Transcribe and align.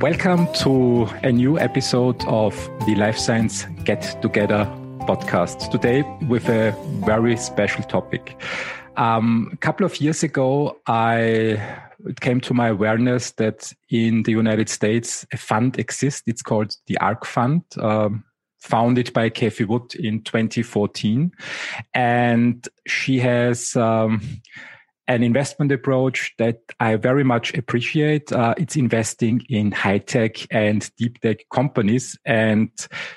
Welcome 0.00 0.52
to 0.54 1.06
a 1.22 1.30
new 1.30 1.58
episode 1.58 2.24
of 2.26 2.54
the 2.84 2.94
Life 2.96 3.16
Science 3.16 3.64
Get 3.84 4.20
Together 4.20 4.64
podcast. 5.06 5.70
Today, 5.70 6.02
with 6.28 6.48
a 6.48 6.74
very 7.06 7.36
special 7.36 7.84
topic. 7.84 8.36
Um, 8.96 9.50
a 9.52 9.56
couple 9.56 9.86
of 9.86 10.00
years 10.00 10.22
ago, 10.22 10.78
I 10.86 11.60
it 12.06 12.20
came 12.20 12.40
to 12.42 12.54
my 12.54 12.68
awareness 12.68 13.30
that 13.32 13.72
in 13.88 14.24
the 14.24 14.32
United 14.32 14.68
States, 14.68 15.26
a 15.32 15.36
fund 15.36 15.78
exists. 15.78 16.22
It's 16.26 16.42
called 16.42 16.76
the 16.86 16.98
ARK 16.98 17.24
Fund. 17.24 17.62
Um, 17.78 18.24
founded 18.64 19.12
by 19.12 19.28
Cathie 19.28 19.64
Wood 19.64 19.94
in 19.94 20.22
2014. 20.22 21.30
And 21.92 22.66
she 22.86 23.20
has 23.20 23.76
um, 23.76 24.22
an 25.06 25.22
investment 25.22 25.70
approach 25.70 26.34
that 26.38 26.60
I 26.80 26.96
very 26.96 27.24
much 27.24 27.52
appreciate. 27.54 28.32
Uh, 28.32 28.54
it's 28.56 28.76
investing 28.76 29.42
in 29.48 29.72
high 29.72 29.98
tech 29.98 30.36
and 30.50 30.90
deep 30.96 31.20
tech 31.20 31.48
companies. 31.52 32.18
And 32.24 32.70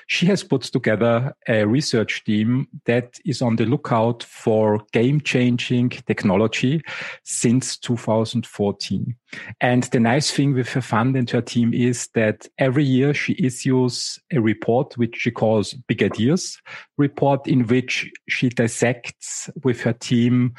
she 0.06 0.26
has 0.26 0.44
put 0.44 0.62
together 0.62 1.34
a 1.48 1.66
research 1.66 2.24
team 2.24 2.68
that 2.84 3.18
is 3.24 3.40
on 3.40 3.56
the 3.56 3.64
lookout 3.64 4.22
for 4.22 4.84
game 4.92 5.20
changing 5.20 5.90
technology 5.90 6.82
since 7.24 7.78
2014. 7.78 9.16
And 9.60 9.82
the 9.84 10.00
nice 10.00 10.30
thing 10.30 10.54
with 10.54 10.68
her 10.70 10.80
fund 10.80 11.16
and 11.16 11.28
her 11.30 11.42
team 11.42 11.74
is 11.74 12.08
that 12.14 12.48
every 12.58 12.84
year 12.84 13.12
she 13.12 13.36
issues 13.38 14.18
a 14.32 14.40
report, 14.40 14.96
which 14.96 15.16
she 15.16 15.30
calls 15.30 15.74
Big 15.74 16.02
Ideas 16.02 16.60
report, 16.96 17.46
in 17.46 17.66
which 17.66 18.10
she 18.28 18.48
dissects 18.48 19.50
with 19.62 19.80
her 19.82 19.92
team 19.92 20.54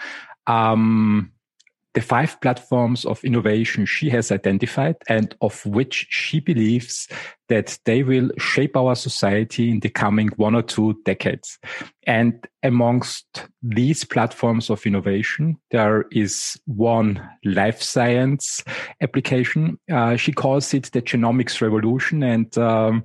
um, 0.49 1.31
the 1.95 2.01
five 2.01 2.39
platforms 2.41 3.03
of 3.03 3.23
innovation 3.23 3.85
she 3.85 4.09
has 4.09 4.31
identified 4.31 4.95
and 5.07 5.35
of 5.41 5.65
which 5.65 6.07
she 6.09 6.39
believes 6.39 7.07
that 7.47 7.79
they 7.85 8.03
will 8.03 8.29
shape 8.37 8.77
our 8.77 8.95
society 8.95 9.71
in 9.71 9.79
the 9.79 9.89
coming 9.89 10.27
one 10.35 10.53
or 10.53 10.61
two 10.61 10.99
decades. 11.03 11.57
And 12.05 12.47
amongst 12.61 13.47
these 13.63 14.03
platforms 14.03 14.69
of 14.69 14.85
innovation, 14.85 15.57
there 15.71 16.05
is 16.11 16.59
one 16.65 17.27
life 17.43 17.81
science 17.81 18.63
application. 19.01 19.79
Uh, 19.91 20.15
she 20.15 20.31
calls 20.31 20.73
it 20.75 20.91
the 20.91 21.01
genomics 21.01 21.59
revolution. 21.59 22.21
And 22.21 22.55
um, 22.57 23.03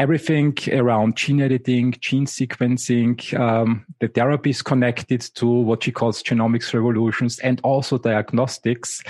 everything 0.00 0.56
around 0.72 1.14
gene 1.14 1.42
editing, 1.42 1.94
gene 2.00 2.24
sequencing, 2.24 3.38
um, 3.38 3.84
the 4.00 4.08
therapies 4.08 4.64
connected 4.64 5.20
to 5.20 5.46
what 5.46 5.84
she 5.84 5.92
calls 5.92 6.22
genomics 6.22 6.72
revolutions 6.72 7.38
and 7.40 7.60
also 7.62 7.98
diagnostics 7.98 9.02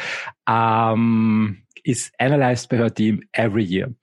um, 0.48 1.62
is 1.84 2.10
analyzed 2.18 2.68
by 2.68 2.76
her 2.76 2.90
team 2.90 3.22
every 3.34 3.62
year. 3.62 3.94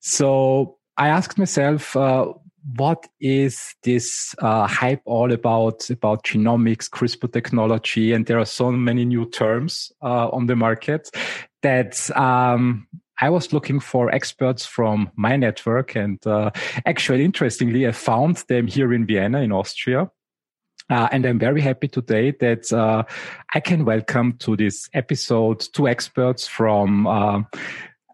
So 0.00 0.78
I 0.96 1.08
asked 1.08 1.38
myself, 1.38 1.96
uh, 1.96 2.32
what 2.76 3.06
is 3.20 3.76
this 3.84 4.34
uh, 4.40 4.66
hype 4.66 5.02
all 5.04 5.32
about 5.32 5.88
about 5.90 6.24
genomics 6.24 6.88
crispr 6.88 7.32
technology 7.32 8.12
and 8.12 8.26
there 8.26 8.38
are 8.38 8.44
so 8.44 8.70
many 8.70 9.04
new 9.04 9.28
terms 9.30 9.92
uh, 10.02 10.28
on 10.28 10.46
the 10.46 10.56
market 10.56 11.10
that 11.62 12.10
um, 12.16 12.86
I 13.20 13.30
was 13.30 13.52
looking 13.52 13.80
for 13.80 14.10
experts 14.10 14.66
from 14.66 15.10
my 15.16 15.36
network, 15.36 15.94
and 15.94 16.24
uh, 16.26 16.50
actually, 16.86 17.24
interestingly, 17.24 17.86
I 17.86 17.92
found 17.92 18.38
them 18.48 18.66
here 18.66 18.92
in 18.92 19.06
Vienna, 19.06 19.40
in 19.40 19.52
Austria. 19.52 20.10
Uh, 20.90 21.08
and 21.12 21.24
I'm 21.24 21.38
very 21.38 21.60
happy 21.60 21.88
today 21.88 22.32
that 22.40 22.72
uh, 22.72 23.04
I 23.54 23.60
can 23.60 23.84
welcome 23.84 24.34
to 24.38 24.56
this 24.56 24.88
episode 24.92 25.60
two 25.72 25.88
experts 25.88 26.46
from 26.46 27.06
uh, 27.06 27.42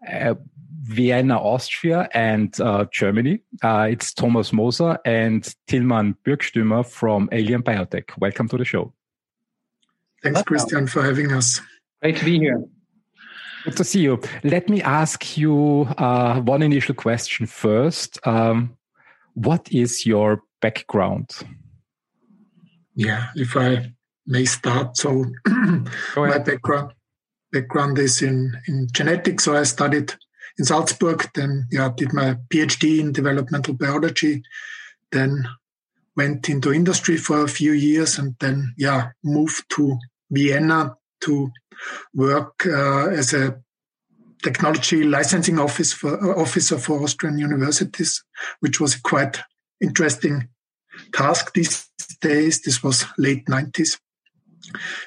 uh, 0.09 0.35
Vienna, 0.83 1.37
Austria, 1.37 2.07
and 2.13 2.59
uh, 2.61 2.85
Germany. 2.91 3.41
it's 3.63 4.13
Thomas 4.13 4.53
Moser 4.53 4.97
and 5.05 5.53
Tilman 5.67 6.15
Bürckstümmer 6.25 6.85
from 6.85 7.27
Aelian 7.31 7.63
Biotech. 7.63 8.17
Welcome 8.17 8.47
to 8.49 8.57
the 8.57 8.65
show. 8.65 8.93
Thanks, 10.23 10.41
Christian, 10.43 10.87
for 10.87 11.03
having 11.03 11.31
us. 11.31 11.61
Great 12.01 12.17
to 12.17 12.25
be 12.25 12.39
here. 12.39 12.63
Good 13.63 13.77
to 13.77 13.83
see 13.83 14.01
you. 14.01 14.21
Let 14.43 14.69
me 14.69 14.81
ask 14.81 15.37
you 15.37 15.87
uh, 15.97 16.39
one 16.41 16.61
initial 16.61 16.95
question 16.95 17.45
first. 17.45 18.25
Um, 18.25 18.77
what 19.33 19.71
is 19.71 20.05
your 20.05 20.43
background? 20.61 21.31
Yeah, 22.95 23.27
if 23.35 23.55
I 23.57 23.93
may 24.25 24.45
start. 24.45 24.97
So, 24.97 25.25
my 26.15 26.37
background 26.37 26.93
background 27.51 27.97
is 27.97 28.21
in 28.21 28.53
in 28.67 28.87
genetics. 28.91 29.45
So 29.45 29.55
I 29.55 29.63
studied 29.63 30.13
in 30.57 30.65
Salzburg. 30.65 31.29
Then, 31.33 31.67
yeah, 31.71 31.89
did 31.95 32.13
my 32.13 32.35
PhD 32.49 32.99
in 32.99 33.11
developmental 33.11 33.73
biology. 33.73 34.43
Then 35.11 35.47
went 36.15 36.49
into 36.49 36.73
industry 36.73 37.17
for 37.17 37.43
a 37.43 37.47
few 37.47 37.71
years, 37.73 38.19
and 38.19 38.35
then 38.39 38.73
yeah, 38.77 39.11
moved 39.23 39.63
to 39.75 39.97
Vienna 40.31 40.95
to 41.21 41.51
work 42.13 42.65
uh, 42.65 43.07
as 43.09 43.33
a 43.33 43.59
technology 44.43 45.03
licensing 45.03 45.59
office 45.59 45.93
for, 45.93 46.17
uh, 46.23 46.41
officer 46.41 46.77
for 46.77 47.03
Austrian 47.03 47.37
universities, 47.37 48.23
which 48.59 48.79
was 48.79 48.95
a 48.95 49.01
quite 49.01 49.39
interesting 49.81 50.47
task 51.13 51.53
these 51.53 51.87
days. 52.21 52.61
This 52.61 52.83
was 52.83 53.05
late 53.17 53.45
90s, 53.47 53.99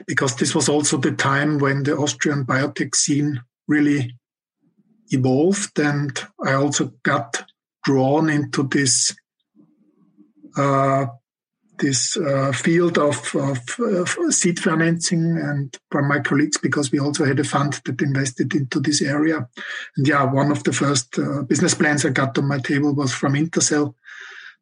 because 0.06 0.36
this 0.36 0.54
was 0.54 0.68
also 0.68 0.96
the 0.96 1.12
time 1.12 1.58
when 1.58 1.82
the 1.82 1.96
Austrian 1.96 2.44
biotech 2.44 2.94
scene 2.94 3.40
really 3.68 4.16
evolved. 5.10 5.78
And 5.78 6.18
I 6.44 6.54
also 6.54 6.92
got 7.02 7.44
drawn 7.84 8.30
into 8.30 8.64
this 8.64 9.14
uh, 10.56 11.06
this 11.82 12.16
uh, 12.16 12.52
field 12.52 12.96
of, 12.96 13.34
of, 13.34 13.58
of, 13.80 14.16
seed 14.32 14.58
financing 14.60 15.36
and 15.36 15.76
from 15.90 16.08
my 16.08 16.20
colleagues 16.20 16.56
because 16.56 16.92
we 16.92 17.00
also 17.00 17.24
had 17.24 17.40
a 17.40 17.44
fund 17.44 17.80
that 17.84 18.00
invested 18.00 18.54
into 18.54 18.78
this 18.80 19.02
area. 19.02 19.48
And 19.96 20.06
yeah, 20.06 20.22
one 20.22 20.52
of 20.52 20.62
the 20.62 20.72
first 20.72 21.18
uh, 21.18 21.42
business 21.42 21.74
plans 21.74 22.06
I 22.06 22.10
got 22.10 22.38
on 22.38 22.46
my 22.46 22.60
table 22.60 22.94
was 22.94 23.12
from 23.12 23.34
Intercell, 23.34 23.94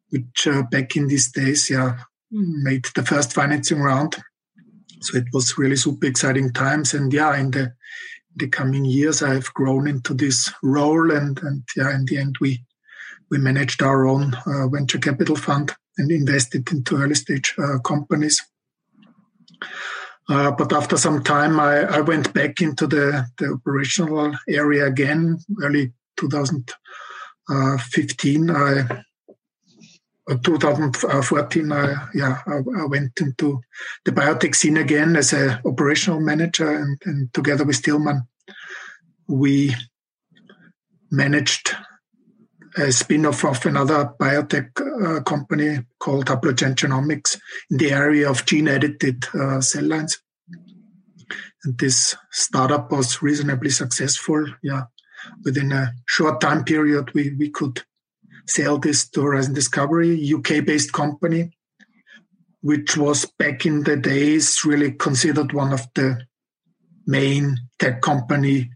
which 0.09 0.47
uh, 0.47 0.63
back 0.63 0.95
in 0.95 1.07
these 1.07 1.31
days, 1.31 1.69
yeah, 1.69 1.99
made 2.31 2.85
the 2.95 3.03
first 3.03 3.33
financing 3.33 3.79
round. 3.79 4.17
So 5.01 5.17
it 5.17 5.27
was 5.31 5.57
really 5.57 5.77
super 5.77 6.07
exciting 6.07 6.51
times. 6.51 6.93
And 6.93 7.13
yeah, 7.13 7.37
in 7.37 7.51
the 7.51 7.73
the 8.35 8.47
coming 8.47 8.85
years, 8.85 9.21
I 9.21 9.33
have 9.33 9.53
grown 9.53 9.87
into 9.87 10.13
this 10.13 10.51
role, 10.63 11.11
and 11.11 11.37
and 11.43 11.63
yeah, 11.75 11.93
in 11.93 12.05
the 12.05 12.17
end, 12.17 12.37
we 12.39 12.63
we 13.29 13.37
managed 13.37 13.83
our 13.83 14.07
own 14.07 14.33
uh, 14.45 14.67
venture 14.69 14.99
capital 14.99 15.35
fund 15.35 15.75
and 15.97 16.11
invested 16.11 16.71
into 16.71 16.97
early 16.97 17.15
stage 17.15 17.55
uh, 17.57 17.79
companies. 17.79 18.39
Uh, 20.29 20.51
but 20.51 20.71
after 20.71 20.97
some 20.97 21.23
time, 21.23 21.59
I, 21.59 21.79
I, 21.81 22.01
went 22.01 22.31
back 22.33 22.61
into 22.61 22.85
the, 22.87 23.25
the 23.37 23.53
operational 23.53 24.33
area 24.47 24.85
again. 24.85 25.39
Early 25.61 25.91
2015, 26.17 28.49
I 28.49 29.03
uh, 30.29 30.37
2014, 30.43 31.71
I, 31.71 32.07
yeah, 32.13 32.37
I, 32.45 32.57
I, 32.81 32.85
went 32.85 33.19
into 33.19 33.59
the 34.05 34.11
biotech 34.11 34.53
scene 34.55 34.77
again 34.77 35.15
as 35.15 35.33
a 35.33 35.59
operational 35.65 36.21
manager, 36.21 36.69
and, 36.69 37.01
and 37.05 37.33
together 37.33 37.65
with 37.65 37.81
Tilman, 37.81 38.21
we 39.27 39.73
managed 41.09 41.75
a 42.77 42.91
spin-off 42.91 43.43
of 43.43 43.65
another 43.65 44.13
biotech 44.19 44.69
uh, 44.79 45.21
company 45.23 45.79
called 45.99 46.25
Haplogen 46.25 46.75
Genomics 46.75 47.39
in 47.69 47.77
the 47.77 47.91
area 47.91 48.29
of 48.29 48.45
gene-edited 48.45 49.25
uh, 49.33 49.61
cell 49.61 49.83
lines. 49.83 50.19
And 51.63 51.77
this 51.77 52.15
startup 52.31 52.91
was 52.91 53.21
reasonably 53.21 53.69
successful. 53.69 54.45
Yeah, 54.63 54.83
within 55.43 55.71
a 55.71 55.93
short 56.07 56.41
time 56.41 56.63
period, 56.63 57.13
we 57.13 57.35
we 57.37 57.49
could 57.49 57.83
sell 58.47 58.77
this 58.77 59.07
to 59.09 59.21
Horizon 59.21 59.53
Discovery, 59.53 60.33
UK-based 60.33 60.91
company, 60.91 61.51
which 62.61 62.97
was 62.97 63.25
back 63.37 63.65
in 63.65 63.83
the 63.83 63.95
days 63.97 64.65
really 64.65 64.91
considered 64.91 65.53
one 65.53 65.71
of 65.71 65.87
the 65.93 66.25
main 67.05 67.57
tech 67.79 68.01
company 68.01 68.71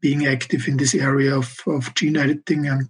being 0.00 0.26
active 0.26 0.68
in 0.68 0.76
this 0.76 0.94
area 0.94 1.36
of, 1.36 1.60
of 1.66 1.94
gene 1.94 2.16
editing 2.16 2.66
and 2.66 2.88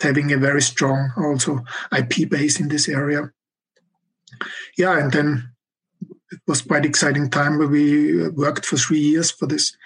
having 0.00 0.32
a 0.32 0.36
very 0.36 0.62
strong 0.62 1.10
also 1.16 1.64
IP 1.96 2.28
base 2.28 2.60
in 2.60 2.68
this 2.68 2.88
area. 2.88 3.30
Yeah, 4.76 4.98
and 4.98 5.12
then 5.12 5.50
it 6.30 6.40
was 6.46 6.62
quite 6.62 6.84
exciting 6.84 7.30
time 7.30 7.58
where 7.58 7.68
we 7.68 8.28
worked 8.28 8.66
for 8.66 8.76
three 8.76 9.00
years 9.00 9.30
for 9.30 9.46
this 9.46 9.76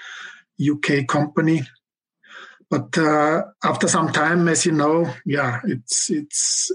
UK 0.61 1.07
company. 1.07 1.63
But 2.69 2.97
uh, 2.97 3.43
after 3.65 3.89
some 3.89 4.13
time, 4.13 4.49
as 4.49 4.65
you 4.65 4.73
know, 4.73 5.13
yeah, 5.27 5.61
it's 5.65 6.09
it's 6.11 6.71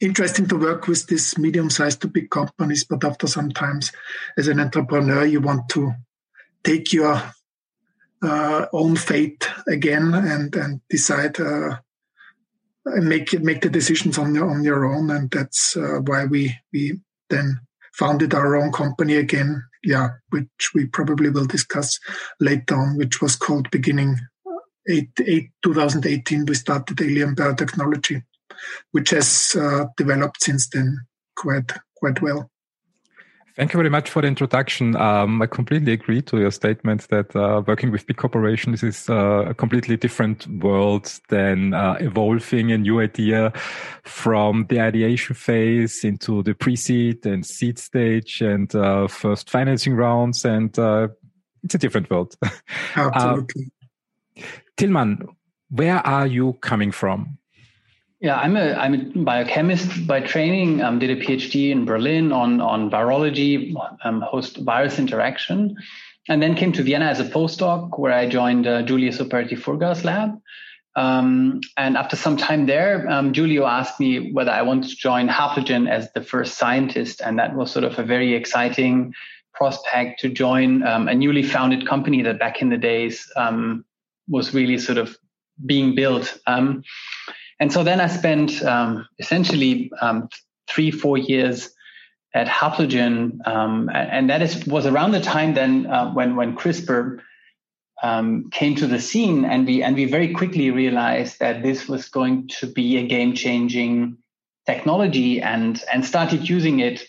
interesting 0.00 0.46
to 0.48 0.56
work 0.56 0.86
with 0.86 1.06
these 1.06 1.36
medium-sized 1.38 2.00
to 2.00 2.08
big 2.08 2.30
companies. 2.30 2.84
But 2.84 3.04
after 3.04 3.26
some 3.26 3.50
times, 3.50 3.92
as 4.38 4.48
an 4.48 4.58
entrepreneur, 4.58 5.24
you 5.24 5.40
want 5.40 5.68
to 5.70 5.92
take 6.64 6.92
your 6.92 7.22
uh, 8.22 8.66
own 8.72 8.96
fate 8.96 9.48
again 9.68 10.14
and 10.14 10.54
and 10.56 10.80
decide 10.88 11.38
uh, 11.40 11.76
make 12.86 13.38
make 13.40 13.60
the 13.60 13.70
decisions 13.70 14.18
on 14.18 14.34
your 14.34 14.50
on 14.50 14.62
your 14.62 14.84
own. 14.84 15.10
And 15.10 15.30
that's 15.30 15.76
uh, 15.76 16.00
why 16.04 16.24
we 16.26 16.56
we 16.72 17.00
then 17.30 17.60
founded 17.94 18.34
our 18.34 18.56
own 18.56 18.72
company 18.72 19.16
again. 19.16 19.62
Yeah, 19.82 20.10
which 20.30 20.70
we 20.74 20.86
probably 20.86 21.30
will 21.30 21.46
discuss 21.46 21.98
later 22.40 22.76
on, 22.76 22.96
which 22.96 23.20
was 23.22 23.36
called 23.36 23.70
Beginning 23.70 24.16
8, 24.88 25.08
8 25.24 25.50
2018. 25.62 26.46
We 26.46 26.54
started 26.54 26.96
Aelian 26.96 27.36
Biotechnology, 27.36 28.22
which 28.90 29.10
has 29.10 29.54
uh, 29.58 29.86
developed 29.96 30.42
since 30.42 30.68
then 30.68 30.98
quite 31.36 31.72
quite 31.96 32.20
well. 32.20 32.50
Thank 33.56 33.72
you 33.72 33.78
very 33.78 33.88
much 33.88 34.10
for 34.10 34.20
the 34.20 34.28
introduction. 34.28 34.94
Um, 34.96 35.40
I 35.40 35.46
completely 35.46 35.94
agree 35.94 36.20
to 36.20 36.38
your 36.38 36.50
statement 36.50 37.08
that 37.08 37.34
uh, 37.34 37.62
working 37.66 37.90
with 37.90 38.06
big 38.06 38.18
corporations 38.18 38.82
is 38.82 39.08
uh, 39.08 39.46
a 39.48 39.54
completely 39.54 39.96
different 39.96 40.46
world 40.46 41.10
than 41.30 41.72
uh, 41.72 41.96
evolving 41.98 42.70
a 42.70 42.76
new 42.76 43.00
idea 43.00 43.54
from 44.02 44.66
the 44.68 44.78
ideation 44.78 45.34
phase 45.34 46.04
into 46.04 46.42
the 46.42 46.54
pre-seed 46.54 47.24
and 47.24 47.46
seed 47.46 47.78
stage 47.78 48.42
and 48.42 48.74
uh, 48.74 49.08
first 49.08 49.48
financing 49.48 49.94
rounds. 49.94 50.44
And 50.44 50.78
uh, 50.78 51.08
it's 51.62 51.74
a 51.74 51.78
different 51.78 52.10
world. 52.10 52.36
Absolutely. 52.94 53.72
Tilman, 54.76 55.28
where 55.70 56.06
are 56.06 56.26
you 56.26 56.52
coming 56.60 56.92
from? 56.92 57.38
Yeah, 58.20 58.36
I'm 58.36 58.56
a 58.56 58.72
I'm 58.72 58.94
a 58.94 59.24
biochemist 59.24 60.06
by 60.06 60.20
training. 60.20 60.80
Um, 60.80 60.98
did 60.98 61.10
a 61.10 61.20
PhD 61.20 61.70
in 61.70 61.84
Berlin 61.84 62.32
on 62.32 62.62
on 62.62 62.90
virology, 62.90 63.74
um, 64.04 64.22
host 64.22 64.56
virus 64.56 64.98
interaction, 64.98 65.76
and 66.26 66.42
then 66.42 66.54
came 66.54 66.72
to 66.72 66.82
Vienna 66.82 67.04
as 67.04 67.20
a 67.20 67.24
postdoc, 67.24 67.98
where 67.98 68.14
I 68.14 68.26
joined 68.26 68.66
uh, 68.66 68.82
Giulio 68.82 69.10
Superti-Furga's 69.10 70.02
lab. 70.02 70.40
Um, 70.94 71.60
and 71.76 71.98
after 71.98 72.16
some 72.16 72.38
time 72.38 72.64
there, 72.64 73.06
um, 73.10 73.34
Giulio 73.34 73.66
asked 73.66 74.00
me 74.00 74.32
whether 74.32 74.50
I 74.50 74.62
wanted 74.62 74.88
to 74.88 74.96
join 74.96 75.28
Haplogen 75.28 75.86
as 75.86 76.10
the 76.14 76.22
first 76.22 76.56
scientist, 76.56 77.20
and 77.20 77.38
that 77.38 77.54
was 77.54 77.70
sort 77.70 77.84
of 77.84 77.98
a 77.98 78.02
very 78.02 78.34
exciting 78.34 79.12
prospect 79.52 80.20
to 80.20 80.30
join 80.30 80.82
um, 80.84 81.06
a 81.06 81.14
newly 81.14 81.42
founded 81.42 81.86
company 81.86 82.22
that 82.22 82.38
back 82.38 82.62
in 82.62 82.70
the 82.70 82.78
days 82.78 83.30
um, 83.36 83.84
was 84.26 84.54
really 84.54 84.78
sort 84.78 84.96
of 84.96 85.18
being 85.66 85.94
built. 85.94 86.38
Um, 86.46 86.82
and 87.58 87.72
so 87.72 87.82
then 87.82 88.00
I 88.00 88.06
spent 88.08 88.62
um, 88.62 89.06
essentially 89.18 89.90
um, 90.00 90.28
three, 90.68 90.90
four 90.90 91.16
years 91.16 91.70
at 92.34 92.46
Haplogen, 92.46 93.46
um, 93.46 93.90
and 93.92 94.28
that 94.28 94.42
is 94.42 94.66
was 94.66 94.84
around 94.86 95.12
the 95.12 95.20
time 95.20 95.54
then 95.54 95.86
uh, 95.86 96.12
when 96.12 96.36
when 96.36 96.54
CRISPR 96.54 97.20
um, 98.02 98.50
came 98.50 98.74
to 98.74 98.86
the 98.86 99.00
scene, 99.00 99.44
and 99.46 99.66
we 99.66 99.82
and 99.82 99.96
we 99.96 100.04
very 100.04 100.34
quickly 100.34 100.70
realized 100.70 101.38
that 101.40 101.62
this 101.62 101.88
was 101.88 102.08
going 102.08 102.48
to 102.58 102.66
be 102.66 102.98
a 102.98 103.06
game 103.06 103.34
changing 103.34 104.18
technology, 104.66 105.40
and 105.40 105.82
and 105.90 106.04
started 106.04 106.46
using 106.48 106.80
it 106.80 107.06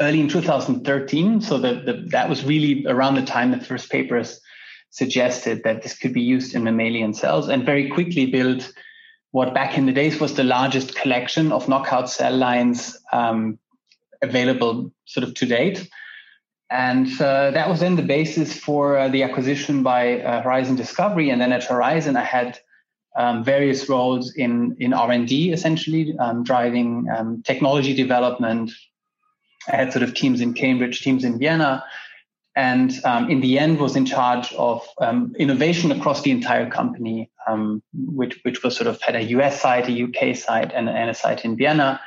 early 0.00 0.20
in 0.20 0.28
2013. 0.28 1.40
So 1.40 1.58
that 1.58 2.10
that 2.10 2.28
was 2.28 2.44
really 2.44 2.84
around 2.86 3.14
the 3.14 3.24
time 3.24 3.52
the 3.52 3.60
first 3.60 3.88
papers 3.88 4.40
suggested 4.90 5.62
that 5.62 5.82
this 5.82 5.96
could 5.96 6.12
be 6.12 6.22
used 6.22 6.56
in 6.56 6.64
mammalian 6.64 7.14
cells, 7.14 7.48
and 7.48 7.64
very 7.64 7.88
quickly 7.88 8.26
built 8.26 8.72
what 9.34 9.52
back 9.52 9.76
in 9.76 9.84
the 9.84 9.92
days 9.92 10.20
was 10.20 10.34
the 10.34 10.44
largest 10.44 10.94
collection 10.94 11.50
of 11.50 11.68
knockout 11.68 12.08
cell 12.08 12.36
lines 12.36 12.96
um, 13.12 13.58
available 14.22 14.92
sort 15.06 15.26
of 15.26 15.34
to 15.34 15.44
date. 15.44 15.90
And 16.70 17.08
uh, 17.20 17.50
that 17.50 17.68
was 17.68 17.80
then 17.80 17.96
the 17.96 18.02
basis 18.02 18.56
for 18.56 18.96
uh, 18.96 19.08
the 19.08 19.24
acquisition 19.24 19.82
by 19.82 20.20
uh, 20.20 20.40
Horizon 20.40 20.76
Discovery. 20.76 21.30
And 21.30 21.40
then 21.40 21.50
at 21.52 21.64
Horizon, 21.64 22.16
I 22.16 22.22
had 22.22 22.60
um, 23.16 23.42
various 23.42 23.88
roles 23.88 24.32
in, 24.36 24.76
in 24.78 24.92
R&D, 24.92 25.50
essentially, 25.50 26.16
um, 26.20 26.44
driving 26.44 27.08
um, 27.10 27.42
technology 27.42 27.92
development. 27.92 28.70
I 29.66 29.74
had 29.74 29.92
sort 29.92 30.04
of 30.04 30.14
teams 30.14 30.42
in 30.42 30.54
Cambridge, 30.54 31.00
teams 31.00 31.24
in 31.24 31.40
Vienna, 31.40 31.84
and 32.54 32.92
um, 33.04 33.28
in 33.28 33.40
the 33.40 33.58
end 33.58 33.80
was 33.80 33.96
in 33.96 34.06
charge 34.06 34.52
of 34.52 34.86
um, 35.00 35.34
innovation 35.36 35.90
across 35.90 36.22
the 36.22 36.30
entire 36.30 36.70
company, 36.70 37.32
um, 37.46 37.82
which 37.92 38.38
which 38.42 38.62
was 38.62 38.76
sort 38.76 38.86
of 38.86 39.00
had 39.02 39.16
a 39.16 39.24
US 39.24 39.60
site, 39.60 39.88
a 39.88 40.04
UK 40.04 40.36
site, 40.36 40.72
and, 40.72 40.88
and 40.88 41.10
a 41.10 41.14
site 41.14 41.44
in 41.44 41.56
Vienna. 41.56 42.00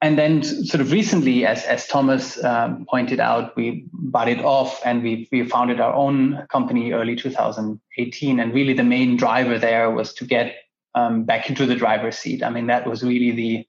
And 0.00 0.16
then, 0.16 0.44
sort 0.44 0.80
of 0.80 0.92
recently, 0.92 1.44
as 1.44 1.64
as 1.64 1.86
Thomas 1.88 2.42
um, 2.44 2.86
pointed 2.88 3.18
out, 3.18 3.56
we 3.56 3.86
bought 3.92 4.28
it 4.28 4.44
off 4.44 4.80
and 4.84 5.02
we 5.02 5.28
we 5.32 5.44
founded 5.44 5.80
our 5.80 5.92
own 5.92 6.46
company 6.50 6.92
early 6.92 7.16
2018. 7.16 8.38
And 8.40 8.54
really, 8.54 8.74
the 8.74 8.84
main 8.84 9.16
driver 9.16 9.58
there 9.58 9.90
was 9.90 10.14
to 10.14 10.24
get 10.24 10.54
um, 10.94 11.24
back 11.24 11.48
into 11.48 11.66
the 11.66 11.74
driver's 11.74 12.16
seat. 12.16 12.42
I 12.42 12.50
mean, 12.50 12.68
that 12.68 12.86
was 12.86 13.02
really 13.02 13.32
the 13.32 13.66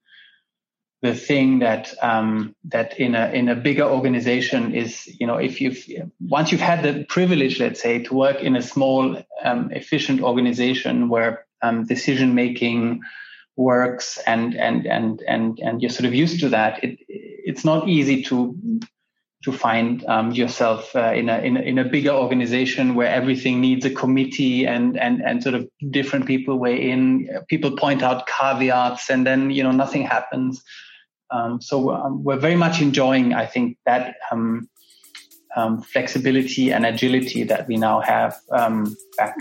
the 1.01 1.15
thing 1.15 1.59
that 1.59 1.93
um, 2.01 2.55
that 2.65 2.99
in 2.99 3.15
a 3.15 3.29
in 3.29 3.47
a 3.47 3.55
bigger 3.55 3.83
organization 3.83 4.73
is 4.73 5.07
you 5.19 5.25
know 5.25 5.37
if 5.37 5.61
you've 5.61 5.85
once 6.19 6.51
you've 6.51 6.61
had 6.61 6.83
the 6.83 7.05
privilege 7.05 7.59
let's 7.59 7.81
say 7.81 7.99
to 8.03 8.13
work 8.13 8.41
in 8.41 8.55
a 8.55 8.61
small 8.61 9.15
um, 9.43 9.71
efficient 9.71 10.21
organization 10.21 11.07
where 11.07 11.45
um, 11.61 11.85
decision 11.85 12.35
making 12.35 13.01
works 13.55 14.17
and 14.25 14.55
and 14.55 14.85
and 14.85 15.21
and 15.27 15.59
and 15.59 15.81
you're 15.81 15.89
sort 15.89 16.05
of 16.05 16.13
used 16.13 16.39
to 16.39 16.49
that 16.49 16.83
it 16.83 16.99
it's 17.07 17.63
not 17.63 17.87
easy 17.87 18.21
to 18.23 18.57
to 19.41 19.53
find 19.53 20.03
um, 20.07 20.31
yourself 20.31 20.93
uh, 20.97 21.13
in, 21.15 21.29
a, 21.29 21.37
in 21.39 21.55
a 21.55 21.61
in 21.61 21.77
a 21.77 21.85
bigger 21.85 22.11
organization 22.11 22.93
where 22.93 23.07
everything 23.07 23.61
needs 23.61 23.85
a 23.85 23.89
committee 23.89 24.67
and 24.67 24.99
and 24.99 25.21
and 25.21 25.41
sort 25.41 25.55
of 25.55 25.65
different 25.91 26.25
people 26.25 26.59
weigh 26.59 26.89
in. 26.89 27.29
People 27.47 27.71
point 27.77 28.03
out 28.03 28.27
caveats 28.27 29.09
and 29.09 29.25
then 29.25 29.49
you 29.49 29.63
know 29.63 29.71
nothing 29.71 30.03
happens 30.03 30.61
um, 31.31 31.61
so 31.61 31.91
um, 31.91 32.23
we're 32.23 32.39
very 32.39 32.55
much 32.55 32.81
enjoying, 32.81 33.33
I 33.33 33.45
think, 33.45 33.77
that 33.85 34.15
um, 34.31 34.69
um 35.55 35.81
flexibility 35.81 36.71
and 36.71 36.85
agility 36.85 37.43
that 37.43 37.67
we 37.67 37.77
now 37.77 38.01
have 38.01 38.35
um, 38.51 38.95
back. 39.17 39.35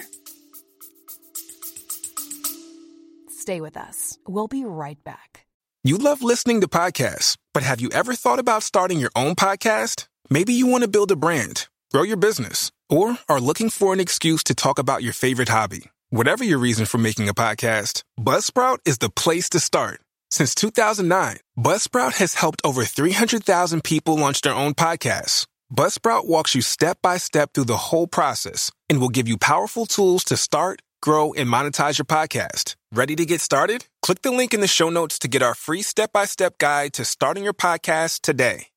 Stay 3.29 3.61
with 3.61 3.77
us. 3.77 4.19
We'll 4.27 4.49
be 4.49 4.65
right 4.65 5.03
back. 5.05 5.47
You 5.85 5.97
love 5.97 6.23
listening 6.23 6.61
to 6.61 6.69
podcasts, 6.69 7.37
but 7.55 7.63
have 7.63 7.81
you 7.81 7.89
ever 7.91 8.15
thought 8.15 8.39
about 8.39 8.63
starting 8.63 8.99
your 8.99 9.13
own 9.17 9.37
podcast? 9.37 10.07
Maybe 10.29 10.53
you 10.53 10.67
want 10.67 10.83
to 10.83 10.89
build 10.89 11.11
a 11.13 11.17
brand, 11.17 11.69
grow 11.93 12.03
your 12.03 12.19
business, 12.19 12.71
or 12.91 13.17
are 13.29 13.41
looking 13.41 13.71
for 13.71 13.93
an 13.93 14.01
excuse 14.01 14.43
to 14.45 14.55
talk 14.55 14.79
about 14.79 15.03
your 15.03 15.15
favorite 15.15 15.49
hobby. 15.49 15.85
Whatever 16.11 16.45
your 16.45 16.59
reason 16.59 16.85
for 16.85 16.99
making 16.99 17.29
a 17.29 17.35
podcast, 17.35 18.03
Buzzsprout 18.19 18.79
is 18.85 18.99
the 18.99 19.09
place 19.09 19.49
to 19.51 19.61
start. 19.61 20.01
Since 20.31 20.55
2009, 20.57 21.39
Buzzsprout 21.59 22.19
has 22.19 22.35
helped 22.35 22.61
over 22.63 22.85
300,000 22.85 23.83
people 23.83 24.19
launch 24.19 24.43
their 24.43 24.55
own 24.55 24.75
podcasts. 24.75 25.47
Buzzsprout 25.75 26.27
walks 26.27 26.55
you 26.55 26.61
step 26.63 26.99
by 27.03 27.17
step 27.17 27.53
through 27.55 27.65
the 27.65 27.89
whole 27.89 28.07
process 28.07 28.71
and 28.91 29.01
will 29.01 29.09
give 29.09 29.27
you 29.27 29.39
powerful 29.39 29.87
tools 29.87 30.25
to 30.25 30.37
start, 30.37 30.81
grow, 31.01 31.33
and 31.33 31.49
monetize 31.49 31.99
your 31.99 32.05
podcast. 32.05 32.77
Ready 32.93 33.17
to 33.17 33.25
get 33.25 33.41
started? 33.41 33.87
Click 34.03 34.23
the 34.23 34.31
link 34.31 34.53
in 34.53 34.61
the 34.61 34.67
show 34.67 34.91
notes 34.91 35.19
to 35.21 35.29
get 35.29 35.43
our 35.43 35.55
free 35.55 35.83
step 35.83 36.13
by 36.13 36.27
step 36.27 36.59
guide 36.59 36.93
to 36.95 37.05
starting 37.05 37.45
your 37.45 37.55
podcast 37.55 38.21
today. 38.21 38.69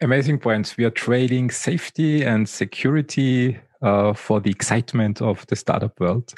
Amazing 0.00 0.38
points. 0.38 0.76
We 0.76 0.84
are 0.84 0.90
trading 0.90 1.50
safety 1.50 2.22
and 2.22 2.48
security 2.48 3.58
uh, 3.82 4.12
for 4.12 4.40
the 4.40 4.50
excitement 4.50 5.22
of 5.22 5.46
the 5.46 5.56
startup 5.56 5.98
world. 6.00 6.32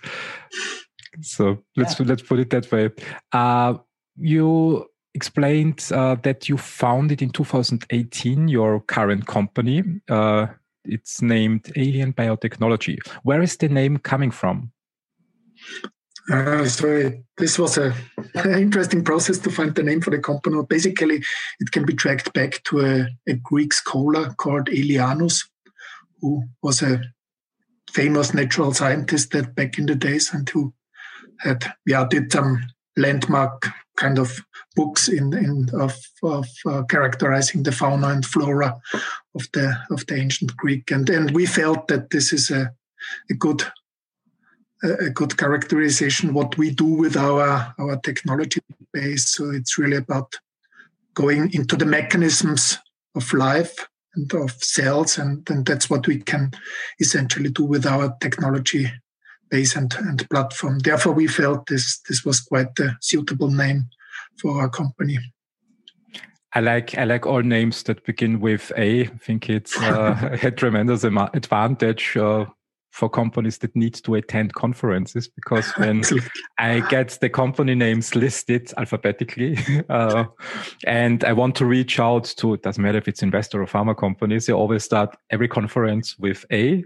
So 1.22 1.58
let's 1.76 1.98
yeah. 1.98 2.06
let's 2.06 2.22
put 2.22 2.38
it 2.38 2.50
that 2.50 2.70
way. 2.70 2.90
Uh, 3.32 3.74
you 4.16 4.86
explained 5.14 5.84
uh, 5.92 6.16
that 6.22 6.48
you 6.48 6.56
founded 6.56 7.22
in 7.22 7.30
2018 7.30 8.48
your 8.48 8.80
current 8.80 9.26
company. 9.26 9.82
Uh, 10.08 10.46
it's 10.84 11.20
named 11.20 11.64
Aelian 11.76 12.14
Biotechnology. 12.14 12.98
Where 13.22 13.42
is 13.42 13.56
the 13.56 13.68
name 13.68 13.98
coming 13.98 14.30
from? 14.30 14.72
Uh, 16.30 16.64
so 16.64 17.12
this 17.38 17.58
was 17.58 17.76
a, 17.76 17.92
an 18.34 18.54
interesting 18.62 19.02
process 19.02 19.38
to 19.38 19.50
find 19.50 19.74
the 19.74 19.82
name 19.82 20.00
for 20.00 20.10
the 20.10 20.18
company. 20.18 20.60
Basically, 20.68 21.16
it 21.58 21.72
can 21.72 21.84
be 21.84 21.94
tracked 21.94 22.32
back 22.32 22.62
to 22.64 22.80
a, 22.80 23.08
a 23.28 23.34
Greek 23.34 23.72
scholar 23.72 24.30
called 24.34 24.68
Aelianus, 24.68 25.48
who 26.20 26.44
was 26.62 26.82
a 26.82 27.02
famous 27.92 28.34
natural 28.34 28.72
scientist 28.72 29.32
that 29.32 29.54
back 29.54 29.78
in 29.78 29.86
the 29.86 29.94
days 29.94 30.32
and 30.32 30.48
who 30.48 30.72
had 31.40 31.64
yeah 31.86 32.06
did 32.08 32.30
some 32.32 32.60
landmark 32.96 33.68
kind 33.96 34.18
of 34.18 34.40
books 34.76 35.08
in 35.08 35.32
in 35.34 35.68
of 35.72 35.96
of 36.22 36.46
uh, 36.66 36.82
characterizing 36.84 37.62
the 37.62 37.72
fauna 37.72 38.08
and 38.08 38.24
flora 38.24 38.80
of 39.34 39.46
the 39.52 39.76
of 39.90 40.06
the 40.06 40.16
ancient 40.16 40.56
Greek. 40.56 40.90
And 40.90 41.08
and 41.10 41.30
we 41.32 41.46
felt 41.46 41.88
that 41.88 42.10
this 42.10 42.32
is 42.32 42.50
a 42.50 42.70
a 43.30 43.34
good 43.34 43.62
a 44.82 45.10
good 45.10 45.36
characterization 45.36 46.32
what 46.32 46.56
we 46.56 46.70
do 46.70 46.86
with 46.86 47.16
our 47.16 47.74
our 47.78 47.96
technology 47.96 48.60
base. 48.92 49.26
So 49.28 49.50
it's 49.50 49.78
really 49.78 49.96
about 49.96 50.34
going 51.14 51.52
into 51.52 51.76
the 51.76 51.86
mechanisms 51.86 52.78
of 53.14 53.32
life 53.32 53.88
and 54.14 54.32
of 54.34 54.52
cells. 54.62 55.18
And, 55.18 55.48
and 55.50 55.64
that's 55.66 55.88
what 55.88 56.06
we 56.06 56.20
can 56.20 56.50
essentially 56.98 57.50
do 57.50 57.64
with 57.64 57.86
our 57.86 58.16
technology 58.20 58.90
base 59.50 59.76
and, 59.76 59.92
and 59.98 60.28
platform. 60.30 60.78
Therefore, 60.80 61.12
we 61.12 61.26
felt 61.26 61.66
this, 61.66 62.00
this 62.08 62.24
was 62.24 62.40
quite 62.40 62.78
a 62.78 62.96
suitable 63.00 63.50
name 63.50 63.88
for 64.40 64.60
our 64.60 64.68
company. 64.68 65.18
I 66.52 66.60
like 66.60 66.98
I 66.98 67.04
like 67.04 67.26
all 67.26 67.42
names 67.42 67.84
that 67.84 68.04
begin 68.04 68.40
with 68.40 68.72
A. 68.76 69.02
I 69.02 69.06
think 69.06 69.48
it's 69.48 69.76
uh, 69.80 70.38
a 70.42 70.50
tremendous 70.50 71.04
advantage 71.04 72.16
uh, 72.16 72.46
for 72.90 73.08
companies 73.08 73.58
that 73.58 73.74
need 73.76 73.94
to 73.94 74.14
attend 74.16 74.52
conferences 74.54 75.28
because 75.28 75.70
when 75.76 76.02
I 76.58 76.80
get 76.88 77.18
the 77.20 77.28
company 77.28 77.74
names 77.74 78.14
listed 78.14 78.72
alphabetically 78.76 79.58
uh, 79.88 80.24
and 80.86 81.24
I 81.24 81.32
want 81.32 81.54
to 81.56 81.66
reach 81.66 82.00
out 82.00 82.24
to, 82.38 82.54
it 82.54 82.62
doesn't 82.62 82.82
matter 82.82 82.98
if 82.98 83.08
it's 83.08 83.22
investor 83.22 83.62
or 83.62 83.66
pharma 83.66 83.96
companies, 83.96 84.46
they 84.46 84.52
always 84.52 84.84
start 84.84 85.16
every 85.30 85.48
conference 85.48 86.18
with 86.18 86.44
A. 86.52 86.84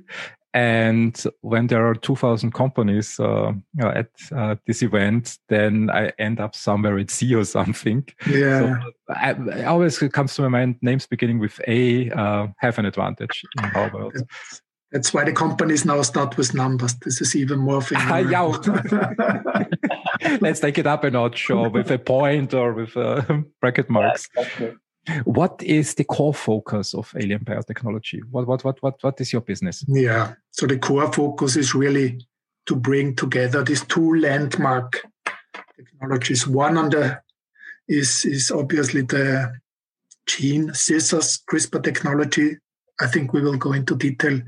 And 0.52 1.20
when 1.40 1.66
there 1.66 1.84
are 1.84 1.96
2000 1.96 2.54
companies 2.54 3.18
uh, 3.18 3.54
at 3.82 4.06
uh, 4.30 4.54
this 4.68 4.82
event, 4.82 5.38
then 5.48 5.90
I 5.90 6.12
end 6.20 6.38
up 6.38 6.54
somewhere 6.54 6.96
at 6.98 7.10
C 7.10 7.34
or 7.34 7.44
something. 7.44 8.06
Yeah. 8.30 8.60
So 8.60 8.92
I, 9.08 9.30
I 9.32 9.64
always 9.64 9.98
comes 9.98 10.36
to 10.36 10.42
my 10.42 10.48
mind 10.48 10.76
names 10.80 11.08
beginning 11.08 11.40
with 11.40 11.60
A 11.66 12.08
uh, 12.10 12.46
have 12.58 12.78
an 12.78 12.86
advantage 12.86 13.42
in 13.58 13.64
our 13.64 13.90
world. 13.92 14.14
That's 14.94 15.12
why 15.12 15.24
the 15.24 15.32
companies 15.32 15.84
now 15.84 16.00
start 16.02 16.36
with 16.36 16.54
numbers. 16.54 16.94
This 16.94 17.20
is 17.20 17.34
even 17.34 17.58
more 17.58 17.82
famous. 17.82 18.06
Let's 20.40 20.60
take 20.60 20.78
it 20.78 20.86
up 20.86 21.02
a 21.02 21.10
notch 21.10 21.50
or 21.50 21.68
with 21.68 21.90
a 21.90 21.98
point 21.98 22.54
or 22.54 22.72
with 22.72 22.96
uh, 22.96 23.22
bracket 23.60 23.90
marks. 23.90 24.28
Yeah, 24.36 24.42
exactly. 24.42 24.74
What 25.24 25.60
is 25.64 25.96
the 25.96 26.04
core 26.04 26.32
focus 26.32 26.94
of 26.94 27.10
Aelian 27.16 27.44
Biotechnology? 27.44 28.20
What, 28.30 28.46
what, 28.46 28.62
what, 28.62 28.80
what, 28.84 29.02
what 29.02 29.20
is 29.20 29.32
your 29.32 29.42
business? 29.42 29.84
Yeah. 29.88 30.34
So 30.52 30.68
the 30.68 30.78
core 30.78 31.12
focus 31.12 31.56
is 31.56 31.74
really 31.74 32.24
to 32.66 32.76
bring 32.76 33.16
together 33.16 33.64
these 33.64 33.84
two 33.84 34.14
landmark 34.14 35.04
technologies. 35.76 36.46
One 36.46 36.78
on 36.78 36.90
the 36.90 37.20
is 37.88 38.24
is 38.24 38.52
obviously 38.52 39.02
the 39.02 39.54
gene 40.26 40.72
scissors 40.72 41.42
CRISPR 41.50 41.82
technology 41.82 42.58
I 43.00 43.06
think 43.06 43.32
we 43.32 43.42
will 43.42 43.56
go 43.56 43.72
into 43.72 43.96
detail 43.96 44.40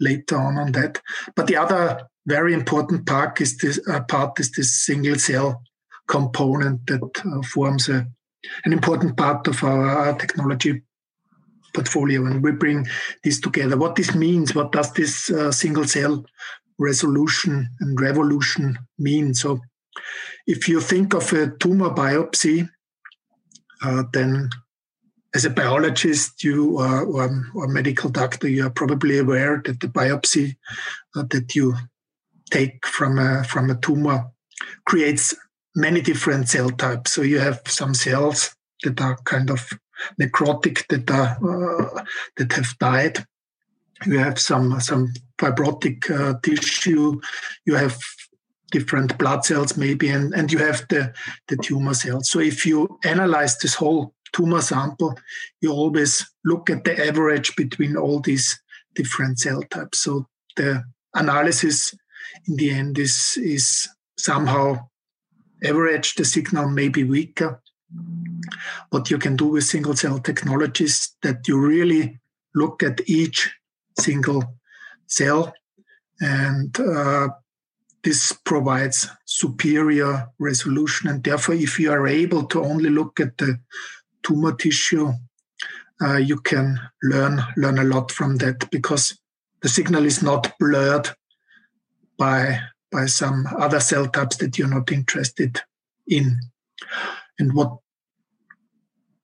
later 0.00 0.36
on 0.36 0.58
on 0.58 0.72
that. 0.72 1.00
But 1.34 1.46
the 1.46 1.56
other 1.56 2.08
very 2.26 2.54
important 2.54 3.06
part 3.06 3.40
is 3.40 3.56
this 3.58 3.80
uh, 3.88 4.00
part 4.04 4.38
is 4.40 4.50
this 4.52 4.84
single 4.84 5.16
cell 5.16 5.62
component 6.06 6.86
that 6.86 7.22
uh, 7.24 7.42
forms 7.42 7.88
a, 7.88 8.06
an 8.64 8.72
important 8.72 9.16
part 9.16 9.46
of 9.48 9.62
our, 9.62 9.86
our 9.86 10.18
technology 10.18 10.82
portfolio, 11.72 12.24
and 12.26 12.42
we 12.42 12.52
bring 12.52 12.86
this 13.24 13.40
together. 13.40 13.76
What 13.76 13.96
this 13.96 14.14
means? 14.14 14.54
What 14.54 14.72
does 14.72 14.92
this 14.92 15.30
uh, 15.30 15.50
single 15.50 15.84
cell 15.84 16.24
resolution 16.78 17.68
and 17.80 18.00
revolution 18.00 18.78
mean? 18.98 19.34
So, 19.34 19.60
if 20.46 20.68
you 20.68 20.80
think 20.80 21.14
of 21.14 21.32
a 21.32 21.50
tumor 21.58 21.90
biopsy, 21.90 22.68
uh, 23.82 24.04
then 24.12 24.50
as 25.34 25.44
a 25.44 25.50
biologist, 25.50 26.44
you 26.44 26.78
or, 26.78 27.04
or, 27.04 27.44
or, 27.54 27.68
medical 27.68 28.08
doctor, 28.08 28.48
you 28.48 28.64
are 28.66 28.70
probably 28.70 29.18
aware 29.18 29.60
that 29.64 29.80
the 29.80 29.88
biopsy 29.88 30.56
uh, 31.16 31.24
that 31.30 31.54
you 31.56 31.74
take 32.50 32.86
from 32.86 33.18
a 33.18 33.42
from 33.44 33.68
a 33.70 33.74
tumor 33.76 34.30
creates 34.84 35.34
many 35.74 36.00
different 36.00 36.48
cell 36.48 36.70
types. 36.70 37.12
So 37.12 37.22
you 37.22 37.40
have 37.40 37.60
some 37.66 37.94
cells 37.94 38.54
that 38.84 39.00
are 39.00 39.18
kind 39.24 39.50
of 39.50 39.68
necrotic, 40.20 40.86
that 40.88 41.10
are 41.10 41.98
uh, 41.98 42.04
that 42.36 42.52
have 42.52 42.78
died. 42.78 43.26
You 44.06 44.18
have 44.18 44.38
some 44.38 44.80
some 44.80 45.12
fibrotic 45.38 46.10
uh, 46.10 46.38
tissue. 46.42 47.20
You 47.66 47.74
have 47.74 47.98
different 48.70 49.18
blood 49.18 49.44
cells 49.44 49.76
maybe, 49.76 50.10
and 50.10 50.32
and 50.32 50.52
you 50.52 50.58
have 50.58 50.86
the 50.90 51.12
the 51.48 51.56
tumor 51.56 51.94
cells. 51.94 52.30
So 52.30 52.38
if 52.38 52.64
you 52.64 53.00
analyze 53.04 53.58
this 53.58 53.74
whole 53.74 54.14
tumor 54.34 54.60
sample, 54.60 55.18
you 55.60 55.72
always 55.72 56.30
look 56.44 56.68
at 56.68 56.84
the 56.84 57.06
average 57.06 57.56
between 57.56 57.96
all 57.96 58.20
these 58.20 58.60
different 58.94 59.38
cell 59.38 59.62
types. 59.62 60.00
So 60.00 60.26
the 60.56 60.84
analysis 61.14 61.94
in 62.46 62.56
the 62.56 62.70
end 62.70 62.98
is, 62.98 63.38
is 63.40 63.88
somehow 64.18 64.88
average. 65.64 66.14
The 66.14 66.24
signal 66.24 66.68
may 66.68 66.88
be 66.88 67.04
weaker. 67.04 67.62
What 68.90 69.10
you 69.10 69.18
can 69.18 69.36
do 69.36 69.46
with 69.46 69.64
single 69.64 69.94
cell 69.94 70.18
technologies 70.18 71.14
that 71.22 71.46
you 71.46 71.58
really 71.58 72.20
look 72.54 72.82
at 72.82 73.00
each 73.08 73.54
single 73.98 74.42
cell 75.06 75.52
and 76.20 76.78
uh, 76.80 77.28
this 78.02 78.32
provides 78.44 79.08
superior 79.24 80.28
resolution 80.38 81.08
and 81.08 81.22
therefore 81.22 81.54
if 81.54 81.78
you 81.78 81.90
are 81.90 82.06
able 82.06 82.44
to 82.44 82.62
only 82.62 82.90
look 82.90 83.20
at 83.20 83.36
the 83.38 83.58
tumor 84.24 84.52
tissue, 84.54 85.12
uh, 86.02 86.16
you 86.16 86.38
can 86.40 86.80
learn 87.02 87.40
learn 87.56 87.78
a 87.78 87.84
lot 87.84 88.10
from 88.10 88.36
that 88.36 88.68
because 88.70 89.16
the 89.62 89.68
signal 89.68 90.04
is 90.04 90.22
not 90.22 90.52
blurred 90.58 91.08
by 92.18 92.60
by 92.90 93.06
some 93.06 93.46
other 93.58 93.80
cell 93.80 94.06
types 94.06 94.36
that 94.36 94.58
you're 94.58 94.68
not 94.68 94.90
interested 94.90 95.60
in. 96.06 96.38
And 97.38 97.52
what 97.54 97.78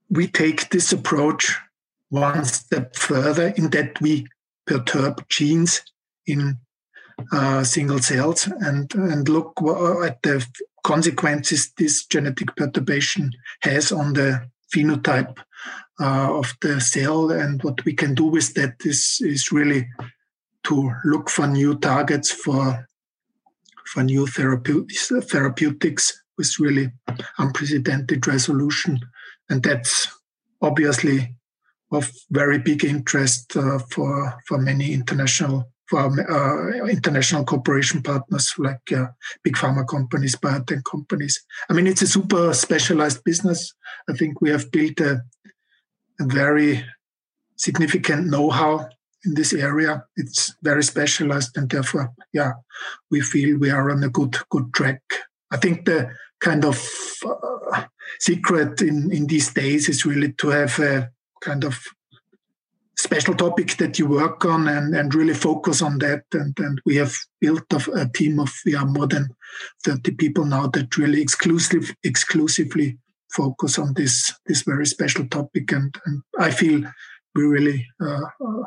we 0.08 0.26
take 0.26 0.70
this 0.70 0.92
approach 0.92 1.56
one 2.08 2.44
step 2.44 2.96
further 2.96 3.48
in 3.56 3.70
that 3.70 4.00
we 4.00 4.26
perturb 4.66 5.28
genes 5.28 5.82
in 6.26 6.58
uh, 7.32 7.62
single 7.62 8.00
cells 8.00 8.46
and, 8.46 8.92
and 8.94 9.28
look 9.28 9.52
at 10.04 10.20
the 10.22 10.44
consequences 10.82 11.72
this 11.76 12.06
genetic 12.06 12.56
perturbation 12.56 13.30
has 13.62 13.92
on 13.92 14.14
the 14.14 14.48
phenotype 14.74 15.38
uh, 16.00 16.38
of 16.38 16.54
the 16.62 16.80
cell. 16.80 17.30
And 17.30 17.62
what 17.62 17.84
we 17.84 17.94
can 17.94 18.14
do 18.14 18.24
with 18.24 18.54
that 18.54 18.74
is, 18.84 19.18
is 19.20 19.52
really 19.52 19.88
to 20.64 20.92
look 21.04 21.30
for 21.30 21.46
new 21.46 21.78
targets 21.78 22.30
for 22.30 22.86
for 23.86 24.04
new 24.04 24.24
therapeutics, 24.24 25.10
therapeutics 25.32 26.22
with 26.38 26.60
really 26.60 26.92
unprecedented 27.38 28.24
resolution. 28.24 29.00
And 29.48 29.62
that's 29.64 30.06
obviously 30.62 31.34
of 31.90 32.08
very 32.30 32.58
big 32.58 32.84
interest 32.84 33.56
uh, 33.56 33.80
for 33.90 34.38
for 34.46 34.58
many 34.58 34.92
international 34.92 35.72
international 35.92 37.44
cooperation 37.44 38.02
partners 38.02 38.54
like 38.58 38.92
uh, 38.92 39.06
big 39.42 39.56
pharma 39.56 39.86
companies, 39.86 40.36
biotech 40.36 40.82
companies. 40.84 41.42
I 41.68 41.72
mean, 41.72 41.86
it's 41.86 42.02
a 42.02 42.06
super 42.06 42.54
specialized 42.54 43.24
business. 43.24 43.74
I 44.08 44.12
think 44.12 44.40
we 44.40 44.50
have 44.50 44.70
built 44.70 45.00
a, 45.00 45.22
a 46.20 46.24
very 46.24 46.84
significant 47.56 48.26
know-how 48.26 48.88
in 49.24 49.34
this 49.34 49.52
area. 49.52 50.04
It's 50.16 50.54
very 50.62 50.82
specialized, 50.82 51.56
and 51.56 51.68
therefore, 51.68 52.12
yeah, 52.32 52.52
we 53.10 53.20
feel 53.20 53.58
we 53.58 53.70
are 53.70 53.90
on 53.90 54.02
a 54.04 54.08
good 54.08 54.36
good 54.50 54.72
track. 54.72 55.02
I 55.50 55.56
think 55.56 55.84
the 55.84 56.10
kind 56.40 56.64
of 56.64 56.78
uh, 57.26 57.84
secret 58.18 58.80
in 58.80 59.12
in 59.12 59.26
these 59.26 59.52
days 59.52 59.88
is 59.88 60.06
really 60.06 60.32
to 60.34 60.48
have 60.48 60.78
a 60.78 61.10
kind 61.40 61.64
of 61.64 61.82
special 63.00 63.34
topic 63.34 63.76
that 63.78 63.98
you 63.98 64.06
work 64.06 64.44
on 64.44 64.68
and, 64.68 64.94
and 64.94 65.14
really 65.14 65.34
focus 65.34 65.80
on 65.82 65.98
that. 65.98 66.24
And, 66.32 66.56
and 66.58 66.80
we 66.84 66.96
have 66.96 67.14
built 67.40 67.64
a, 67.72 68.02
a 68.02 68.08
team 68.08 68.38
of 68.38 68.52
yeah, 68.66 68.84
more 68.84 69.06
than 69.06 69.28
30 69.84 70.12
people 70.12 70.44
now 70.44 70.66
that 70.68 70.96
really 70.96 71.20
exclusive, 71.22 71.94
exclusively 72.04 72.98
focus 73.32 73.78
on 73.78 73.94
this, 73.94 74.32
this 74.46 74.62
very 74.62 74.86
special 74.86 75.26
topic. 75.26 75.72
And, 75.72 75.94
and 76.04 76.22
I 76.38 76.50
feel 76.50 76.82
we 77.34 77.42
really 77.44 77.86
uh, 78.00 78.24
uh, 78.44 78.64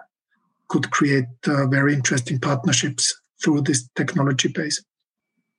could 0.67 0.89
create 0.89 1.25
uh, 1.47 1.67
very 1.67 1.93
interesting 1.93 2.39
partnerships 2.39 3.13
through 3.43 3.61
this 3.61 3.87
technology 3.95 4.49
base. 4.49 4.83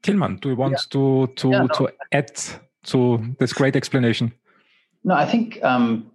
Tilman, 0.03 0.37
do 0.37 0.51
you 0.51 0.57
want 0.57 0.73
yeah. 0.73 0.79
to 0.91 1.27
to 1.37 1.49
yeah, 1.49 1.63
no. 1.63 1.67
to 1.69 1.89
add 2.13 2.31
to 2.85 3.35
this 3.39 3.53
great 3.55 3.77
explanation? 3.77 4.33
No, 5.03 5.15
I 5.15 5.25
think 5.25 5.63
um, 5.63 6.11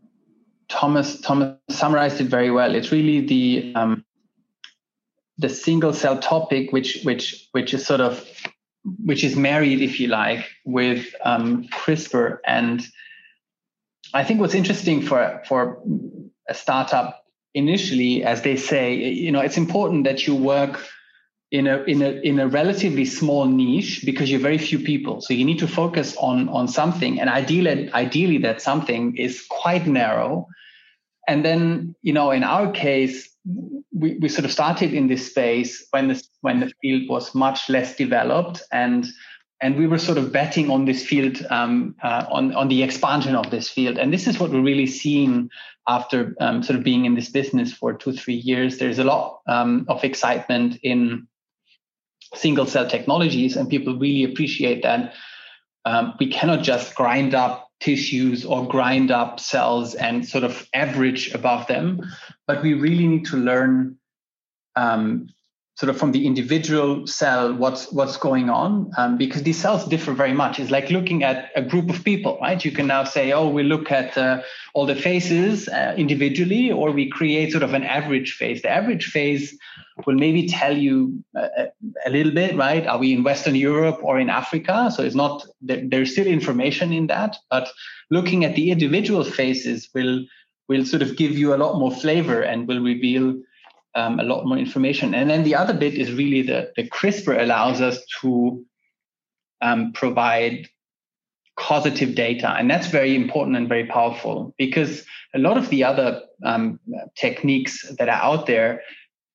Thomas 0.69 1.19
Thomas 1.21 1.57
summarized 1.69 2.21
it 2.21 2.27
very 2.27 2.51
well. 2.51 2.75
It's 2.75 2.91
really 2.91 3.21
the 3.21 3.73
um, 3.75 4.05
the 5.38 5.49
single 5.49 5.93
cell 5.93 6.19
topic, 6.19 6.71
which 6.71 7.01
which 7.03 7.47
which 7.51 7.73
is 7.73 7.85
sort 7.85 8.01
of 8.01 8.25
which 9.03 9.23
is 9.23 9.35
married, 9.35 9.81
if 9.81 9.99
you 9.99 10.07
like, 10.07 10.45
with 10.65 11.05
um, 11.25 11.65
CRISPR. 11.65 12.38
And 12.45 12.81
I 14.13 14.23
think 14.23 14.39
what's 14.39 14.55
interesting 14.55 15.01
for 15.01 15.41
for 15.47 15.81
a 16.47 16.53
startup 16.53 17.25
initially, 17.53 18.23
as 18.23 18.43
they 18.43 18.55
say, 18.55 18.95
you 18.95 19.31
know, 19.31 19.41
it's 19.41 19.57
important 19.57 20.03
that 20.05 20.27
you 20.27 20.35
work 20.35 20.85
in 21.51 21.65
a 21.65 21.82
in 21.84 22.01
a 22.01 22.12
in 22.22 22.39
a 22.39 22.48
relatively 22.48 23.06
small 23.06 23.46
niche 23.46 24.03
because 24.06 24.29
you're 24.29 24.39
very 24.39 24.58
few 24.58 24.79
people. 24.79 25.22
So 25.22 25.34
you 25.34 25.46
need 25.46 25.60
to 25.60 25.68
focus 25.68 26.15
on 26.18 26.48
on 26.50 26.68
something. 26.68 27.20
And 27.20 27.29
ideally 27.29 27.91
ideally 27.94 28.38
that 28.39 28.62
something 28.62 29.18
is 29.18 29.46
quite 29.50 29.88
narrow. 29.88 30.48
And 31.27 31.44
then 31.44 31.96
you 32.01 32.13
know 32.13 32.32
in 32.32 32.44
our 32.44 32.72
case 32.72 33.29
we, 33.91 34.18
we 34.20 34.29
sort 34.29 34.46
of 34.46 34.51
started 34.51 34.94
in 34.94 35.08
this 35.08 35.27
space 35.29 35.88
when 35.89 36.10
the 36.10 36.24
when 36.41 36.60
the 36.60 36.72
field 36.82 37.10
was 37.10 37.34
much 37.34 37.68
less 37.68 37.96
developed. 37.96 38.62
And 38.72 39.08
and 39.62 39.75
we 39.75 39.88
were 39.88 39.98
sort 39.98 40.18
of 40.18 40.32
betting 40.32 40.70
on 40.70 40.86
this 40.86 41.03
field 41.03 41.46
um, 41.50 41.96
uh, 42.03 42.25
on 42.29 42.53
on 42.53 42.68
the 42.68 42.84
expansion 42.84 43.36
of 43.36 43.50
this 43.50 43.68
field. 43.68 43.98
And 43.98 44.13
this 44.13 44.27
is 44.27 44.39
what 44.39 44.51
we're 44.51 44.62
really 44.62 44.88
seeing 44.88 45.50
after 45.88 46.36
um, 46.39 46.62
sort 46.62 46.77
of 46.77 46.86
being 46.86 47.06
in 47.06 47.15
this 47.15 47.29
business 47.29 47.74
for 47.74 47.94
two 47.94 48.13
three 48.13 48.36
years. 48.36 48.77
There's 48.77 49.00
a 49.00 49.03
lot 49.03 49.39
um, 49.48 49.86
of 49.89 50.03
excitement 50.03 50.77
in 50.84 51.27
single 52.36 52.65
cell 52.65 52.88
technologies 52.88 53.55
and 53.55 53.69
people 53.69 53.98
really 53.98 54.24
appreciate 54.24 54.83
that. 54.83 55.13
Um, 55.86 56.13
we 56.19 56.27
cannot 56.27 56.63
just 56.63 56.95
grind 56.95 57.33
up 57.33 57.69
tissues 57.79 58.45
or 58.45 58.67
grind 58.67 59.09
up 59.09 59.39
cells 59.39 59.95
and 59.95 60.27
sort 60.27 60.43
of 60.43 60.67
average 60.74 61.33
above 61.33 61.65
them 61.67 62.01
but 62.45 62.62
we 62.62 62.74
really 62.74 63.07
need 63.07 63.25
to 63.25 63.38
learn 63.38 63.98
um, 64.75 65.29
sort 65.79 65.89
of 65.89 65.98
from 65.98 66.12
the 66.12 66.27
individual 66.27 67.07
cell 67.07 67.53
what's 67.53 67.89
what's 67.93 68.17
going 68.17 68.50
on 68.50 68.91
um, 68.98 69.17
because 69.17 69.43
these 69.43 69.57
cells 69.57 69.86
differ 69.88 70.12
very 70.12 70.33
much. 70.33 70.59
It's 70.59 70.71
like 70.71 70.89
looking 70.89 71.24
at 71.24 71.51
a 71.55 71.62
group 71.62 71.89
of 71.89 72.03
people 72.03 72.38
right? 72.41 72.63
You 72.63 72.71
can 72.71 72.88
now 72.88 73.05
say 73.05 73.31
oh 73.31 73.48
we 73.48 73.63
look 73.63 73.89
at 73.89 74.17
uh, 74.17 74.41
all 74.74 74.86
the 74.86 74.95
faces 74.95 75.69
uh, 75.69 75.93
individually 75.98 76.69
or 76.69 76.91
we 76.91 77.09
create 77.09 77.53
sort 77.53 77.63
of 77.63 77.74
an 77.74 77.83
average 77.83 78.33
phase 78.33 78.62
the 78.62 78.69
average 78.69 79.05
phase 79.05 79.57
will 80.05 80.15
maybe 80.15 80.48
tell 80.48 80.77
you 80.77 81.24
a, 81.36 81.39
uh, 81.39 81.65
a 82.05 82.09
little 82.09 82.33
bit 82.33 82.57
right? 82.57 82.86
Are 82.86 82.98
we 82.98 83.13
in 83.13 83.24
western 83.24 83.55
europe 83.55 84.00
or 84.03 84.19
in 84.19 84.29
africa? 84.29 84.91
So 84.93 85.01
it's 85.03 85.15
not 85.15 85.45
there's 85.62 86.12
still 86.12 86.27
information 86.27 86.91
in 86.91 87.07
that 87.07 87.38
but 87.50 87.69
looking 88.12 88.43
at 88.43 88.55
the 88.55 88.71
individual 88.71 89.24
faces 89.24 89.88
will 89.95 90.25
will 90.67 90.86
sort 90.86 91.01
of 91.01 91.15
give 91.15 91.38
you 91.38 91.53
a 91.53 91.62
lot 91.63 91.79
more 91.79 91.91
flavor 91.91 92.41
and 92.41 92.67
will 92.67 92.81
reveal 92.81 93.36
um, 93.96 94.19
a 94.19 94.24
lot 94.24 94.46
more 94.46 94.58
information. 94.58 95.13
And 95.13 95.29
then 95.29 95.43
the 95.43 95.55
other 95.55 95.74
bit 95.74 95.93
is 95.96 96.12
really 96.12 96.41
the, 96.41 96.72
the 96.75 96.88
CRISPR 96.88 97.41
allows 97.41 97.81
us 97.81 98.00
to 98.22 98.65
um, 99.62 99.91
provide 99.93 100.67
causative 101.58 102.15
data. 102.15 102.50
And 102.51 102.69
that's 102.69 102.88
very 102.88 103.15
important 103.15 103.58
and 103.58 103.67
very 103.67 103.86
powerful 103.86 104.53
because 104.58 105.05
a 105.36 105.39
lot 105.39 105.58
of 105.58 105.69
the 105.69 105.84
other 105.84 106.22
um, 106.46 106.79
techniques 107.15 107.86
that 107.98 108.08
are 108.08 108.22
out 108.22 108.46
there, 108.46 108.81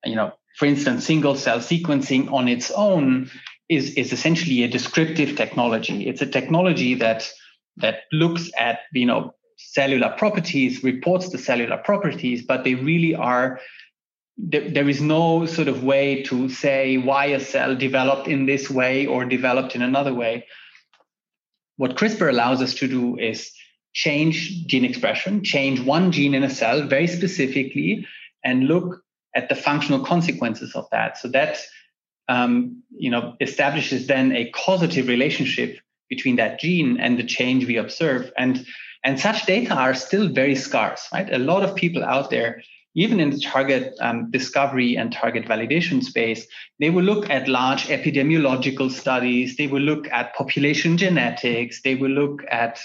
you 0.05 0.15
know, 0.15 0.33
for 0.59 0.67
instance, 0.67 1.05
single 1.05 1.35
cell 1.37 1.59
sequencing 1.59 2.33
on 2.33 2.49
its 2.49 2.71
own 2.71 3.31
is, 3.69 3.95
is 3.95 4.13
essentially 4.13 4.63
a 4.63 4.69
descriptive 4.69 5.37
technology. 5.37 6.09
It's 6.09 6.23
a 6.23 6.27
technology 6.27 6.95
that 6.95 7.31
that 7.79 8.03
looks 8.13 8.51
at, 8.57 8.81
you 8.93 9.07
know, 9.07 9.35
cellular 9.57 10.15
properties, 10.17 10.85
reports 10.85 11.31
the 11.31 11.39
cellular 11.39 11.77
properties, 11.79 12.45
but 12.45 12.63
they 12.63 12.77
really 12.77 13.15
are 13.15 13.61
there, 14.37 14.69
there 14.69 14.89
is 14.89 15.01
no 15.01 15.47
sort 15.47 15.69
of 15.69 15.85
way 15.85 16.23
to 16.25 16.49
say 16.49 16.97
why 16.97 17.27
a 17.27 17.41
cell 17.41 17.77
developed 17.77 18.27
in 18.27 18.47
this 18.47 18.69
way 18.69 19.07
or 19.07 19.25
developed 19.25 19.75
in 19.75 19.83
another 19.83 20.13
way. 20.13 20.47
What 21.77 21.97
CRISPR 21.97 22.29
allows 22.29 22.63
us 22.63 22.75
to 22.75 22.89
do 22.89 23.17
is 23.19 23.53
change 23.93 24.67
gene 24.67 24.85
expression, 24.85 25.45
change 25.45 25.81
one 25.81 26.11
gene 26.13 26.35
in 26.35 26.43
a 26.43 26.51
cell 26.51 26.83
very 26.83 27.07
specifically, 27.07 28.07
and 28.45 28.65
look 28.65 29.03
at 29.35 29.49
the 29.49 29.55
functional 29.55 30.05
consequences 30.05 30.75
of 30.75 30.87
that. 30.91 31.19
So 31.19 31.29
that 31.29 31.59
um, 32.29 32.83
you 32.91 33.11
know 33.11 33.35
establishes 33.41 34.07
then 34.07 34.33
a 34.33 34.51
causative 34.51 35.09
relationship 35.09 35.79
between 36.09 36.37
that 36.37 36.61
gene 36.61 36.99
and 36.99 37.19
the 37.19 37.25
change 37.25 37.67
we 37.67 37.77
observe. 37.77 38.33
And 38.37 38.67
and 39.05 39.21
such 39.21 39.47
data 39.47 39.75
are 39.75 39.95
still 39.95 40.29
very 40.29 40.55
scarce, 40.55 41.09
right? 41.13 41.33
A 41.33 41.39
lot 41.39 41.63
of 41.63 41.75
people 41.75 42.03
out 42.03 42.31
there 42.31 42.63
even 42.95 43.21
in 43.21 43.31
the 43.31 43.41
target 43.41 43.95
um, 44.01 44.31
discovery 44.31 44.97
and 44.97 45.13
target 45.13 45.47
validation 45.47 46.03
space, 46.03 46.47
they 46.79 46.91
will 46.91 47.03
look 47.03 47.29
at 47.29 47.49
large 47.49 47.87
epidemiological 47.89 48.91
studies. 48.91 49.57
They 49.57 49.67
will 49.67 49.83
look 49.83 50.09
at 50.09 50.35
population 50.35 50.97
genetics. 50.97 51.83
They 51.83 51.97
will 51.97 52.11
look 52.11 52.43
at, 52.51 52.79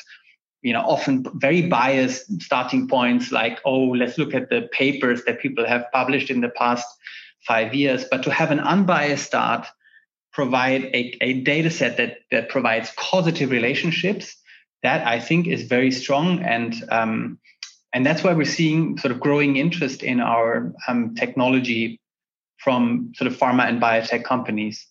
you 0.61 0.73
know, 0.73 0.81
often 0.81 1.25
very 1.35 1.61
biased 1.61 2.41
starting 2.41 2.87
points 2.87 3.31
like, 3.31 3.59
oh, 3.65 3.89
let's 3.89 4.17
look 4.17 4.33
at 4.33 4.49
the 4.49 4.67
papers 4.71 5.23
that 5.25 5.39
people 5.39 5.65
have 5.65 5.85
published 5.93 6.31
in 6.31 6.41
the 6.41 6.49
past 6.49 6.87
five 7.47 7.75
years. 7.75 8.05
But 8.09 8.23
to 8.23 8.31
have 8.31 8.49
an 8.51 8.59
unbiased 8.59 9.27
start, 9.27 9.67
provide 10.33 10.85
a, 10.85 11.15
a 11.21 11.41
data 11.41 11.69
set 11.69 11.97
that, 11.97 12.17
that 12.31 12.49
provides 12.49 12.91
causative 12.95 13.51
relationships, 13.51 14.35
that 14.81 15.05
I 15.05 15.19
think 15.19 15.47
is 15.47 15.63
very 15.63 15.91
strong 15.91 16.39
and 16.41 16.73
um, 16.89 17.39
and 17.93 18.05
that's 18.05 18.23
why 18.23 18.33
we're 18.33 18.45
seeing 18.45 18.97
sort 18.97 19.11
of 19.11 19.19
growing 19.19 19.57
interest 19.57 20.03
in 20.03 20.19
our 20.19 20.73
um, 20.87 21.15
technology 21.15 21.99
from 22.57 23.11
sort 23.15 23.31
of 23.31 23.37
pharma 23.37 23.67
and 23.67 23.81
biotech 23.81 24.23
companies. 24.23 24.85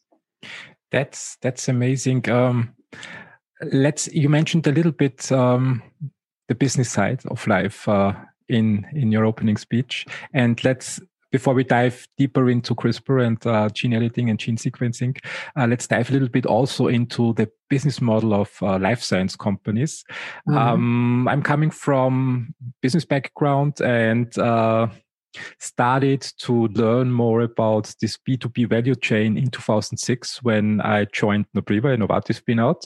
That's 0.90 1.36
that's 1.42 1.68
amazing. 1.68 2.28
Um, 2.28 2.74
let's 3.60 4.08
you 4.08 4.28
mentioned 4.28 4.66
a 4.66 4.72
little 4.72 4.92
bit 4.92 5.30
um, 5.30 5.82
the 6.48 6.54
business 6.54 6.90
side 6.90 7.20
of 7.26 7.46
life 7.46 7.88
uh, 7.88 8.14
in 8.48 8.86
in 8.92 9.12
your 9.12 9.24
opening 9.24 9.58
speech, 9.58 10.06
and 10.32 10.62
let's 10.64 11.00
before 11.30 11.54
we 11.54 11.64
dive 11.64 12.06
deeper 12.16 12.48
into 12.48 12.74
CRISPR 12.74 13.26
and 13.26 13.46
uh, 13.46 13.68
gene 13.70 13.94
editing 13.94 14.30
and 14.30 14.38
gene 14.38 14.56
sequencing, 14.56 15.18
uh, 15.56 15.66
let's 15.66 15.86
dive 15.86 16.10
a 16.10 16.12
little 16.12 16.28
bit 16.28 16.46
also 16.46 16.88
into 16.88 17.34
the 17.34 17.50
business 17.68 18.00
model 18.00 18.34
of 18.34 18.50
uh, 18.62 18.78
life 18.78 19.02
science 19.02 19.36
companies. 19.36 20.04
Mm-hmm. 20.48 20.58
Um, 20.58 21.28
I'm 21.28 21.42
coming 21.42 21.70
from 21.70 22.54
business 22.80 23.04
background 23.04 23.80
and 23.80 24.36
uh, 24.38 24.88
started 25.58 26.22
to 26.38 26.68
learn 26.68 27.10
more 27.10 27.42
about 27.42 27.94
this 28.00 28.16
B2B 28.16 28.68
value 28.68 28.94
chain 28.94 29.36
in 29.36 29.50
2006 29.50 30.42
when 30.42 30.80
I 30.80 31.06
joined 31.06 31.46
Nabriva, 31.54 31.94
a 31.94 31.96
Novartis 31.96 32.42
spinout. 32.42 32.84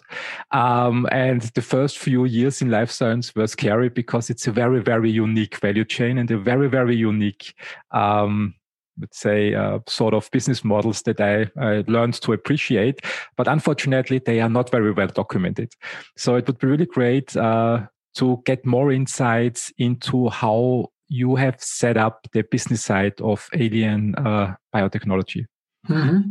Um, 0.51 1.07
and 1.11 1.43
the 1.55 1.63
first 1.63 1.99
few 1.99 2.25
years 2.25 2.63
in 2.63 2.71
life 2.71 2.91
science 2.91 3.35
were 3.35 3.47
scary 3.47 3.89
because 3.89 4.31
it's 4.31 4.47
a 4.47 4.53
very, 4.53 4.81
very 4.81 5.11
unique 5.11 5.57
value 5.59 5.85
chain 5.85 6.19
and 6.19 6.31
a 6.31 6.39
very, 6.39 6.69
very 6.69 6.97
unique, 6.97 7.55
um, 7.91 8.55
let's 9.01 9.19
say, 9.19 9.55
uh, 9.55 9.79
sort 9.89 10.15
of 10.15 10.31
business 10.31 10.65
models 10.65 11.03
that 11.03 11.21
I, 11.21 11.51
I, 11.61 11.85
learned 11.87 12.15
to 12.23 12.33
appreciate. 12.33 13.01
But 13.37 13.49
unfortunately, 13.49 14.19
they 14.19 14.41
are 14.41 14.51
not 14.51 14.71
very 14.71 14.93
well 14.93 15.09
documented. 15.09 15.73
So 16.17 16.37
it 16.37 16.47
would 16.47 16.59
be 16.59 16.67
really 16.67 16.87
great 16.87 17.37
uh, 17.37 17.87
to 18.15 18.43
get 18.45 18.67
more 18.67 18.93
insights 18.93 19.73
into 19.79 20.29
how 20.29 20.92
you 21.13 21.37
have 21.37 21.63
set 21.63 21.99
up 21.99 22.27
the 22.33 22.43
business 22.43 22.83
side 22.83 23.21
of 23.21 23.47
Aelian 23.53 24.15
uh, 24.17 24.55
Biotechnology. 24.75 25.45
Mm-hmm. 25.87 26.31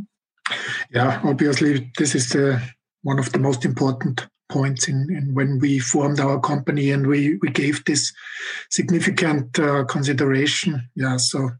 Yeah, 0.90 1.22
obviously, 1.24 1.92
this 2.00 2.16
is 2.16 2.30
the, 2.30 2.60
one 3.04 3.20
of 3.20 3.32
the 3.32 3.38
most 3.38 3.64
important 3.64 4.28
points 4.50 4.88
in, 4.88 5.08
in, 5.16 5.36
when 5.36 5.60
we 5.60 5.78
formed 5.78 6.20
our 6.20 6.40
company 6.40 6.90
and 6.90 7.06
we, 7.06 7.38
we 7.44 7.50
gave 7.52 7.86
this 7.86 8.12
significant 8.72 9.60
uh, 9.60 9.86
consideration. 9.86 10.90
Yeah, 10.96 11.18
so 11.18 11.52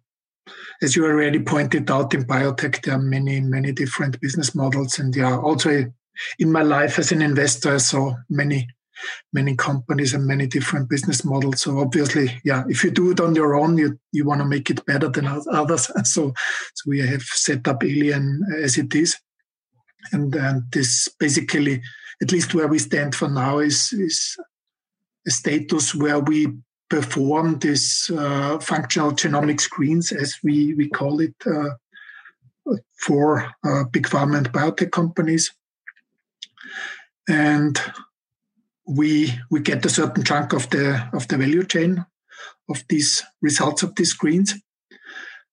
as 0.82 0.96
you 0.96 1.06
already 1.06 1.40
pointed 1.40 1.92
out 1.92 2.16
in 2.16 2.24
biotech, 2.24 2.84
there 2.84 2.96
are 2.96 3.00
many, 3.00 3.40
many 3.40 3.72
different 3.72 4.20
business 4.20 4.56
models. 4.56 4.98
And 4.98 5.16
yeah, 5.16 5.38
also 5.38 5.86
in 6.40 6.52
my 6.52 6.64
life 6.64 6.98
as 6.98 7.12
an 7.12 7.22
investor, 7.22 7.76
I 7.76 7.78
saw 7.78 8.16
many 8.30 8.68
many 9.34 9.56
companies 9.56 10.14
and 10.14 10.26
many 10.26 10.48
different 10.48 10.90
business 10.90 11.24
models. 11.24 11.62
So 11.62 11.80
obviously, 11.80 12.40
yeah, 12.44 12.64
if 12.68 12.84
you 12.84 12.92
do 12.92 13.12
it 13.12 13.20
on 13.20 13.36
your 13.36 13.56
own, 13.56 13.78
you 13.78 14.00
you 14.12 14.26
want 14.26 14.42
to 14.42 14.48
make 14.48 14.70
it 14.70 14.86
better 14.86 15.10
than 15.10 15.28
others. 15.28 15.92
So 16.06 16.34
so 16.74 16.84
we 16.88 17.00
have 17.00 17.22
set 17.22 17.68
up 17.68 17.82
Aelian 17.84 18.40
as 18.62 18.78
it 18.78 18.94
is, 18.96 19.18
and 20.12 20.36
and 20.36 20.64
this 20.72 21.08
basically, 21.20 21.82
at 22.22 22.32
least 22.32 22.54
where 22.54 22.68
we 22.68 22.80
stand 22.80 23.16
for 23.16 23.30
now, 23.30 23.60
is 23.60 23.94
is 23.94 24.38
a 25.28 25.32
status 25.32 25.96
where 25.96 26.20
we 26.20 26.48
perform 26.90 27.60
these 27.60 28.12
uh, 28.16 28.60
functional 28.60 29.12
genomic 29.12 29.62
screens, 29.62 30.12
as 30.12 30.38
we 30.44 30.74
we 30.74 30.90
call 30.90 31.22
it. 31.22 31.36
Uh, 31.46 31.76
for 33.02 33.52
uh, 33.64 33.84
big 33.92 34.08
pharma 34.08 34.38
and 34.38 34.52
biotech 34.54 34.92
companies. 34.92 35.52
And 37.28 37.80
we 38.88 39.34
we 39.50 39.60
get 39.60 39.86
a 39.86 39.90
certain 39.90 40.24
chunk 40.24 40.54
of 40.54 40.70
the 40.70 41.10
of 41.14 41.28
the 41.28 41.38
value 41.38 41.64
chain 41.64 42.06
of 42.70 42.84
these 42.90 43.24
results 43.42 43.84
of 43.84 43.96
these 43.96 44.10
screens. 44.10 44.56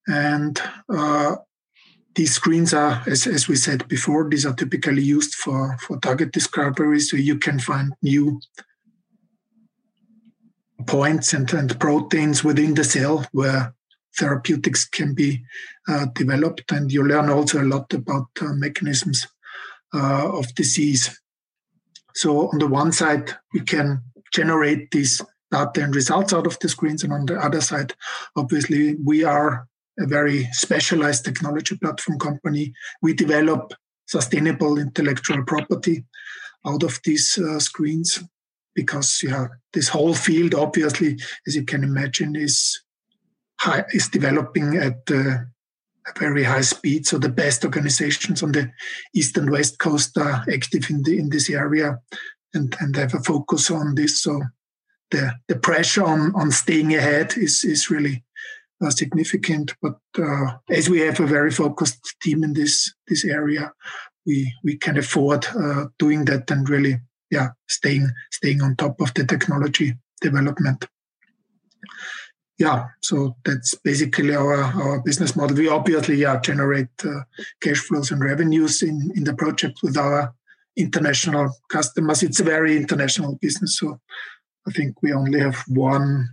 And 0.06 0.60
uh, 0.88 1.36
these 2.14 2.32
screens 2.32 2.72
are 2.72 3.02
as, 3.06 3.26
as 3.26 3.46
we 3.48 3.56
said 3.56 3.86
before 3.88 4.28
these 4.28 4.46
are 4.46 4.54
typically 4.54 5.02
used 5.02 5.34
for 5.34 5.76
for 5.78 5.98
target 5.98 6.32
discovery. 6.32 7.00
So 7.00 7.16
you 7.16 7.38
can 7.38 7.58
find 7.58 7.92
new 8.02 8.40
points 10.86 11.34
and, 11.34 11.52
and 11.52 11.78
proteins 11.78 12.42
within 12.42 12.74
the 12.74 12.84
cell 12.84 13.26
where 13.32 13.74
therapeutics 14.16 14.84
can 14.84 15.14
be 15.14 15.44
uh, 15.88 16.06
developed. 16.14 16.72
And 16.72 16.90
you 16.90 17.04
learn 17.06 17.28
also 17.28 17.62
a 17.62 17.70
lot 17.74 17.92
about 17.92 18.28
uh, 18.40 18.54
mechanisms 18.54 19.26
uh, 19.94 20.30
of 20.32 20.54
disease 20.54 21.20
so 22.18 22.48
on 22.48 22.58
the 22.58 22.66
one 22.66 22.90
side, 22.90 23.30
we 23.54 23.60
can 23.60 24.02
generate 24.32 24.90
these 24.90 25.22
data 25.52 25.84
and 25.84 25.94
results 25.94 26.32
out 26.32 26.48
of 26.48 26.58
the 26.58 26.68
screens. 26.68 27.04
And 27.04 27.12
on 27.12 27.26
the 27.26 27.38
other 27.38 27.60
side, 27.60 27.94
obviously, 28.34 28.96
we 28.96 29.22
are 29.22 29.68
a 30.00 30.06
very 30.06 30.48
specialized 30.50 31.24
technology 31.24 31.76
platform 31.76 32.18
company. 32.18 32.72
We 33.02 33.14
develop 33.14 33.72
sustainable 34.06 34.78
intellectual 34.78 35.44
property 35.44 36.06
out 36.66 36.82
of 36.82 36.98
these 37.04 37.38
uh, 37.38 37.60
screens 37.60 38.18
because 38.74 39.20
yeah, 39.22 39.46
this 39.72 39.88
whole 39.88 40.14
field, 40.14 40.56
obviously, 40.56 41.20
as 41.46 41.54
you 41.54 41.64
can 41.64 41.84
imagine, 41.84 42.34
is 42.34 42.82
high, 43.60 43.84
is 43.92 44.08
developing 44.08 44.76
at 44.76 44.98
uh, 45.08 45.14
a 45.14 45.46
very 46.18 46.44
high 46.44 46.62
speed. 46.62 47.06
So 47.06 47.18
the 47.18 47.28
best 47.28 47.64
organizations 47.64 48.42
on 48.42 48.52
the 48.52 48.70
east 49.14 49.36
and 49.36 49.50
west 49.50 49.78
coast 49.78 50.16
are 50.18 50.44
active 50.52 50.90
in 50.90 51.02
the 51.02 51.18
in 51.18 51.28
this 51.30 51.50
area, 51.50 51.98
and 52.54 52.76
and 52.80 52.96
have 52.96 53.14
a 53.14 53.20
focus 53.20 53.70
on 53.70 53.94
this. 53.94 54.20
So 54.20 54.42
the 55.10 55.34
the 55.48 55.56
pressure 55.56 56.04
on 56.04 56.34
on 56.34 56.50
staying 56.50 56.94
ahead 56.94 57.34
is 57.36 57.64
is 57.64 57.90
really 57.90 58.24
uh, 58.84 58.90
significant. 58.90 59.74
But 59.82 59.98
uh, 60.18 60.58
as 60.70 60.88
we 60.88 61.00
have 61.00 61.20
a 61.20 61.26
very 61.26 61.50
focused 61.50 62.16
team 62.22 62.44
in 62.44 62.52
this 62.52 62.92
this 63.06 63.24
area, 63.24 63.72
we 64.26 64.52
we 64.64 64.76
can 64.76 64.98
afford 64.98 65.46
uh, 65.46 65.86
doing 65.98 66.24
that 66.26 66.50
and 66.50 66.68
really 66.68 67.00
yeah 67.30 67.48
staying 67.68 68.10
staying 68.30 68.62
on 68.62 68.76
top 68.76 69.00
of 69.00 69.12
the 69.14 69.24
technology 69.24 69.94
development. 70.20 70.86
Yeah, 72.58 72.86
so 73.02 73.36
that's 73.44 73.74
basically 73.76 74.34
our 74.34 74.56
our 74.56 75.00
business 75.00 75.36
model. 75.36 75.56
We 75.56 75.68
obviously 75.68 76.16
yeah 76.16 76.40
generate 76.40 76.88
uh, 77.04 77.20
cash 77.60 77.78
flows 77.78 78.10
and 78.10 78.22
revenues 78.22 78.82
in 78.82 79.12
in 79.14 79.24
the 79.24 79.34
project 79.34 79.78
with 79.82 79.96
our 79.96 80.34
international 80.76 81.50
customers. 81.68 82.22
It's 82.22 82.40
a 82.40 82.44
very 82.44 82.76
international 82.76 83.38
business, 83.40 83.78
so 83.78 84.00
I 84.66 84.72
think 84.72 85.02
we 85.02 85.12
only 85.12 85.40
have 85.40 85.62
one 85.68 86.28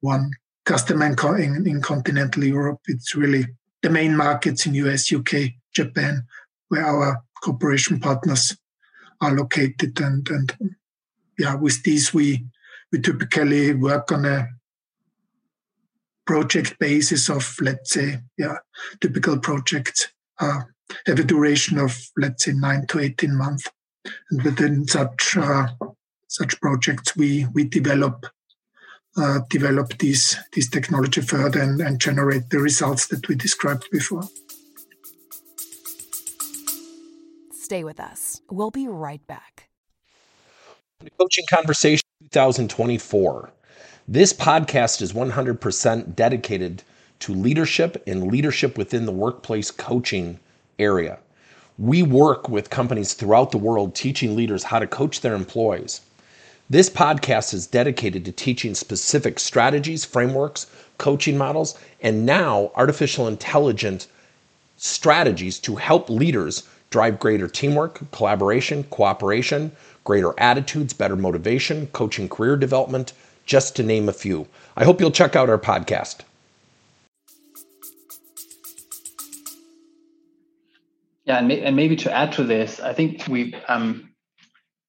one 0.00 0.30
customer 0.64 1.06
in, 1.36 1.66
in 1.66 1.80
continental 1.80 2.44
Europe. 2.44 2.80
It's 2.86 3.14
really 3.14 3.46
the 3.82 3.90
main 3.90 4.16
markets 4.16 4.66
in 4.66 4.74
US, 4.74 5.12
UK, 5.12 5.52
Japan, 5.74 6.24
where 6.68 6.84
our 6.84 7.22
cooperation 7.42 8.00
partners 8.00 8.56
are 9.20 9.34
located. 9.34 10.00
And, 10.00 10.28
and 10.30 10.54
yeah, 11.38 11.54
with 11.54 11.82
these, 11.82 12.14
we, 12.14 12.46
we 12.90 13.00
typically 13.00 13.74
work 13.74 14.10
on 14.12 14.24
a 14.24 14.48
project 16.26 16.78
basis 16.78 17.28
of, 17.28 17.56
let's 17.60 17.90
say, 17.90 18.18
yeah, 18.38 18.58
typical 19.00 19.38
projects 19.38 20.08
uh, 20.40 20.60
have 21.06 21.18
a 21.18 21.24
duration 21.24 21.78
of, 21.78 21.96
let's 22.16 22.44
say, 22.44 22.52
nine 22.52 22.86
to 22.88 23.00
18 23.00 23.36
months. 23.36 23.68
And 24.30 24.42
within 24.42 24.86
such 24.86 25.36
uh, 25.36 25.68
such 26.28 26.60
projects, 26.60 27.16
we, 27.16 27.46
we 27.54 27.64
develop 27.64 28.26
uh, 29.16 29.40
develop 29.48 29.96
this, 29.98 30.36
this 30.54 30.68
technology 30.68 31.20
further 31.20 31.60
and, 31.60 31.80
and 31.80 32.00
generate 32.00 32.50
the 32.50 32.58
results 32.58 33.06
that 33.06 33.28
we 33.28 33.36
described 33.36 33.88
before. 33.92 34.24
Stay 37.52 37.84
with 37.84 38.00
us. 38.00 38.40
We'll 38.50 38.72
be 38.72 38.88
right 38.88 39.24
back. 39.26 39.68
Coaching 41.18 41.44
Conversation 41.48 42.02
2024. 42.32 43.52
This 44.06 44.34
podcast 44.34 45.00
is 45.00 45.14
100% 45.14 46.14
dedicated 46.14 46.82
to 47.20 47.32
leadership 47.32 48.02
and 48.06 48.30
leadership 48.30 48.76
within 48.76 49.06
the 49.06 49.12
workplace 49.12 49.70
coaching 49.70 50.38
area. 50.78 51.20
We 51.78 52.02
work 52.02 52.46
with 52.46 52.68
companies 52.68 53.14
throughout 53.14 53.50
the 53.50 53.56
world 53.56 53.94
teaching 53.94 54.36
leaders 54.36 54.64
how 54.64 54.78
to 54.78 54.86
coach 54.86 55.22
their 55.22 55.34
employees. 55.34 56.02
This 56.68 56.90
podcast 56.90 57.54
is 57.54 57.66
dedicated 57.66 58.26
to 58.26 58.32
teaching 58.32 58.74
specific 58.74 59.38
strategies, 59.38 60.04
frameworks, 60.04 60.66
coaching 60.98 61.38
models, 61.38 61.78
and 62.02 62.26
now 62.26 62.72
artificial 62.74 63.26
intelligence 63.26 64.06
strategies 64.76 65.58
to 65.60 65.76
help 65.76 66.10
leaders 66.10 66.64
drive 66.90 67.18
greater 67.18 67.48
teamwork, 67.48 68.02
collaboration, 68.10 68.84
cooperation, 68.84 69.72
greater 70.04 70.38
attitudes, 70.38 70.92
better 70.92 71.16
motivation, 71.16 71.86
coaching 71.86 72.28
career 72.28 72.54
development, 72.54 73.14
just 73.46 73.76
to 73.76 73.82
name 73.82 74.08
a 74.08 74.12
few. 74.12 74.46
I 74.76 74.84
hope 74.84 75.00
you'll 75.00 75.10
check 75.10 75.36
out 75.36 75.48
our 75.48 75.58
podcast. 75.58 76.20
Yeah, 81.24 81.38
and, 81.38 81.76
maybe 81.76 81.96
to 81.96 82.12
add 82.12 82.32
to 82.32 82.44
this, 82.44 82.80
I 82.80 82.92
think 82.92 83.26
we 83.28 83.54
um, 83.66 84.14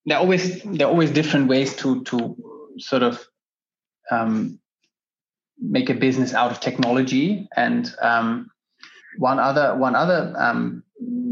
there 0.05 0.17
are 0.17 0.21
always 0.21 0.61
there 0.63 0.87
are 0.87 0.89
always 0.89 1.11
different 1.11 1.47
ways 1.47 1.75
to 1.77 2.03
to 2.03 2.35
sort 2.77 3.03
of 3.03 3.25
um, 4.11 4.59
make 5.59 5.89
a 5.89 5.93
business 5.93 6.33
out 6.33 6.51
of 6.51 6.59
technology 6.59 7.47
and 7.55 7.93
um, 8.01 8.51
one 9.17 9.39
other 9.39 9.75
one 9.77 9.95
other 9.95 10.33
um, 10.37 10.83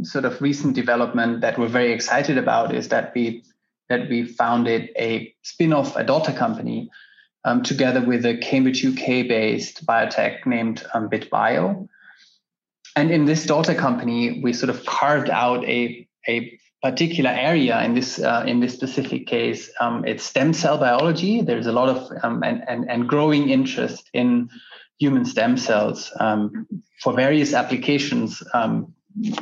sort 0.03 0.25
of 0.25 0.41
recent 0.41 0.73
development 0.73 1.41
that 1.41 1.57
we're 1.57 1.67
very 1.67 1.91
excited 1.91 2.37
about 2.37 2.73
is 2.73 2.89
that 2.89 3.13
we 3.13 3.43
that 3.89 4.09
we 4.09 4.25
founded 4.25 4.89
a 4.97 5.33
spin-off 5.41 5.95
a 5.97 6.03
daughter 6.03 6.31
company 6.31 6.89
um, 7.45 7.63
together 7.63 8.01
with 8.01 8.25
a 8.25 8.37
Cambridge 8.37 8.85
UK 8.85 9.27
based 9.27 9.85
biotech 9.85 10.45
named 10.45 10.85
um, 10.93 11.09
BitBio. 11.09 11.87
And 12.95 13.11
in 13.11 13.25
this 13.25 13.45
daughter 13.45 13.73
company 13.73 14.41
we 14.43 14.53
sort 14.53 14.69
of 14.69 14.85
carved 14.85 15.29
out 15.29 15.63
a 15.65 16.07
a 16.27 16.57
particular 16.81 17.29
area 17.31 17.81
in 17.83 17.95
this 17.95 18.19
uh, 18.19 18.43
in 18.45 18.59
this 18.59 18.73
specific 18.73 19.25
case. 19.25 19.69
Um, 19.79 20.05
it's 20.05 20.23
stem 20.23 20.53
cell 20.53 20.77
biology. 20.77 21.41
There's 21.41 21.67
a 21.67 21.71
lot 21.71 21.89
of 21.89 22.11
um, 22.23 22.43
and, 22.43 22.63
and, 22.67 22.89
and 22.89 23.07
growing 23.07 23.49
interest 23.49 24.09
in 24.13 24.49
human 24.99 25.25
stem 25.25 25.57
cells 25.57 26.11
um, 26.19 26.67
for 27.01 27.13
various 27.13 27.53
applications 27.53 28.43
um, 28.53 28.93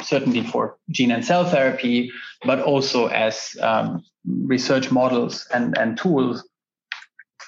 certainly 0.02 0.44
for 0.44 0.78
gene 0.90 1.12
and 1.12 1.24
cell 1.24 1.46
therapy 1.46 2.12
but 2.44 2.60
also 2.62 3.08
as 3.08 3.56
um, 3.62 4.04
research 4.26 4.92
models 4.92 5.48
and, 5.54 5.78
and 5.78 5.98
tools 5.98 6.48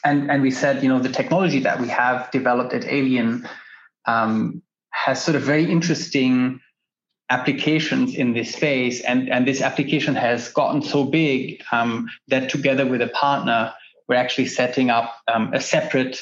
and 0.03 0.29
and 0.31 0.41
we 0.41 0.51
said 0.51 0.83
you 0.83 0.89
know 0.89 0.99
the 0.99 1.09
technology 1.09 1.59
that 1.59 1.79
we 1.79 1.87
have 1.87 2.29
developed 2.31 2.73
at 2.73 2.83
aelian 2.83 3.47
um, 4.05 4.61
has 4.91 5.23
sort 5.23 5.35
of 5.35 5.41
very 5.41 5.69
interesting 5.69 6.59
applications 7.29 8.15
in 8.15 8.33
this 8.33 8.53
space. 8.53 9.01
And, 9.01 9.29
and 9.29 9.47
this 9.47 9.61
application 9.61 10.15
has 10.15 10.49
gotten 10.49 10.81
so 10.81 11.03
big 11.03 11.63
um, 11.71 12.07
that 12.27 12.49
together 12.49 12.85
with 12.85 13.01
a 13.01 13.07
partner, 13.07 13.73
we're 14.07 14.15
actually 14.15 14.47
setting 14.47 14.89
up 14.89 15.15
um, 15.33 15.51
a 15.53 15.59
separate 15.59 16.21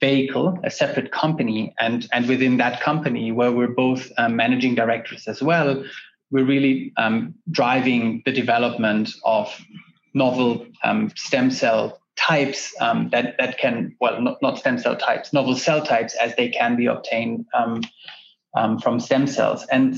vehicle, 0.00 0.58
a 0.64 0.70
separate 0.70 1.12
company. 1.12 1.74
And, 1.78 2.08
and 2.12 2.26
within 2.28 2.56
that 2.58 2.80
company, 2.80 3.32
where 3.32 3.52
we're 3.52 3.74
both 3.74 4.10
um, 4.16 4.36
managing 4.36 4.74
directors 4.74 5.26
as 5.26 5.42
well, 5.42 5.84
we're 6.30 6.44
really 6.44 6.92
um, 6.96 7.34
driving 7.50 8.22
the 8.24 8.32
development 8.32 9.10
of 9.24 9.54
novel 10.14 10.66
um, 10.82 11.12
stem 11.16 11.50
cell 11.50 12.00
types 12.16 12.74
um, 12.80 13.10
that, 13.10 13.36
that 13.38 13.58
can, 13.58 13.94
well, 14.00 14.20
not, 14.20 14.40
not 14.42 14.58
stem 14.58 14.78
cell 14.78 14.96
types, 14.96 15.32
novel 15.32 15.54
cell 15.54 15.84
types 15.84 16.14
as 16.14 16.34
they 16.36 16.48
can 16.48 16.76
be 16.76 16.86
obtained 16.86 17.46
from 17.52 19.00
stem 19.00 19.26
cells. 19.26 19.66
And 19.70 19.96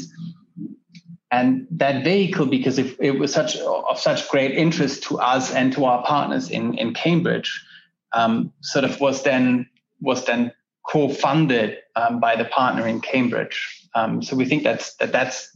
and 1.31 1.67
that 1.71 2.05
vehicle 2.05 2.47
because 2.47 2.79
it, 2.79 2.97
it 3.01 3.19
was 3.19 3.33
such 3.33 3.57
of 3.57 3.99
such 3.99 4.29
great 4.29 4.53
interest 4.53 5.03
to 5.05 5.19
us 5.19 5.53
and 5.53 5.73
to 5.75 5.85
our 5.85 6.05
partners 6.05 6.51
in 6.51 6.75
in 6.75 6.95
Cambridge 6.95 7.65
um, 8.13 8.53
sort 8.61 8.85
of 8.85 9.01
was 9.01 9.23
then 9.23 9.69
was 10.01 10.25
then 10.25 10.53
co-funded 10.89 11.79
um, 11.97 12.21
by 12.21 12.37
the 12.37 12.47
partner 12.47 12.87
in 12.87 13.01
Cambridge 13.01 13.89
um, 13.95 14.23
so 14.23 14.37
we 14.37 14.47
think 14.47 14.63
that's 14.63 14.95
that 14.97 15.13
that's 15.13 15.51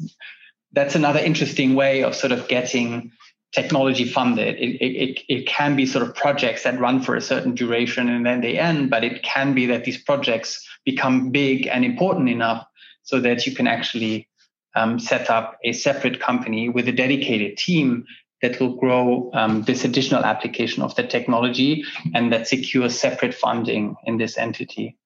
that's 0.72 0.94
another 0.94 1.20
interesting 1.20 1.74
way 1.74 2.02
of 2.02 2.14
sort 2.14 2.32
of 2.32 2.48
getting 2.48 3.12
technology 3.52 4.04
funded 4.04 4.56
it, 4.56 4.80
it, 4.80 5.20
it 5.28 5.46
can 5.46 5.76
be 5.76 5.84
sort 5.86 6.06
of 6.06 6.14
projects 6.14 6.64
that 6.64 6.78
run 6.80 7.02
for 7.02 7.14
a 7.14 7.20
certain 7.20 7.54
duration 7.54 8.08
and 8.08 8.24
then 8.24 8.40
they 8.40 8.58
end 8.58 8.90
but 8.90 9.04
it 9.04 9.22
can 9.22 9.54
be 9.54 9.66
that 9.66 9.84
these 9.84 10.02
projects 10.02 10.66
become 10.84 11.30
big 11.30 11.66
and 11.66 11.84
important 11.84 12.28
enough 12.28 12.66
so 13.02 13.20
that 13.20 13.46
you 13.46 13.54
can 13.54 13.66
actually 13.66 14.28
um, 14.74 14.98
set 14.98 15.28
up 15.28 15.58
a 15.64 15.72
separate 15.72 16.20
company 16.20 16.68
with 16.68 16.88
a 16.88 16.92
dedicated 16.92 17.56
team 17.58 18.06
that 18.40 18.58
will 18.58 18.74
grow 18.74 19.30
um, 19.34 19.62
this 19.62 19.84
additional 19.84 20.24
application 20.24 20.82
of 20.82 20.94
the 20.96 21.02
technology 21.04 21.84
and 22.14 22.32
that 22.32 22.48
secures 22.48 22.98
separate 22.98 23.34
funding 23.34 23.94
in 24.04 24.18
this 24.18 24.36
entity. 24.36 24.96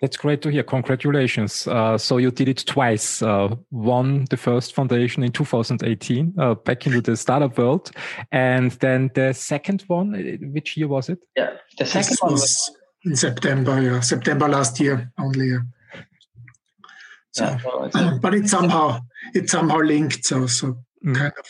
That's 0.00 0.16
great 0.16 0.42
to 0.42 0.50
hear. 0.50 0.62
Congratulations. 0.62 1.66
Uh, 1.66 1.98
so 1.98 2.18
you 2.18 2.30
did 2.30 2.48
it 2.48 2.64
twice. 2.66 3.20
Uh, 3.20 3.56
one, 3.70 4.26
the 4.30 4.36
first 4.36 4.74
foundation 4.74 5.22
in 5.24 5.32
2018, 5.32 6.34
uh, 6.38 6.54
back 6.54 6.86
into 6.86 7.00
the 7.00 7.16
startup 7.16 7.58
world. 7.58 7.90
And 8.30 8.70
then 8.72 9.10
the 9.14 9.32
second 9.32 9.84
one, 9.88 10.14
uh, 10.14 10.46
which 10.52 10.76
year 10.76 10.88
was 10.88 11.08
it? 11.08 11.18
Yeah, 11.36 11.54
the 11.78 11.86
second 11.86 12.10
this 12.10 12.22
one 12.22 12.32
was 12.32 12.70
in 13.04 13.16
September, 13.16 13.82
yeah, 13.82 14.00
September 14.00 14.48
last 14.48 14.78
year 14.78 15.10
only. 15.18 15.50
Yeah. 15.50 15.58
So, 17.32 17.56
yeah, 17.94 18.18
but 18.22 18.34
it's 18.34 18.50
somehow 18.50 19.00
it's 19.34 19.52
somehow 19.52 19.78
linked. 19.78 20.24
So 20.24 20.46
so 20.46 20.78
mm. 21.04 21.14
kind 21.14 21.32
of 21.38 21.46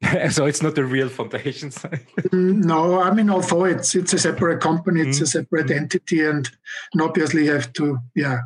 so 0.30 0.46
it's 0.46 0.62
not 0.62 0.74
the 0.74 0.84
real 0.84 1.08
foundation 1.08 1.70
side. 1.70 2.06
Mm, 2.18 2.64
no, 2.64 3.00
I 3.00 3.12
mean, 3.12 3.30
although 3.30 3.64
it's 3.64 3.94
it's 3.94 4.12
a 4.12 4.18
separate 4.18 4.60
company, 4.60 5.00
it's 5.00 5.18
mm. 5.18 5.22
a 5.22 5.26
separate 5.26 5.66
mm. 5.66 5.76
entity, 5.76 6.24
and, 6.24 6.48
and 6.92 7.02
obviously 7.02 7.46
have 7.46 7.72
to 7.74 7.98
yeah 8.14 8.40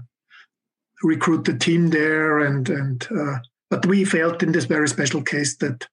recruit 1.02 1.44
the 1.44 1.56
team 1.56 1.88
there, 1.88 2.38
and 2.38 2.68
and 2.70 3.06
uh, 3.10 3.38
but 3.68 3.84
we 3.84 4.04
felt 4.04 4.42
in 4.42 4.52
this 4.52 4.64
very 4.64 4.88
special 4.88 5.22
case 5.22 5.56
that 5.56 5.86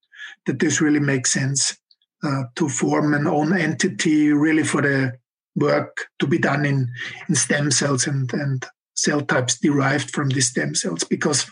that 0.45 0.59
this 0.59 0.79
really 0.79 0.99
makes 0.99 1.33
sense 1.33 1.77
uh, 2.23 2.43
to 2.55 2.69
form 2.69 3.13
an 3.13 3.27
own 3.27 3.57
entity, 3.57 4.31
really 4.31 4.63
for 4.63 4.81
the 4.81 5.13
work 5.55 6.07
to 6.19 6.27
be 6.27 6.37
done 6.37 6.65
in 6.65 6.87
in 7.27 7.35
stem 7.35 7.69
cells 7.69 8.07
and 8.07 8.33
and 8.33 8.65
cell 8.95 9.21
types 9.21 9.59
derived 9.59 10.11
from 10.11 10.29
these 10.29 10.47
stem 10.47 10.73
cells, 10.73 11.03
because 11.03 11.51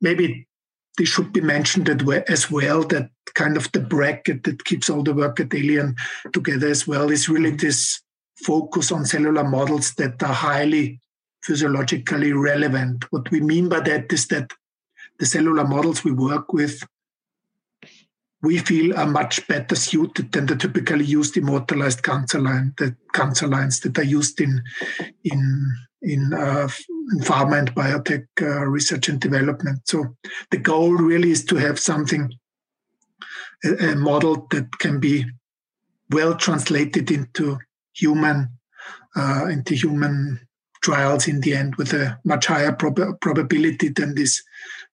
maybe 0.00 0.46
this 0.96 1.08
should 1.08 1.32
be 1.32 1.40
mentioned 1.40 1.88
as 2.28 2.50
well 2.50 2.82
that 2.84 3.10
kind 3.34 3.56
of 3.56 3.70
the 3.72 3.80
bracket 3.80 4.44
that 4.44 4.64
keeps 4.64 4.88
all 4.88 5.02
the 5.02 5.14
work 5.14 5.38
at 5.40 5.50
Aelian 5.50 5.94
together 6.32 6.68
as 6.68 6.86
well 6.86 7.10
is 7.10 7.28
really 7.28 7.50
mm-hmm. 7.50 7.66
this 7.66 8.00
focus 8.44 8.92
on 8.92 9.04
cellular 9.04 9.44
models 9.44 9.94
that 9.94 10.22
are 10.22 10.32
highly 10.32 11.00
physiologically 11.42 12.32
relevant. 12.32 13.04
What 13.10 13.30
we 13.30 13.40
mean 13.40 13.68
by 13.68 13.80
that 13.80 14.12
is 14.12 14.26
that 14.28 14.52
the 15.18 15.26
cellular 15.26 15.66
models 15.66 16.04
we 16.04 16.12
work 16.12 16.52
with 16.52 16.82
we 18.42 18.58
feel 18.58 18.96
are 18.96 19.06
much 19.06 19.46
better 19.48 19.74
suited 19.74 20.30
than 20.32 20.46
the 20.46 20.56
typically 20.56 21.04
used 21.04 21.36
immortalized 21.36 22.02
cancer 22.02 22.38
line, 22.38 22.74
the 22.78 22.94
cancer 23.12 23.48
lines 23.48 23.80
that 23.80 23.98
are 23.98 24.04
used 24.04 24.40
in 24.40 24.62
in 25.24 25.76
in, 26.06 26.32
uh, 26.32 26.68
in 27.12 27.20
pharma 27.20 27.58
and 27.58 27.74
biotech 27.74 28.26
uh, 28.40 28.64
research 28.66 29.08
and 29.08 29.20
development. 29.20 29.80
So 29.84 30.16
the 30.50 30.58
goal 30.58 30.92
really 30.92 31.30
is 31.30 31.44
to 31.46 31.56
have 31.56 31.78
something 31.78 32.32
a, 33.64 33.92
a 33.92 33.96
model 33.96 34.46
that 34.50 34.78
can 34.78 35.00
be 35.00 35.26
well 36.10 36.34
translated 36.36 37.10
into 37.10 37.58
human 37.92 38.50
uh, 39.16 39.46
into 39.46 39.74
human 39.74 40.38
trials 40.82 41.26
in 41.26 41.40
the 41.40 41.54
end 41.54 41.74
with 41.76 41.92
a 41.94 42.18
much 42.24 42.46
higher 42.46 42.72
prob- 42.72 43.18
probability 43.20 43.88
than 43.88 44.14
this 44.14 44.42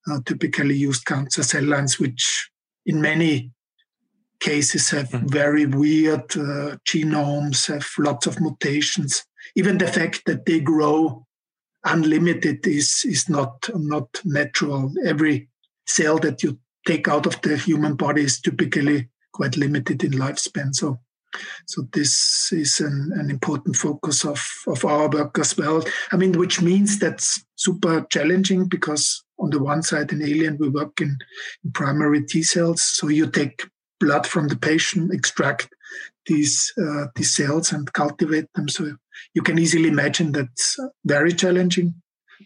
uh, 0.09 0.19
typically 0.25 0.75
used 0.75 1.05
cancer 1.05 1.43
cell 1.43 1.63
lines, 1.63 1.99
which 1.99 2.49
in 2.85 3.01
many 3.01 3.51
cases 4.39 4.89
have 4.89 5.09
mm-hmm. 5.09 5.27
very 5.27 5.65
weird 5.65 6.23
uh, 6.37 6.77
genomes, 6.85 7.67
have 7.67 7.87
lots 7.99 8.27
of 8.27 8.39
mutations. 8.39 9.23
Even 9.55 9.77
the 9.77 9.87
fact 9.87 10.25
that 10.25 10.45
they 10.45 10.59
grow 10.59 11.25
unlimited 11.85 12.65
is 12.65 13.03
is 13.05 13.29
not 13.29 13.69
not 13.75 14.07
natural. 14.23 14.91
Every 15.05 15.49
cell 15.87 16.17
that 16.19 16.43
you 16.43 16.59
take 16.87 17.07
out 17.07 17.25
of 17.25 17.39
the 17.41 17.57
human 17.57 17.95
body 17.95 18.23
is 18.23 18.39
typically 18.39 19.09
quite 19.33 19.57
limited 19.57 20.03
in 20.03 20.11
lifespan. 20.11 20.73
So 20.73 20.99
so 21.65 21.83
this 21.93 22.51
is 22.51 22.79
an, 22.79 23.11
an 23.15 23.29
important 23.29 23.75
focus 23.75 24.23
of, 24.23 24.39
of 24.67 24.85
our 24.85 25.09
work 25.09 25.39
as 25.39 25.57
well. 25.57 25.83
I 26.11 26.17
mean, 26.17 26.33
which 26.33 26.61
means 26.61 26.99
that's 26.99 27.43
super 27.55 28.05
challenging 28.11 28.67
because 28.67 29.23
on 29.39 29.49
the 29.49 29.61
one 29.61 29.81
side 29.81 30.11
in 30.11 30.19
Aelian 30.19 30.57
we 30.59 30.69
work 30.69 31.01
in, 31.01 31.17
in 31.63 31.71
primary 31.71 32.23
T 32.23 32.43
cells. 32.43 32.83
So 32.83 33.07
you 33.07 33.29
take 33.29 33.63
blood 33.99 34.27
from 34.27 34.47
the 34.47 34.57
patient, 34.57 35.13
extract 35.13 35.69
these 36.25 36.71
uh, 36.77 37.05
these 37.15 37.35
cells 37.35 37.71
and 37.71 37.91
cultivate 37.93 38.47
them. 38.55 38.69
So 38.69 38.95
you 39.33 39.41
can 39.41 39.57
easily 39.57 39.89
imagine 39.89 40.31
that's 40.31 40.77
very 41.05 41.33
challenging. 41.33 41.95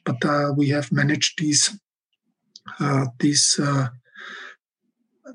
But 0.05 0.23
uh, 0.23 0.53
we 0.55 0.69
have 0.69 0.91
managed 0.91 1.39
these 1.39 1.77
uh, 2.79 3.05
these 3.19 3.59
uh, 3.61 3.87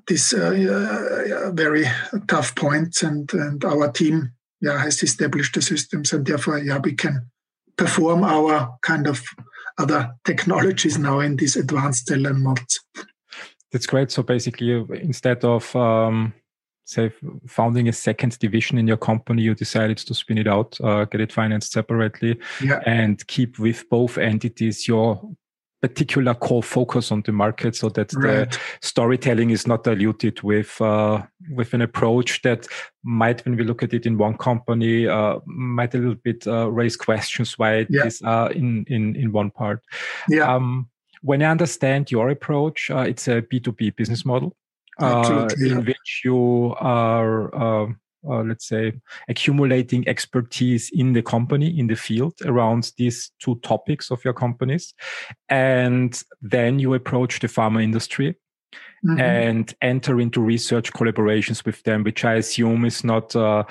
these 0.07 0.33
uh, 0.33 1.51
very 1.55 1.85
tough 2.29 2.55
points, 2.55 3.03
and 3.03 3.33
and 3.33 3.65
our 3.65 3.91
team 3.91 4.33
yeah 4.61 4.79
has 4.79 5.03
established 5.03 5.55
the 5.55 5.63
systems, 5.63 6.13
and 6.13 6.27
therefore 6.27 6.59
yeah 6.59 6.79
we 6.79 6.95
can 6.95 7.31
perform 7.77 8.25
our 8.25 8.77
kind 8.83 9.07
of 9.07 9.23
other 9.79 10.15
technologies 10.25 10.99
now 10.99 11.21
in 11.21 11.37
these 11.37 11.57
advanced 11.57 12.11
line 12.11 12.43
models. 12.43 12.81
That's 13.73 13.87
great. 13.87 14.11
So 14.11 14.23
basically, 14.23 14.85
instead 15.01 15.45
of 15.45 15.75
um, 15.75 16.35
say 16.85 17.13
founding 17.47 17.89
a 17.89 17.93
second 17.93 18.39
division 18.39 18.79
in 18.79 18.87
your 18.87 18.97
company, 18.97 19.43
you 19.43 19.55
decided 19.55 19.99
to 19.99 20.15
spin 20.15 20.39
it 20.39 20.49
out, 20.49 20.79
uh, 20.83 21.05
get 21.05 21.21
it 21.21 21.33
financed 21.33 21.73
separately, 21.73 22.39
yeah. 22.63 22.81
and 22.87 23.27
keep 23.27 23.59
with 23.59 23.89
both 23.89 24.19
entities 24.19 24.89
your 24.89 25.21
particular 25.83 26.33
core 26.33 26.63
focus 26.63 27.11
on 27.11 27.23
the 27.23 27.33
market 27.33 27.75
so 27.75 27.89
that 27.89 28.15
right. 28.15 28.53
the 28.53 28.59
storytelling 28.81 29.51
is 29.51 29.67
not 29.67 29.83
diluted 29.83 30.41
with 30.43 30.81
uh, 30.81 31.21
with 31.51 31.75
an 31.75 31.83
approach 31.83 32.41
that 32.43 32.69
might 33.03 33.45
when 33.45 33.57
we 33.57 33.65
look 33.65 33.83
at 33.83 33.93
it 33.93 34.07
in 34.07 34.17
one 34.17 34.37
company 34.37 35.09
uh, 35.09 35.41
might 35.45 35.93
a 35.93 35.99
little 35.99 36.15
bit 36.15 36.47
uh, 36.47 36.71
raise 36.71 36.97
questions 36.97 37.59
why 37.59 37.75
it 37.79 37.89
yeah. 37.91 38.07
is 38.07 38.23
uh, 38.23 38.49
in 38.55 38.85
in 38.87 39.17
in 39.17 39.33
one 39.33 39.51
part 39.51 39.83
yeah 40.29 40.55
um, 40.55 40.89
when 41.23 41.43
i 41.43 41.47
understand 41.47 42.13
your 42.13 42.31
approach 42.31 42.89
uh, 42.89 42.99
it's 42.99 43.27
a 43.27 43.43
b2b 43.43 43.97
business 43.97 44.25
model 44.25 44.55
uh, 44.99 45.49
in 45.59 45.85
which 45.85 46.23
you 46.25 46.75
are 46.79 47.55
um, 47.55 48.01
uh, 48.29 48.43
let's 48.43 48.69
say, 48.69 48.93
accumulating 49.29 50.07
expertise 50.07 50.91
in 50.93 51.13
the 51.13 51.23
company, 51.23 51.79
in 51.79 51.87
the 51.89 51.97
field 51.97 52.35
around 52.45 52.93
these 52.97 53.33
two 53.41 53.57
topics 53.61 54.11
of 54.11 54.25
your 54.25 54.35
companies. 54.35 54.95
And 55.49 56.21
then 56.41 56.79
you 56.79 56.95
approach 56.95 57.41
the 57.41 57.49
pharma 57.49 57.83
industry 57.83 58.37
mm-hmm. 59.05 59.19
and 59.19 59.75
enter 59.83 60.21
into 60.21 60.41
research 60.41 60.93
collaborations 60.93 61.65
with 61.65 61.83
them, 61.83 62.05
which 62.05 62.25
I 62.25 62.35
assume 62.35 62.85
is 62.85 63.03
not, 63.03 63.35
uh, 63.35 63.65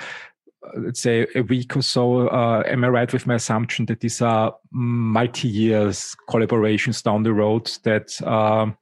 let's 0.76 1.00
say, 1.00 1.26
a 1.34 1.42
week 1.42 1.76
or 1.76 1.82
so. 1.82 2.28
Uh, 2.28 2.62
am 2.66 2.84
I 2.84 2.88
right 2.88 3.12
with 3.12 3.26
my 3.26 3.36
assumption 3.36 3.86
that 3.86 4.00
these 4.00 4.20
are 4.20 4.54
multi 4.70 5.48
years 5.48 6.14
collaborations 6.28 7.02
down 7.02 7.22
the 7.22 7.32
road 7.32 7.70
that 7.84 8.20
um, 8.22 8.76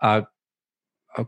are 0.00 0.18
uh, 0.18 0.22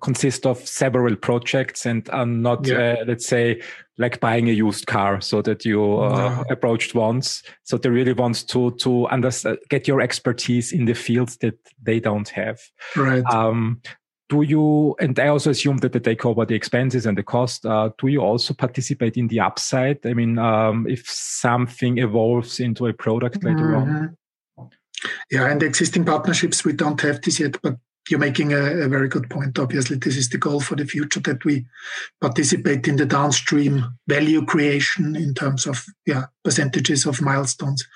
consist 0.01 0.47
of 0.47 0.67
several 0.67 1.17
projects 1.17 1.87
and 1.87 2.09
are 2.11 2.27
not, 2.27 2.67
yeah. 2.67 2.97
uh, 3.01 3.05
let's 3.07 3.27
say, 3.27 3.61
like 3.99 4.19
buying 4.19 4.49
a 4.49 4.53
used 4.53 4.87
car, 4.87 5.21
so 5.21 5.43
that 5.43 5.65
you 5.65 6.01
uh, 6.01 6.37
no. 6.37 6.45
approached 6.51 6.95
once. 6.95 7.43
So 7.63 7.79
they 7.79 7.91
really 7.91 8.13
want 8.13 8.49
to 8.49 8.71
to 8.73 9.07
understand, 9.09 9.59
get 9.69 9.87
your 9.87 10.01
expertise 10.01 10.73
in 10.73 10.87
the 10.87 10.95
fields 10.95 11.37
that 11.39 11.59
they 11.83 12.01
don't 12.01 12.29
have. 12.31 12.61
Right. 12.97 13.25
Um, 13.27 13.81
do 14.29 14.43
you? 14.43 14.97
And 14.99 15.19
I 15.19 15.29
also 15.29 15.51
assume 15.51 15.77
that 15.79 15.93
they 15.93 16.01
take 16.01 16.25
over 16.25 16.47
the 16.47 16.55
expenses 16.55 17.07
and 17.07 17.17
the 17.17 17.23
cost. 17.23 17.67
Uh, 17.67 17.91
do 17.99 18.09
you 18.09 18.21
also 18.21 18.55
participate 18.55 19.17
in 19.17 19.29
the 19.29 19.41
upside? 19.41 20.05
I 20.07 20.15
mean, 20.15 20.39
um, 20.39 20.87
if 20.89 21.09
something 21.09 21.99
evolves 21.99 22.59
into 22.59 22.87
a 22.87 22.93
product 22.93 23.45
later 23.45 23.77
mm-hmm. 23.77 24.09
on. 24.59 24.71
Yeah, 25.31 25.51
and 25.51 25.63
existing 25.63 26.05
partnerships, 26.05 26.65
we 26.65 26.73
don't 26.73 27.01
have 27.03 27.21
this 27.21 27.39
yet, 27.39 27.61
but 27.63 27.77
you're 28.11 28.21
making 28.21 28.53
a, 28.53 28.83
a, 28.83 28.89
very 28.89 29.09
good 29.09 29.31
point. 29.31 29.59
Obviously, 29.59 29.97
this 29.97 30.17
is 30.17 30.29
the 30.29 30.39
goal 30.39 30.61
for 30.61 30.77
the 30.77 30.85
future 30.85 31.21
that 31.21 31.45
we 31.45 31.65
participate 32.21 32.87
in 32.87 32.97
the 32.97 33.07
downstream 33.07 33.85
value 34.07 34.45
creation 34.45 35.17
in 35.17 35.35
terms 35.35 35.67
of 35.67 35.85
yeah 36.07 36.25
percentages 36.43 37.07
of 37.07 37.23
milestones, 37.23 37.87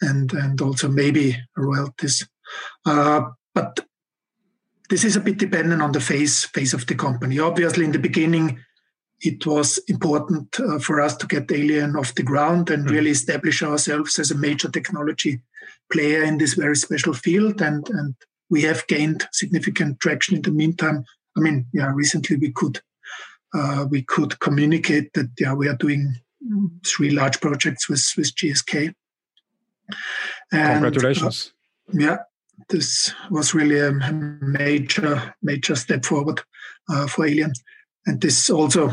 and 0.00 0.32
and 0.32 0.60
also 0.60 0.88
maybe 0.88 1.36
royalties. 1.56 2.28
Uh, 2.84 3.22
but 3.54 3.80
this 4.90 5.04
is 5.04 5.16
a 5.16 5.20
bit 5.20 5.38
dependent 5.38 5.80
on 5.80 5.92
the 5.92 6.00
phase 6.00 6.44
phase 6.44 6.74
of 6.74 6.86
the 6.86 6.94
company. 6.94 7.38
Obviously, 7.38 7.84
in 7.84 7.92
the 7.92 7.98
beginning, 7.98 8.58
it 9.20 9.46
was 9.46 9.78
important 9.88 10.60
uh, 10.60 10.78
for 10.78 11.00
us 11.00 11.16
to 11.16 11.26
get 11.26 11.48
Aelian 11.48 11.96
off 11.96 12.14
the 12.14 12.22
ground 12.22 12.70
and 12.70 12.84
mm-hmm. 12.84 12.94
really 12.94 13.10
establish 13.10 13.62
ourselves 13.62 14.18
as 14.18 14.30
a 14.30 14.36
major 14.36 14.68
technology 14.68 15.40
player 15.90 16.22
in 16.22 16.36
this 16.36 16.54
very 16.54 16.76
special 16.76 17.14
field 17.14 17.62
and 17.62 17.88
and 17.88 18.14
we 18.50 18.62
have 18.62 18.86
gained 18.86 19.26
significant 19.32 20.00
traction 20.00 20.36
in 20.36 20.42
the 20.42 20.50
meantime. 20.50 21.04
I 21.36 21.40
mean, 21.40 21.66
yeah, 21.72 21.90
recently 21.94 22.36
we 22.36 22.52
could 22.52 22.80
uh, 23.54 23.86
we 23.88 24.02
could 24.02 24.40
communicate 24.40 25.12
that 25.14 25.30
yeah 25.38 25.54
we 25.54 25.68
are 25.68 25.76
doing 25.76 26.14
three 26.86 27.10
large 27.10 27.40
projects 27.40 27.88
with 27.88 28.04
with 28.16 28.34
GSK. 28.34 28.94
And, 30.52 30.82
Congratulations! 30.82 31.52
Uh, 31.88 31.98
yeah, 31.98 32.16
this 32.68 33.12
was 33.30 33.54
really 33.54 33.80
a 33.80 33.92
major 33.92 35.34
major 35.42 35.74
step 35.76 36.04
forward 36.04 36.40
uh, 36.88 37.06
for 37.06 37.26
Aelian, 37.26 37.52
and 38.06 38.20
this 38.20 38.50
also 38.50 38.92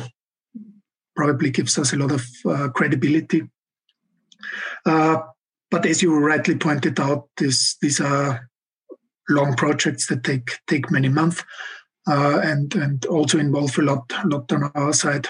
probably 1.15 1.51
gives 1.51 1.77
us 1.77 1.93
a 1.93 1.97
lot 1.97 2.11
of 2.11 2.25
uh, 2.45 2.69
credibility. 2.69 3.43
Uh, 4.85 5.17
but 5.69 5.85
as 5.85 6.01
you 6.01 6.17
rightly 6.17 6.55
pointed 6.55 6.99
out, 6.99 7.29
this, 7.37 7.77
these 7.81 8.01
are 8.01 8.49
long 9.31 9.55
projects 9.55 10.07
that 10.07 10.23
take 10.23 10.59
take 10.67 10.91
many 10.91 11.09
months 11.09 11.43
uh, 12.07 12.39
and 12.43 12.75
and 12.75 13.05
also 13.05 13.37
involve 13.37 13.77
a 13.77 13.81
lot 13.81 14.11
lot 14.25 14.51
on 14.51 14.71
our 14.75 14.93
side. 14.93 15.27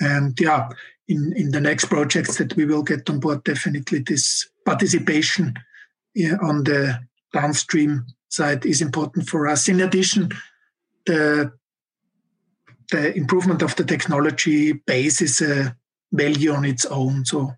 And 0.00 0.38
yeah, 0.40 0.68
in 1.08 1.32
in 1.36 1.50
the 1.50 1.60
next 1.60 1.86
projects 1.86 2.36
that 2.38 2.54
we 2.56 2.64
will 2.64 2.82
get 2.82 3.08
on 3.10 3.20
board, 3.20 3.44
definitely 3.44 4.00
this 4.00 4.48
participation 4.64 5.54
on 6.42 6.64
the 6.64 6.98
downstream 7.32 8.06
side 8.28 8.64
is 8.66 8.80
important 8.80 9.28
for 9.28 9.46
us. 9.46 9.68
In 9.68 9.80
addition, 9.80 10.30
the 11.06 11.52
the 12.90 13.16
improvement 13.16 13.62
of 13.62 13.74
the 13.76 13.84
technology 13.84 14.72
base 14.72 15.20
is 15.20 15.40
a 15.40 15.76
value 16.12 16.52
on 16.52 16.64
its 16.64 16.86
own. 16.86 17.24
So 17.24 17.52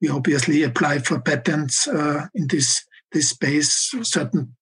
we 0.00 0.08
obviously 0.08 0.62
apply 0.62 0.98
for 0.98 1.20
patents 1.20 1.88
uh, 1.88 2.26
in 2.34 2.48
this 2.48 2.84
this 3.12 3.30
space. 3.30 3.94
Certain 4.02 4.54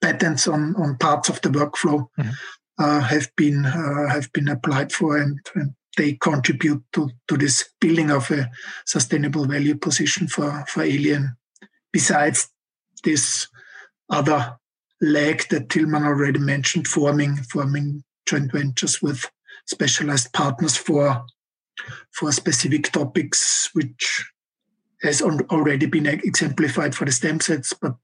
patents 0.00 0.46
on, 0.48 0.74
on 0.76 0.96
parts 0.98 1.28
of 1.28 1.40
the 1.40 1.48
workflow 1.48 2.08
mm-hmm. 2.18 2.30
uh, 2.78 3.00
have 3.00 3.28
been 3.36 3.64
uh, 3.64 4.08
have 4.08 4.32
been 4.32 4.48
applied 4.48 4.92
for, 4.92 5.16
and, 5.18 5.40
and, 5.54 5.74
they 5.96 6.12
contribute 6.12 6.84
to, 6.92 7.08
to 7.26 7.38
this 7.38 7.70
building 7.80 8.10
of 8.10 8.30
a 8.30 8.50
sustainable 8.84 9.46
value 9.46 9.74
position 9.74 10.28
for 10.28 10.62
for 10.68 10.82
Aelian. 10.82 11.36
Besides 11.90 12.50
this 13.02 13.48
other 14.10 14.58
leg 15.00 15.44
that 15.48 15.68
Tilmann 15.68 16.04
already 16.04 16.38
mentioned, 16.38 16.86
forming 16.86 17.36
forming 17.36 18.04
joint 18.26 18.52
ventures 18.52 19.00
with 19.00 19.30
specialized 19.66 20.32
partners 20.32 20.76
for 20.76 21.24
for 22.12 22.32
specific 22.32 22.92
topics, 22.92 23.70
which 23.72 24.24
has 25.02 25.20
already 25.22 25.86
been 25.86 26.06
exemplified 26.06 26.94
for 26.94 27.04
the 27.04 27.12
stem 27.12 27.40
cells, 27.40 27.74
but 27.80 27.96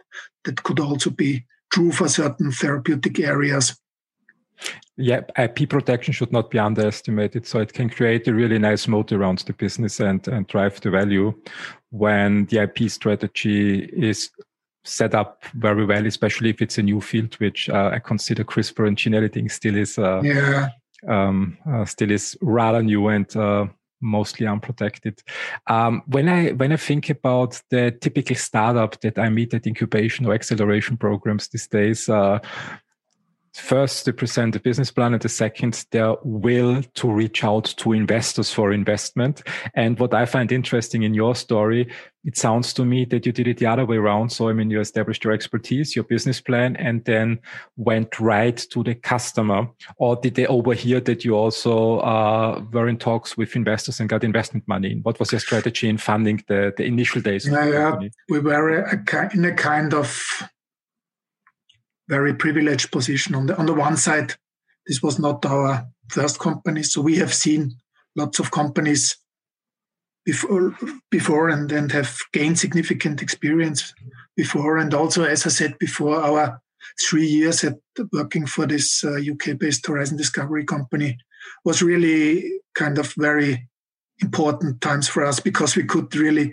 that 0.44 0.62
could 0.62 0.78
also 0.78 1.10
be 1.10 1.44
true 1.72 1.92
for 1.92 2.08
certain 2.08 2.52
therapeutic 2.52 3.18
areas. 3.18 3.76
Yeah, 4.96 5.22
IP 5.36 5.68
protection 5.68 6.12
should 6.12 6.32
not 6.32 6.50
be 6.50 6.58
underestimated. 6.58 7.46
So 7.46 7.58
it 7.60 7.72
can 7.72 7.88
create 7.88 8.28
a 8.28 8.34
really 8.34 8.58
nice 8.58 8.86
moat 8.86 9.10
around 9.10 9.38
the 9.40 9.54
business 9.54 10.00
and, 10.00 10.26
and 10.28 10.46
drive 10.46 10.80
the 10.80 10.90
value 10.90 11.32
when 11.90 12.44
the 12.46 12.58
IP 12.58 12.90
strategy 12.90 13.84
is 13.84 14.30
set 14.84 15.14
up 15.14 15.44
very 15.54 15.84
well, 15.84 16.06
especially 16.06 16.50
if 16.50 16.60
it's 16.60 16.78
a 16.78 16.82
new 16.82 17.00
field, 17.00 17.34
which 17.34 17.70
uh, 17.70 17.90
I 17.92 17.98
consider 18.00 18.44
CRISPR 18.44 18.86
and 18.86 18.98
gene 18.98 19.14
editing 19.14 19.48
still 19.48 19.76
is 19.76 19.98
uh, 19.98 20.20
yeah. 20.22 20.68
um, 21.08 21.56
uh, 21.66 21.84
still 21.84 22.10
is 22.10 22.36
rather 22.42 22.82
new 22.82 23.08
and 23.08 23.36
uh, 23.36 23.66
mostly 24.02 24.46
unprotected. 24.46 25.22
Um, 25.66 26.02
when 26.06 26.28
I 26.28 26.50
when 26.50 26.72
I 26.72 26.76
think 26.76 27.10
about 27.10 27.60
the 27.70 27.90
typical 28.00 28.36
startup 28.36 29.00
that 29.00 29.18
I 29.18 29.28
meet 29.28 29.54
at 29.54 29.66
incubation 29.66 30.26
or 30.26 30.34
acceleration 30.34 30.96
programs 30.96 31.48
these 31.48 31.68
days, 31.68 32.08
uh, 32.08 32.40
first 33.54 34.04
they 34.04 34.12
present 34.12 34.54
the 34.54 34.60
business 34.60 34.90
plan 34.90 35.12
and 35.12 35.22
the 35.22 35.28
second 35.28 35.84
their 35.90 36.14
will 36.24 36.82
to 36.94 37.10
reach 37.10 37.44
out 37.44 37.64
to 37.76 37.92
investors 37.92 38.52
for 38.52 38.72
investment. 38.72 39.42
And 39.74 39.98
what 39.98 40.14
i 40.14 40.24
find 40.24 40.50
interesting 40.50 41.02
in 41.02 41.14
your 41.14 41.34
story 41.34 41.88
it 42.24 42.36
sounds 42.36 42.72
to 42.72 42.84
me 42.84 43.04
that 43.06 43.26
you 43.26 43.32
did 43.32 43.48
it 43.48 43.58
the 43.58 43.66
other 43.66 43.84
way 43.84 43.96
around. 43.96 44.30
So 44.30 44.48
i 44.48 44.52
mean 44.52 44.70
you 44.70 44.80
established 44.80 45.24
your 45.24 45.32
expertise 45.32 45.94
your 45.94 46.04
business 46.04 46.40
plan 46.40 46.76
and 46.76 47.04
then 47.04 47.40
went 47.76 48.18
right 48.18 48.56
to 48.56 48.82
the 48.82 48.94
customer. 48.94 49.68
Or 49.96 50.16
did 50.16 50.34
they 50.34 50.46
overhear 50.46 51.00
that 51.00 51.24
you 51.24 51.34
also 51.34 51.98
uh, 51.98 52.64
were 52.72 52.88
in 52.88 52.96
talks 52.96 53.36
with 53.36 53.54
investors 53.56 54.00
and 54.00 54.08
got 54.08 54.24
investment 54.24 54.66
money 54.66 55.00
what 55.02 55.18
was 55.18 55.32
your 55.32 55.40
strategy 55.40 55.88
in 55.88 55.98
funding 55.98 56.42
the, 56.48 56.72
the 56.76 56.84
initial 56.84 57.20
days 57.20 57.46
yeah, 57.46 57.66
yeah. 57.66 58.08
we 58.28 58.38
were 58.38 58.78
a, 58.78 59.30
in 59.34 59.44
a 59.44 59.52
kind 59.52 59.94
of 59.94 60.50
very 62.12 62.34
privileged 62.34 62.92
position. 62.92 63.34
On 63.34 63.46
the 63.46 63.56
on 63.56 63.66
the 63.66 63.78
one 63.88 63.96
side, 63.96 64.34
this 64.86 65.00
was 65.02 65.18
not 65.18 65.46
our 65.46 65.86
first 66.08 66.38
company, 66.38 66.82
so 66.82 67.00
we 67.00 67.16
have 67.16 67.32
seen 67.32 67.60
lots 68.14 68.38
of 68.38 68.50
companies 68.50 69.16
before 70.26 70.76
before 71.10 71.48
and 71.54 71.72
and 71.72 71.92
have 71.92 72.12
gained 72.32 72.58
significant 72.58 73.22
experience 73.22 73.94
before. 74.36 74.74
And 74.82 74.94
also, 74.94 75.24
as 75.24 75.46
I 75.46 75.50
said 75.50 75.74
before, 75.78 76.16
our 76.28 76.60
three 77.06 77.26
years 77.26 77.64
at 77.64 77.78
working 78.12 78.46
for 78.46 78.66
this 78.66 79.04
uh, 79.04 79.18
UK-based 79.32 79.86
Horizon 79.86 80.18
Discovery 80.18 80.64
company 80.64 81.16
was 81.64 81.82
really 81.82 82.60
kind 82.74 82.98
of 82.98 83.14
very 83.16 83.68
important 84.20 84.80
times 84.80 85.08
for 85.08 85.24
us 85.24 85.40
because 85.40 85.76
we 85.76 85.84
could 85.84 86.14
really 86.14 86.52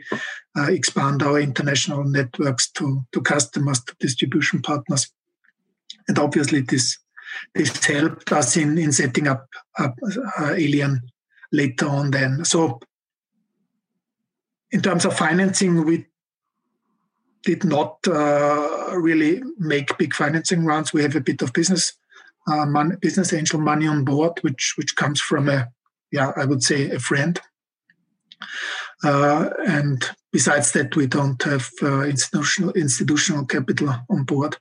uh, 0.58 0.72
expand 0.72 1.22
our 1.22 1.40
international 1.40 2.04
networks 2.04 2.72
to, 2.72 3.02
to 3.12 3.22
customers, 3.22 3.84
to 3.84 3.94
distribution 4.00 4.62
partners 4.62 5.12
and 6.10 6.20
obviously 6.20 6.62
this 6.62 6.98
this 7.56 7.86
helped 7.86 8.32
us 8.34 8.58
in 8.58 8.78
in 8.78 8.92
setting 8.92 9.28
up, 9.28 9.48
uh, 9.78 9.90
Aelian 10.40 11.00
later 11.54 11.88
on. 11.88 12.12
Then, 12.12 12.44
so 12.44 12.80
in 14.72 14.82
terms 14.82 15.06
of 15.06 15.18
financing, 15.18 15.86
we 15.86 16.08
did 17.44 17.64
not 17.64 17.98
uh, 18.08 18.90
really 18.96 19.42
make 19.58 19.98
big 19.98 20.14
financing 20.14 20.66
rounds. 20.66 20.92
We 20.92 21.04
have 21.04 21.16
a 21.16 21.22
bit 21.22 21.42
of 21.42 21.54
business 21.54 21.94
uh, 22.52 22.66
business 23.00 23.32
angel 23.32 23.60
money 23.60 23.88
on 23.88 24.04
board, 24.04 24.40
which 24.42 24.74
which 24.78 24.96
comes 24.96 25.22
from 25.22 25.48
a 25.48 25.70
yeah, 26.12 26.32
I 26.36 26.46
would 26.46 26.64
say 26.64 26.90
a 26.90 27.00
friend. 27.00 27.40
Uh, 29.04 29.50
and 29.68 30.04
besides 30.32 30.72
that, 30.72 30.96
we 30.96 31.06
don't 31.08 31.42
have 31.44 31.70
uh, 31.84 32.02
institutional 32.02 32.72
institutional 32.72 33.46
capital 33.46 33.94
on 34.10 34.24
board. 34.24 34.58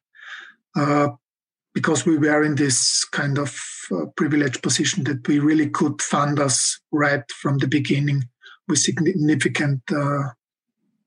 Because 1.74 2.04
we 2.04 2.18
were 2.18 2.42
in 2.42 2.54
this 2.54 3.04
kind 3.04 3.38
of 3.38 3.56
uh, 3.92 4.06
privileged 4.16 4.62
position 4.62 5.04
that 5.04 5.26
we 5.28 5.38
really 5.38 5.68
could 5.68 6.02
fund 6.02 6.40
us 6.40 6.80
right 6.92 7.22
from 7.40 7.58
the 7.58 7.68
beginning 7.68 8.24
with 8.66 8.78
significant 8.78 9.80
uh, 9.90 10.30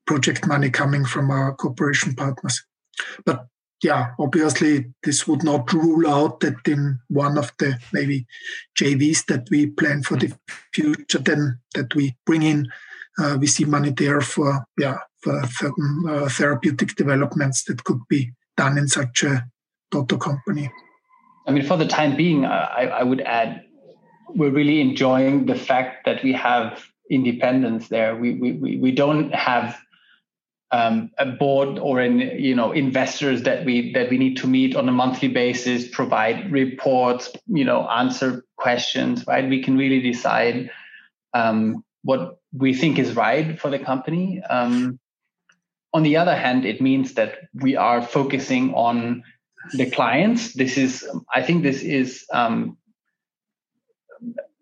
project 0.06 0.46
money 0.46 0.70
coming 0.70 1.04
from 1.04 1.30
our 1.30 1.54
cooperation 1.54 2.14
partners. 2.14 2.64
But 3.24 3.46
yeah, 3.82 4.10
obviously, 4.18 4.92
this 5.02 5.26
would 5.26 5.42
not 5.42 5.72
rule 5.72 6.08
out 6.08 6.40
that 6.40 6.66
in 6.66 7.00
one 7.08 7.36
of 7.36 7.52
the 7.58 7.78
maybe 7.92 8.26
JVs 8.80 9.26
that 9.26 9.48
we 9.50 9.66
plan 9.66 10.02
for 10.02 10.16
the 10.16 10.32
future, 10.72 11.18
then 11.18 11.58
that 11.74 11.94
we 11.94 12.16
bring 12.24 12.42
in, 12.42 12.68
uh, 13.18 13.36
we 13.40 13.46
see 13.46 13.64
money 13.64 13.90
there 13.90 14.20
for 14.20 14.64
yeah 14.78 14.98
for, 15.18 15.42
for 15.46 15.72
uh, 16.08 16.28
therapeutic 16.28 16.94
developments 16.96 17.64
that 17.64 17.84
could 17.84 18.00
be 18.08 18.32
done 18.56 18.78
in 18.78 18.88
such 18.88 19.24
a 19.24 19.44
daughter 19.92 20.16
company? 20.16 20.70
I 21.46 21.52
mean, 21.52 21.64
for 21.64 21.76
the 21.76 21.86
time 21.86 22.16
being, 22.16 22.44
I, 22.44 22.86
I 22.86 23.02
would 23.02 23.20
add 23.20 23.64
we're 24.34 24.50
really 24.50 24.80
enjoying 24.80 25.46
the 25.46 25.54
fact 25.54 26.06
that 26.06 26.22
we 26.22 26.32
have 26.32 26.84
independence 27.10 27.88
there. 27.88 28.16
We 28.16 28.34
we 28.34 28.52
we 28.52 28.76
we 28.78 28.92
don't 28.92 29.34
have 29.34 29.78
um, 30.70 31.10
a 31.18 31.26
board 31.26 31.78
or 31.78 32.00
an 32.00 32.18
you 32.18 32.54
know 32.54 32.72
investors 32.72 33.42
that 33.42 33.64
we 33.64 33.92
that 33.92 34.10
we 34.10 34.18
need 34.18 34.36
to 34.38 34.46
meet 34.46 34.74
on 34.74 34.88
a 34.88 34.92
monthly 34.92 35.28
basis, 35.28 35.88
provide 35.88 36.50
reports, 36.50 37.30
you 37.46 37.64
know, 37.64 37.88
answer 37.88 38.44
questions. 38.56 39.24
Right? 39.26 39.48
We 39.48 39.62
can 39.62 39.76
really 39.76 40.00
decide 40.00 40.70
um, 41.34 41.84
what 42.02 42.40
we 42.52 42.74
think 42.74 42.98
is 42.98 43.14
right 43.14 43.58
for 43.60 43.70
the 43.70 43.78
company. 43.78 44.42
Um, 44.48 44.98
on 45.94 46.02
the 46.02 46.16
other 46.16 46.34
hand, 46.34 46.64
it 46.64 46.80
means 46.80 47.14
that 47.14 47.34
we 47.52 47.76
are 47.76 48.00
focusing 48.00 48.72
on 48.72 49.22
the 49.72 49.90
clients. 49.90 50.54
This 50.54 50.76
is, 50.76 51.06
I 51.34 51.42
think, 51.42 51.62
this 51.62 51.82
is 51.82 52.24
um, 52.32 52.76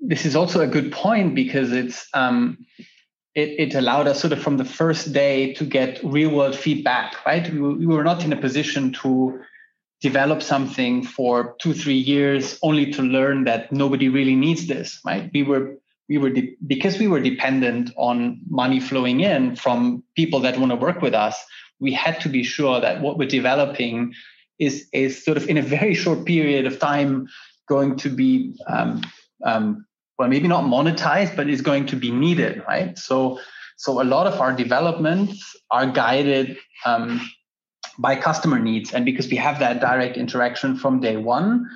this 0.01 0.25
is 0.25 0.35
also 0.37 0.61
a 0.61 0.67
good 0.67 0.93
point 0.93 1.35
because 1.35 1.73
it's 1.73 2.09
um, 2.15 2.59
it, 3.35 3.71
it, 3.71 3.75
allowed 3.75 4.09
us 4.09 4.21
sort 4.21 4.33
of 4.33 4.43
from 4.43 4.57
the 4.57 4.65
first 4.65 5.13
day 5.13 5.53
to 5.55 5.65
get 5.65 6.01
real 6.03 6.31
world 6.31 6.57
feedback. 6.57 7.15
Right, 7.25 7.51
we, 7.53 7.61
we 7.61 7.87
were 7.87 8.05
not 8.05 8.25
in 8.25 8.33
a 8.33 8.41
position 8.41 8.93
to 9.03 9.41
develop 10.01 10.43
something 10.43 11.05
for 11.05 11.55
two 11.61 11.75
three 11.75 11.99
years 11.99 12.59
only 12.63 12.91
to 12.93 13.03
learn 13.03 13.45
that 13.45 13.71
nobody 13.73 14.09
really 14.09 14.37
needs 14.37 14.67
this. 14.67 15.01
Right, 15.05 15.31
we 15.33 15.43
were 15.43 15.77
we 16.09 16.19
were 16.19 16.31
de- 16.31 16.57
because 16.67 16.99
we 16.99 17.09
were 17.09 17.21
dependent 17.21 17.93
on 17.97 18.41
money 18.49 18.81
flowing 18.81 19.21
in 19.21 19.57
from 19.57 20.03
people 20.17 20.41
that 20.41 20.59
want 20.59 20.73
to 20.73 20.77
work 20.77 21.03
with 21.03 21.15
us 21.15 21.45
we 21.81 21.93
had 21.93 22.21
to 22.21 22.29
be 22.29 22.45
sure 22.45 22.81
that 22.81 23.01
what 23.01 23.19
we're 23.19 23.29
developing 23.29 24.15
is 24.61 24.89
is 24.93 25.25
sort 25.25 25.37
of 25.37 25.49
in 25.49 25.57
a 25.57 25.63
very 25.63 25.95
short 25.95 26.25
period 26.25 26.67
of 26.67 26.79
time 26.79 27.27
going 27.69 27.97
to 27.97 28.09
be 28.09 28.55
um, 28.69 29.03
um, 29.45 29.87
well 30.19 30.29
maybe 30.29 30.49
not 30.49 30.65
monetized 30.65 31.35
but 31.35 31.49
is 31.49 31.63
going 31.63 31.87
to 31.87 31.97
be 31.97 32.11
needed 32.11 32.63
right? 32.69 32.97
So 32.99 33.41
so 33.77 34.03
a 34.03 34.05
lot 34.05 34.27
of 34.27 34.41
our 34.41 34.53
developments 34.53 35.57
are 35.71 35.87
guided 35.87 36.59
um, 36.85 37.21
by 37.99 38.15
customer 38.15 38.59
needs. 38.59 38.93
And 38.93 39.07
because 39.07 39.29
we 39.29 39.37
have 39.37 39.59
that 39.61 39.81
direct 39.81 40.19
interaction 40.19 40.77
from 40.77 41.01
day 41.01 41.17
one 41.17 41.67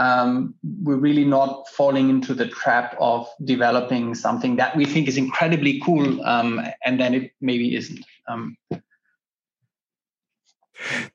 um, 0.00 0.54
we're 0.82 0.96
really 0.96 1.26
not 1.26 1.68
falling 1.68 2.08
into 2.08 2.32
the 2.32 2.46
trap 2.46 2.96
of 2.98 3.28
developing 3.44 4.14
something 4.14 4.56
that 4.56 4.74
we 4.74 4.86
think 4.86 5.08
is 5.08 5.18
incredibly 5.18 5.78
cool 5.84 6.24
um, 6.24 6.60
and 6.86 6.98
then 6.98 7.12
it 7.12 7.32
maybe 7.42 7.76
isn't. 7.76 8.04
Um, 8.26 8.56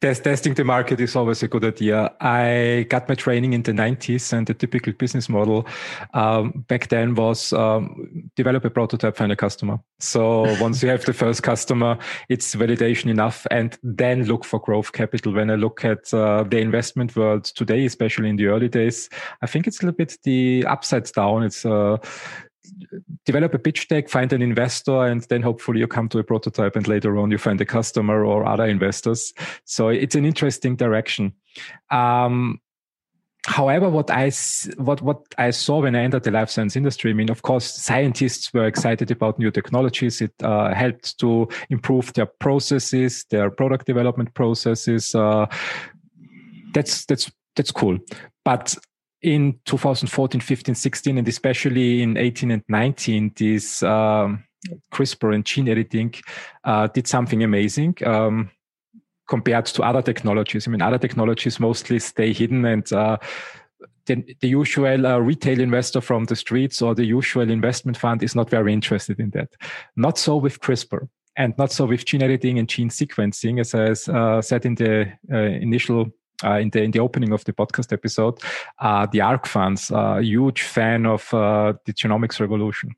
Test, 0.01 0.23
testing 0.23 0.53
the 0.53 0.63
market 0.63 0.99
is 0.99 1.15
always 1.15 1.43
a 1.43 1.47
good 1.47 1.63
idea. 1.63 2.13
I 2.21 2.85
got 2.89 3.09
my 3.09 3.15
training 3.15 3.53
in 3.53 3.63
the 3.63 3.71
90s, 3.71 4.33
and 4.33 4.45
the 4.45 4.53
typical 4.53 4.93
business 4.93 5.29
model 5.29 5.67
um, 6.13 6.65
back 6.67 6.89
then 6.89 7.15
was 7.15 7.53
um, 7.53 8.29
develop 8.35 8.65
a 8.65 8.69
prototype, 8.69 9.17
find 9.17 9.31
a 9.31 9.35
customer. 9.35 9.79
So 9.99 10.41
once 10.61 10.83
you 10.83 10.89
have 10.89 11.05
the 11.05 11.13
first 11.13 11.43
customer, 11.43 11.97
it's 12.29 12.55
validation 12.55 13.09
enough, 13.09 13.45
and 13.51 13.77
then 13.83 14.25
look 14.25 14.45
for 14.45 14.59
growth 14.59 14.91
capital. 14.91 15.33
When 15.33 15.49
I 15.49 15.55
look 15.55 15.83
at 15.83 16.13
uh, 16.13 16.43
the 16.43 16.59
investment 16.59 17.15
world 17.15 17.45
today, 17.45 17.85
especially 17.85 18.29
in 18.29 18.35
the 18.35 18.47
early 18.47 18.69
days, 18.69 19.09
I 19.41 19.47
think 19.47 19.67
it's 19.67 19.81
a 19.81 19.85
little 19.85 19.97
bit 19.97 20.17
the 20.23 20.65
upside 20.67 21.11
down. 21.11 21.43
It's 21.43 21.65
uh, 21.65 21.97
develop 23.25 23.53
a 23.53 23.59
pitch 23.59 23.87
deck, 23.87 24.09
find 24.09 24.31
an 24.33 24.41
investor, 24.41 25.05
and 25.05 25.21
then 25.23 25.41
hopefully 25.41 25.79
you 25.79 25.87
come 25.87 26.09
to 26.09 26.19
a 26.19 26.23
prototype 26.23 26.75
and 26.75 26.87
later 26.87 27.17
on 27.17 27.31
you 27.31 27.37
find 27.37 27.59
a 27.61 27.65
customer 27.65 28.25
or 28.25 28.45
other 28.45 28.65
investors. 28.65 29.33
So 29.65 29.89
it's 29.89 30.15
an 30.15 30.25
interesting 30.25 30.75
direction. 30.75 31.33
Um, 31.91 32.59
however, 33.45 33.89
what 33.89 34.09
I 34.09 34.31
what 34.77 35.01
what 35.01 35.21
I 35.37 35.51
saw 35.51 35.81
when 35.81 35.95
I 35.95 36.03
entered 36.03 36.23
the 36.23 36.31
life 36.31 36.49
science 36.49 36.75
industry, 36.75 37.11
I 37.11 37.13
mean, 37.13 37.29
of 37.29 37.41
course, 37.41 37.65
scientists 37.65 38.53
were 38.53 38.65
excited 38.65 39.11
about 39.11 39.39
new 39.39 39.51
technologies. 39.51 40.21
It 40.21 40.33
uh, 40.43 40.73
helped 40.73 41.19
to 41.19 41.47
improve 41.69 42.13
their 42.13 42.27
processes, 42.27 43.25
their 43.29 43.49
product 43.49 43.85
development 43.85 44.33
processes. 44.33 45.13
Uh, 45.15 45.47
that's 46.73 47.05
that's 47.05 47.31
that's 47.55 47.71
cool, 47.71 47.97
but 48.43 48.75
in 49.21 49.59
2014, 49.65 50.41
15, 50.41 50.75
16, 50.75 51.17
and 51.17 51.27
especially 51.27 52.01
in 52.01 52.17
18 52.17 52.51
and 52.51 52.63
19, 52.67 53.33
this 53.35 53.81
um, 53.83 54.43
CRISPR 54.91 55.33
and 55.33 55.45
gene 55.45 55.69
editing 55.69 56.13
uh, 56.63 56.87
did 56.87 57.07
something 57.07 57.43
amazing. 57.43 57.95
Um, 58.05 58.51
compared 59.27 59.65
to 59.65 59.83
other 59.83 60.01
technologies. 60.01 60.67
I 60.67 60.71
mean, 60.71 60.81
other 60.81 60.99
technologies 60.99 61.59
mostly 61.59 61.99
stay 61.99 62.31
hidden 62.31 62.65
and 62.65 62.91
uh, 62.93 63.17
the, 64.05 64.23
the, 64.39 64.47
usual 64.47 65.05
uh, 65.05 65.17
retail 65.17 65.59
investor 65.59 65.99
from 65.99 66.25
the 66.25 66.35
streets 66.35 66.81
or 66.81 66.93
the 66.93 67.05
usual 67.05 67.49
investment 67.49 67.97
fund 67.97 68.21
is 68.21 68.35
not 68.35 68.49
very 68.49 68.71
interested 68.71 69.19
in 69.19 69.31
that. 69.31 69.49
Not 69.95 70.17
so 70.17 70.37
with 70.37 70.59
CRISPR 70.59 71.07
and 71.37 71.57
not 71.57 71.71
so 71.71 71.85
with 71.85 72.05
gene 72.05 72.21
editing 72.21 72.59
and 72.59 72.69
gene 72.69 72.89
sequencing, 72.89 73.59
as 73.59 73.73
I 73.73 74.11
uh, 74.13 74.41
said 74.41 74.65
in 74.65 74.75
the 74.75 75.11
uh, 75.31 75.37
initial 75.37 76.11
uh, 76.43 76.57
in 76.57 76.69
the 76.69 76.81
in 76.81 76.91
the 76.91 76.99
opening 76.99 77.31
of 77.31 77.43
the 77.45 77.53
podcast 77.53 77.93
episode, 77.93 78.39
uh, 78.79 79.05
the 79.11 79.21
ARK 79.21 79.45
funds, 79.45 79.91
a 79.91 80.21
huge 80.21 80.61
fan 80.61 81.05
of 81.05 81.33
uh, 81.33 81.73
the 81.85 81.93
genomics 81.93 82.39
revolution. 82.39 82.91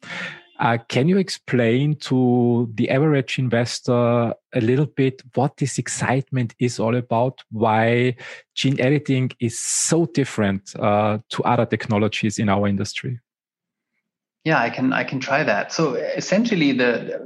Uh, 0.59 0.77
can 0.89 1.07
you 1.07 1.17
explain 1.17 1.95
to 1.95 2.67
the 2.73 2.89
average 2.89 3.37
investor 3.37 4.33
a 4.53 4.61
little 4.61 4.87
bit 4.87 5.21
what 5.35 5.55
this 5.57 5.77
excitement 5.77 6.55
is 6.59 6.79
all 6.79 6.95
about? 6.95 7.43
Why 7.51 8.15
gene 8.55 8.79
editing 8.81 9.31
is 9.39 9.59
so 9.59 10.07
different 10.07 10.75
uh, 10.79 11.19
to 11.29 11.43
other 11.43 11.65
technologies 11.65 12.39
in 12.39 12.49
our 12.49 12.67
industry? 12.67 13.19
Yeah, 14.45 14.59
I 14.59 14.69
can 14.69 14.93
I 14.93 15.03
can 15.03 15.19
try 15.19 15.43
that. 15.43 15.73
So 15.73 15.93
essentially, 15.93 16.71
the 16.71 17.21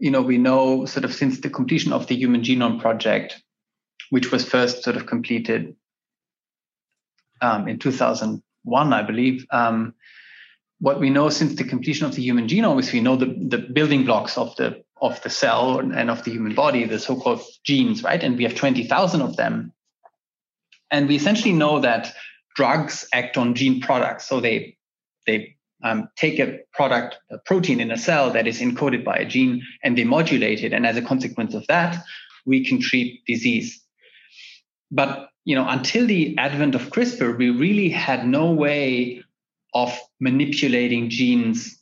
you 0.00 0.10
know 0.10 0.22
we 0.22 0.38
know 0.38 0.84
sort 0.86 1.04
of 1.04 1.12
since 1.14 1.40
the 1.40 1.50
completion 1.50 1.92
of 1.92 2.08
the 2.08 2.16
Human 2.16 2.42
Genome 2.42 2.80
Project 2.80 3.40
which 4.10 4.30
was 4.32 4.44
first 4.44 4.82
sort 4.82 4.96
of 4.96 5.06
completed 5.06 5.74
um, 7.40 7.68
in 7.68 7.78
2001, 7.78 8.92
I 8.92 9.02
believe. 9.02 9.46
Um, 9.50 9.94
what 10.80 11.00
we 11.00 11.10
know 11.10 11.28
since 11.28 11.54
the 11.56 11.64
completion 11.64 12.06
of 12.06 12.14
the 12.14 12.22
human 12.22 12.46
genome 12.46 12.78
is 12.78 12.92
we 12.92 13.00
know 13.00 13.16
the, 13.16 13.26
the 13.26 13.58
building 13.58 14.04
blocks 14.04 14.38
of 14.38 14.54
the 14.56 14.82
of 15.00 15.22
the 15.22 15.30
cell 15.30 15.78
and 15.78 16.10
of 16.10 16.24
the 16.24 16.32
human 16.32 16.54
body, 16.54 16.84
the 16.84 16.98
so-called 16.98 17.40
genes, 17.64 18.02
right? 18.02 18.20
And 18.20 18.36
we 18.36 18.42
have 18.42 18.56
20,000 18.56 19.22
of 19.22 19.36
them. 19.36 19.72
And 20.90 21.06
we 21.06 21.14
essentially 21.14 21.52
know 21.52 21.78
that 21.80 22.12
drugs 22.56 23.06
act 23.12 23.36
on 23.36 23.54
gene 23.54 23.80
products. 23.80 24.28
So 24.28 24.40
they 24.40 24.76
they 25.26 25.54
um, 25.84 26.08
take 26.16 26.40
a 26.40 26.58
product, 26.72 27.18
a 27.30 27.38
protein 27.38 27.80
in 27.80 27.90
a 27.90 27.98
cell 27.98 28.30
that 28.32 28.46
is 28.46 28.60
encoded 28.60 29.04
by 29.04 29.16
a 29.16 29.24
gene, 29.24 29.62
and 29.84 29.96
they 29.96 30.04
modulate 30.04 30.64
it. 30.64 30.72
And 30.72 30.86
as 30.86 30.96
a 30.96 31.02
consequence 31.02 31.54
of 31.54 31.66
that, 31.68 32.02
we 32.46 32.64
can 32.64 32.80
treat 32.80 33.24
disease. 33.26 33.80
But 34.90 35.30
you 35.44 35.54
know, 35.54 35.66
until 35.68 36.06
the 36.06 36.36
advent 36.38 36.74
of 36.74 36.90
CRISPR, 36.90 37.36
we 37.36 37.50
really 37.50 37.88
had 37.88 38.26
no 38.26 38.52
way 38.52 39.22
of 39.74 39.98
manipulating 40.20 41.10
genes 41.10 41.78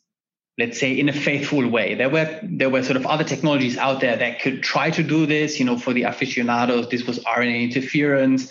let's 0.59 0.81
say 0.81 0.99
in 0.99 1.09
a 1.09 1.13
faithful 1.13 1.69
way. 1.69 1.95
There 1.95 2.09
were 2.09 2.41
there 2.43 2.71
were 2.71 2.83
sort 2.83 2.97
of 2.97 3.07
other 3.07 3.25
technologies 3.25 3.77
out 3.77 4.01
there 4.01 4.17
that 4.17 4.41
could 4.41 4.63
try 4.63 4.91
to 4.91 5.03
do 5.03 5.27
this 5.27 5.59
you 5.59 5.65
know 5.65 5.79
for 5.79 5.93
the 5.93 6.05
aficionados 6.05 6.89
this 6.89 7.07
was 7.07 7.19
rna 7.25 7.63
interference. 7.63 8.51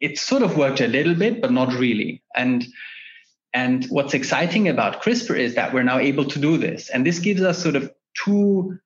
It 0.00 0.18
sort 0.18 0.42
of 0.42 0.56
worked 0.56 0.80
a 0.80 0.86
little 0.86 1.14
bit 1.14 1.40
but 1.40 1.52
not 1.52 1.72
really. 1.74 2.22
And 2.34 2.66
and 3.52 3.86
what's 3.86 4.14
exciting 4.14 4.68
about 4.68 5.02
crispr 5.02 5.38
is 5.38 5.54
that 5.54 5.72
we're 5.72 5.82
now 5.82 5.98
able 5.98 6.24
to 6.26 6.38
do 6.38 6.58
this. 6.58 6.90
And 6.90 7.06
this 7.06 7.18
gives 7.18 7.42
us 7.42 7.62
sort 7.62 7.76
of 7.76 7.92
two 8.24 8.78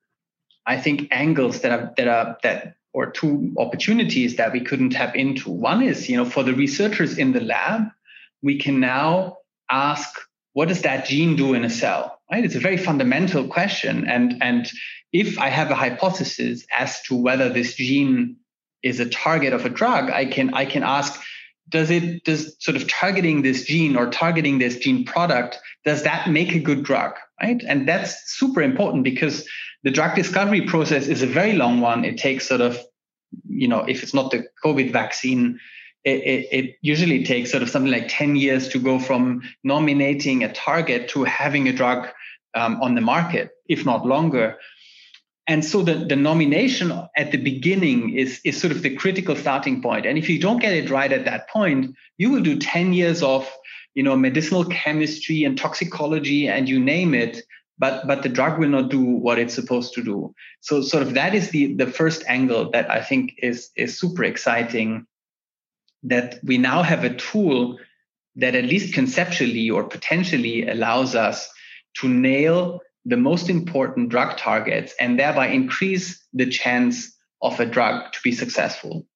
i 0.67 0.77
think 0.77 1.09
angles 1.13 1.61
that 1.61 1.73
are 1.73 1.93
that 1.97 2.09
are 2.09 2.37
that 2.43 2.75
or 2.93 3.11
two 3.11 3.55
opportunities 3.59 4.37
that 4.37 4.53
we 4.53 4.61
couldn't 4.61 4.91
tap 4.91 5.15
into. 5.15 5.51
One 5.51 5.83
is, 5.83 6.09
you 6.09 6.17
know, 6.17 6.25
for 6.25 6.43
the 6.43 6.55
researchers 6.55 7.19
in 7.19 7.33
the 7.33 7.41
lab, 7.41 7.89
we 8.43 8.59
can 8.59 8.81
now 8.81 9.39
ask, 9.71 10.09
what 10.53 10.69
does 10.69 10.83
that 10.83 11.07
gene 11.07 11.37
do 11.37 11.55
in 11.55 11.65
a 11.65 11.71
cell? 11.71 12.19
Right? 12.31 12.45
It's 12.45 12.57
a 12.57 12.61
very 12.61 12.77
fundamental 12.77 13.47
question. 13.47 14.09
And, 14.09 14.43
and 14.43 14.69
if 15.13 15.39
I 15.39 15.49
have 15.49 15.71
a 15.71 15.75
hypothesis 15.75 16.65
as 16.77 17.01
to 17.03 17.15
whether 17.15 17.49
this 17.49 17.75
gene 17.75 18.37
is 18.83 19.01
a 19.01 19.09
target 19.09 19.53
of 19.53 19.65
a 19.67 19.69
drug, 19.69 20.11
I 20.11 20.25
can 20.25 20.55
I 20.55 20.65
can 20.65 20.83
ask, 20.83 21.21
does 21.69 21.91
it 21.91 22.25
does 22.25 22.57
sort 22.61 22.77
of 22.77 22.89
targeting 22.89 23.43
this 23.43 23.65
gene 23.65 23.97
or 23.97 24.09
targeting 24.11 24.59
this 24.59 24.79
gene 24.79 25.05
product, 25.05 25.59
does 25.85 26.03
that 26.05 26.31
make 26.31 26.55
a 26.55 26.59
good 26.59 26.83
drug? 26.83 27.13
Right. 27.43 27.63
And 27.67 27.89
that's 27.89 28.33
super 28.33 28.63
important 28.63 29.05
because 29.05 29.47
the 29.83 29.91
drug 29.91 30.15
discovery 30.15 30.63
process 30.63 31.07
is 31.07 31.23
a 31.23 31.27
very 31.27 31.55
long 31.55 31.81
one. 31.81 32.05
It 32.05 32.19
takes 32.19 32.49
sort 32.49 32.61
of, 32.61 32.79
you 33.49 33.69
know, 33.69 33.81
if 33.81 34.03
it's 34.03 34.15
not 34.15 34.31
the 34.31 34.47
COVID 34.65 34.93
vaccine, 34.93 35.59
it, 36.05 36.23
it, 36.23 36.49
it, 36.51 36.77
usually 36.81 37.25
takes 37.25 37.51
sort 37.51 37.63
of 37.63 37.69
something 37.69 37.93
like 37.93 38.09
10 38.09 38.37
years 38.37 38.69
to 38.69 38.79
go 38.79 38.99
from 38.99 39.43
nominating 39.65 40.45
a 40.45 40.53
target 40.53 41.09
to 41.11 41.25
having 41.25 41.69
a 41.69 41.73
drug 41.73 42.09
um, 42.55 42.81
on 42.83 42.95
the 42.95 43.03
market, 43.03 43.51
if 43.69 43.85
not 43.85 44.07
longer. 44.07 44.57
And 45.47 45.65
so 45.65 45.83
the, 45.83 45.95
the 45.95 46.17
nomination 46.17 46.93
at 47.17 47.33
the 47.33 47.39
beginning 47.39 48.17
is, 48.17 48.41
is 48.45 48.59
sort 48.59 48.73
of 48.73 48.83
the 48.83 48.97
critical 48.97 49.37
starting 49.37 49.83
point. 49.83 50.07
And 50.07 50.17
if 50.17 50.29
you 50.29 50.39
don't 50.39 50.61
get 50.61 50.73
it 50.73 50.91
right 50.91 51.13
at 51.13 51.25
that 51.27 51.51
point, 51.51 51.95
you 52.19 52.31
will 52.31 52.43
do 52.43 52.59
10 52.59 52.93
years 52.93 53.23
of 53.23 53.51
you 53.95 54.03
know 54.03 54.17
medicinal 54.17 54.65
chemistry 54.65 55.45
and 55.45 55.59
toxicology 55.59 56.49
and 56.49 56.69
you 56.69 56.79
name 56.79 57.15
it 57.15 57.43
but 57.81 58.07
but 58.07 58.23
the 58.23 58.29
drug 58.29 58.59
will 58.59 58.69
not 58.69 58.91
do 58.91 59.03
what 59.03 59.39
it's 59.39 59.55
supposed 59.55 59.95
to 59.95 60.05
do. 60.05 60.35
So 60.61 60.83
sort 60.83 61.03
of 61.03 61.15
that 61.15 61.35
is 61.35 61.51
the 61.51 61.75
the 61.75 61.87
first 61.87 62.23
angle 62.29 62.71
that 62.71 62.91
i 62.91 63.03
think 63.03 63.35
is 63.39 63.71
is 63.75 63.99
super 63.99 64.23
exciting 64.23 65.07
that 66.03 66.39
we 66.45 66.59
now 66.59 66.83
have 66.83 67.05
a 67.05 67.17
tool 67.17 67.79
that 68.37 68.55
at 68.55 68.65
least 68.65 68.95
conceptually 68.95 69.69
or 69.69 69.85
potentially 69.85 70.69
allows 70.69 71.15
us 71.15 71.51
to 71.99 72.09
nail 72.09 72.81
the 73.05 73.17
most 73.17 73.51
important 73.51 74.11
drug 74.11 74.37
targets 74.37 74.95
and 75.01 75.19
thereby 75.19 75.49
increase 75.49 76.25
the 76.33 76.47
chance 76.47 77.17
of 77.43 77.59
a 77.61 77.67
drug 77.67 78.13
to 78.13 78.21
be 78.23 78.33
successful 78.33 79.07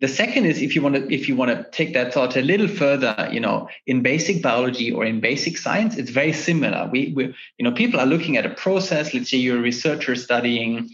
the 0.00 0.08
second 0.08 0.46
is 0.46 0.60
if 0.60 0.74
you 0.74 0.82
want 0.82 0.96
to 0.96 1.14
if 1.14 1.28
you 1.28 1.36
want 1.36 1.50
to 1.50 1.70
take 1.70 1.94
that 1.94 2.12
thought 2.12 2.36
a 2.36 2.42
little 2.42 2.68
further, 2.68 3.28
you 3.30 3.40
know, 3.40 3.68
in 3.86 4.02
basic 4.02 4.42
biology 4.42 4.92
or 4.92 5.04
in 5.04 5.20
basic 5.20 5.56
science, 5.56 5.96
it's 5.96 6.10
very 6.10 6.32
similar. 6.32 6.88
We, 6.90 7.12
we 7.14 7.34
you 7.58 7.64
know, 7.64 7.72
people 7.72 8.00
are 8.00 8.06
looking 8.06 8.36
at 8.36 8.44
a 8.44 8.50
process. 8.50 9.14
Let's 9.14 9.30
say 9.30 9.38
you're 9.38 9.58
a 9.58 9.62
researcher 9.62 10.16
studying 10.16 10.90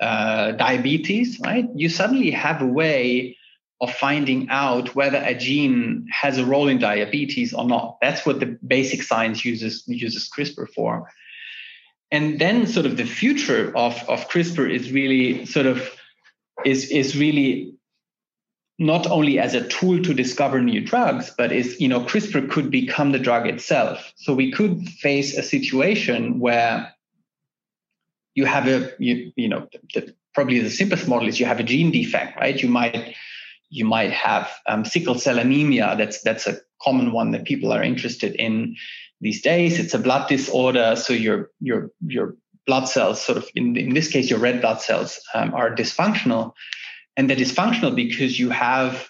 uh, 0.00 0.52
diabetes, 0.52 1.38
right? 1.40 1.68
You 1.74 1.88
suddenly 1.88 2.32
have 2.32 2.60
a 2.60 2.66
way 2.66 3.36
of 3.80 3.92
finding 3.94 4.48
out 4.50 4.94
whether 4.94 5.18
a 5.18 5.34
gene 5.34 6.06
has 6.10 6.38
a 6.38 6.44
role 6.44 6.68
in 6.68 6.78
diabetes 6.78 7.54
or 7.54 7.64
not. 7.64 7.98
That's 8.00 8.26
what 8.26 8.40
the 8.40 8.58
basic 8.66 9.02
science 9.02 9.44
uses 9.44 9.84
uses 9.86 10.28
CRISPR 10.28 10.68
for. 10.74 11.10
And 12.10 12.40
then 12.40 12.66
sort 12.66 12.86
of 12.86 12.96
the 12.96 13.04
future 13.04 13.76
of, 13.76 14.02
of 14.08 14.28
CRISPR 14.28 14.70
is 14.70 14.90
really 14.90 15.46
sort 15.46 15.66
of 15.66 15.88
is 16.64 16.90
is 16.90 17.16
really 17.16 17.73
not 18.78 19.06
only 19.06 19.38
as 19.38 19.54
a 19.54 19.66
tool 19.68 20.02
to 20.02 20.14
discover 20.14 20.60
new 20.60 20.80
drugs, 20.80 21.32
but 21.36 21.52
is, 21.52 21.80
you 21.80 21.88
know, 21.88 22.00
CRISPR 22.00 22.50
could 22.50 22.70
become 22.70 23.12
the 23.12 23.18
drug 23.18 23.46
itself. 23.46 24.12
So 24.16 24.34
we 24.34 24.50
could 24.50 24.88
face 24.88 25.36
a 25.36 25.42
situation 25.42 26.40
where 26.40 26.92
you 28.34 28.46
have 28.46 28.66
a, 28.66 28.90
you, 28.98 29.32
you 29.36 29.48
know, 29.48 29.68
the, 29.94 30.12
probably 30.34 30.58
the 30.58 30.70
simplest 30.70 31.06
model 31.06 31.28
is 31.28 31.38
you 31.38 31.46
have 31.46 31.60
a 31.60 31.62
gene 31.62 31.92
defect, 31.92 32.36
right? 32.40 32.60
You 32.60 32.68
might, 32.68 33.14
you 33.70 33.84
might 33.84 34.10
have 34.10 34.50
um, 34.66 34.84
sickle 34.84 35.18
cell 35.18 35.38
anemia. 35.38 35.94
That's 35.96 36.22
that's 36.22 36.46
a 36.46 36.58
common 36.82 37.12
one 37.12 37.32
that 37.32 37.44
people 37.44 37.72
are 37.72 37.82
interested 37.82 38.34
in 38.36 38.76
these 39.20 39.42
days. 39.42 39.78
It's 39.78 39.94
a 39.94 39.98
blood 39.98 40.28
disorder, 40.28 40.96
so 40.96 41.12
your 41.12 41.50
your 41.60 41.90
your 42.06 42.36
blood 42.66 42.86
cells, 42.86 43.20
sort 43.20 43.38
of 43.38 43.48
in 43.54 43.76
in 43.76 43.94
this 43.94 44.08
case, 44.10 44.30
your 44.30 44.38
red 44.38 44.60
blood 44.60 44.80
cells 44.80 45.20
um, 45.34 45.54
are 45.54 45.74
dysfunctional 45.74 46.52
and 47.16 47.30
that 47.30 47.40
is 47.40 47.52
functional 47.52 47.92
because 47.92 48.38
you 48.38 48.50
have 48.50 49.08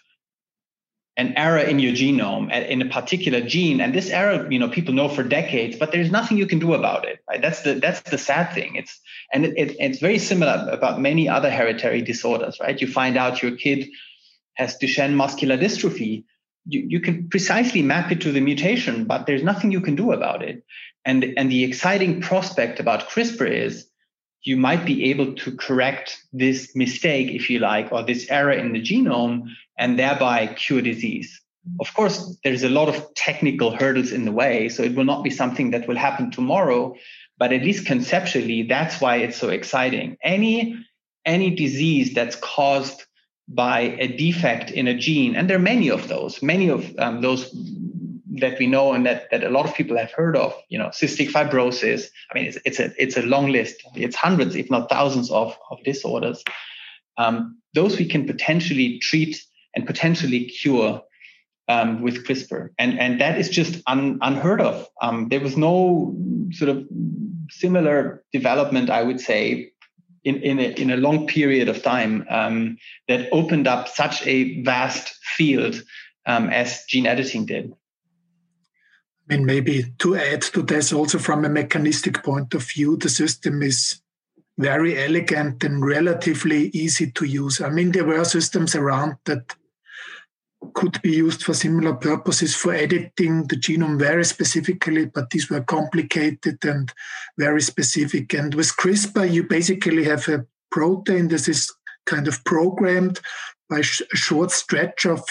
an 1.16 1.32
error 1.36 1.60
in 1.60 1.78
your 1.78 1.92
genome 1.92 2.50
in 2.52 2.82
a 2.82 2.86
particular 2.86 3.40
gene. 3.40 3.80
And 3.80 3.94
this 3.94 4.10
error 4.10 4.50
you 4.50 4.58
know 4.58 4.68
people 4.68 4.94
know 4.94 5.08
for 5.08 5.22
decades 5.22 5.76
but 5.76 5.92
there's 5.92 6.10
nothing 6.10 6.38
you 6.38 6.46
can 6.46 6.58
do 6.58 6.74
about 6.74 7.06
it 7.06 7.20
right? 7.28 7.40
That's 7.40 7.62
the 7.62 7.74
that's 7.74 8.00
the 8.02 8.18
sad 8.18 8.52
thing. 8.52 8.76
It's 8.76 9.00
and 9.32 9.46
it, 9.46 9.54
it, 9.56 9.76
it's 9.78 9.98
very 10.00 10.18
similar 10.18 10.68
about 10.70 11.00
many 11.00 11.28
other 11.28 11.50
hereditary 11.50 12.02
disorders 12.02 12.58
right? 12.60 12.80
You 12.80 12.88
find 12.88 13.16
out 13.16 13.42
your 13.42 13.56
kid 13.56 13.88
has 14.54 14.76
duchenne 14.78 15.14
muscular 15.14 15.56
dystrophy. 15.56 16.24
You, 16.66 16.86
you 16.88 17.00
can 17.00 17.28
precisely 17.28 17.82
map 17.82 18.10
it 18.10 18.20
to 18.22 18.32
the 18.32 18.40
mutation 18.40 19.04
but 19.04 19.26
there's 19.26 19.42
nothing 19.42 19.70
you 19.70 19.80
can 19.80 19.94
do 19.94 20.12
about 20.12 20.42
it. 20.42 20.64
And 21.04 21.24
and 21.36 21.50
the 21.50 21.62
exciting 21.62 22.22
prospect 22.22 22.80
about 22.80 23.08
crispr 23.08 23.48
is 23.48 23.86
you 24.44 24.56
might 24.58 24.84
be 24.84 25.10
able 25.10 25.34
to 25.34 25.56
correct 25.56 26.22
this 26.32 26.76
mistake, 26.76 27.30
if 27.30 27.48
you 27.48 27.58
like, 27.58 27.90
or 27.90 28.02
this 28.02 28.30
error 28.30 28.52
in 28.52 28.72
the 28.72 28.80
genome 28.80 29.48
and 29.78 29.98
thereby 29.98 30.46
cure 30.46 30.82
disease. 30.82 31.40
Of 31.80 31.92
course, 31.94 32.36
there's 32.44 32.62
a 32.62 32.68
lot 32.68 32.90
of 32.90 33.14
technical 33.14 33.74
hurdles 33.74 34.12
in 34.12 34.26
the 34.26 34.32
way, 34.32 34.68
so 34.68 34.82
it 34.82 34.94
will 34.94 35.04
not 35.04 35.24
be 35.24 35.30
something 35.30 35.70
that 35.70 35.88
will 35.88 35.96
happen 35.96 36.30
tomorrow, 36.30 36.94
but 37.38 37.52
at 37.52 37.62
least 37.62 37.86
conceptually, 37.86 38.64
that's 38.64 39.00
why 39.00 39.16
it's 39.16 39.38
so 39.38 39.48
exciting. 39.48 40.18
Any, 40.22 40.84
any 41.24 41.54
disease 41.54 42.12
that's 42.12 42.36
caused 42.36 43.02
by 43.48 43.96
a 43.98 44.08
defect 44.08 44.70
in 44.70 44.88
a 44.88 44.94
gene, 44.94 45.36
and 45.36 45.48
there 45.48 45.56
are 45.56 45.70
many 45.74 45.90
of 45.90 46.08
those, 46.08 46.42
many 46.42 46.68
of 46.68 46.94
um, 46.98 47.22
those 47.22 47.50
that 48.40 48.58
we 48.58 48.66
know 48.66 48.92
and 48.92 49.06
that, 49.06 49.30
that 49.30 49.44
a 49.44 49.50
lot 49.50 49.66
of 49.66 49.74
people 49.74 49.96
have 49.96 50.12
heard 50.12 50.36
of, 50.36 50.54
you 50.68 50.78
know, 50.78 50.88
cystic 50.88 51.30
fibrosis. 51.30 52.06
I 52.30 52.34
mean, 52.34 52.46
it's, 52.46 52.58
it's 52.64 52.80
a 52.80 52.92
it's 53.02 53.16
a 53.16 53.22
long 53.22 53.48
list. 53.48 53.76
It's 53.94 54.16
hundreds, 54.16 54.56
if 54.56 54.70
not 54.70 54.88
thousands, 54.88 55.30
of 55.30 55.56
of 55.70 55.82
disorders. 55.84 56.42
Um, 57.16 57.58
those 57.74 57.98
we 57.98 58.06
can 58.06 58.26
potentially 58.26 58.98
treat 59.00 59.42
and 59.74 59.86
potentially 59.86 60.46
cure 60.46 61.02
um, 61.68 62.02
with 62.02 62.26
CRISPR, 62.26 62.70
and 62.78 62.98
and 62.98 63.20
that 63.20 63.38
is 63.38 63.48
just 63.48 63.82
un, 63.86 64.18
unheard 64.20 64.60
of. 64.60 64.88
Um, 65.00 65.28
there 65.28 65.40
was 65.40 65.56
no 65.56 66.16
sort 66.52 66.70
of 66.70 66.84
similar 67.50 68.24
development, 68.32 68.90
I 68.90 69.02
would 69.02 69.20
say, 69.20 69.70
in 70.24 70.36
in 70.42 70.58
a, 70.58 70.80
in 70.80 70.90
a 70.90 70.96
long 70.96 71.26
period 71.26 71.68
of 71.68 71.82
time 71.82 72.26
um, 72.28 72.78
that 73.08 73.28
opened 73.32 73.68
up 73.68 73.88
such 73.88 74.26
a 74.26 74.62
vast 74.62 75.14
field 75.36 75.82
um, 76.26 76.48
as 76.50 76.84
gene 76.88 77.06
editing 77.06 77.46
did. 77.46 77.72
I 79.28 79.36
mean, 79.36 79.46
maybe 79.46 79.94
to 80.00 80.16
add 80.16 80.42
to 80.42 80.62
this, 80.62 80.92
also 80.92 81.18
from 81.18 81.44
a 81.44 81.48
mechanistic 81.48 82.22
point 82.22 82.52
of 82.54 82.62
view, 82.62 82.96
the 82.96 83.08
system 83.08 83.62
is 83.62 84.00
very 84.58 85.02
elegant 85.02 85.64
and 85.64 85.84
relatively 85.84 86.68
easy 86.68 87.10
to 87.12 87.24
use. 87.24 87.60
I 87.60 87.70
mean, 87.70 87.92
there 87.92 88.04
were 88.04 88.24
systems 88.24 88.74
around 88.74 89.16
that 89.24 89.54
could 90.74 91.00
be 91.02 91.12
used 91.12 91.42
for 91.42 91.54
similar 91.54 91.94
purposes 91.94 92.54
for 92.54 92.72
editing 92.72 93.46
the 93.46 93.56
genome 93.56 93.98
very 93.98 94.24
specifically, 94.24 95.06
but 95.06 95.30
these 95.30 95.50
were 95.50 95.62
complicated 95.62 96.58
and 96.64 96.92
very 97.38 97.60
specific. 97.60 98.32
And 98.34 98.54
with 98.54 98.76
CRISPR, 98.76 99.30
you 99.30 99.44
basically 99.44 100.04
have 100.04 100.28
a 100.28 100.46
protein 100.70 101.28
that 101.28 101.48
is 101.48 101.72
kind 102.06 102.28
of 102.28 102.44
programmed 102.44 103.20
by 103.68 103.78
a 103.78 103.82
short 103.82 104.50
stretch 104.50 105.06
of 105.06 105.22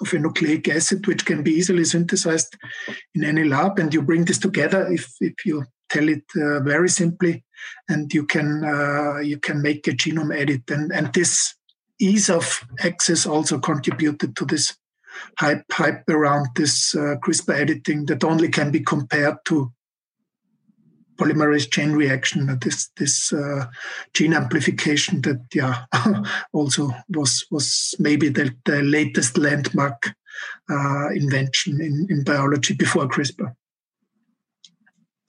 of 0.00 0.12
a 0.12 0.18
nucleic 0.18 0.68
acid, 0.68 1.06
which 1.06 1.24
can 1.24 1.42
be 1.42 1.52
easily 1.52 1.84
synthesized 1.84 2.56
in 3.14 3.24
any 3.24 3.44
lab. 3.44 3.78
And 3.78 3.92
you 3.92 4.02
bring 4.02 4.24
this 4.24 4.38
together 4.38 4.90
if, 4.90 5.12
if 5.20 5.44
you 5.44 5.64
tell 5.88 6.08
it 6.08 6.24
uh, 6.36 6.60
very 6.60 6.88
simply, 6.88 7.44
and 7.88 8.12
you 8.12 8.26
can 8.26 8.64
uh, 8.64 9.18
you 9.18 9.38
can 9.38 9.62
make 9.62 9.86
a 9.86 9.92
genome 9.92 10.36
edit. 10.36 10.62
And, 10.70 10.92
and 10.92 11.12
this 11.12 11.54
ease 12.00 12.30
of 12.30 12.64
access 12.80 13.26
also 13.26 13.58
contributed 13.58 14.34
to 14.36 14.44
this 14.44 14.76
hype 15.38 15.64
hype 15.70 16.08
around 16.08 16.48
this 16.56 16.94
uh, 16.94 17.16
CRISPR 17.22 17.54
editing 17.54 18.06
that 18.06 18.24
only 18.24 18.48
can 18.48 18.70
be 18.70 18.80
compared 18.80 19.36
to 19.46 19.72
polymerase 21.22 21.70
chain 21.70 21.92
reaction, 21.92 22.58
this 22.60 22.88
this 22.96 23.32
uh, 23.32 23.66
gene 24.14 24.34
amplification 24.34 25.20
that 25.22 25.40
yeah 25.54 25.84
also 26.52 26.90
was 27.08 27.46
was 27.50 27.94
maybe 27.98 28.28
the, 28.28 28.54
the 28.64 28.82
latest 28.82 29.38
landmark 29.38 30.14
uh, 30.70 31.08
invention 31.14 31.80
in, 31.80 32.06
in 32.10 32.24
biology 32.24 32.74
before 32.74 33.06
CRISPR. 33.06 33.54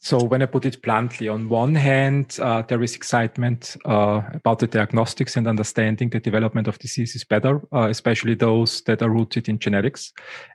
So 0.03 0.21
when 0.21 0.41
I 0.41 0.47
put 0.47 0.65
it 0.65 0.81
bluntly, 0.81 1.29
on 1.29 1.47
one 1.47 1.75
hand, 1.75 2.37
uh, 2.41 2.63
there 2.63 2.83
is 2.83 2.93
excitement 2.93 3.77
uh, 3.85 4.21
about 4.33 4.59
the 4.59 4.67
diagnostics 4.67 5.37
and 5.37 5.47
understanding 5.47 6.09
the 6.09 6.19
development 6.19 6.67
of 6.67 6.77
diseases 6.77 7.23
better, 7.23 7.61
uh, 7.71 7.87
especially 7.87 8.35
those 8.35 8.81
that 8.81 9.01
are 9.01 9.09
rooted 9.09 9.47
in 9.47 9.59
genetics 9.59 10.11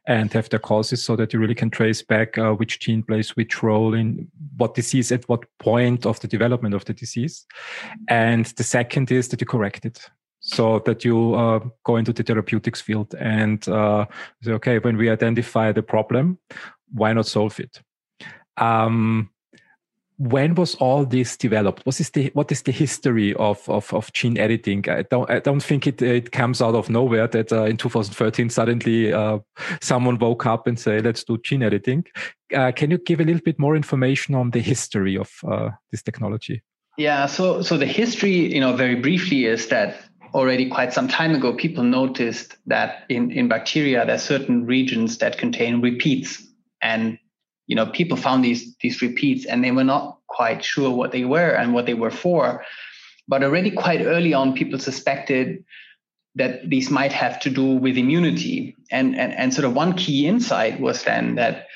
and 0.07 0.31
have 0.35 0.51
their 0.51 0.59
causes 0.59 1.03
so 1.03 1.17
that 1.17 1.33
you 1.33 1.39
really 1.39 1.55
can 1.55 1.71
trace 1.71 2.03
back 2.03 2.37
uh, 2.37 2.53
which 2.53 2.79
gene 2.79 3.03
plays 3.03 3.37
which 3.37 3.63
role 3.63 3.95
in 3.95 4.29
what 4.59 4.75
disease 4.75 5.11
at 5.13 5.27
what 5.31 5.47
point 5.59 6.05
of 6.05 6.21
the 6.21 6.29
development 6.29 6.75
of 6.75 6.85
the 6.85 6.93
disease. 6.93 7.47
And 8.07 8.45
the 8.45 8.65
second 8.65 9.11
is 9.11 9.29
that 9.29 9.41
you 9.41 9.47
correct 9.47 9.87
it 9.87 10.11
so 10.41 10.81
that 10.81 11.07
you 11.07 11.35
uh, 11.35 11.61
go 11.85 11.97
into 11.97 12.13
the 12.13 12.23
therapeutics 12.23 12.83
field 12.83 13.15
and 13.15 13.67
uh, 13.67 14.05
say, 14.43 14.53
okay, 14.53 14.79
when 14.79 14.99
we 14.99 15.09
identify 15.09 15.73
the 15.73 15.83
problem, 15.83 16.39
why 16.93 17.15
not 17.15 17.27
solve 17.27 17.59
it? 17.59 17.81
Um, 18.59 19.31
when 20.19 20.57
was 20.57 20.75
all 20.77 21.05
this 21.05 21.37
developed? 21.37 21.87
What 21.87 22.01
is 22.01 22.11
the 22.11 22.31
what 22.35 22.51
is 22.51 22.63
the 22.63 22.73
history 22.73 23.35
of 23.35 23.67
of, 23.69 23.93
of 23.95 24.13
gene 24.13 24.37
editing? 24.37 24.85
I 24.89 25.03
don't 25.03 25.31
I 25.31 25.39
don't 25.39 25.63
think 25.63 25.87
it 25.87 26.03
it 26.03 26.33
comes 26.33 26.61
out 26.61 26.75
of 26.75 26.91
nowhere 26.91 27.29
that 27.29 27.53
uh, 27.53 27.65
in 27.65 27.77
2013 27.77 28.51
suddenly 28.51 29.13
uh, 29.13 29.39
someone 29.81 30.19
woke 30.19 30.45
up 30.45 30.67
and 30.67 30.79
say 30.79 31.01
let's 31.01 31.23
do 31.23 31.39
gene 31.39 31.63
editing. 31.63 32.05
Uh, 32.55 32.73
can 32.73 32.91
you 32.91 32.99
give 32.99 33.21
a 33.21 33.25
little 33.25 33.43
bit 33.43 33.59
more 33.59 33.77
information 33.77 34.35
on 34.35 34.51
the 34.51 34.61
history 34.61 35.17
of 35.17 35.31
uh, 35.49 35.71
this 35.93 36.03
technology? 36.03 36.63
Yeah, 36.97 37.27
so 37.27 37.63
so 37.63 37.77
the 37.77 37.87
history, 37.87 38.53
you 38.53 38.61
know, 38.61 38.75
very 38.75 38.97
briefly 38.97 39.45
is 39.45 39.69
that 39.69 40.01
already 40.35 40.69
quite 40.69 40.93
some 40.93 41.07
time 41.07 41.35
ago 41.35 41.55
people 41.55 41.85
noticed 41.85 42.57
that 42.67 43.05
in 43.09 43.31
in 43.31 43.49
bacteria 43.49 44.05
there 44.05 44.17
are 44.17 44.19
certain 44.19 44.67
regions 44.67 45.19
that 45.19 45.39
contain 45.39 45.81
repeats 45.81 46.43
and 46.83 47.19
you 47.69 47.77
know 47.77 47.87
people 47.87 48.17
found 48.17 48.45
these 48.45 48.75
these 48.81 49.01
repeats 49.01 49.47
and 49.47 49.63
they 49.63 49.71
were 49.71 49.85
not 49.85 50.19
quite 50.27 50.65
sure 50.65 50.91
what 50.91 51.13
they 51.13 51.25
were 51.25 51.51
and 51.51 51.73
what 51.73 51.87
they 51.87 51.95
were 51.95 52.11
for. 52.11 52.65
But 53.29 53.45
already 53.45 53.71
quite 53.71 54.01
early 54.01 54.33
on 54.33 54.55
people 54.55 54.79
suspected 54.79 55.65
that 56.35 56.69
these 56.69 56.91
might 56.91 57.13
have 57.13 57.39
to 57.41 57.51
do 57.51 57.75
with 57.75 57.99
immunity. 57.99 58.75
And 58.91 59.17
and, 59.17 59.33
and 59.35 59.55
sort 59.55 59.67
of 59.67 59.75
one 59.75 59.95
key 59.95 60.27
insight 60.27 60.81
was 60.81 61.05
then 61.05 61.37
that 61.37 61.67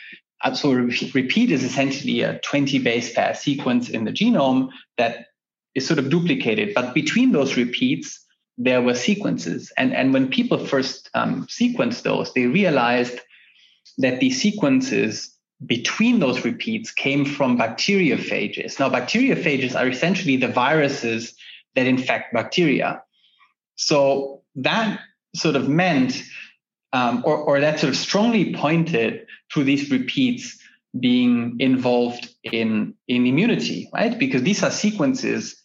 so 0.54 0.72
repeat 0.72 1.52
is 1.52 1.62
essentially 1.62 2.22
a 2.22 2.40
20 2.40 2.78
base 2.80 3.12
pair 3.12 3.34
sequence 3.34 3.88
in 3.88 4.04
the 4.04 4.10
genome 4.10 4.70
that 4.98 5.26
is 5.76 5.86
sort 5.86 6.00
of 6.00 6.10
duplicated. 6.10 6.74
But 6.74 6.94
between 6.94 7.32
those 7.32 7.56
repeats 7.56 8.18
there 8.58 8.82
were 8.82 8.94
sequences. 8.94 9.72
And 9.76 9.94
and 9.94 10.14
when 10.14 10.28
people 10.28 10.58
first 10.66 11.10
um, 11.14 11.46
sequenced 11.48 12.02
those 12.02 12.32
they 12.32 12.46
realized 12.46 13.20
that 13.98 14.20
these 14.20 14.40
sequences 14.40 15.36
between 15.66 16.18
those 16.18 16.44
repeats 16.44 16.90
came 16.90 17.24
from 17.24 17.58
bacteriophages. 17.58 18.78
Now, 18.78 18.90
bacteriophages 18.90 19.78
are 19.78 19.88
essentially 19.88 20.36
the 20.36 20.48
viruses 20.48 21.34
that 21.74 21.86
infect 21.86 22.32
bacteria. 22.32 23.02
So 23.76 24.42
that 24.56 25.00
sort 25.34 25.56
of 25.56 25.68
meant, 25.68 26.22
um, 26.92 27.22
or, 27.24 27.36
or 27.36 27.60
that 27.60 27.80
sort 27.80 27.90
of 27.90 27.96
strongly 27.96 28.54
pointed 28.54 29.26
to 29.54 29.64
these 29.64 29.90
repeats 29.90 30.58
being 30.98 31.56
involved 31.58 32.34
in, 32.42 32.94
in 33.08 33.26
immunity, 33.26 33.88
right? 33.94 34.18
Because 34.18 34.42
these 34.42 34.62
are 34.62 34.70
sequences 34.70 35.56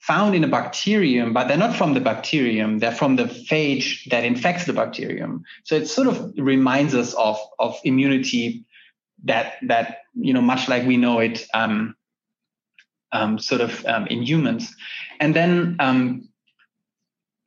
found 0.00 0.34
in 0.34 0.42
a 0.42 0.48
bacterium, 0.48 1.32
but 1.32 1.46
they're 1.46 1.56
not 1.56 1.76
from 1.76 1.94
the 1.94 2.00
bacterium, 2.00 2.80
they're 2.80 2.90
from 2.90 3.14
the 3.14 3.24
phage 3.24 4.04
that 4.10 4.24
infects 4.24 4.64
the 4.64 4.72
bacterium. 4.72 5.44
So 5.62 5.76
it 5.76 5.86
sort 5.86 6.08
of 6.08 6.32
reminds 6.36 6.96
us 6.96 7.14
of, 7.14 7.38
of 7.60 7.78
immunity 7.84 8.64
that 9.24 9.54
that 9.62 9.98
you 10.14 10.32
know 10.32 10.40
much 10.40 10.68
like 10.68 10.86
we 10.86 10.96
know 10.96 11.18
it 11.20 11.46
um, 11.54 11.94
um, 13.12 13.38
sort 13.38 13.60
of 13.60 13.84
um, 13.86 14.06
in 14.06 14.22
humans. 14.22 14.74
And 15.20 15.34
then 15.34 15.76
um, 15.78 16.28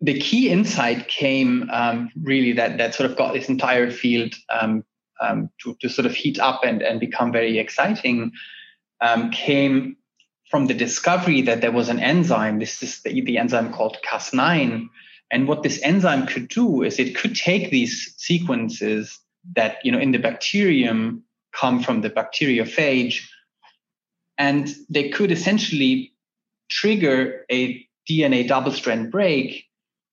the 0.01 0.19
key 0.19 0.49
insight 0.49 1.07
came 1.07 1.69
um, 1.71 2.11
really 2.21 2.53
that 2.53 2.77
that 2.77 2.95
sort 2.95 3.09
of 3.09 3.17
got 3.17 3.33
this 3.33 3.49
entire 3.49 3.91
field 3.91 4.33
um, 4.49 4.83
to, 5.63 5.75
to 5.81 5.89
sort 5.89 6.05
of 6.05 6.13
heat 6.13 6.39
up 6.39 6.61
and, 6.63 6.81
and 6.81 6.99
become 6.99 7.31
very 7.31 7.57
exciting 7.57 8.31
came 9.31 9.95
from 10.49 10.65
the 10.65 10.73
discovery 10.73 11.41
that 11.41 11.61
there 11.61 11.71
was 11.71 11.89
an 11.89 11.99
enzyme. 11.99 12.57
This 12.59 12.81
is 12.81 13.01
the, 13.03 13.21
the 13.21 13.37
enzyme 13.37 13.71
called 13.71 13.97
cas9 14.03 14.89
and 15.31 15.47
what 15.47 15.63
this 15.63 15.81
enzyme 15.83 16.27
could 16.27 16.47
do 16.47 16.83
is 16.83 16.99
it 16.99 17.15
could 17.15 17.35
take 17.35 17.71
these 17.71 18.13
sequences 18.17 19.19
that 19.55 19.77
you 19.83 19.91
know 19.91 19.99
in 19.99 20.11
the 20.11 20.17
bacterium 20.17 21.23
come 21.59 21.81
from 21.81 22.01
the 22.01 22.09
bacteriophage. 22.09 23.21
And 24.37 24.73
they 24.89 25.09
could 25.09 25.31
essentially 25.31 26.13
trigger 26.69 27.45
a 27.51 27.87
DNA 28.09 28.47
double 28.47 28.71
strand 28.71 29.11
break 29.11 29.65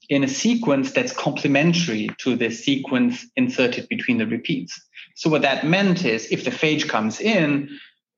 in 0.08 0.24
a 0.24 0.28
sequence 0.28 0.92
that's 0.92 1.12
complementary 1.12 2.10
to 2.18 2.36
the 2.36 2.50
sequence 2.50 3.26
inserted 3.36 3.88
between 3.88 4.18
the 4.18 4.26
repeats. 4.26 4.80
So 5.14 5.30
what 5.30 5.42
that 5.42 5.66
meant 5.66 6.04
is 6.04 6.30
if 6.30 6.44
the 6.44 6.50
phage 6.50 6.88
comes 6.88 7.20
in, 7.20 7.68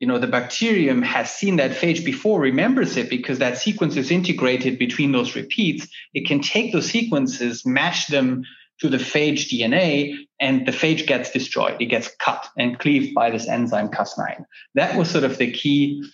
you 0.01 0.09
know, 0.09 0.19
the 0.19 0.27
bacterium 0.27 1.03
has 1.03 1.33
seen 1.33 1.57
that 1.57 1.71
phage 1.71 2.05
before, 2.05 2.41
remembers 2.41 2.97
it 2.97 3.09
because 3.09 3.39
that 3.39 3.59
sequence 3.59 3.97
is 3.97 4.11
integrated 4.11 4.79
between 4.79 5.13
those 5.13 5.35
repeats. 5.37 5.87
It 6.15 6.27
can 6.27 6.41
take 6.41 6.73
those 6.73 6.91
sequences, 6.91 7.65
match 7.65 8.09
them 8.09 8.45
to 8.81 8.89
the 8.89 8.97
phage 8.97 9.49
DNA, 9.49 10.15
and 10.41 10.67
the 10.67 10.73
phage 10.73 11.07
gets 11.07 11.31
destroyed. 11.31 11.81
It 11.81 11.87
gets 11.87 12.09
cut 12.19 12.49
and 12.59 12.79
cleaved 12.79 13.15
by 13.15 13.31
this 13.31 13.49
enzyme 13.49 13.89
Cas9. 13.89 14.45
That 14.75 14.97
was 14.99 15.11
sort 15.11 15.25
of 15.25 15.39
the 15.39 15.51
key, 15.51 16.05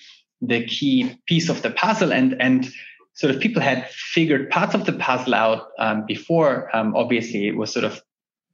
the 0.40 0.64
key 0.66 1.18
piece 1.26 1.48
of 1.48 1.62
the 1.62 1.70
puzzle. 1.70 2.12
And 2.12 2.40
and 2.40 2.68
sort 3.14 3.34
of 3.34 3.40
people 3.40 3.62
had 3.62 3.88
figured 3.90 4.50
parts 4.50 4.74
of 4.74 4.86
the 4.86 4.92
puzzle 4.92 5.34
out 5.34 5.68
um, 5.78 6.04
before. 6.06 6.74
Um, 6.76 6.94
obviously, 6.94 7.48
it 7.48 7.56
was 7.56 7.72
sort 7.72 7.84
of 7.84 8.02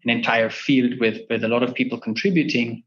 an 0.04 0.10
entire 0.10 0.50
field 0.50 1.00
with 1.00 1.22
with 1.28 1.42
a 1.44 1.48
lot 1.48 1.62
of 1.62 1.74
people 1.74 1.98
contributing. 1.98 2.84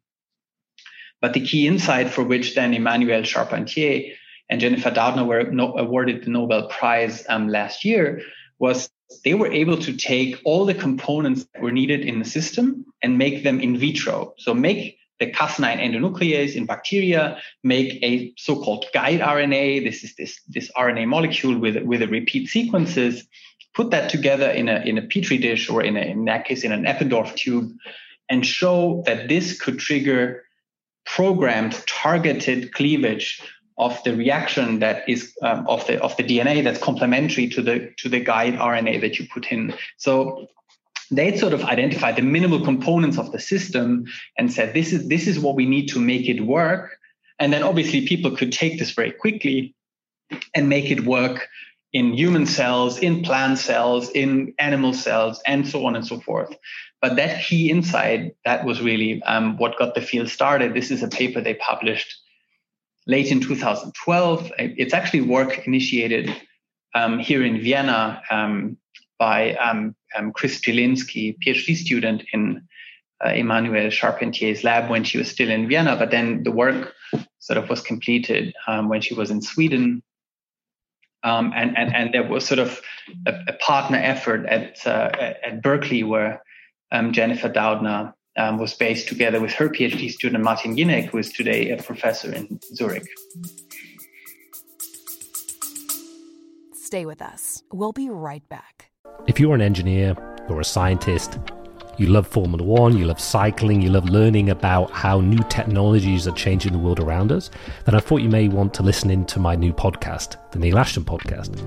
But 1.22 1.34
the 1.34 1.46
key 1.46 1.68
insight 1.68 2.10
for 2.10 2.24
which 2.24 2.56
then 2.56 2.74
Emmanuelle 2.74 3.26
Charpentier 3.26 4.14
and 4.50 4.62
Jennifer 4.62 4.90
Doudna 4.90 5.26
were 5.26 5.44
no, 5.44 5.78
awarded 5.78 6.24
the 6.24 6.30
Nobel 6.30 6.70
Prize 6.70 7.26
um, 7.28 7.50
last 7.50 7.84
year 7.84 8.22
was 8.58 8.90
they 9.24 9.34
were 9.34 9.52
able 9.52 9.78
to 9.78 9.96
take 9.96 10.40
all 10.46 10.66
the 10.66 10.74
components 10.74 11.46
that 11.54 11.62
were 11.62 11.72
needed 11.72 12.02
in 12.02 12.20
the 12.20 12.26
system 12.26 12.86
and 13.02 13.18
make 13.18 13.44
them 13.44 13.60
in 13.60 13.78
vitro. 13.78 14.34
So 14.38 14.54
make 14.54 14.98
the 15.20 15.32
Cas9 15.32 15.82
endonuclease 15.82 16.56
in 16.56 16.66
bacteria, 16.66 17.42
make 17.64 18.02
a 18.04 18.34
so-called 18.38 18.86
guide 18.94 19.20
RNA. 19.20 19.84
This 19.84 20.04
is 20.04 20.16
this, 20.16 20.40
this 20.48 20.72
RNA 20.78 21.08
molecule 21.08 21.58
with, 21.58 21.78
with 21.84 22.02
a 22.02 22.08
repeat 22.08 22.48
sequences, 22.48 23.28
put 23.74 23.92
that 23.92 24.10
together 24.10 24.50
in 24.50 24.70
a, 24.70 24.80
in 24.82 24.98
a 24.98 25.02
petri 25.02 25.38
dish 25.38 25.70
or 25.70 25.84
in, 25.84 25.98
a, 25.98 26.02
in 26.02 26.26
that 26.26 26.46
case 26.46 26.64
in 26.64 26.72
an 26.72 26.86
Eppendorf 26.86 27.36
tube 27.36 27.72
and 28.30 28.46
show 28.46 29.04
that 29.06 29.28
this 29.28 29.60
could 29.60 29.80
trigger 29.80 30.44
programmed 31.06 31.74
targeted 31.88 32.74
cleavage 32.74 33.42
of 33.80 34.04
the 34.04 34.16
reaction 34.16 34.80
that 34.80 35.08
is 35.08 35.34
um, 35.42 35.66
of 35.68 35.88
the 35.88 36.00
of 36.04 36.16
the 36.18 36.24
DNA 36.24 36.64
that's 36.64 36.80
complementary 36.80 37.48
to 37.48 37.62
the 37.62 37.92
to 37.98 38.10
the 38.10 38.20
guide 38.20 38.56
RNA 38.56 39.02
that 39.02 39.18
you 39.18 39.28
put 39.28 39.52
in. 39.52 39.74
So 39.98 40.48
they 41.10 41.36
sort 41.38 41.54
of 41.54 41.64
identified 41.64 42.18
the 42.18 42.22
minimal 42.22 42.64
components 42.64 43.18
of 43.18 43.32
the 43.32 43.40
system 43.40 44.06
and 44.38 44.52
said 44.52 44.74
this 44.74 44.94
is 44.94 45.08
this 45.08 45.28
is 45.28 45.40
what 45.40 45.56
we 45.56 45.66
need 45.66 45.88
to 45.88 46.00
make 46.00 46.28
it 46.28 46.42
work. 46.42 46.98
And 47.40 47.54
then 47.54 47.64
obviously 47.64 48.06
people 48.06 48.36
could 48.36 48.52
take 48.52 48.78
this 48.78 48.92
very 48.92 49.12
quickly 49.12 49.74
and 50.54 50.68
make 50.68 50.92
it 50.92 51.06
work 51.06 51.48
in 51.94 52.14
human 52.14 52.46
cells, 52.46 53.00
in 53.00 53.24
plant 53.24 53.58
cells, 53.58 54.10
in 54.12 54.54
animal 54.60 54.94
cells, 54.94 55.42
and 55.48 55.68
so 55.68 55.86
on 55.86 55.96
and 55.96 56.06
so 56.06 56.20
forth. 56.20 56.54
But 57.02 57.16
that 57.16 57.44
key 57.44 57.72
insight, 57.72 58.36
that 58.46 58.66
was 58.66 58.82
really 58.82 59.24
um, 59.24 59.58
what 59.58 59.80
got 59.80 59.96
the 59.96 60.02
field 60.02 60.30
started. 60.30 60.74
This 60.74 60.92
is 60.92 61.02
a 61.02 61.08
paper 61.08 61.42
they 61.42 61.56
published 61.56 62.14
late 63.10 63.32
in 63.32 63.42
2012. 63.42 64.52
It's 64.60 64.94
actually 64.94 65.22
work 65.22 65.68
initiated 65.68 66.30
um, 66.94 67.18
here 67.18 67.44
in 67.44 67.60
Vienna 67.60 68.22
um, 68.30 68.78
by 69.18 69.56
um, 69.56 69.96
um 70.16 70.32
Chris 70.32 70.62
Chylinski, 70.62 71.36
PhD 71.44 71.76
student 71.76 72.24
in 72.32 72.62
uh, 73.26 73.30
Emmanuelle 73.30 73.92
Charpentier's 73.92 74.64
lab 74.64 74.90
when 74.90 75.04
she 75.04 75.18
was 75.18 75.30
still 75.30 75.50
in 75.50 75.68
Vienna. 75.68 75.96
But 75.96 76.12
then 76.12 76.44
the 76.44 76.52
work 76.52 76.94
sort 77.40 77.58
of 77.58 77.68
was 77.68 77.82
completed 77.82 78.54
um, 78.68 78.90
when 78.90 79.02
she 79.02 79.16
was 79.16 79.32
in 79.32 79.42
Sweden. 79.42 80.04
Um, 81.24 81.52
and, 81.56 81.76
and, 81.78 81.94
and 81.94 82.14
there 82.14 82.28
was 82.28 82.46
sort 82.46 82.60
of 82.60 82.80
a, 83.26 83.34
a 83.48 83.54
partner 83.54 83.98
effort 83.98 84.46
at, 84.46 84.86
uh, 84.86 85.10
at 85.44 85.62
Berkeley 85.62 86.04
where 86.04 86.42
Jennifer 87.12 87.50
Doudna 87.50 88.14
um, 88.40 88.58
was 88.58 88.74
based 88.74 89.08
together 89.08 89.40
with 89.42 89.52
her 89.54 89.70
PhD 89.70 90.10
student 90.10 90.44
Martin 90.44 90.76
Jinek, 90.76 91.10
who 91.10 91.18
is 91.18 91.32
today 91.32 91.72
a 91.72 91.78
professor 91.84 92.34
in 92.34 92.60
Zurich. 92.74 93.06
Stay 96.74 97.06
with 97.06 97.22
us. 97.22 97.62
We'll 97.72 97.92
be 97.92 98.10
right 98.10 98.48
back. 98.50 98.90
If 99.28 99.40
you're 99.40 99.54
an 99.54 99.62
engineer 99.62 100.16
or 100.48 100.62
a 100.62 100.64
scientist, 100.64 101.38
you 101.98 102.08
love 102.08 102.26
Formula 102.26 102.64
One, 102.64 102.98
you 102.98 103.06
love 103.06 103.20
cycling, 103.20 103.82
you 103.82 103.90
love 103.90 104.10
learning 104.10 104.50
about 104.50 104.90
how 104.92 105.20
new 105.20 105.44
technologies 105.50 106.28
are 106.28 106.32
changing 106.32 106.72
the 106.72 106.80
world 106.80 107.02
around 107.02 107.34
us, 107.34 107.52
then 107.86 107.94
I 107.94 108.00
thought 108.00 108.22
you 108.22 108.30
may 108.30 108.48
want 108.48 108.74
to 108.76 108.84
listen 108.84 109.10
in 109.10 109.26
to 109.26 109.40
my 109.40 109.56
new 109.56 109.74
podcast, 109.74 110.38
the 110.52 110.60
Neil 110.60 110.80
Ashton 110.80 111.04
Podcast. 111.04 111.62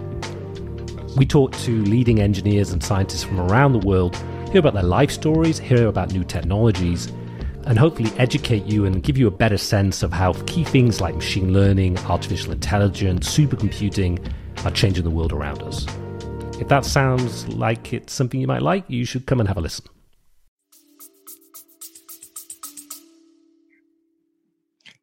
We 1.16 1.26
talk 1.26 1.52
to 1.58 1.82
leading 1.84 2.20
engineers 2.20 2.72
and 2.72 2.82
scientists 2.82 3.24
from 3.24 3.40
around 3.40 3.72
the 3.72 3.86
world 3.86 4.16
hear 4.52 4.58
about 4.58 4.74
their 4.74 4.82
life 4.82 5.10
stories, 5.10 5.58
hear 5.58 5.86
about 5.86 6.12
new 6.12 6.22
technologies, 6.22 7.06
and 7.64 7.78
hopefully 7.78 8.12
educate 8.18 8.66
you 8.66 8.84
and 8.84 9.02
give 9.02 9.16
you 9.16 9.26
a 9.26 9.30
better 9.30 9.56
sense 9.56 10.02
of 10.02 10.12
how 10.12 10.34
key 10.46 10.62
things 10.62 11.00
like 11.00 11.14
machine 11.14 11.54
learning, 11.54 11.96
artificial 12.00 12.52
intelligence, 12.52 13.34
supercomputing 13.34 14.30
are 14.66 14.70
changing 14.72 15.04
the 15.04 15.10
world 15.10 15.32
around 15.32 15.62
us. 15.62 15.86
If 16.60 16.68
that 16.68 16.84
sounds 16.84 17.48
like 17.48 17.94
it's 17.94 18.12
something 18.12 18.42
you 18.42 18.46
might 18.46 18.60
like, 18.60 18.84
you 18.88 19.06
should 19.06 19.24
come 19.24 19.40
and 19.40 19.48
have 19.48 19.56
a 19.56 19.62
listen. 19.62 19.86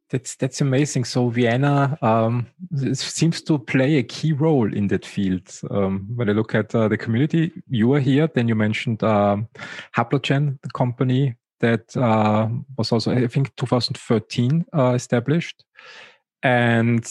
That's 0.10 0.36
that's 0.36 0.62
amazing. 0.62 1.06
So 1.06 1.30
Vienna 1.30 1.98
um, 2.02 2.48
seems 2.94 3.42
to 3.44 3.60
play 3.60 3.98
a 3.98 4.04
key 4.04 4.34
role 4.34 4.74
in 4.74 4.88
that 4.88 5.06
field. 5.06 5.48
Um, 5.70 6.08
when 6.16 6.30
I 6.30 6.34
look 6.34 6.56
at 6.56 6.74
uh, 6.74 6.88
the 6.88 6.98
community, 6.98 7.52
you 7.70 7.94
are 7.94 8.00
here. 8.00 8.28
Then 8.28 8.48
you 8.48 8.56
mentioned 8.56 9.04
um, 9.04 9.48
Haplogen, 9.96 10.60
the 10.64 10.70
company 10.72 11.36
that 11.60 11.96
uh, 11.96 12.48
was 12.78 12.92
also, 12.92 13.12
I 13.12 13.28
think, 13.28 13.56
2013 13.58 14.66
uh, 14.74 14.94
established, 14.96 15.64
and 16.42 17.06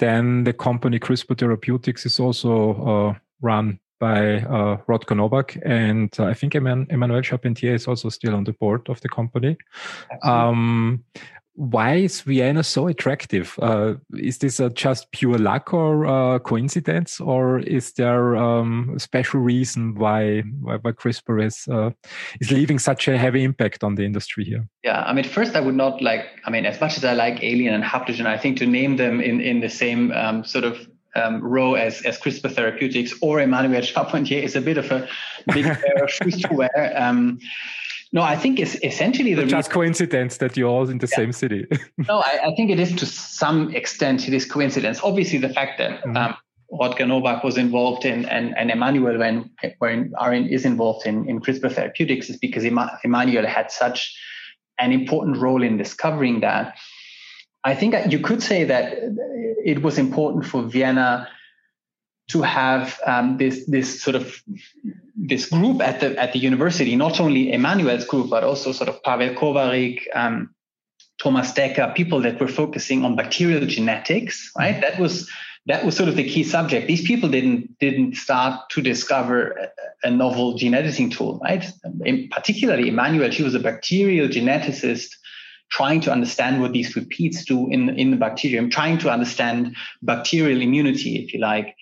then 0.00 0.44
the 0.44 0.52
company 0.52 0.98
CRISPR 0.98 1.38
Therapeutics 1.38 2.04
is 2.06 2.18
also 2.18 3.10
uh, 3.12 3.18
run 3.42 3.78
by 4.00 4.38
uh, 4.38 4.78
Novak, 5.14 5.58
and 5.62 6.12
uh, 6.18 6.24
I 6.24 6.34
think 6.34 6.54
Emmanuelle 6.54 7.22
Charpentier 7.22 7.74
is 7.74 7.86
also 7.86 8.08
still 8.08 8.34
on 8.34 8.44
the 8.44 8.54
board 8.54 8.88
of 8.88 9.00
the 9.02 9.08
company. 9.10 9.58
Um, 10.22 11.04
why 11.54 11.96
is 11.96 12.22
Vienna 12.22 12.62
so 12.62 12.86
attractive? 12.86 13.58
Uh, 13.60 13.94
is 14.14 14.38
this 14.38 14.60
uh, 14.60 14.68
just 14.70 15.10
pure 15.12 15.36
luck 15.36 15.74
or 15.74 16.06
uh, 16.06 16.38
coincidence, 16.38 17.20
or 17.20 17.58
is 17.60 17.92
there 17.94 18.36
um, 18.36 18.92
a 18.96 19.00
special 19.00 19.40
reason 19.40 19.94
why 19.94 20.40
why, 20.60 20.76
why 20.76 20.92
CRISPR 20.92 21.44
is 21.44 21.68
uh, 21.68 21.90
is 22.40 22.50
leaving 22.50 22.78
such 22.78 23.08
a 23.08 23.18
heavy 23.18 23.44
impact 23.44 23.84
on 23.84 23.96
the 23.96 24.04
industry 24.04 24.44
here? 24.44 24.66
Yeah, 24.82 25.02
I 25.02 25.12
mean, 25.12 25.24
first 25.24 25.56
I 25.56 25.60
would 25.60 25.74
not 25.74 26.00
like. 26.00 26.26
I 26.46 26.50
mean, 26.50 26.66
as 26.66 26.80
much 26.80 26.96
as 26.96 27.04
I 27.04 27.14
like 27.14 27.40
Aelian 27.40 27.74
and 27.74 27.84
Haplogen, 27.84 28.26
I 28.26 28.38
think 28.38 28.58
to 28.58 28.66
name 28.66 28.96
them 28.96 29.20
in 29.20 29.40
in 29.40 29.60
the 29.60 29.70
same 29.70 30.12
um, 30.12 30.44
sort 30.44 30.64
of 30.64 30.86
um, 31.16 31.42
row 31.42 31.74
as, 31.74 32.02
as 32.02 32.18
CRISPR 32.18 32.52
Therapeutics 32.52 33.12
or 33.20 33.38
Emmanuelle 33.38 33.82
Charpentier 33.82 34.42
is 34.42 34.56
a 34.56 34.60
bit 34.60 34.78
of 34.78 34.90
a 34.90 35.08
big 35.52 35.64
pair 35.64 36.04
of 36.04 36.10
shoes 36.10 36.40
to 36.42 36.54
wear. 36.54 36.94
Um, 36.96 37.38
no, 38.12 38.22
I 38.22 38.36
think 38.36 38.58
it's 38.58 38.74
essentially 38.82 39.34
the 39.34 39.46
just 39.46 39.70
coincidence 39.70 40.38
that 40.38 40.56
you're 40.56 40.68
all 40.68 40.88
in 40.88 40.98
the 40.98 41.08
yeah. 41.10 41.16
same 41.16 41.32
city. 41.32 41.66
no, 42.08 42.18
I, 42.18 42.48
I, 42.48 42.54
think 42.56 42.70
it 42.70 42.80
is 42.80 42.94
to 42.96 43.06
some 43.06 43.72
extent 43.74 44.26
it 44.26 44.34
is 44.34 44.44
coincidence. 44.44 45.00
Obviously, 45.02 45.38
the 45.38 45.48
fact 45.48 45.78
that 45.78 46.02
mm-hmm. 46.02 46.16
um, 46.16 46.34
Rodger 46.72 47.06
Novak 47.06 47.44
was 47.44 47.56
involved 47.56 48.04
in 48.04 48.24
and, 48.26 48.56
and 48.56 48.70
Emmanuelle 48.70 49.18
when 49.18 49.50
when 49.78 50.12
Arin 50.20 50.50
is 50.50 50.64
involved 50.64 51.06
in, 51.06 51.28
in 51.28 51.40
CRISPR 51.40 51.72
therapeutics 51.72 52.28
is 52.28 52.36
because 52.36 52.64
Emmanuelle 52.64 53.46
had 53.46 53.70
such 53.70 54.16
an 54.78 54.92
important 54.92 55.36
role 55.38 55.62
in 55.62 55.76
discovering 55.76 56.40
that. 56.40 56.76
I 57.62 57.74
think 57.74 57.94
you 58.10 58.18
could 58.18 58.42
say 58.42 58.64
that 58.64 58.94
it 59.64 59.82
was 59.82 59.98
important 59.98 60.46
for 60.46 60.62
Vienna 60.62 61.28
to 62.30 62.42
have 62.42 62.98
um, 63.06 63.36
this 63.36 63.64
this 63.66 64.00
sort 64.02 64.16
of 64.16 64.42
this 65.16 65.48
group 65.48 65.80
at 65.82 66.00
the 66.00 66.16
at 66.18 66.32
the 66.32 66.38
university, 66.38 66.96
not 66.96 67.20
only 67.20 67.52
Emmanuelle's 67.52 68.04
group, 68.04 68.30
but 68.30 68.44
also 68.44 68.72
sort 68.72 68.88
of 68.88 69.02
Pavel 69.02 69.34
Kovarik, 69.34 70.02
um, 70.14 70.54
Thomas 71.20 71.52
Decker, 71.52 71.92
people 71.96 72.20
that 72.22 72.40
were 72.40 72.48
focusing 72.48 73.04
on 73.04 73.16
bacterial 73.16 73.66
genetics, 73.66 74.50
right? 74.56 74.80
That 74.80 74.98
was 74.98 75.28
that 75.66 75.84
was 75.84 75.96
sort 75.96 76.08
of 76.08 76.16
the 76.16 76.28
key 76.28 76.44
subject. 76.44 76.86
These 76.86 77.06
people 77.06 77.28
didn't 77.28 77.78
didn't 77.78 78.16
start 78.16 78.70
to 78.70 78.80
discover 78.80 79.70
a, 80.02 80.10
novel 80.10 80.54
gene 80.54 80.74
editing 80.74 81.10
tool, 81.10 81.40
right? 81.42 81.64
In 82.04 82.28
particularly 82.30 82.90
Emmanuelle, 82.90 83.32
she 83.32 83.42
was 83.42 83.54
a 83.54 83.60
bacterial 83.60 84.28
geneticist 84.28 85.10
trying 85.70 86.00
to 86.00 86.10
understand 86.10 86.60
what 86.60 86.72
these 86.72 86.96
repeats 86.96 87.44
do 87.44 87.70
in, 87.70 87.90
in 87.90 88.10
the 88.10 88.16
bacterium, 88.16 88.70
trying 88.70 88.98
to 88.98 89.10
understand 89.10 89.76
bacterial 90.02 90.60
immunity, 90.60 91.22
if 91.22 91.32
you 91.32 91.40
like. 91.40 91.76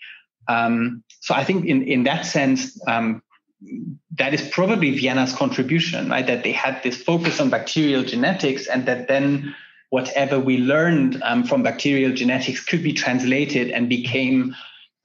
Um, 0.48 1.04
so 1.20 1.34
I 1.34 1.44
think 1.44 1.66
in, 1.66 1.82
in 1.82 2.04
that 2.04 2.26
sense, 2.26 2.80
um, 2.88 3.22
that 4.16 4.34
is 4.34 4.48
probably 4.48 4.96
Vienna's 4.98 5.32
contribution, 5.32 6.08
right? 6.08 6.26
That 6.26 6.42
they 6.42 6.52
had 6.52 6.82
this 6.82 7.02
focus 7.02 7.40
on 7.40 7.50
bacterial 7.50 8.02
genetics 8.02 8.66
and 8.66 8.86
that 8.86 9.08
then 9.08 9.54
whatever 9.90 10.38
we 10.38 10.58
learned 10.58 11.20
um, 11.22 11.44
from 11.44 11.62
bacterial 11.62 12.12
genetics 12.12 12.64
could 12.64 12.82
be 12.82 12.92
translated 12.92 13.70
and 13.70 13.88
became 13.88 14.54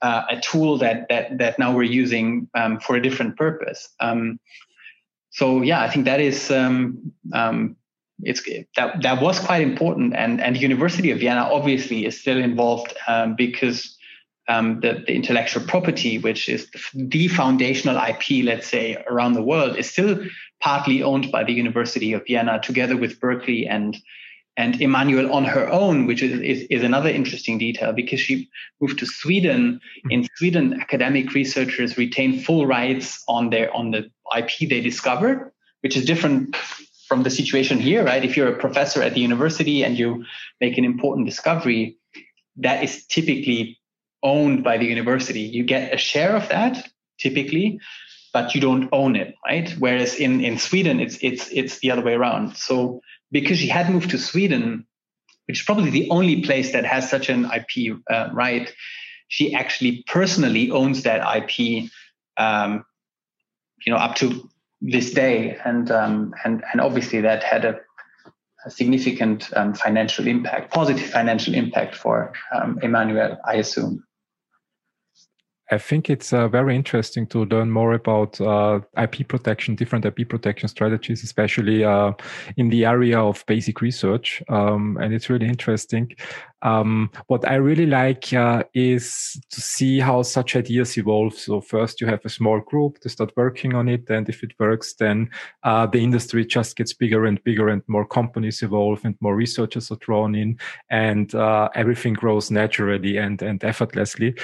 uh, 0.02 0.24
a 0.30 0.40
tool 0.40 0.76
that 0.78 1.08
that 1.08 1.38
that 1.38 1.58
now 1.58 1.74
we're 1.74 1.82
using 1.82 2.48
um, 2.54 2.78
for 2.78 2.96
a 2.96 3.02
different 3.02 3.36
purpose. 3.36 3.88
Um, 4.00 4.38
so 5.30 5.62
yeah, 5.62 5.82
I 5.82 5.90
think 5.90 6.04
that 6.04 6.20
is 6.20 6.50
um, 6.50 7.12
it's 8.22 8.42
that 8.76 9.02
that 9.02 9.22
was 9.22 9.40
quite 9.40 9.62
important, 9.62 10.14
and 10.14 10.40
and 10.40 10.56
the 10.56 10.60
University 10.60 11.10
of 11.10 11.18
Vienna 11.18 11.48
obviously 11.50 12.04
is 12.04 12.20
still 12.20 12.38
involved 12.38 12.94
um, 13.08 13.34
because 13.34 13.93
um, 14.48 14.80
the, 14.80 15.04
the 15.06 15.14
intellectual 15.14 15.64
property, 15.64 16.18
which 16.18 16.48
is 16.48 16.68
the 16.94 17.28
foundational 17.28 17.96
IP, 17.96 18.44
let's 18.44 18.68
say 18.68 19.02
around 19.08 19.32
the 19.32 19.42
world, 19.42 19.76
is 19.76 19.90
still 19.90 20.18
partly 20.60 21.02
owned 21.02 21.30
by 21.30 21.44
the 21.44 21.52
University 21.52 22.12
of 22.12 22.24
Vienna, 22.26 22.60
together 22.62 22.96
with 22.96 23.20
Berkeley 23.20 23.66
and 23.66 23.96
and 24.56 24.74
Emmanuelle 24.74 25.32
on 25.32 25.44
her 25.44 25.68
own, 25.68 26.06
which 26.06 26.22
is, 26.22 26.38
is, 26.40 26.62
is, 26.70 26.84
another 26.84 27.08
interesting 27.08 27.58
detail 27.58 27.92
because 27.92 28.20
she 28.20 28.48
moved 28.80 29.00
to 29.00 29.06
Sweden. 29.06 29.80
In 30.10 30.28
Sweden, 30.36 30.80
academic 30.80 31.34
researchers 31.34 31.98
retain 31.98 32.38
full 32.38 32.64
rights 32.64 33.20
on 33.26 33.50
their 33.50 33.74
on 33.74 33.90
the 33.90 34.08
IP 34.36 34.68
they 34.68 34.80
discover, 34.80 35.52
which 35.80 35.96
is 35.96 36.04
different 36.04 36.54
from 37.08 37.24
the 37.24 37.30
situation 37.30 37.78
here, 37.78 38.04
right? 38.04 38.24
If 38.24 38.36
you're 38.36 38.48
a 38.48 38.58
professor 38.58 39.02
at 39.02 39.14
the 39.14 39.20
university 39.20 39.82
and 39.82 39.98
you 39.98 40.24
make 40.60 40.78
an 40.78 40.84
important 40.84 41.26
discovery, 41.26 41.98
that 42.56 42.84
is 42.84 43.04
typically 43.06 43.78
owned 44.24 44.64
by 44.64 44.78
the 44.78 44.86
university. 44.86 45.40
You 45.40 45.62
get 45.62 45.94
a 45.94 45.98
share 45.98 46.34
of 46.34 46.48
that 46.48 46.88
typically, 47.18 47.78
but 48.32 48.54
you 48.54 48.60
don't 48.60 48.88
own 48.90 49.14
it, 49.14 49.36
right? 49.46 49.70
Whereas 49.78 50.16
in, 50.16 50.42
in 50.44 50.58
Sweden, 50.58 50.98
it's 50.98 51.18
it's 51.22 51.48
it's 51.50 51.78
the 51.78 51.92
other 51.92 52.02
way 52.02 52.14
around. 52.14 52.56
So 52.56 53.00
because 53.30 53.58
she 53.58 53.68
had 53.68 53.90
moved 53.90 54.10
to 54.10 54.18
Sweden, 54.18 54.86
which 55.46 55.60
is 55.60 55.64
probably 55.64 55.90
the 55.90 56.10
only 56.10 56.42
place 56.42 56.72
that 56.72 56.84
has 56.84 57.08
such 57.08 57.28
an 57.28 57.44
IP 57.44 57.96
uh, 58.10 58.30
right, 58.32 58.74
she 59.28 59.54
actually 59.54 60.04
personally 60.06 60.70
owns 60.70 61.02
that 61.02 61.20
IP, 61.36 61.90
um, 62.36 62.84
you 63.86 63.92
know, 63.92 63.98
up 63.98 64.16
to 64.16 64.48
this 64.80 65.12
day, 65.12 65.56
and 65.64 65.90
um, 65.90 66.34
and 66.44 66.64
and 66.72 66.80
obviously 66.80 67.20
that 67.20 67.42
had 67.42 67.64
a, 67.64 67.78
a 68.66 68.70
significant 68.70 69.48
um, 69.56 69.74
financial 69.74 70.26
impact, 70.26 70.72
positive 70.72 71.08
financial 71.08 71.54
impact 71.54 71.94
for 71.94 72.32
um, 72.52 72.78
Emmanuelle, 72.82 73.38
I 73.44 73.54
assume. 73.54 74.04
I 75.74 75.78
think 75.78 76.08
it's 76.08 76.32
uh, 76.32 76.46
very 76.46 76.76
interesting 76.76 77.26
to 77.28 77.46
learn 77.46 77.68
more 77.68 77.94
about 77.94 78.40
uh, 78.40 78.78
IP 78.96 79.26
protection, 79.26 79.74
different 79.74 80.04
IP 80.04 80.28
protection 80.28 80.68
strategies, 80.68 81.24
especially 81.24 81.82
uh, 81.82 82.12
in 82.56 82.68
the 82.68 82.84
area 82.84 83.18
of 83.18 83.44
basic 83.46 83.80
research. 83.80 84.40
Um, 84.48 84.96
and 85.00 85.12
it's 85.12 85.28
really 85.28 85.48
interesting. 85.48 86.14
Um, 86.62 87.10
what 87.26 87.46
I 87.46 87.56
really 87.56 87.86
like 87.86 88.32
uh, 88.32 88.62
is 88.72 89.36
to 89.50 89.60
see 89.60 89.98
how 89.98 90.22
such 90.22 90.54
ideas 90.54 90.96
evolve. 90.96 91.34
So 91.34 91.60
first 91.60 92.00
you 92.00 92.06
have 92.06 92.24
a 92.24 92.30
small 92.30 92.60
group 92.60 93.00
to 93.00 93.08
start 93.08 93.32
working 93.36 93.74
on 93.74 93.88
it. 93.88 94.08
And 94.08 94.28
if 94.28 94.44
it 94.44 94.52
works, 94.60 94.94
then 94.94 95.28
uh, 95.64 95.86
the 95.86 95.98
industry 95.98 96.46
just 96.46 96.76
gets 96.76 96.94
bigger 96.94 97.26
and 97.26 97.42
bigger 97.42 97.68
and 97.68 97.82
more 97.88 98.06
companies 98.06 98.62
evolve 98.62 99.04
and 99.04 99.16
more 99.20 99.34
researchers 99.34 99.90
are 99.90 99.98
drawn 100.00 100.36
in 100.36 100.56
and 100.88 101.34
uh, 101.34 101.68
everything 101.74 102.14
grows 102.14 102.50
naturally 102.50 103.16
and, 103.16 103.42
and 103.42 103.62
effortlessly. 103.64 104.36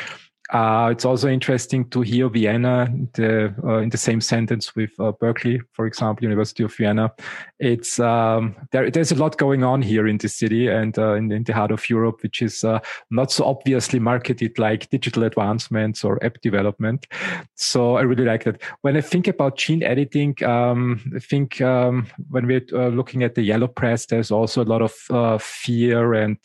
Uh, 0.52 0.88
it's 0.90 1.04
also 1.04 1.28
interesting 1.28 1.88
to 1.90 2.00
hear 2.00 2.28
Vienna 2.28 2.92
the, 3.14 3.54
uh, 3.62 3.78
in 3.78 3.88
the 3.88 3.96
same 3.96 4.20
sentence 4.20 4.74
with 4.74 4.90
uh, 4.98 5.12
Berkeley, 5.12 5.60
for 5.72 5.86
example, 5.86 6.24
University 6.24 6.64
of 6.64 6.74
Vienna. 6.74 7.12
It's 7.60 8.00
um, 8.00 8.56
there, 8.72 8.90
there's 8.90 9.12
a 9.12 9.14
lot 9.14 9.38
going 9.38 9.62
on 9.62 9.80
here 9.80 10.08
in 10.08 10.18
the 10.18 10.28
city 10.28 10.66
and 10.66 10.98
uh, 10.98 11.14
in, 11.14 11.30
in, 11.30 11.44
the 11.44 11.52
heart 11.52 11.70
of 11.70 11.88
Europe, 11.88 12.22
which 12.22 12.42
is 12.42 12.64
uh, 12.64 12.80
not 13.10 13.30
so 13.30 13.44
obviously 13.44 14.00
marketed 14.00 14.58
like 14.58 14.90
digital 14.90 15.22
advancements 15.22 16.02
or 16.02 16.22
app 16.24 16.40
development. 16.40 17.06
So 17.54 17.96
I 17.96 18.02
really 18.02 18.24
like 18.24 18.44
that. 18.44 18.60
When 18.80 18.96
I 18.96 19.02
think 19.02 19.28
about 19.28 19.56
gene 19.56 19.84
editing, 19.84 20.42
um, 20.42 21.12
I 21.14 21.20
think 21.20 21.60
um, 21.60 22.08
when 22.28 22.46
we're 22.46 22.66
uh, 22.72 22.88
looking 22.88 23.22
at 23.22 23.36
the 23.36 23.42
yellow 23.42 23.68
press, 23.68 24.06
there's 24.06 24.32
also 24.32 24.64
a 24.64 24.64
lot 24.64 24.82
of 24.82 25.42
fear 25.42 26.14
and 26.14 26.38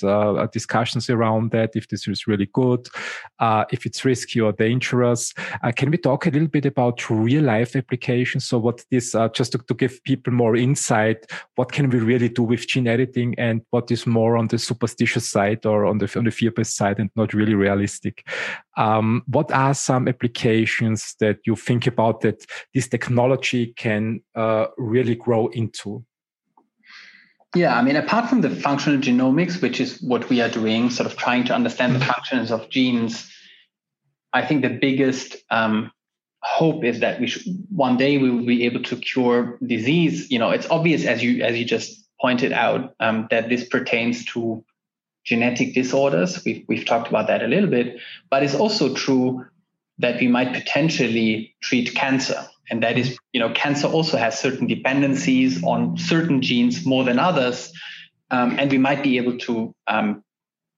discussions 0.51 1.09
around 1.09 1.51
that. 1.51 1.71
If 1.75 1.87
this 1.87 2.07
is 2.07 2.27
really 2.27 2.49
good, 2.53 2.87
if 3.41 3.85
it's 3.85 3.94
it's 3.95 4.03
risky 4.05 4.41
or 4.41 4.51
dangerous. 4.51 5.33
Uh, 5.63 5.71
can 5.71 5.89
we 5.89 5.97
talk 5.97 6.25
a 6.25 6.29
little 6.29 6.49
bit 6.49 6.65
about 6.65 7.09
real 7.09 7.43
life 7.43 7.75
applications? 7.75 8.45
So 8.45 8.57
what 8.57 8.83
this, 8.91 9.15
uh, 9.15 9.29
just 9.29 9.53
to, 9.53 9.57
to, 9.57 9.73
give 9.73 10.03
people 10.03 10.33
more 10.33 10.55
insight, 10.55 11.25
what 11.55 11.71
can 11.71 11.89
we 11.89 11.99
really 11.99 12.29
do 12.29 12.43
with 12.43 12.67
gene 12.67 12.87
editing 12.87 13.35
and 13.37 13.61
what 13.69 13.89
is 13.91 14.05
more 14.05 14.35
on 14.35 14.47
the 14.47 14.57
superstitious 14.57 15.29
side 15.29 15.65
or 15.65 15.85
on 15.85 15.99
the, 15.99 16.11
on 16.17 16.25
the 16.25 16.31
fear-based 16.31 16.75
side 16.75 16.99
and 16.99 17.09
not 17.15 17.33
really 17.33 17.53
realistic? 17.53 18.27
Um, 18.75 19.23
what 19.27 19.51
are 19.51 19.73
some 19.73 20.09
applications 20.09 21.15
that 21.21 21.39
you 21.45 21.55
think 21.55 21.87
about 21.87 22.21
that 22.21 22.45
this 22.73 22.89
technology 22.89 23.73
can 23.77 24.21
uh, 24.35 24.67
really 24.77 25.15
grow 25.15 25.47
into? 25.47 26.03
Yeah, 27.55 27.77
I 27.77 27.81
mean, 27.81 27.95
apart 27.95 28.29
from 28.29 28.41
the 28.41 28.49
functional 28.49 28.99
genomics, 28.99 29.61
which 29.61 29.79
is 29.79 30.01
what 30.01 30.29
we 30.29 30.41
are 30.41 30.49
doing, 30.49 30.89
sort 30.89 31.09
of 31.09 31.15
trying 31.15 31.45
to 31.45 31.55
understand 31.55 31.95
the 31.95 32.01
functions 32.01 32.51
of 32.51 32.69
genes, 32.69 33.31
I 34.35 34.45
think 34.45 34.63
the 34.63 34.69
biggest 34.69 35.37
um, 35.49 35.91
hope 36.43 36.83
is 36.83 36.99
that 36.99 37.21
we 37.21 37.27
should 37.27 37.43
one 37.69 37.95
day 37.95 38.17
we 38.17 38.29
will 38.29 38.45
be 38.45 38.65
able 38.65 38.83
to 38.83 38.97
cure 38.97 39.57
disease. 39.65 40.29
You 40.29 40.39
know, 40.39 40.51
it's 40.51 40.69
obvious 40.69 41.05
as 41.05 41.23
you 41.23 41.41
as 41.41 41.57
you 41.57 41.63
just 41.63 42.05
pointed 42.19 42.51
out 42.51 42.93
um, 42.99 43.27
that 43.31 43.47
this 43.47 43.65
pertains 43.65 44.25
to 44.33 44.63
genetic 45.23 45.73
disorders. 45.73 46.43
We've 46.43 46.65
we've 46.67 46.85
talked 46.85 47.07
about 47.07 47.27
that 47.27 47.43
a 47.43 47.47
little 47.47 47.69
bit, 47.69 47.97
but 48.29 48.43
it's 48.43 48.55
also 48.55 48.93
true 48.93 49.45
that 49.99 50.19
we 50.19 50.27
might 50.27 50.53
potentially 50.53 51.55
treat 51.61 51.95
cancer. 51.95 52.45
And 52.69 52.83
that 52.83 52.97
is, 52.97 53.17
you 53.31 53.39
know, 53.39 53.53
cancer 53.53 53.87
also 53.87 54.17
has 54.17 54.37
certain 54.37 54.67
dependencies 54.67 55.63
on 55.63 55.97
certain 55.97 56.41
genes 56.41 56.85
more 56.85 57.05
than 57.05 57.19
others. 57.19 57.71
Um, 58.31 58.59
and 58.59 58.69
we 58.69 58.79
might 58.79 59.01
be 59.01 59.15
able 59.15 59.37
to 59.37 59.73
um, 59.87 60.24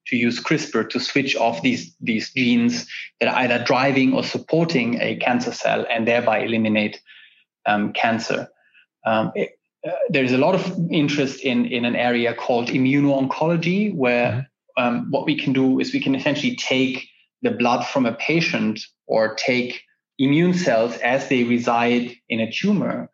to 0.07 0.15
use 0.15 0.39
CRISPR 0.39 0.89
to 0.89 0.99
switch 0.99 1.35
off 1.35 1.61
these, 1.61 1.95
these 1.99 2.31
genes 2.33 2.87
that 3.19 3.29
are 3.29 3.39
either 3.39 3.63
driving 3.63 4.13
or 4.13 4.23
supporting 4.23 5.01
a 5.01 5.15
cancer 5.17 5.51
cell 5.51 5.85
and 5.89 6.07
thereby 6.07 6.39
eliminate 6.39 7.01
um, 7.65 7.93
cancer. 7.93 8.49
Um, 9.05 9.31
it, 9.35 9.59
uh, 9.87 9.91
there's 10.09 10.31
a 10.31 10.37
lot 10.37 10.55
of 10.55 10.77
interest 10.91 11.41
in, 11.41 11.65
in 11.65 11.85
an 11.85 11.95
area 11.95 12.33
called 12.33 12.69
immuno-oncology, 12.69 13.95
where 13.95 14.47
mm-hmm. 14.77 14.83
um, 14.83 15.07
what 15.11 15.25
we 15.25 15.37
can 15.37 15.53
do 15.53 15.79
is 15.79 15.93
we 15.93 16.01
can 16.01 16.15
essentially 16.15 16.55
take 16.55 17.07
the 17.41 17.51
blood 17.51 17.85
from 17.85 18.05
a 18.05 18.13
patient 18.13 18.81
or 19.05 19.35
take 19.35 19.83
immune 20.17 20.53
cells 20.53 20.97
as 20.97 21.29
they 21.29 21.43
reside 21.43 22.15
in 22.27 22.39
a 22.39 22.51
tumor, 22.51 23.09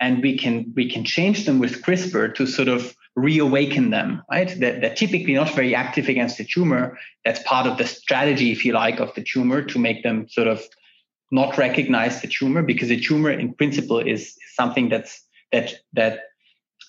and 0.00 0.22
we 0.22 0.38
can 0.38 0.72
we 0.74 0.90
can 0.90 1.04
change 1.04 1.44
them 1.44 1.58
with 1.58 1.82
CRISPR 1.82 2.34
to 2.34 2.46
sort 2.46 2.68
of 2.68 2.95
reawaken 3.16 3.90
them, 3.90 4.22
right? 4.30 4.48
That 4.60 4.82
they're 4.82 4.94
typically 4.94 5.34
not 5.34 5.54
very 5.54 5.74
active 5.74 6.08
against 6.08 6.36
the 6.36 6.44
tumor. 6.44 6.98
That's 7.24 7.42
part 7.42 7.66
of 7.66 7.78
the 7.78 7.86
strategy, 7.86 8.52
if 8.52 8.64
you 8.64 8.74
like, 8.74 9.00
of 9.00 9.14
the 9.14 9.24
tumor 9.24 9.62
to 9.62 9.78
make 9.78 10.02
them 10.02 10.28
sort 10.28 10.46
of 10.46 10.62
not 11.32 11.58
recognize 11.58 12.20
the 12.20 12.28
tumor 12.28 12.62
because 12.62 12.88
the 12.88 13.00
tumor 13.00 13.30
in 13.30 13.54
principle 13.54 13.98
is 13.98 14.36
something 14.54 14.88
that's 14.88 15.24
that 15.50 15.74
that 15.94 16.20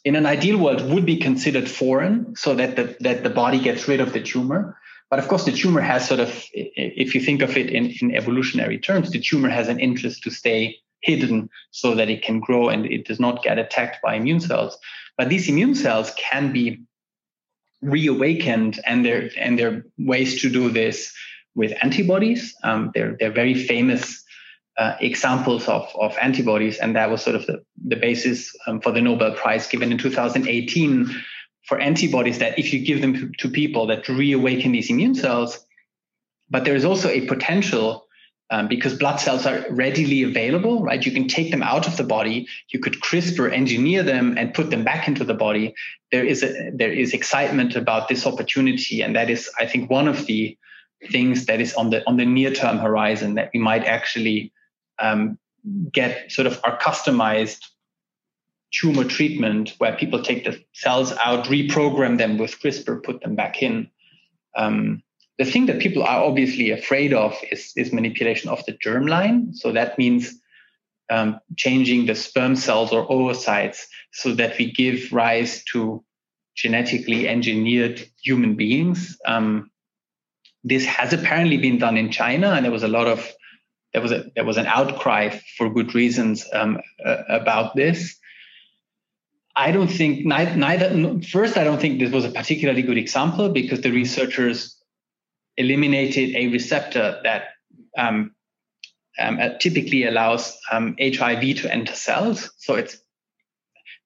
in 0.04 0.16
an 0.16 0.26
ideal 0.26 0.58
world 0.58 0.92
would 0.92 1.06
be 1.06 1.18
considered 1.18 1.68
foreign 1.68 2.36
so 2.36 2.54
that 2.54 2.76
the 2.76 2.96
that 3.00 3.24
the 3.24 3.30
body 3.30 3.60
gets 3.60 3.88
rid 3.88 4.00
of 4.00 4.14
the 4.14 4.22
tumor 4.22 4.78
but 5.10 5.18
of 5.18 5.28
course 5.28 5.46
the 5.46 5.52
tumor 5.52 5.82
has 5.82 6.08
sort 6.08 6.20
of 6.20 6.30
if 6.54 7.16
you 7.16 7.22
think 7.22 7.42
of 7.42 7.58
it 7.58 7.72
in, 7.72 7.92
in 8.00 8.16
evolutionary 8.16 8.78
terms 8.78 9.10
the 9.10 9.20
tumor 9.20 9.50
has 9.50 9.68
an 9.68 9.80
interest 9.80 10.22
to 10.22 10.30
stay 10.30 10.78
hidden 11.02 11.50
so 11.72 11.96
that 11.96 12.10
it 12.10 12.22
can 12.22 12.40
grow 12.40 12.70
and 12.70 12.86
it 12.86 13.08
does 13.08 13.20
not 13.20 13.44
get 13.44 13.58
attacked 13.58 13.98
by 14.04 14.14
immune 14.14 14.40
cells 14.40 14.78
but 15.18 15.30
these 15.30 15.50
immune 15.50 15.76
cells 15.76 16.12
can 16.18 16.52
be 16.54 16.84
reawakened, 17.82 18.80
and 18.86 19.06
there 19.06 19.30
and 19.38 19.58
there 19.58 19.72
are 19.72 19.86
ways 19.98 20.42
to 20.42 20.50
do 20.50 20.70
this 20.70 21.14
with 21.56 21.74
antibodies. 21.82 22.56
Um, 22.64 22.92
they're 22.94 23.18
they're 23.20 23.32
very 23.32 23.54
famous 23.54 24.24
uh, 24.78 24.96
examples 25.02 25.68
of, 25.68 25.90
of 25.96 26.16
antibodies, 26.22 26.78
and 26.78 26.96
that 26.96 27.10
was 27.10 27.24
sort 27.24 27.36
of 27.36 27.46
the, 27.48 27.64
the 27.84 27.96
basis 27.96 28.56
um, 28.68 28.80
for 28.80 28.92
the 28.92 29.02
Nobel 29.02 29.34
Prize 29.34 29.68
given 29.68 29.92
in 29.92 29.98
2018 29.98 31.10
for 31.64 31.80
antibodies. 31.80 32.38
That 32.40 32.58
if 32.60 32.72
you 32.72 32.86
give 32.86 33.02
them 33.02 33.14
to, 33.14 33.32
to 33.40 33.50
people 33.50 33.88
that 33.88 34.08
reawaken 34.08 34.72
these 34.72 34.90
immune 34.90 35.16
cells, 35.16 35.66
but 36.50 36.64
there 36.64 36.76
is 36.76 36.86
also 36.86 37.10
a 37.10 37.26
potential 37.26 38.07
um, 38.50 38.68
because 38.68 38.98
blood 38.98 39.18
cells 39.18 39.46
are 39.46 39.66
readily 39.70 40.24
available, 40.24 40.82
right? 40.82 41.06
You 41.06 41.12
can 41.12 41.28
take 41.28 41.52
them 41.52 41.62
out 41.62 41.88
of 41.88 41.98
the 41.98 42.04
body. 42.04 42.48
You 42.70 42.80
could 42.80 43.02
CRISPR 43.02 43.52
engineer 43.52 44.04
them 44.04 44.38
and 44.38 44.54
put 44.54 44.70
them 44.70 44.84
back 44.84 45.08
into 45.08 45.24
the 45.24 45.34
body. 45.34 45.74
There 46.12 46.24
is 46.24 46.44
a, 46.44 46.72
there 46.74 46.92
is 46.92 47.14
excitement 47.14 47.76
about 47.76 48.08
this 48.08 48.26
opportunity, 48.26 49.02
and 49.02 49.16
that 49.16 49.30
is, 49.30 49.50
I 49.60 49.66
think, 49.66 49.90
one 49.90 50.08
of 50.08 50.26
the 50.26 50.58
things 51.12 51.46
that 51.46 51.60
is 51.62 51.74
on 51.74 51.90
the 51.90 52.08
on 52.08 52.18
the 52.18 52.26
near 52.26 52.52
term 52.52 52.78
horizon 52.78 53.36
that 53.36 53.52
we 53.54 53.60
might 53.60 53.84
actually 53.84 54.52
um, 55.00 55.38
get 55.92 56.32
sort 56.32 56.48
of 56.48 56.60
our 56.64 56.78
customized 56.80 57.60
tumor 58.72 59.04
treatment 59.04 59.74
where 59.78 59.96
people 59.96 60.22
take 60.22 60.44
the 60.46 60.64
cells 60.74 61.12
out, 61.24 61.46
reprogram 61.46 62.18
them 62.18 62.38
with 62.38 62.60
CRISPR, 62.60 63.04
put 63.04 63.22
them 63.22 63.36
back 63.36 63.62
in. 63.62 63.90
Um, 64.56 65.04
the 65.38 65.46
thing 65.46 65.68
that 65.68 65.80
people 65.80 66.04
are 66.04 66.24
obviously 66.24 66.72
afraid 66.72 67.14
of 67.14 67.36
is, 67.52 67.72
is 67.76 67.94
manipulation 67.94 68.50
of 68.50 68.66
the 68.66 68.74
germline. 68.74 69.56
So 69.56 69.72
that 69.72 69.98
means 69.98 70.34
um, 71.10 71.40
changing 71.56 72.06
the 72.06 72.16
sperm 72.16 72.56
cells 72.56 72.92
or 72.92 73.08
oocytes 73.08 73.84
so 74.12 74.34
that 74.34 74.58
we 74.58 74.72
give 74.72 75.14
rise 75.14 75.64
to 75.72 76.04
genetically 76.56 77.28
engineered 77.28 78.04
human 78.22 78.56
beings. 78.56 79.18
Um, 79.26 79.70
this 80.64 80.86
has 80.86 81.14
apparently 81.14 81.58
been 81.58 81.78
done 81.78 81.98
in 81.98 82.12
China, 82.12 82.52
and 82.52 82.66
there 82.66 82.72
was 82.72 82.84
a 82.84 82.88
lot 82.88 83.08
of 83.08 83.32
there 83.94 84.02
was 84.02 84.12
a 84.12 84.26
there 84.36 84.44
was 84.44 84.58
an 84.58 84.66
outcry 84.66 85.40
for 85.58 85.70
good 85.70 85.94
reasons 85.94 86.46
um, 86.52 86.80
uh, 87.06 87.24
about 87.30 87.76
this. 87.76 88.18
I 89.56 89.72
don't 89.72 89.88
think 89.88 90.26
neither, 90.26 90.56
neither. 90.56 91.22
First, 91.22 91.58
I 91.58 91.64
don't 91.64 91.80
think 91.80 92.00
this 92.00 92.12
was 92.12 92.26
a 92.26 92.32
particularly 92.32 92.82
good 92.82 92.98
example 92.98 93.50
because 93.50 93.82
the 93.82 93.92
researchers 93.92 94.77
eliminated 95.58 96.36
a 96.36 96.48
receptor 96.48 97.20
that 97.24 97.50
um, 97.98 98.32
um, 99.20 99.40
uh, 99.40 99.50
typically 99.60 100.06
allows 100.06 100.58
um, 100.72 100.96
HIV 101.02 101.58
to 101.58 101.74
enter 101.74 101.96
cells. 101.96 102.52
So 102.58 102.76
it's 102.76 102.98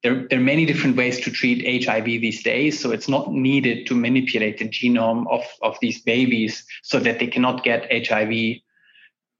there, 0.04 0.28
there 0.30 0.39
are 0.39 0.43
many 0.43 0.66
different 0.66 0.95
ways 0.95 1.20
to 1.22 1.32
treat 1.32 1.86
HIV 1.86 2.06
these 2.06 2.41
days. 2.43 2.80
So 2.80 2.91
it's 2.91 3.08
not 3.08 3.32
needed 3.32 3.86
to 3.88 3.95
manipulate 3.95 4.58
the 4.58 4.68
genome 4.68 5.26
of, 5.30 5.43
of 5.62 5.78
these 5.80 6.02
babies 6.02 6.66
so 6.82 6.99
that 6.99 7.20
they 7.20 7.28
cannot 7.28 7.64
get 7.64 8.08
HIV 8.08 8.62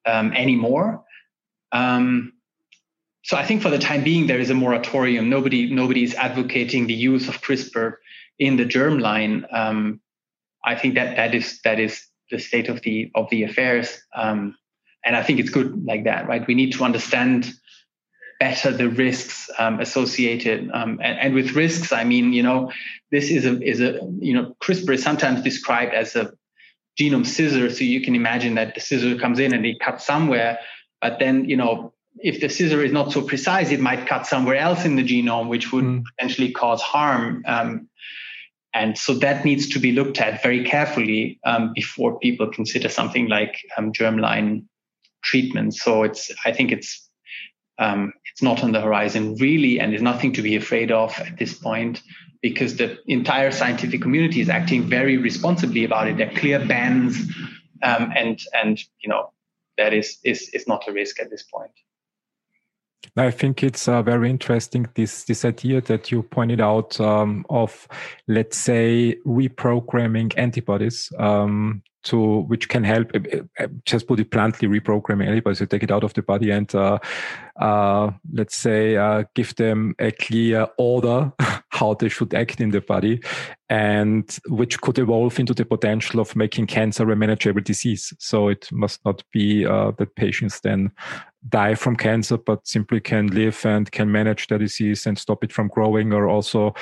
um, 0.06 0.34
anymore. 0.34 1.04
Um, 1.72 2.34
so 3.24 3.38
I 3.38 3.46
think 3.46 3.62
for 3.62 3.70
the 3.70 3.80
time 3.80 4.04
being, 4.04 4.28
there 4.28 4.40
is 4.40 4.50
a 4.50 4.56
moratorium. 4.56 5.30
Nobody, 5.30 5.72
nobody 5.74 6.04
is 6.04 6.14
advocating 6.16 6.88
the 6.88 6.94
use 6.94 7.28
of 7.28 7.42
CRISPR 7.42 7.96
in 8.40 8.58
the 8.58 8.66
germline. 8.66 9.46
Um, 9.54 10.02
I 10.64 10.76
think 10.76 10.96
that 10.96 11.16
that 11.16 11.36
is 11.36 11.60
that 11.64 11.80
is 11.80 12.06
the 12.30 12.40
state 12.40 12.70
of 12.70 12.82
the 12.82 13.12
of 13.16 13.30
the 13.30 13.44
affairs. 13.44 14.02
Um, 14.16 14.56
and 15.04 15.16
I 15.16 15.24
think 15.24 15.40
it's 15.40 15.50
good 15.50 15.84
like 15.86 16.04
that, 16.04 16.28
right? 16.28 16.46
We 16.46 16.54
need 16.54 16.74
to 16.74 16.84
understand 16.84 17.52
better 18.40 18.72
the 18.72 18.90
risks 18.90 19.50
um, 19.60 19.80
associated. 19.80 20.70
Um, 20.74 21.00
and, 21.04 21.20
and, 21.20 21.34
with 21.36 21.52
risks, 21.52 21.92
I 21.92 22.04
mean, 22.04 22.34
you 22.34 22.42
know, 22.42 22.72
this 23.12 23.30
is 23.30 23.46
a 23.46 23.62
is 23.62 23.82
a 23.82 24.00
you 24.20 24.34
know, 24.34 24.56
CRISPR 24.64 24.96
is 24.96 25.04
sometimes 25.04 25.44
described 25.44 25.94
as 25.94 26.16
a 26.16 26.32
genome 27.00 27.26
scissor. 27.26 27.70
So 27.70 27.84
you 27.84 28.02
can 28.02 28.16
imagine 28.16 28.56
that 28.56 28.74
the 28.76 28.82
scissor 28.82 29.18
comes 29.18 29.40
in 29.40 29.54
and 29.54 29.66
it 29.66 29.80
cuts 29.80 30.06
somewhere, 30.06 30.60
but 31.02 31.20
then 31.20 31.48
you 31.50 31.58
know, 31.58 31.94
if 32.18 32.42
the 32.42 32.50
scissor 32.50 32.84
is 32.84 32.92
not 32.92 33.12
so 33.12 33.22
precise, 33.22 33.72
it 33.72 33.80
might 33.80 34.08
cut 34.08 34.28
somewhere 34.28 34.56
else 34.56 34.86
in 34.86 34.96
the 34.96 35.04
genome, 35.04 35.48
which 35.48 35.72
would 35.72 35.86
mm. 35.86 36.04
potentially 36.18 36.52
cause 36.52 36.82
harm. 36.82 37.44
Um, 37.46 37.88
and 38.74 38.98
so 38.98 39.14
that 39.16 39.44
needs 39.44 39.68
to 39.70 39.80
be 39.80 39.92
looked 39.92 40.20
at 40.20 40.42
very 40.42 40.64
carefully 40.64 41.40
um, 41.44 41.74
before 41.74 42.18
people 42.20 42.48
consider 42.48 42.88
something 42.88 43.28
like 43.28 43.58
um, 43.78 43.92
germline 43.92 44.66
treatment. 45.24 45.76
So 45.76 46.04
it's 46.04 46.32
I 46.46 46.52
think 46.52 46.72
it's 46.72 47.10
um, 47.80 48.14
it's 48.32 48.42
not 48.42 48.64
on 48.64 48.72
the 48.72 48.82
horizon 48.82 49.36
really, 49.36 49.80
and 49.80 49.92
there's 49.92 50.02
nothing 50.02 50.34
to 50.34 50.42
be 50.42 50.56
afraid 50.56 50.92
of 50.92 51.18
at 51.20 51.38
this 51.38 51.54
point 51.54 52.02
because 52.42 52.78
the 52.78 52.98
entire 53.08 53.52
scientific 53.52 54.02
community 54.02 54.42
is 54.42 54.50
acting 54.50 54.84
very 54.84 55.18
responsibly 55.18 55.84
about 55.84 56.08
it. 56.08 56.18
There 56.18 56.30
are 56.30 56.34
clear 56.34 56.66
bans, 56.66 57.18
um, 57.84 58.12
and 58.16 58.40
and 58.54 58.80
you 59.02 59.10
know 59.10 59.34
that 59.78 59.94
is 59.94 60.18
is 60.24 60.50
is 60.54 60.68
not 60.68 60.88
a 60.88 60.94
risk 60.94 61.20
at 61.20 61.30
this 61.30 61.44
point. 61.44 61.72
I 63.18 63.32
think 63.32 63.62
it's 63.62 63.88
uh, 63.88 64.02
very 64.02 64.30
interesting 64.30 64.88
this 64.96 65.26
this 65.26 65.44
idea 65.44 65.82
that 65.82 66.12
you 66.12 66.24
pointed 66.24 66.62
out 66.62 67.00
um, 67.02 67.46
of, 67.50 67.88
let's 68.28 68.58
say, 68.58 69.18
reprogramming 69.26 70.34
antibodies 70.38 71.12
um, 71.20 71.84
to 72.04 72.42
which 72.44 72.70
can 72.70 72.84
help. 72.84 73.12
Uh, 73.14 73.40
uh, 73.60 73.68
just 73.86 74.08
put 74.08 74.20
it 74.20 74.30
bluntly, 74.30 74.68
reprogramming 74.68 75.28
antibodies. 75.28 75.60
You 75.60 75.68
take 75.68 75.84
it 75.84 75.92
out 75.92 76.04
of 76.04 76.14
the 76.14 76.22
body 76.22 76.52
and, 76.52 76.74
uh, 76.74 77.00
uh, 77.60 78.12
let's 78.32 78.56
say, 78.56 78.96
uh, 78.96 79.24
give 79.36 79.56
them 79.56 79.94
a 80.00 80.12
clear 80.12 80.68
order 80.78 81.34
how 81.82 81.96
they 81.96 82.10
should 82.10 82.34
act 82.34 82.62
in 82.62 82.72
the 82.72 82.82
body, 82.82 83.20
and 83.70 84.38
which 84.60 84.80
could 84.82 85.00
evolve 85.00 85.40
into 85.40 85.54
the 85.54 85.66
potential 85.66 86.20
of 86.20 86.36
making 86.36 86.68
cancer 86.68 87.12
a 87.12 87.16
manageable 87.16 87.62
disease. 87.62 88.14
So 88.20 88.50
it 88.50 88.72
must 88.72 89.00
not 89.04 89.24
be 89.34 89.66
that 89.66 90.16
patients 90.16 90.60
then 90.62 90.92
die 91.50 91.76
from 91.76 91.96
cancer, 91.96 92.38
but 92.38 92.68
simply 92.68 93.00
can 93.00 93.28
live 93.28 93.66
and 93.66 93.92
can 93.92 94.12
manage 94.12 94.48
the 94.48 94.58
disease 94.60 95.08
and 95.08 95.18
stop 95.18 95.44
it 95.44 95.52
from 95.52 95.70
growing, 95.70 96.14
or 96.14 96.28
also 96.30 96.74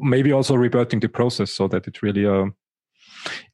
maybe 0.00 0.32
also 0.32 0.56
reverting 0.56 1.00
the 1.00 1.08
process 1.08 1.52
so 1.52 1.68
that 1.68 1.86
it 1.86 2.02
really 2.02 2.26
uh, 2.26 2.46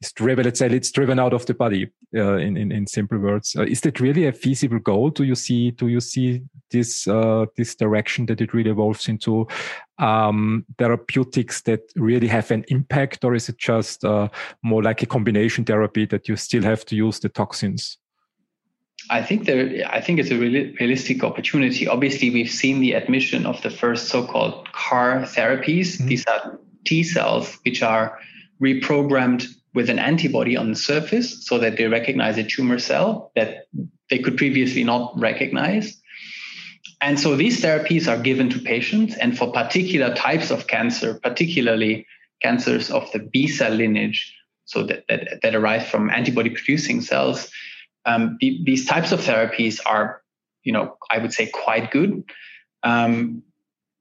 is 0.00 0.12
driven. 0.12 0.44
Let's 0.44 0.58
say 0.58 0.66
it's 0.66 0.90
driven 0.90 1.18
out 1.18 1.32
of 1.32 1.46
the 1.46 1.54
body. 1.54 1.90
Uh, 2.14 2.36
in, 2.36 2.56
in 2.56 2.72
in 2.72 2.86
simple 2.86 3.18
words, 3.18 3.56
uh, 3.56 3.62
is 3.62 3.80
that 3.80 4.00
really 4.00 4.26
a 4.26 4.32
feasible 4.32 4.78
goal? 4.78 5.10
Do 5.10 5.24
you 5.24 5.34
see 5.34 5.72
do 5.72 5.88
you 5.88 6.00
see 6.00 6.42
this 6.70 7.06
uh, 7.06 7.46
this 7.56 7.74
direction 7.74 8.26
that 8.26 8.40
it 8.40 8.54
really 8.54 8.70
evolves 8.70 9.08
into 9.08 9.46
um, 9.98 10.64
therapeutics 10.78 11.62
that 11.62 11.80
really 11.96 12.28
have 12.28 12.50
an 12.50 12.64
impact, 12.68 13.24
or 13.24 13.34
is 13.34 13.48
it 13.48 13.58
just 13.58 14.04
uh, 14.04 14.28
more 14.62 14.82
like 14.82 15.02
a 15.02 15.06
combination 15.06 15.64
therapy 15.64 16.06
that 16.06 16.28
you 16.28 16.36
still 16.36 16.62
have 16.62 16.84
to 16.86 16.96
use 16.96 17.20
the 17.20 17.28
toxins? 17.28 17.98
I 19.10 19.22
think 19.22 19.46
there, 19.46 19.88
I 19.88 20.00
think 20.00 20.18
it's 20.18 20.30
a 20.30 20.38
realistic 20.38 21.22
opportunity. 21.22 21.86
Obviously, 21.86 22.30
we've 22.30 22.50
seen 22.50 22.80
the 22.80 22.92
admission 22.92 23.46
of 23.46 23.62
the 23.62 23.70
first 23.70 24.08
so-called 24.08 24.68
CAR 24.72 25.22
therapies. 25.22 25.96
Mm-hmm. 25.96 26.06
These 26.08 26.26
are 26.26 26.58
T 26.84 27.02
cells 27.02 27.58
which 27.64 27.82
are 27.82 28.18
reprogrammed 28.62 29.46
with 29.74 29.90
an 29.90 29.98
antibody 29.98 30.56
on 30.56 30.70
the 30.70 30.76
surface 30.76 31.46
so 31.46 31.58
that 31.58 31.76
they 31.76 31.86
recognize 31.86 32.38
a 32.38 32.44
tumor 32.44 32.78
cell 32.78 33.30
that 33.36 33.66
they 34.08 34.18
could 34.18 34.36
previously 34.36 34.84
not 34.84 35.12
recognize. 35.18 36.00
And 37.02 37.20
so 37.20 37.36
these 37.36 37.60
therapies 37.60 38.08
are 38.08 38.20
given 38.20 38.48
to 38.50 38.58
patients, 38.58 39.16
and 39.16 39.36
for 39.36 39.52
particular 39.52 40.14
types 40.14 40.50
of 40.50 40.66
cancer, 40.66 41.20
particularly 41.22 42.06
cancers 42.42 42.90
of 42.90 43.10
the 43.12 43.18
B 43.18 43.48
cell 43.48 43.72
lineage, 43.72 44.34
so 44.64 44.82
that, 44.84 45.04
that, 45.08 45.40
that 45.42 45.54
arise 45.54 45.86
from 45.88 46.10
antibody 46.10 46.50
producing 46.50 47.02
cells, 47.02 47.50
um, 48.06 48.38
the, 48.40 48.60
these 48.64 48.86
types 48.86 49.12
of 49.12 49.20
therapies 49.20 49.78
are, 49.84 50.22
you 50.62 50.72
know, 50.72 50.96
I 51.10 51.18
would 51.18 51.32
say 51.32 51.46
quite 51.46 51.90
good. 51.90 52.24
Um, 52.82 53.42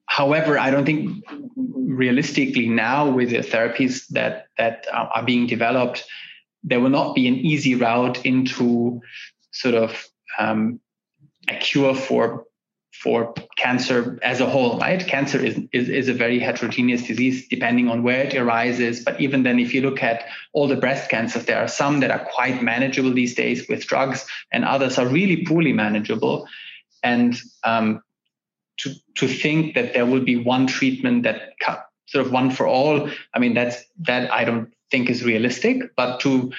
however, 0.05 0.57
I 0.57 0.71
don't 0.71 0.85
think 0.85 1.23
realistically 1.55 2.67
now 2.67 3.09
with 3.09 3.29
the 3.29 3.37
therapies 3.37 4.07
that 4.09 4.47
that 4.57 4.85
are 4.91 5.23
being 5.23 5.47
developed, 5.47 6.05
there 6.63 6.79
will 6.79 6.89
not 6.89 7.15
be 7.15 7.27
an 7.27 7.35
easy 7.35 7.75
route 7.75 8.25
into 8.25 9.01
sort 9.51 9.75
of 9.75 10.07
um, 10.37 10.79
a 11.47 11.55
cure 11.57 11.95
for 11.95 12.45
for 12.93 13.33
cancer 13.57 14.17
as 14.23 14.39
a 14.39 14.45
whole, 14.45 14.79
right? 14.79 15.05
Cancer 15.05 15.37
is, 15.37 15.59
is, 15.73 15.89
is, 15.89 16.07
a 16.07 16.13
very 16.13 16.39
heterogeneous 16.39 17.05
disease 17.05 17.47
depending 17.49 17.89
on 17.89 18.03
where 18.03 18.21
it 18.21 18.33
arises. 18.33 19.03
But 19.03 19.19
even 19.19 19.43
then, 19.43 19.59
if 19.59 19.73
you 19.73 19.81
look 19.81 20.01
at 20.01 20.25
all 20.53 20.67
the 20.67 20.77
breast 20.77 21.09
cancers, 21.09 21.45
there 21.45 21.59
are 21.59 21.67
some 21.67 21.99
that 21.99 22.09
are 22.09 22.25
quite 22.33 22.63
manageable 22.63 23.13
these 23.13 23.35
days 23.35 23.67
with 23.67 23.85
drugs, 23.85 24.25
and 24.51 24.63
others 24.63 24.97
are 24.97 25.07
really 25.07 25.43
poorly 25.45 25.73
manageable. 25.73 26.47
And 27.03 27.37
um, 27.63 28.01
to, 28.79 28.93
to 29.15 29.27
think 29.27 29.75
that 29.75 29.93
there 29.93 30.05
will 30.05 30.21
be 30.21 30.35
one 30.35 30.67
treatment 30.67 31.23
that 31.23 31.53
sort 32.07 32.25
of 32.25 32.31
one 32.31 32.51
for 32.51 32.67
all, 32.67 33.09
I 33.33 33.39
mean, 33.39 33.53
that's 33.53 33.83
that 34.01 34.31
I 34.31 34.43
don't 34.43 34.73
think 34.91 35.09
is 35.09 35.23
realistic. 35.23 35.95
But 35.95 36.19
to 36.21 36.51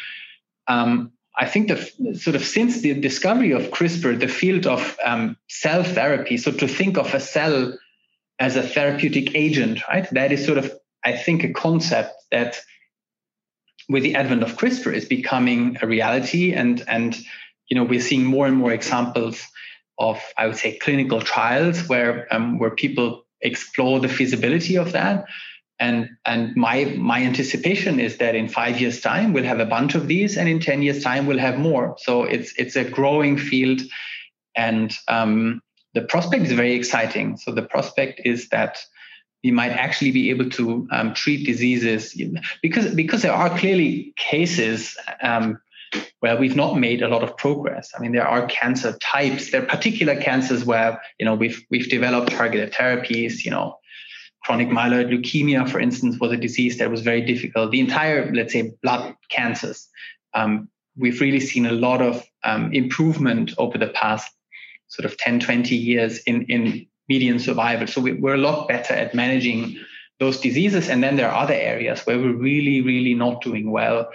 um, 0.67 1.13
I 1.37 1.47
think 1.47 1.69
the 1.69 2.19
sort 2.19 2.37
of 2.37 2.45
since 2.45 2.81
the 2.81 2.95
discovery 2.95 3.53
of 3.53 3.71
CRISPR, 3.71 4.19
the 4.19 4.29
field 4.29 4.67
of 4.67 4.97
um, 5.05 5.37
cell 5.49 5.85
therapy, 5.85 6.37
so 6.37 6.51
to 6.51 6.67
think 6.67 6.97
of 6.97 7.13
a 7.15 7.21
cell 7.21 7.77
as 8.39 8.57
a 8.57 8.63
therapeutic 8.63 9.35
agent, 9.35 9.87
right? 9.89 10.09
That 10.13 10.33
is 10.33 10.45
sort 10.45 10.59
of, 10.59 10.73
I 11.05 11.13
think, 11.13 11.45
a 11.45 11.53
concept 11.53 12.15
that 12.31 12.61
with 13.89 14.03
the 14.03 14.15
advent 14.15 14.43
of 14.43 14.57
CRISPR 14.57 14.93
is 14.93 15.05
becoming 15.05 15.77
a 15.81 15.87
reality. 15.87 16.53
And, 16.53 16.83
and 16.89 17.17
you 17.69 17.77
know, 17.77 17.85
we're 17.85 18.01
seeing 18.01 18.25
more 18.25 18.47
and 18.47 18.57
more 18.57 18.73
examples 18.73 19.43
of, 19.99 20.23
I 20.37 20.47
would 20.47 20.57
say, 20.57 20.79
clinical 20.79 21.21
trials 21.21 21.89
where, 21.89 22.33
um, 22.35 22.59
where 22.59 22.71
people 22.71 23.25
explore 23.41 24.01
the 24.01 24.09
feasibility 24.09 24.77
of 24.77 24.93
that. 24.93 25.27
And 25.79 26.09
and 26.25 26.57
my 26.57 26.85
my 26.97 27.23
anticipation 27.23 28.01
is 28.01 28.17
that 28.17 28.35
in 28.35 28.49
five 28.49 28.81
years 28.81 29.03
time 29.03 29.35
we'll 29.35 29.45
have 29.45 29.61
a 29.61 29.67
bunch 29.67 29.95
of 29.95 30.09
these 30.09 30.39
and 30.39 30.49
in 30.49 30.59
10 30.59 30.81
years 30.81 31.03
time 31.03 31.27
we'll 31.27 31.39
have 31.39 31.59
more. 31.59 31.97
So 31.99 32.25
it's 32.25 32.55
it's 32.57 32.77
a 32.77 32.85
growing 32.85 33.37
field 33.37 33.83
and 34.55 34.97
um, 35.09 35.61
the 35.93 36.01
prospect 36.01 36.45
is 36.45 36.53
very 36.53 36.75
exciting. 36.75 37.37
So 37.37 37.53
the 37.53 37.63
prospect 37.63 38.23
is 38.25 38.49
that 38.49 38.79
we 39.45 39.51
might 39.51 39.73
actually 39.73 40.13
be 40.13 40.31
able 40.31 40.49
to 40.51 40.89
um, 40.91 41.13
treat 41.15 41.45
diseases 41.45 42.21
because 42.63 42.95
because 42.95 43.21
there 43.21 43.35
are 43.35 43.51
clearly 43.59 44.15
cases 44.17 44.97
um, 45.21 45.59
where 46.21 46.37
we've 46.37 46.57
not 46.57 46.79
made 46.79 47.03
a 47.03 47.09
lot 47.09 47.23
of 47.23 47.37
progress. 47.37 47.93
I 47.97 48.01
mean, 48.01 48.13
there 48.13 48.27
are 48.27 48.47
cancer 48.47 48.97
types. 48.99 49.51
There 49.51 49.63
are 49.63 49.67
particular 49.67 50.21
cancers 50.21 50.65
where 50.65 51.01
you 51.19 51.27
know 51.27 51.35
we've 51.35 51.65
we've 51.71 51.89
developed 51.89 52.33
targeted 52.33 52.73
therapies. 52.73 53.45
You 53.45 53.51
know, 53.51 53.79
chronic 54.45 54.69
myeloid 54.69 55.11
leukemia, 55.11 55.69
for 55.69 55.81
instance, 55.81 56.19
was 56.21 56.33
a 56.33 56.37
disease 56.37 56.79
that 56.79 56.91
was 56.91 57.03
very 57.03 57.23
difficult. 57.23 57.71
The 57.71 57.81
entire, 57.81 58.33
let's 58.33 58.53
say, 58.53 58.73
blood 58.83 59.15
cancers. 59.31 59.89
um, 60.35 60.69
we've 60.97 61.21
really 61.21 61.41
seen 61.41 61.67
a 61.67 61.73
lot 61.73 62.01
of 62.01 62.25
um, 62.45 62.73
improvement 62.73 63.53
over 63.59 63.79
the 63.79 63.89
past 63.89 64.33
sort 64.89 65.05
of 65.05 65.17
10, 65.19 65.41
20 65.41 65.77
years 65.77 66.19
in, 66.21 66.45
in 66.45 66.87
median 67.09 67.39
survival. 67.39 67.87
So 67.87 68.01
we, 68.01 68.15
we're 68.15 68.35
a 68.35 68.39
lot 68.39 68.69
better 68.69 68.95
at 68.95 69.15
managing 69.15 69.79
those 70.19 70.41
diseases. 70.41 70.89
And 70.89 71.03
then 71.03 71.17
there 71.17 71.31
are 71.31 71.43
other 71.43 71.55
areas 71.55 72.07
where 72.07 72.19
we're 72.19 72.33
really, 72.33 72.81
really 72.81 73.15
not 73.15 73.43
doing 73.43 73.71
well. 73.71 74.09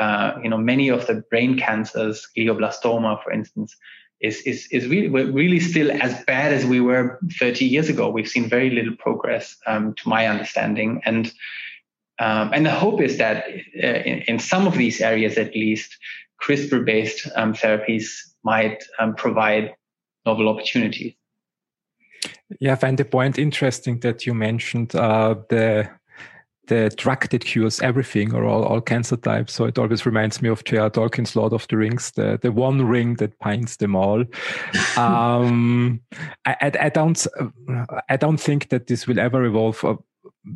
Uh, 0.00 0.38
you 0.42 0.48
know, 0.48 0.56
many 0.56 0.88
of 0.88 1.06
the 1.06 1.22
brain 1.30 1.58
cancers, 1.58 2.26
glioblastoma, 2.34 3.22
for 3.22 3.30
instance, 3.30 3.76
is 4.22 4.40
is 4.42 4.66
is 4.72 4.88
really 4.88 5.08
really 5.08 5.60
still 5.60 5.90
as 5.90 6.24
bad 6.24 6.54
as 6.54 6.64
we 6.64 6.80
were 6.80 7.18
30 7.38 7.66
years 7.66 7.90
ago. 7.90 8.08
We've 8.08 8.26
seen 8.26 8.48
very 8.48 8.70
little 8.70 8.96
progress, 8.96 9.56
um, 9.66 9.92
to 9.94 10.08
my 10.08 10.26
understanding, 10.26 11.02
and 11.04 11.30
um, 12.18 12.50
and 12.54 12.64
the 12.64 12.70
hope 12.70 13.02
is 13.02 13.18
that 13.18 13.44
uh, 13.82 13.86
in, 13.86 14.22
in, 14.26 14.38
some 14.38 14.66
of 14.66 14.74
these 14.78 15.02
areas, 15.02 15.36
at 15.36 15.54
least, 15.54 15.98
CRISPR-based 16.42 17.28
um, 17.36 17.52
therapies 17.52 18.10
might 18.42 18.82
um, 18.98 19.14
provide 19.14 19.74
novel 20.24 20.48
opportunities. 20.48 21.14
Yeah, 22.58 22.74
find 22.74 22.98
the 22.98 23.04
point 23.04 23.38
interesting 23.38 24.00
that 24.00 24.26
you 24.26 24.34
mentioned 24.34 24.94
uh, 24.94 25.36
the 25.48 25.90
the 26.70 26.88
drug 26.96 27.28
that 27.28 27.44
cures 27.44 27.80
everything 27.80 28.32
or 28.32 28.44
all, 28.44 28.62
all 28.62 28.80
cancer 28.80 29.16
types. 29.16 29.52
So 29.52 29.64
it 29.64 29.76
always 29.76 30.06
reminds 30.06 30.40
me 30.40 30.48
of 30.48 30.62
J.R. 30.62 30.88
Tolkien's 30.88 31.34
Lord 31.34 31.52
of 31.52 31.66
the 31.66 31.76
Rings, 31.76 32.12
the, 32.12 32.38
the 32.40 32.52
one 32.52 32.86
ring 32.86 33.16
that 33.16 33.36
binds 33.40 33.76
them 33.76 33.96
all. 33.96 34.24
um, 34.96 36.00
I, 36.46 36.56
I, 36.60 36.72
I, 36.82 36.88
don't, 36.88 37.26
I 38.08 38.16
don't 38.16 38.40
think 38.40 38.68
that 38.68 38.86
this 38.86 39.08
will 39.08 39.18
ever 39.18 39.44
evolve 39.44 39.84
uh, 39.84 39.96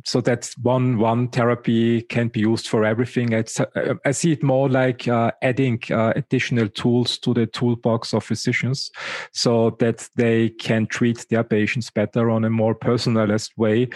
so 0.04 0.20
that 0.20 0.50
one 0.62 0.98
one 0.98 1.28
therapy 1.28 2.02
can 2.02 2.28
be 2.28 2.40
used 2.40 2.68
for 2.68 2.84
everything. 2.84 3.32
It's, 3.32 3.60
uh, 3.60 3.94
I 4.04 4.12
see 4.12 4.32
it 4.32 4.42
more 4.42 4.68
like 4.68 5.08
uh, 5.08 5.32
adding 5.42 5.80
uh, 5.90 6.12
additional 6.16 6.68
tools 6.68 7.18
to 7.18 7.34
the 7.34 7.46
toolbox 7.46 8.12
of 8.14 8.24
physicians, 8.24 8.90
so 9.32 9.76
that 9.78 10.08
they 10.16 10.50
can 10.50 10.86
treat 10.86 11.26
their 11.28 11.44
patients 11.44 11.90
better 11.90 12.30
on 12.30 12.44
a 12.44 12.50
more 12.50 12.74
personalized 12.74 13.52
way, 13.56 13.88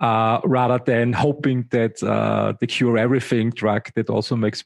uh, 0.00 0.40
rather 0.44 0.80
than 0.84 1.12
hoping 1.12 1.66
that 1.70 2.02
uh, 2.02 2.52
the 2.60 2.66
cure 2.66 2.98
everything 2.98 3.50
drug 3.50 3.88
that 3.94 4.10
also 4.10 4.36
makes 4.36 4.64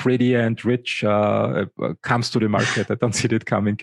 pretty 0.00 0.34
and 0.34 0.64
rich 0.64 1.04
uh, 1.04 1.66
uh, 1.82 1.92
comes 2.02 2.30
to 2.30 2.38
the 2.38 2.48
market. 2.48 2.90
I 2.90 2.94
don't 2.94 3.12
see 3.20 3.28
that 3.28 3.44
coming. 3.44 3.78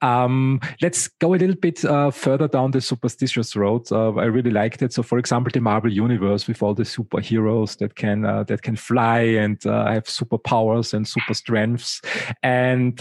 Um, 0.00 0.60
let's 0.80 1.08
go 1.08 1.34
a 1.34 1.36
little 1.36 1.56
bit 1.56 1.84
uh, 1.84 2.12
further 2.12 2.46
down 2.46 2.70
the 2.70 2.80
superstitious 2.80 3.56
road. 3.56 3.90
Uh, 3.90 4.14
I 4.14 4.26
really 4.26 4.52
liked 4.52 4.80
it. 4.80 4.92
So, 4.92 5.02
for 5.02 5.18
example, 5.18 5.50
the 5.52 5.60
Marvel 5.60 5.92
universe 5.92 6.46
with 6.46 6.62
all 6.62 6.72
the 6.72 6.84
superheroes 6.84 7.78
that 7.78 7.96
can 7.96 8.24
uh, 8.24 8.44
that 8.44 8.62
can 8.62 8.76
fly 8.76 9.20
and 9.20 9.64
uh, 9.66 9.90
have 9.90 10.04
superpowers 10.04 10.94
and 10.94 11.06
super 11.06 11.34
strengths. 11.34 12.00
And 12.44 12.98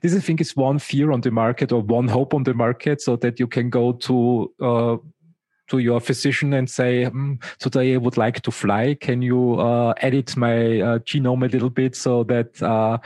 this, 0.00 0.14
I 0.16 0.20
think, 0.20 0.40
is 0.40 0.56
one 0.56 0.78
fear 0.78 1.12
on 1.12 1.20
the 1.20 1.30
market 1.30 1.70
or 1.70 1.82
one 1.82 2.08
hope 2.08 2.32
on 2.32 2.44
the 2.44 2.54
market, 2.54 3.02
so 3.02 3.16
that 3.16 3.38
you 3.38 3.46
can 3.46 3.68
go 3.68 3.92
to 3.92 5.02
to 5.68 5.78
your 5.78 6.00
physician 6.00 6.52
and 6.52 6.68
say, 6.68 7.04
mm, 7.04 7.42
today 7.58 7.94
I 7.94 7.96
would 7.98 8.16
like 8.16 8.42
to 8.42 8.50
fly. 8.50 8.96
Can 9.00 9.22
you 9.22 9.54
uh, 9.54 9.94
edit 9.98 10.36
my 10.36 10.80
uh, 10.80 10.98
genome 11.00 11.44
a 11.44 11.48
little 11.48 11.70
bit 11.70 11.96
so 11.96 12.24
that 12.24 12.62
uh, 12.62 12.98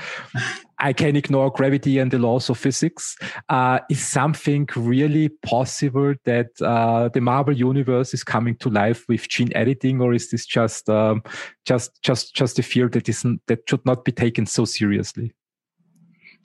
I 0.78 0.92
can 0.92 1.16
ignore 1.16 1.50
gravity 1.50 1.98
and 1.98 2.10
the 2.10 2.18
laws 2.18 2.50
of 2.50 2.58
physics? 2.58 3.16
Uh, 3.48 3.80
is 3.90 4.06
something 4.06 4.68
really 4.76 5.28
possible 5.28 6.14
that 6.24 6.48
uh, 6.62 7.08
the 7.08 7.20
Marvel 7.20 7.54
universe 7.54 8.14
is 8.14 8.24
coming 8.24 8.56
to 8.56 8.70
life 8.70 9.04
with 9.08 9.28
gene 9.28 9.52
editing, 9.54 10.00
or 10.00 10.12
is 10.14 10.30
this 10.30 10.46
just 10.46 10.88
um, 10.88 11.22
just 11.64 12.02
just 12.02 12.34
just 12.34 12.58
a 12.58 12.62
fear 12.62 12.88
that 12.88 13.08
isn't 13.08 13.40
that 13.46 13.60
should 13.68 13.84
not 13.84 14.04
be 14.04 14.12
taken 14.12 14.46
so 14.46 14.64
seriously? 14.64 15.32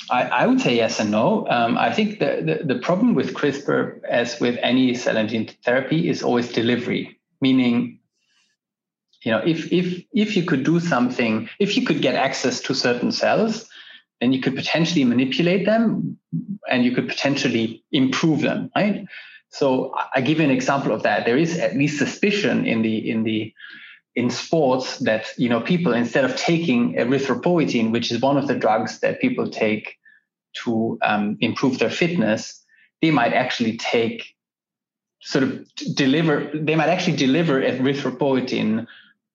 I, 0.10 0.24
I, 0.24 0.48
would 0.48 0.62
say 0.62 0.76
yes 0.76 1.00
and 1.00 1.12
no. 1.12 1.48
Um, 1.48 1.78
I 1.78 1.92
think 1.92 2.20
the, 2.20 2.60
the, 2.66 2.74
the, 2.76 2.80
problem 2.80 3.16
with 3.16 3.34
CRISPR, 3.34 4.04
as 4.04 4.40
with 4.40 4.58
any 4.62 4.94
cell 4.94 5.18
and 5.18 5.28
gene 5.28 5.50
therapy, 5.64 6.10
is 6.10 6.22
always 6.22 6.52
delivery. 6.52 7.20
Meaning, 7.42 8.00
you 9.24 9.32
know, 9.32 9.40
if 9.40 9.72
if 9.72 10.04
if 10.14 10.38
you 10.38 10.44
could 10.44 10.64
do 10.64 10.80
something, 10.80 11.50
if 11.60 11.76
you 11.76 11.86
could 11.86 12.02
get 12.02 12.16
access 12.16 12.62
to 12.62 12.76
certain 12.76 13.12
cells, 13.12 13.68
then 14.22 14.32
you 14.32 14.42
could 14.42 14.56
potentially 14.56 15.04
manipulate 15.04 15.66
them, 15.66 16.18
and 16.70 16.86
you 16.86 16.92
could 16.92 17.08
potentially 17.08 17.84
improve 17.92 18.42
them, 18.42 18.72
right? 18.76 19.06
So 19.50 19.94
I 20.14 20.22
give 20.22 20.40
you 20.40 20.46
an 20.46 20.52
example 20.52 20.92
of 20.92 21.04
that. 21.04 21.26
There 21.26 21.38
is 21.38 21.58
at 21.58 21.76
least 21.76 21.98
suspicion 21.98 22.66
in 22.66 22.82
the 22.82 23.10
in 23.10 23.24
the 23.24 23.54
in 24.16 24.30
sports 24.30 25.00
that 25.00 25.28
you 25.38 25.50
know 25.50 25.60
people 25.60 25.94
instead 25.94 26.26
of 26.26 26.36
taking 26.36 26.94
erythropoietin, 26.94 27.92
which 27.92 28.12
is 28.12 28.22
one 28.22 28.38
of 28.38 28.48
the 28.48 28.56
drugs 28.56 29.00
that 29.00 29.20
people 29.20 29.50
take 29.50 29.98
to 30.64 30.98
um, 31.02 31.38
improve 31.42 31.80
their 31.80 31.90
fitness, 31.90 32.64
they 33.02 33.12
might 33.12 33.34
actually 33.34 33.78
take 33.78 34.36
sort 35.22 35.44
of 35.44 35.66
deliver. 35.96 36.50
They 36.54 36.76
might 36.76 36.90
actually 36.90 37.18
deliver 37.18 37.62
erythropoietin 37.62 38.88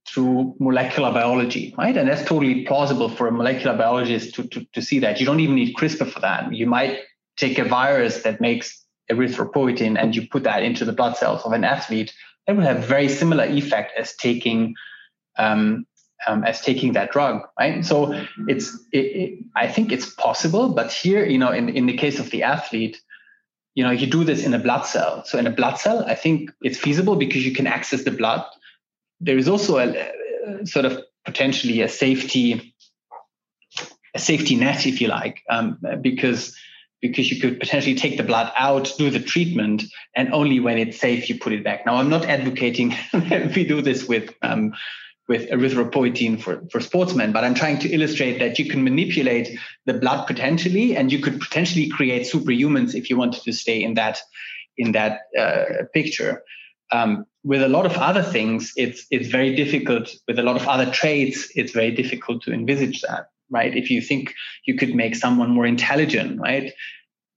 through 0.09 0.57
molecular 0.59 1.13
biology, 1.13 1.75
right? 1.77 1.97
And 1.97 2.09
that's 2.09 2.23
totally 2.23 2.65
plausible 2.65 3.09
for 3.09 3.29
a 3.29 3.33
molecular 3.33 3.77
biologist 3.77 4.35
to, 4.35 4.49
to, 4.49 4.67
to 4.73 4.83
see 4.83 4.99
that. 5.01 5.21
You 5.21 5.27
don't 5.27 5.41
even 5.41 5.55
need 5.55 5.77
CRISPR 5.77 6.11
for 6.11 6.21
that. 6.21 6.53
You 6.53 6.67
might 6.67 7.01
take 7.37 7.59
a 7.59 7.65
virus 7.65 8.23
that 8.23 8.41
makes 8.41 8.85
erythropoietin 9.11 10.01
and 10.01 10.17
you 10.17 10.27
put 10.27 10.45
that 10.45 10.63
into 10.63 10.85
the 10.85 10.93
blood 10.93 11.17
cells 11.17 11.43
of 11.43 11.53
an 11.53 11.65
athlete 11.65 12.13
it 12.47 12.53
will 12.53 12.65
have 12.65 12.85
very 12.85 13.09
similar 13.09 13.45
effect 13.45 13.93
as 13.99 14.15
taking 14.17 14.75
um, 15.39 15.87
um, 16.27 16.45
as 16.45 16.61
taking 16.61 16.93
that 16.93 17.13
drug, 17.13 17.43
right? 17.59 17.85
So 17.85 18.13
it's 18.47 18.75
it, 18.93 18.99
it, 18.99 19.39
I 19.57 19.69
think 19.69 19.91
it's 19.93 20.13
possible, 20.15 20.71
but 20.71 20.93
here, 20.93 21.25
you 21.25 21.39
know, 21.39 21.53
in 21.53 21.69
in 21.69 21.87
the 21.87 21.97
case 21.97 22.19
of 22.19 22.31
the 22.31 22.43
athlete, 22.43 23.01
you 23.75 23.85
know, 23.85 23.91
you 23.91 24.07
do 24.07 24.25
this 24.25 24.45
in 24.45 24.53
a 24.55 24.59
blood 24.59 24.83
cell. 24.83 25.25
So 25.25 25.39
in 25.39 25.47
a 25.47 25.51
blood 25.51 25.77
cell, 25.79 26.05
I 26.07 26.15
think 26.15 26.51
it's 26.61 26.79
feasible 26.79 27.17
because 27.17 27.47
you 27.47 27.53
can 27.53 27.67
access 27.67 28.05
the 28.05 28.11
blood. 28.11 28.45
There 29.21 29.39
is 29.39 29.49
also 29.49 29.79
a, 29.79 29.89
a 30.47 30.67
sort 30.67 30.85
of 30.85 31.01
potentially 31.25 31.81
a 31.83 31.89
safety 31.89 32.75
a 34.15 34.19
safety 34.19 34.57
net, 34.57 34.87
if 34.87 35.01
you 35.01 35.09
like, 35.09 35.43
um, 35.49 35.79
because 36.01 36.57
because 37.01 37.31
you 37.31 37.41
could 37.41 37.59
potentially 37.59 37.95
take 37.95 38.17
the 38.17 38.23
blood 38.23 38.53
out, 38.57 38.93
do 38.99 39.11
the 39.11 39.21
treatment, 39.21 39.85
and 40.15 40.33
only 40.33 40.61
when 40.61 40.79
it's 40.79 41.01
safe 41.01 41.29
you 41.29 41.39
put 41.39 41.53
it 41.53 41.65
back. 41.65 41.87
Now, 41.87 41.97
I'm 41.97 42.11
not 42.11 42.27
advocating 42.27 42.95
that 43.13 43.55
we 43.55 43.65
do 43.65 43.81
this 43.81 44.07
with 44.07 44.35
um, 44.43 44.73
with 45.29 45.49
erythropoietin 45.49 46.41
for, 46.41 46.61
for 46.73 46.81
sportsmen, 46.81 47.31
but 47.31 47.45
I'm 47.45 47.55
trying 47.55 47.79
to 47.81 47.89
illustrate 47.89 48.41
that 48.41 48.59
you 48.59 48.69
can 48.69 48.83
manipulate 48.83 49.57
the 49.87 49.95
blood 49.95 50.27
potentially, 50.27 50.97
and 50.97 51.13
you 51.13 51.21
could 51.21 51.41
potentially 51.41 51.89
create 51.89 52.27
superhumans 52.27 52.97
if 52.97 53.09
you 53.09 53.17
wanted 53.17 53.43
to 53.43 53.53
stay 53.53 53.83
in 53.83 53.95
that 53.95 54.19
in 54.77 54.93
that 54.93 55.21
uh, 55.39 55.85
picture. 55.95 56.43
Um, 56.93 57.27
with 57.45 57.63
a 57.63 57.69
lot 57.69 57.87
of 57.87 57.93
other 57.93 58.23
things, 58.23 58.73
it's 58.77 59.07
it's 59.11 59.29
very 59.29 59.55
difficult. 59.55 60.11
With 60.27 60.39
a 60.39 60.43
lot 60.43 60.57
of 60.57 60.67
other 60.69 60.91
traits, 60.91 61.51
it's 61.55 61.73
very 61.73 61.93
difficult 61.93 62.43
to 62.43 62.53
envisage 62.53 63.01
that 63.03 63.27
right? 63.51 63.77
If 63.77 63.91
you 63.91 64.01
think 64.01 64.35
you 64.65 64.77
could 64.77 64.95
make 64.95 65.17
someone 65.17 65.51
more 65.51 65.67
intelligent, 65.67 66.41
right? 66.41 66.73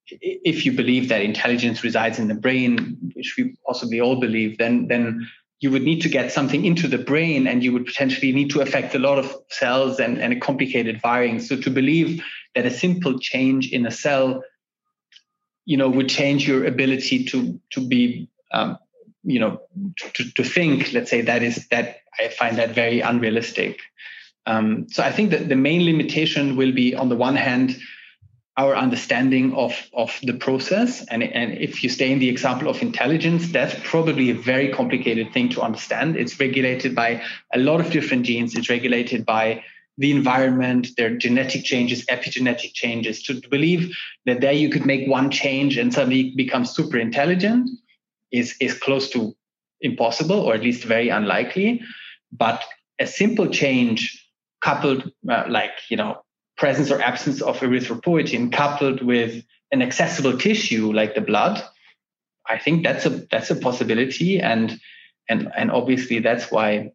If 0.10 0.66
you 0.66 0.72
believe 0.72 1.10
that 1.10 1.22
intelligence 1.22 1.84
resides 1.84 2.20
in 2.20 2.28
the 2.28 2.36
brain, 2.36 2.98
which 3.16 3.36
we 3.38 3.56
possibly 3.66 4.00
all 4.00 4.20
believe, 4.20 4.58
then 4.58 4.88
then 4.88 5.28
you 5.60 5.72
would 5.72 5.84
need 5.84 6.02
to 6.02 6.10
get 6.10 6.32
something 6.32 6.66
into 6.66 6.90
the 6.90 6.98
brain 6.98 7.48
and 7.48 7.64
you 7.64 7.72
would 7.72 7.86
potentially 7.86 8.34
need 8.34 8.50
to 8.50 8.60
affect 8.60 8.94
a 8.96 9.00
lot 9.00 9.18
of 9.18 9.34
cells 9.50 9.98
and, 9.98 10.18
and 10.18 10.34
a 10.34 10.40
complicated 10.40 11.00
wiring. 11.02 11.40
So 11.40 11.56
to 11.56 11.70
believe 11.70 12.22
that 12.54 12.66
a 12.66 12.72
simple 12.72 13.18
change 13.18 13.72
in 13.72 13.86
a 13.86 13.92
cell, 13.92 14.44
you 15.64 15.78
know, 15.78 15.90
would 15.90 16.10
change 16.10 16.46
your 16.46 16.66
ability 16.66 17.24
to 17.26 17.60
to 17.72 17.88
be 17.88 18.28
um, 18.52 18.78
you 19.24 19.40
know 19.40 19.62
to, 20.14 20.32
to 20.34 20.44
think 20.44 20.92
let's 20.94 21.10
say 21.10 21.22
that 21.22 21.42
is 21.42 21.68
that 21.70 22.02
i 22.20 22.28
find 22.28 22.58
that 22.58 22.76
very 22.76 23.00
unrealistic 23.00 23.80
um, 24.46 24.88
so 24.90 25.04
I 25.04 25.12
think 25.12 25.32
that 25.32 25.50
the 25.50 25.56
main 25.56 25.86
limitation 25.86 26.56
will 26.56 26.72
be, 26.72 26.96
on 26.96 27.10
the 27.10 27.16
one 27.16 27.36
hand, 27.36 27.80
our 28.56 28.76
understanding 28.76 29.54
of, 29.56 29.74
of 29.94 30.20
the 30.24 30.34
process. 30.34 31.04
And, 31.08 31.24
and 31.24 31.58
if 31.58 31.84
you 31.84 31.90
stay 31.90 32.12
in 32.12 32.20
the 32.20 32.30
example 32.30 32.68
of 32.68 32.82
intelligence, 32.82 33.52
that's 33.52 33.76
probably 33.84 34.30
a 34.30 34.36
very 34.36 34.72
complicated 34.72 35.34
thing 35.34 35.50
to 35.50 35.62
understand. 35.62 36.18
It's 36.18 36.40
regulated 36.40 36.94
by 36.94 37.24
a 37.54 37.58
lot 37.58 37.80
of 37.80 37.92
different 37.92 38.26
genes. 38.26 38.56
It's 38.56 38.70
regulated 38.70 39.26
by 39.26 39.64
the 39.98 40.12
environment, 40.12 40.90
their 40.98 41.16
genetic 41.16 41.64
changes, 41.64 42.06
epigenetic 42.08 42.74
changes. 42.74 43.24
To 43.24 43.42
believe 43.50 43.96
that 44.26 44.42
there 44.42 44.52
you 44.54 44.70
could 44.70 44.86
make 44.86 45.08
one 45.08 45.32
change 45.32 45.78
and 45.78 45.94
suddenly 45.94 46.34
become 46.36 46.66
super 46.66 46.98
intelligent 46.98 47.70
is, 48.32 48.56
is 48.60 48.74
close 48.78 49.10
to 49.12 49.36
impossible, 49.82 50.40
or 50.40 50.54
at 50.54 50.62
least 50.62 50.84
very 50.84 51.10
unlikely. 51.10 51.82
But 52.32 52.64
a 53.00 53.08
simple 53.08 53.48
change 53.48 54.23
coupled 54.64 55.12
uh, 55.30 55.44
like 55.48 55.74
you 55.90 55.98
know 55.98 56.22
presence 56.58 56.92
or 56.92 57.02
absence 57.02 57.42
of 57.42 57.60
erythropoietin 57.60 58.52
coupled 58.52 59.02
with 59.02 59.44
an 59.72 59.82
accessible 59.82 60.38
tissue 60.38 60.94
like 60.94 61.16
the 61.16 61.22
blood 61.22 61.62
i 62.48 62.58
think 62.58 62.84
that's 62.84 63.06
a 63.06 63.10
that's 63.32 63.50
a 63.50 63.56
possibility. 63.56 64.40
And 64.40 64.80
and 65.30 65.52
and 65.56 65.72
obviously 65.72 66.20
that's 66.20 66.52
why 66.52 66.92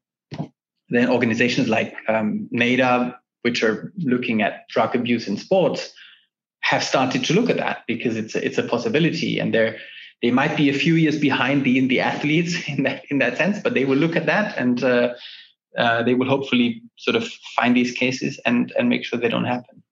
then 0.91 1.11
organizations 1.11 1.69
like 1.69 1.95
um, 2.09 2.49
NADA, 2.51 3.19
which 3.43 3.63
are 3.63 3.93
looking 3.99 4.43
at 4.43 4.69
drug 4.69 4.95
abuse 4.95 5.29
in 5.29 5.37
sports, 5.37 5.93
have 6.61 6.83
started 6.83 7.25
to 7.25 7.35
look 7.35 7.51
at 7.51 7.59
that 7.59 7.85
because 7.87 8.17
it's 8.17 8.35
a, 8.35 8.45
it's 8.45 8.59
a 8.59 8.63
possibility, 8.63 9.39
and 9.39 9.55
they're 9.55 9.77
they 10.23 10.31
might 10.31 10.57
be 10.57 10.69
a 10.69 10.75
few 10.75 10.95
years 10.95 11.19
behind 11.19 11.65
the 11.65 11.87
the 11.87 12.01
athletes 12.01 12.69
in 12.69 12.83
that 12.85 13.05
in 13.11 13.19
that 13.19 13.37
sense, 13.37 13.59
but 13.61 13.75
they 13.75 13.85
will 13.85 13.99
look 13.99 14.17
at 14.17 14.27
that 14.27 14.57
and 14.59 14.83
uh, 14.83 15.15
uh, 15.77 16.03
they 16.03 16.15
will 16.15 16.29
hopefully 16.29 16.83
sort 16.99 17.17
of 17.17 17.27
find 17.57 17.75
these 17.75 17.93
cases 17.93 18.39
and 18.45 18.73
and 18.79 18.89
make 18.89 19.05
sure 19.05 19.19
they 19.19 19.29
don't 19.29 19.45
happen. 19.45 19.83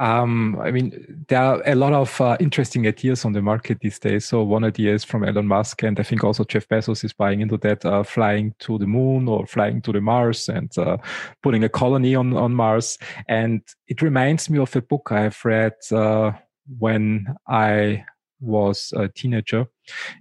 Um, 0.00 0.58
I 0.60 0.70
mean, 0.70 1.24
there 1.28 1.42
are 1.42 1.62
a 1.66 1.74
lot 1.74 1.92
of 1.92 2.20
uh, 2.20 2.36
interesting 2.38 2.86
ideas 2.86 3.24
on 3.24 3.32
the 3.32 3.42
market 3.42 3.80
these 3.80 3.98
days. 3.98 4.24
So 4.24 4.42
one 4.42 4.64
idea 4.64 4.94
is 4.94 5.04
from 5.04 5.24
Elon 5.24 5.46
Musk, 5.46 5.82
and 5.82 5.98
I 5.98 6.02
think 6.04 6.22
also 6.22 6.44
Jeff 6.44 6.68
Bezos 6.68 7.04
is 7.04 7.12
buying 7.12 7.40
into 7.40 7.56
that, 7.58 7.84
uh, 7.84 8.02
flying 8.02 8.54
to 8.60 8.78
the 8.78 8.86
moon 8.86 9.28
or 9.28 9.46
flying 9.46 9.82
to 9.82 9.92
the 9.92 10.00
Mars 10.00 10.48
and 10.48 10.76
uh, 10.78 10.98
putting 11.42 11.64
a 11.64 11.68
colony 11.68 12.14
on 12.14 12.36
on 12.36 12.54
Mars. 12.54 12.98
And 13.28 13.62
it 13.88 14.02
reminds 14.02 14.48
me 14.48 14.58
of 14.58 14.74
a 14.76 14.82
book 14.82 15.10
I've 15.10 15.44
read 15.44 15.74
uh, 15.90 16.32
when 16.78 17.34
I 17.48 18.04
was 18.40 18.92
a 18.96 19.08
teenager. 19.08 19.66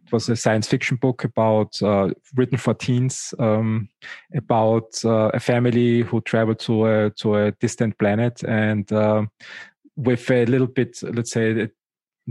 It 0.06 0.12
was 0.12 0.30
a 0.30 0.36
science 0.36 0.68
fiction 0.68 0.98
book 0.98 1.24
about 1.24 1.82
uh, 1.82 2.10
written 2.36 2.58
for 2.58 2.74
teens 2.74 3.34
um, 3.40 3.90
about 4.36 5.04
uh, 5.06 5.32
a 5.34 5.40
family 5.40 6.02
who 6.02 6.22
traveled 6.22 6.60
to 6.60 6.86
a 6.86 7.10
to 7.12 7.36
a 7.36 7.52
distant 7.52 7.98
planet 7.98 8.44
and 8.44 8.92
uh, 8.92 9.26
with 9.96 10.30
a 10.30 10.46
little 10.46 10.68
bit, 10.68 11.00
let's 11.04 11.32
say, 11.32 11.70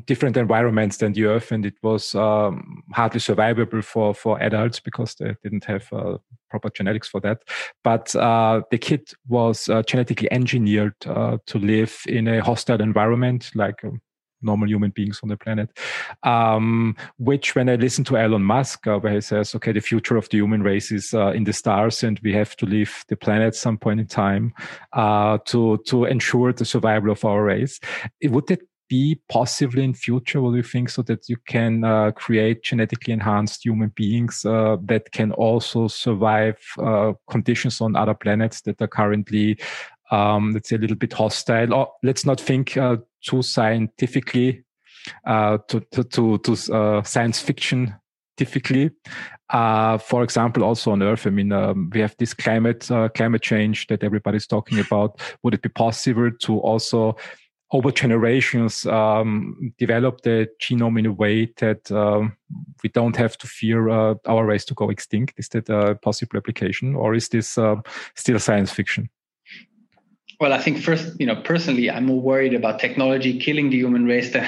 different 0.05 0.37
environments 0.37 0.99
than 0.99 1.13
the 1.13 1.25
Earth, 1.25 1.53
and 1.53 1.65
it 1.65 1.75
was 1.83 2.15
um, 2.15 2.83
hardly 2.93 3.21
survivable 3.21 3.83
for 3.83 4.15
for 4.15 4.41
adults 4.43 4.81
because 4.81 5.15
they 5.15 5.35
didn't 5.43 5.65
have 5.65 5.91
uh, 5.93 6.19
proper 6.51 6.71
genetics 6.71 7.09
for 7.09 7.21
that. 7.21 7.43
But 7.83 8.15
uh, 8.15 8.63
the 8.71 8.79
kid 8.79 9.11
was 9.29 9.69
uh, 9.69 9.83
genetically 9.83 10.31
engineered 10.31 10.95
uh, 11.07 11.39
to 11.47 11.59
live 11.59 11.99
in 12.07 12.29
a 12.29 12.43
hostile 12.43 12.81
environment, 12.81 13.51
like 13.55 13.83
um, 13.85 14.01
normal 14.43 14.69
human 14.69 14.91
beings 14.91 15.21
on 15.23 15.29
the 15.29 15.37
planet. 15.37 15.71
Um, 16.23 16.97
which, 17.19 17.55
when 17.55 17.69
I 17.69 17.77
listen 17.77 18.05
to 18.05 18.17
Elon 18.17 18.43
Musk, 18.43 18.87
uh, 18.87 18.99
where 18.99 19.15
he 19.15 19.21
says, 19.21 19.55
"Okay, 19.55 19.73
the 19.73 19.81
future 19.81 20.17
of 20.17 20.29
the 20.29 20.39
human 20.39 20.63
race 20.63 20.93
is 20.93 21.15
uh, 21.15 21.33
in 21.33 21.45
the 21.45 21.53
stars, 21.53 22.03
and 22.03 22.21
we 22.23 22.33
have 22.33 22.57
to 22.57 22.67
leave 22.67 23.05
the 23.09 23.17
planet 23.17 23.49
at 23.49 23.55
some 23.55 23.79
point 23.79 24.01
in 24.01 24.07
time 24.07 24.53
uh, 24.93 25.39
to 25.47 25.79
to 25.87 26.05
ensure 26.05 26.53
the 26.53 26.65
survival 26.65 27.11
of 27.11 27.25
our 27.25 27.43
race," 27.45 27.81
would 28.23 28.51
it 28.51 28.63
be 28.89 29.21
possibly 29.29 29.83
in 29.83 29.95
future 29.95 30.41
will 30.41 30.57
you 30.57 30.63
think 30.63 30.89
so 30.89 31.03
that 31.03 31.29
you 31.29 31.37
can 31.49 31.85
uh, 31.85 32.11
create 32.13 32.63
genetically 32.63 33.13
enhanced 33.13 33.65
human 33.65 33.91
beings 33.95 34.45
uh, 34.45 34.77
that 34.83 35.11
can 35.13 35.33
also 35.33 35.89
survive 35.89 36.59
uh, 36.79 37.13
conditions 37.29 37.81
on 37.81 37.97
other 37.97 38.15
planets 38.15 38.61
that 38.63 38.81
are 38.81 38.89
currently 38.89 39.59
um, 40.11 40.53
let's 40.53 40.69
say 40.69 40.77
a 40.77 40.79
little 40.79 40.97
bit 40.97 41.13
hostile. 41.13 41.75
Or 41.75 41.93
let's 42.03 42.25
not 42.25 42.41
think 42.41 42.77
uh, 42.77 42.99
too 43.23 43.43
scientifically 43.43 44.65
uh, 45.25 45.59
to 45.69 45.81
to 45.93 46.39
to, 46.39 46.75
uh, 46.75 47.03
science 47.03 47.41
fiction 47.41 47.95
typically. 48.37 48.91
Uh, 49.49 49.97
for 49.97 50.25
example 50.25 50.65
also 50.65 50.91
on 50.91 51.05
earth 51.05 51.25
i 51.25 51.31
mean 51.31 51.53
um, 51.53 51.89
we 51.95 52.01
have 52.01 52.17
this 52.19 52.35
climate 52.35 52.91
uh, 52.91 53.09
climate 53.11 53.43
change 53.43 53.87
that 53.87 54.03
everybody's 54.03 54.47
talking 54.47 54.81
about. 54.81 55.21
Would 55.43 55.55
it 55.55 55.63
be 55.63 55.69
possible 55.69 56.31
to 56.31 56.59
also 56.59 57.17
over 57.73 57.91
generations 57.91 58.87
um, 58.87 59.73
develop 59.79 60.21
the 60.23 60.49
genome 60.61 60.99
in 60.99 61.07
a 61.07 61.13
way 61.13 61.53
that 61.59 61.91
um, 61.91 62.37
we 62.83 62.89
don't 62.91 63.17
have 63.17 63.37
to 63.39 63.47
fear 63.47 63.89
uh, 63.89 64.15
our 64.27 64.47
race 64.47 64.65
to 64.67 64.75
go 64.75 64.91
extinct? 64.91 65.35
Is 65.37 65.49
that 65.51 65.69
a 65.69 65.95
possible 65.97 66.37
application 66.37 66.95
or 66.95 67.15
is 67.15 67.29
this 67.29 67.59
uh, 67.59 67.77
still 68.15 68.39
science 68.39 68.73
fiction 68.73 69.09
well, 70.39 70.53
I 70.53 70.59
think 70.59 70.79
first, 70.79 71.19
you 71.19 71.27
know, 71.27 71.37
personally, 71.37 71.91
I'm 71.91 72.07
more 72.07 72.21
worried 72.21 72.53
about 72.53 72.79
technology 72.79 73.39
killing 73.39 73.71
the 73.71 73.77
human 73.77 74.05
race 74.05 74.33
than, 74.33 74.47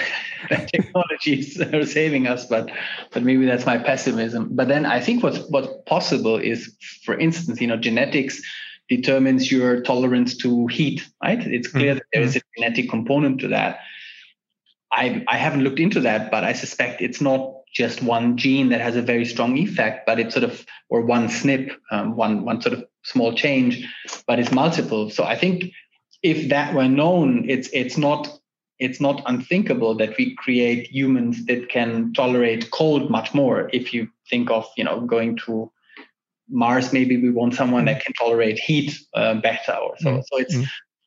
technology 0.50 1.40
is 1.40 1.54
saving 1.92 2.26
us. 2.26 2.46
But 2.46 2.70
but 3.12 3.22
maybe 3.22 3.46
that's 3.46 3.64
my 3.64 3.78
pessimism. 3.78 4.48
But 4.52 4.68
then 4.68 4.84
I 4.84 5.00
think 5.00 5.22
what's 5.22 5.38
what's 5.48 5.68
possible 5.86 6.36
is, 6.36 6.74
for 7.04 7.18
instance, 7.18 7.60
you 7.60 7.66
know, 7.66 7.76
genetics 7.76 8.42
determines 8.88 9.50
your 9.50 9.82
tolerance 9.82 10.36
to 10.38 10.66
heat. 10.66 11.08
Right? 11.22 11.44
It's 11.46 11.68
clear 11.68 11.92
mm-hmm. 11.92 11.98
that 11.98 12.06
there 12.12 12.22
is 12.22 12.36
a 12.36 12.40
genetic 12.56 12.90
component 12.90 13.40
to 13.40 13.48
that. 13.48 13.80
I 14.92 15.24
I 15.26 15.36
haven't 15.36 15.64
looked 15.64 15.80
into 15.80 16.00
that, 16.00 16.30
but 16.30 16.44
I 16.44 16.52
suspect 16.52 17.00
it's 17.00 17.20
not 17.20 17.57
just 17.72 18.02
one 18.02 18.36
gene 18.36 18.68
that 18.70 18.80
has 18.80 18.96
a 18.96 19.02
very 19.02 19.24
strong 19.24 19.56
effect, 19.56 20.06
but 20.06 20.18
it's 20.18 20.34
sort 20.34 20.44
of 20.44 20.64
or 20.88 21.02
one 21.02 21.28
SNP, 21.28 21.74
um, 21.90 22.16
one 22.16 22.44
one 22.44 22.60
sort 22.60 22.74
of 22.74 22.84
small 23.02 23.34
change, 23.34 23.86
but 24.26 24.38
it's 24.38 24.52
multiple. 24.52 25.10
So 25.10 25.24
I 25.24 25.36
think 25.36 25.72
if 26.22 26.48
that 26.48 26.74
were 26.74 26.88
known, 26.88 27.48
it's 27.48 27.68
it's 27.72 27.96
not 27.96 28.28
it's 28.78 29.00
not 29.00 29.22
unthinkable 29.26 29.96
that 29.96 30.16
we 30.16 30.34
create 30.36 30.88
humans 30.88 31.44
that 31.46 31.68
can 31.68 32.12
tolerate 32.12 32.70
cold 32.70 33.10
much 33.10 33.34
more. 33.34 33.68
If 33.72 33.92
you 33.92 34.08
think 34.30 34.50
of 34.50 34.66
you 34.76 34.84
know 34.84 35.00
going 35.00 35.36
to 35.46 35.70
Mars, 36.50 36.92
maybe 36.92 37.20
we 37.20 37.30
want 37.30 37.54
someone 37.54 37.84
that 37.84 38.02
can 38.02 38.14
tolerate 38.14 38.58
heat 38.58 38.98
uh, 39.14 39.34
better 39.34 39.74
or 39.74 39.94
so. 39.98 40.10
Mm-hmm. 40.10 40.20
So 40.26 40.38
it's 40.38 40.54
mm-hmm. 40.54 40.64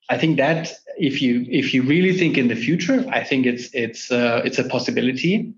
I 0.10 0.18
think 0.18 0.38
that 0.38 0.74
if 0.98 1.22
you 1.22 1.46
if 1.50 1.74
you 1.74 1.84
really 1.84 2.18
think 2.18 2.38
in 2.38 2.50
the 2.50 2.56
future, 2.56 3.06
I 3.10 3.24
think 3.24 3.46
it's 3.46 3.74
it's 3.74 4.12
uh, 4.12 4.42
it's 4.44 4.60
a 4.60 4.66
possibility. 4.66 5.54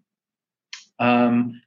Um, 1.04 1.62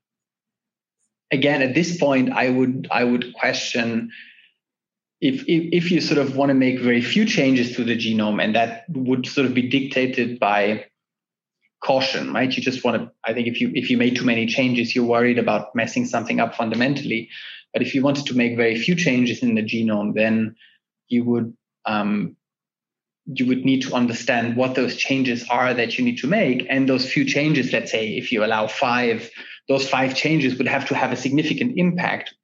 again, 1.30 1.60
at 1.60 1.74
this 1.74 1.98
point, 1.98 2.32
I 2.32 2.48
would 2.48 2.88
I 2.90 3.04
would 3.04 3.34
question 3.34 4.10
if, 5.20 5.42
if, 5.42 5.84
if 5.84 5.90
you 5.90 6.00
sort 6.00 6.18
of 6.18 6.36
want 6.36 6.50
to 6.50 6.54
make 6.54 6.80
very 6.80 7.02
few 7.02 7.24
changes 7.26 7.76
to 7.76 7.84
the 7.84 7.96
genome 7.96 8.42
and 8.42 8.54
that 8.54 8.84
would 8.88 9.26
sort 9.26 9.46
of 9.46 9.54
be 9.54 9.68
dictated 9.68 10.38
by 10.38 10.86
caution 11.84 12.32
right? 12.32 12.54
You 12.56 12.62
just 12.62 12.82
want 12.84 12.96
to 13.00 13.10
i 13.24 13.32
think 13.32 13.46
if 13.46 13.60
you 13.60 13.70
if 13.74 13.90
you 13.90 13.98
made 13.98 14.16
too 14.16 14.24
many 14.24 14.46
changes 14.46 14.94
you're 14.94 15.04
worried 15.04 15.38
about 15.38 15.74
messing 15.74 16.06
something 16.06 16.40
up 16.40 16.54
fundamentally. 16.54 17.28
But 17.72 17.82
if 17.82 17.94
you 17.94 18.02
wanted 18.02 18.26
to 18.26 18.34
make 18.34 18.56
very 18.56 18.76
few 18.76 18.94
changes 18.94 19.42
in 19.42 19.54
the 19.54 19.62
genome 19.62 20.14
then 20.14 20.56
you 21.08 21.24
would 21.24 21.54
um, 21.84 22.36
you 23.26 23.46
would 23.46 23.64
need 23.64 23.82
to 23.82 23.92
understand 23.92 24.56
what 24.56 24.74
those 24.74 24.96
changes 24.96 25.44
are 25.50 25.74
that 25.74 25.98
you 25.98 26.04
need 26.04 26.18
to 26.18 26.26
make 26.26 26.66
and 26.70 26.88
those 26.88 27.10
few 27.10 27.24
changes 27.24 27.72
let's 27.72 27.90
say 27.90 28.16
if 28.16 28.30
you 28.30 28.44
allow 28.44 28.66
five 28.66 29.30
those 29.68 29.88
five 29.88 30.14
changes 30.14 30.56
would 30.56 30.68
have 30.68 30.86
to 30.86 30.94
have 30.94 31.12
a 31.12 31.16
significant 31.16 31.76
impact 31.76 32.34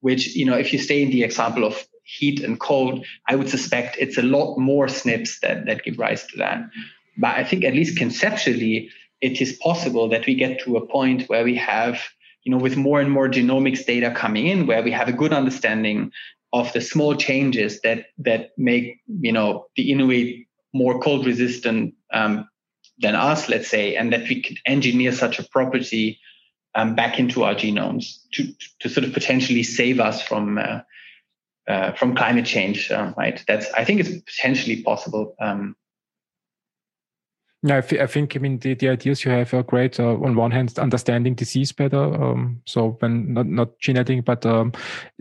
which 0.00 0.34
you 0.34 0.46
know 0.46 0.56
if 0.56 0.72
you 0.72 0.78
stay 0.78 1.02
in 1.02 1.10
the 1.10 1.22
example 1.22 1.64
of 1.64 1.86
heat 2.04 2.42
and 2.42 2.58
cold, 2.58 3.04
I 3.28 3.36
would 3.36 3.48
suspect 3.48 3.96
it's 3.98 4.18
a 4.18 4.22
lot 4.22 4.58
more 4.58 4.86
SNPs 4.86 5.40
that, 5.40 5.66
that 5.66 5.84
give 5.84 5.98
rise 5.98 6.26
to 6.28 6.38
that. 6.38 6.62
But 7.16 7.36
I 7.36 7.44
think 7.44 7.64
at 7.64 7.74
least 7.74 7.98
conceptually, 7.98 8.90
it 9.20 9.40
is 9.40 9.52
possible 9.54 10.08
that 10.08 10.26
we 10.26 10.34
get 10.34 10.60
to 10.62 10.76
a 10.76 10.86
point 10.86 11.28
where 11.28 11.44
we 11.44 11.56
have, 11.56 12.02
you 12.44 12.50
know, 12.50 12.58
with 12.58 12.76
more 12.76 13.00
and 13.00 13.10
more 13.10 13.28
genomics 13.28 13.84
data 13.84 14.10
coming 14.10 14.46
in, 14.46 14.66
where 14.66 14.82
we 14.82 14.90
have 14.90 15.08
a 15.08 15.12
good 15.12 15.32
understanding 15.32 16.10
of 16.52 16.72
the 16.72 16.80
small 16.80 17.16
changes 17.16 17.80
that 17.82 18.06
that 18.18 18.50
make, 18.58 19.00
you 19.06 19.32
know, 19.32 19.66
the 19.76 19.90
Inuit 19.90 20.46
more 20.74 21.00
cold 21.00 21.26
resistant 21.26 21.94
um, 22.12 22.48
than 22.98 23.14
us, 23.14 23.48
let's 23.48 23.68
say, 23.68 23.96
and 23.96 24.12
that 24.12 24.28
we 24.28 24.42
could 24.42 24.58
engineer 24.66 25.12
such 25.12 25.38
a 25.38 25.48
property 25.48 26.18
um, 26.74 26.94
back 26.94 27.18
into 27.18 27.44
our 27.44 27.54
genomes 27.54 28.16
to 28.32 28.52
to 28.80 28.88
sort 28.88 29.04
of 29.04 29.12
potentially 29.12 29.62
save 29.62 30.00
us 30.00 30.22
from 30.22 30.58
uh, 30.58 30.80
uh, 31.68 31.92
from 31.92 32.16
climate 32.16 32.46
change, 32.46 32.90
uh, 32.90 33.12
right? 33.16 33.42
That's 33.46 33.70
I 33.72 33.84
think 33.84 34.00
it's 34.00 34.22
potentially 34.22 34.82
possible. 34.82 35.34
Um, 35.40 35.76
yeah, 37.64 37.76
I, 37.76 38.06
think 38.06 38.34
I 38.34 38.40
mean 38.40 38.58
the, 38.58 38.74
the 38.74 38.88
ideas 38.88 39.24
you 39.24 39.30
have 39.30 39.54
are 39.54 39.62
great. 39.62 40.00
Uh, 40.00 40.14
on 40.14 40.34
one 40.34 40.50
hand, 40.50 40.76
understanding 40.80 41.34
disease 41.34 41.70
better. 41.70 41.96
Um, 41.96 42.60
so 42.64 42.96
when 42.98 43.32
not 43.34 43.46
not 43.46 43.78
genetic, 43.78 44.24
but 44.24 44.44
um, 44.44 44.72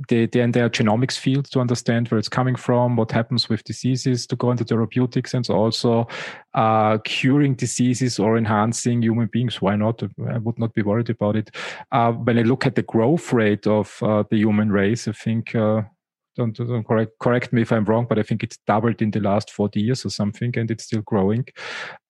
the 0.09 0.25
the 0.25 0.39
entire 0.39 0.69
genomics 0.69 1.19
field 1.19 1.45
to 1.51 1.59
understand 1.59 2.07
where 2.07 2.17
it's 2.17 2.29
coming 2.29 2.55
from, 2.55 2.95
what 2.95 3.11
happens 3.11 3.47
with 3.47 3.63
diseases, 3.63 4.25
to 4.25 4.35
go 4.35 4.49
into 4.49 4.63
therapeutics, 4.63 5.35
and 5.35 5.45
so 5.45 5.53
also 5.53 6.07
uh, 6.55 6.97
curing 7.03 7.53
diseases 7.53 8.17
or 8.17 8.37
enhancing 8.37 9.03
human 9.03 9.29
beings. 9.31 9.61
Why 9.61 9.75
not? 9.75 10.01
I 10.27 10.39
would 10.39 10.57
not 10.57 10.73
be 10.73 10.81
worried 10.81 11.11
about 11.11 11.35
it. 11.35 11.51
Uh, 11.91 12.11
when 12.11 12.39
I 12.39 12.41
look 12.41 12.65
at 12.65 12.73
the 12.73 12.81
growth 12.81 13.31
rate 13.33 13.67
of 13.67 14.01
uh, 14.01 14.23
the 14.31 14.37
human 14.37 14.71
race, 14.71 15.07
I 15.07 15.11
think 15.11 15.53
uh, 15.53 15.83
don't, 16.41 16.67
don't 16.67 16.87
correct, 16.87 17.11
correct 17.19 17.53
me 17.53 17.61
if 17.61 17.71
I'm 17.71 17.85
wrong, 17.85 18.05
but 18.07 18.19
I 18.19 18.23
think 18.23 18.43
it's 18.43 18.57
doubled 18.67 19.01
in 19.01 19.11
the 19.11 19.19
last 19.19 19.51
40 19.51 19.81
years 19.81 20.05
or 20.05 20.09
something, 20.09 20.57
and 20.57 20.69
it's 20.71 20.85
still 20.85 21.01
growing. 21.01 21.45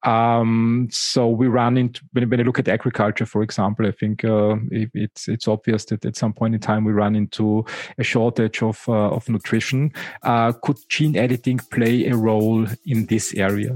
Um, 0.03 0.88
so 0.91 1.28
we 1.28 1.48
run 1.48 1.78
into 1.78 2.02
when, 2.14 2.30
when 2.30 2.40
I 2.40 2.44
look 2.44 2.60
at 2.60 2.68
agriculture, 2.68 3.26
for 3.26 3.44
example, 3.44 3.86
I 3.86 3.91
think 3.91 4.24
uh, 4.26 4.56
it, 4.72 4.90
it's 4.94 5.28
it's 5.28 5.48
obvious 5.48 5.86
that 5.86 6.06
at 6.06 6.16
some 6.16 6.34
point 6.34 6.56
in 6.56 6.60
time 6.60 6.84
we 6.86 6.91
run 6.91 7.16
into 7.16 7.66
a 7.98 8.03
shortage 8.03 8.64
of 8.64 8.84
uh, 8.88 9.10
of 9.10 9.30
nutrition. 9.30 9.91
Uh, 10.24 10.53
could 10.53 10.78
gene 10.90 11.16
editing 11.16 11.60
play 11.72 12.08
a 12.08 12.16
role 12.16 12.66
in 12.86 13.06
this 13.08 13.34
area? 13.36 13.76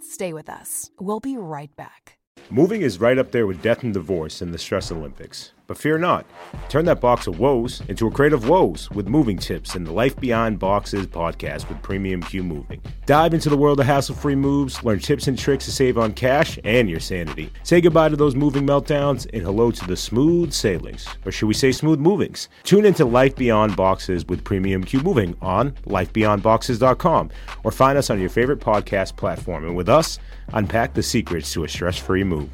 Stay 0.00 0.32
with 0.32 0.48
us. 0.48 0.90
We'll 0.98 1.20
be 1.20 1.36
right 1.36 1.74
back. 1.76 2.16
Moving 2.48 2.82
is 2.82 3.00
right 3.00 3.18
up 3.18 3.32
there 3.32 3.46
with 3.46 3.60
death 3.60 3.82
and 3.82 3.92
divorce 3.92 4.40
in 4.40 4.52
the 4.52 4.58
Stress 4.58 4.90
Olympics. 4.90 5.52
But 5.66 5.78
fear 5.78 5.98
not. 5.98 6.24
Turn 6.68 6.84
that 6.84 7.00
box 7.00 7.26
of 7.26 7.40
woes 7.40 7.82
into 7.88 8.06
a 8.06 8.10
crate 8.10 8.32
of 8.32 8.48
woes 8.48 8.88
with 8.90 9.08
moving 9.08 9.36
tips 9.36 9.74
in 9.74 9.84
the 9.84 9.92
Life 9.92 10.16
Beyond 10.16 10.58
Boxes 10.58 11.06
podcast 11.06 11.68
with 11.68 11.82
Premium 11.82 12.22
Q 12.22 12.44
Moving. 12.44 12.80
Dive 13.04 13.34
into 13.34 13.48
the 13.48 13.56
world 13.56 13.80
of 13.80 13.86
hassle 13.86 14.14
free 14.14 14.36
moves, 14.36 14.82
learn 14.84 15.00
tips 15.00 15.26
and 15.26 15.38
tricks 15.38 15.64
to 15.64 15.72
save 15.72 15.98
on 15.98 16.12
cash 16.12 16.58
and 16.64 16.88
your 16.88 17.00
sanity. 17.00 17.50
Say 17.64 17.80
goodbye 17.80 18.10
to 18.10 18.16
those 18.16 18.36
moving 18.36 18.66
meltdowns 18.66 19.26
and 19.32 19.42
hello 19.42 19.70
to 19.70 19.86
the 19.86 19.96
smooth 19.96 20.52
sailings, 20.52 21.06
or 21.24 21.32
should 21.32 21.46
we 21.46 21.54
say 21.54 21.72
smooth 21.72 21.98
movings? 21.98 22.48
Tune 22.62 22.84
into 22.84 23.04
Life 23.04 23.34
Beyond 23.34 23.76
Boxes 23.76 24.26
with 24.26 24.44
Premium 24.44 24.84
Q 24.84 25.00
Moving 25.00 25.36
on 25.42 25.72
lifebeyondboxes.com 25.86 27.30
or 27.64 27.70
find 27.70 27.98
us 27.98 28.10
on 28.10 28.20
your 28.20 28.30
favorite 28.30 28.60
podcast 28.60 29.16
platform. 29.16 29.64
And 29.64 29.76
with 29.76 29.88
us, 29.88 30.18
unpack 30.52 30.94
the 30.94 31.02
secrets 31.02 31.52
to 31.52 31.64
a 31.64 31.68
stress 31.68 31.98
free 31.98 32.24
move. 32.24 32.50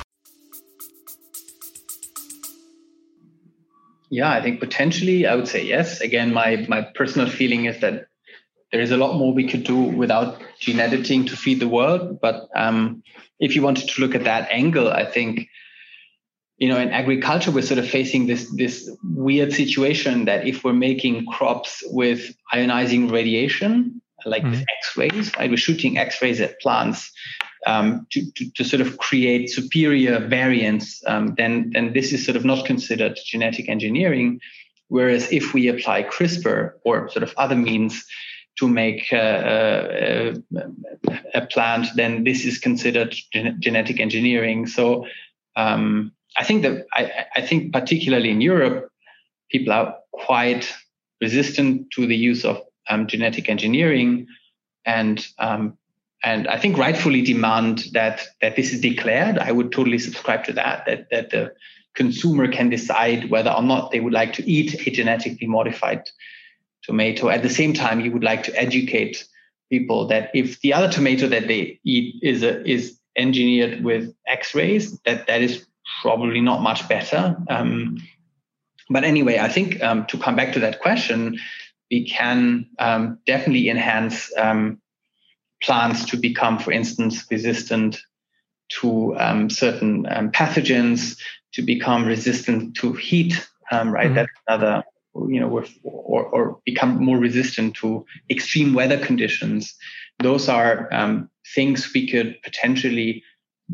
Yeah, 4.13 4.31
I 4.31 4.43
think 4.43 4.61
potentially 4.61 5.27
I 5.27 5.35
would 5.35 5.49
say 5.49 5.65
yes. 5.65 6.03
Again, 6.03 6.35
my 6.35 6.67
my 6.69 6.83
personal 6.83 7.31
feeling 7.31 7.65
is 7.65 7.81
that 7.81 8.09
there 8.71 8.83
is 8.83 8.91
a 8.91 8.99
lot 8.99 9.17
more 9.17 9.33
we 9.33 9.49
could 9.49 9.65
do 9.65 9.75
without 9.75 10.39
gene 10.61 10.81
editing 10.81 11.25
to 11.27 11.37
feed 11.37 11.61
the 11.61 11.69
world. 11.69 12.21
But 12.21 12.47
um, 12.55 13.03
if 13.41 13.57
you 13.57 13.63
wanted 13.63 13.89
to 13.89 14.01
look 14.03 14.15
at 14.15 14.25
that 14.25 14.51
angle, 14.51 14.93
I 14.93 15.07
think 15.07 15.49
you 16.59 16.69
know 16.69 16.79
in 16.79 16.91
agriculture 16.91 17.51
we're 17.51 17.63
sort 17.63 17.79
of 17.79 17.89
facing 17.89 18.27
this 18.27 18.55
this 18.55 18.91
weird 19.03 19.55
situation 19.55 20.27
that 20.27 20.47
if 20.47 20.63
we're 20.63 20.75
making 20.75 21.25
crops 21.25 21.83
with 21.87 22.37
ionizing 22.53 23.11
radiation 23.11 24.03
like 24.27 24.45
mm-hmm. 24.45 24.63
x-rays 24.79 25.33
right 25.37 25.51
we're 25.51 25.57
shooting 25.57 25.99
x-rays 25.99 26.41
at 26.41 26.61
plants 26.61 27.11
um, 27.67 28.07
to, 28.11 28.31
to, 28.33 28.51
to, 28.53 28.65
sort 28.65 28.81
of 28.81 28.99
create 28.99 29.51
superior 29.51 30.19
variants, 30.19 31.03
um, 31.07 31.35
then, 31.37 31.71
then 31.73 31.93
this 31.93 32.13
is 32.13 32.25
sort 32.25 32.37
of 32.37 32.45
not 32.45 32.67
considered 32.67 33.19
genetic 33.25 33.69
engineering. 33.69 34.41
Whereas 34.89 35.33
if 35.33 35.55
we 35.55 35.69
apply 35.69 36.03
CRISPR 36.03 36.73
or 36.85 37.09
sort 37.11 37.23
of 37.23 37.33
other 37.37 37.57
means 37.57 38.05
to 38.59 38.69
make 38.69 39.09
uh, 39.13 39.17
uh, 39.17 40.35
a 41.35 41.47
plant, 41.47 41.87
then 41.97 42.25
this 42.25 42.45
is 42.45 42.59
considered 42.59 43.15
gen- 43.33 43.57
genetic 43.61 44.01
engineering. 44.01 44.67
So 44.67 45.07
um, 45.57 46.13
I 46.37 46.45
think 46.45 46.63
that 46.63 46.87
I, 46.93 47.27
I 47.37 47.41
think 47.43 47.73
particularly 47.73 48.31
in 48.31 48.41
Europe, 48.41 48.91
people 49.51 49.73
are 49.73 49.97
quite 50.13 50.73
resistant 51.21 51.91
to 51.93 52.07
the 52.07 52.17
use 52.17 52.45
of 52.45 52.61
um, 52.89 53.07
genetic 53.07 53.49
engineering, 53.49 54.27
and 54.85 55.25
um, 55.39 55.79
and 56.23 56.47
I 56.49 56.59
think 56.59 56.79
rightfully 56.79 57.23
demand 57.23 57.87
that 57.93 58.27
that 58.41 58.57
this 58.57 58.73
is 58.73 58.81
declared. 58.81 59.39
I 59.39 59.53
would 59.53 59.73
totally 59.73 59.99
subscribe 59.99 60.45
to 60.45 60.53
that. 60.53 60.85
That 60.87 61.09
that 61.11 61.31
the 61.31 61.55
consumer 61.95 62.51
can 62.51 62.69
decide 62.71 63.31
whether 63.31 63.51
or 63.51 63.63
not 63.63 63.91
they 63.91 64.01
would 64.01 64.13
like 64.13 64.33
to 64.35 64.51
eat 64.51 64.87
a 64.87 64.91
genetically 64.91 65.47
modified 65.47 66.03
tomato. 66.83 67.29
At 67.29 67.43
the 67.43 67.51
same 67.51 67.75
time, 67.75 68.01
you 68.01 68.13
would 68.13 68.25
like 68.25 68.43
to 68.45 68.59
educate 68.59 69.27
people 69.71 70.07
that 70.09 70.31
if 70.35 70.61
the 70.61 70.73
other 70.73 70.91
tomato 70.91 71.27
that 71.29 71.49
they 71.49 71.81
eat 71.85 72.17
is 72.23 72.43
a, 72.43 72.65
is 72.69 72.99
engineered 73.17 73.83
with 73.85 74.15
X-rays, 74.27 74.99
that 75.01 75.27
that 75.27 75.43
is 75.43 75.67
probably 76.03 76.41
not 76.41 76.63
much 76.63 76.89
better. 76.89 77.37
Um, 77.49 77.99
but 78.91 79.05
anyway, 79.05 79.39
I 79.39 79.49
think 79.49 79.83
um, 79.83 80.07
to 80.07 80.19
come 80.19 80.37
back 80.37 80.53
to 80.53 80.61
that 80.61 80.81
question, 80.81 81.39
we 81.91 82.07
can 82.07 82.69
um, 82.79 83.19
definitely 83.27 83.69
enhance 83.69 84.31
um, 84.37 84.82
plants 85.63 86.05
to 86.07 86.17
become, 86.17 86.59
for 86.59 86.73
instance, 86.73 87.25
resistant 87.31 88.01
to 88.81 89.17
um, 89.19 89.51
certain 89.51 90.07
um, 90.11 90.31
pathogens, 90.31 91.19
to 91.53 91.63
become 91.63 92.05
resistant 92.05 92.75
to 92.77 92.93
heat, 92.95 93.47
um, 93.71 93.93
right? 93.93 94.07
Mm-hmm. 94.07 94.15
That's 94.15 94.31
another, 94.49 94.85
you 95.29 95.41
know, 95.41 95.65
or, 95.83 96.25
or 96.25 96.59
become 96.65 97.03
more 97.05 97.19
resistant 97.19 97.75
to 97.77 98.05
extreme 98.31 98.75
weather 98.75 98.99
conditions. 98.99 99.75
Those 100.21 100.49
are 100.49 100.93
um, 100.93 101.29
things 101.55 101.93
we 101.95 102.11
could 102.11 102.41
potentially 102.43 103.23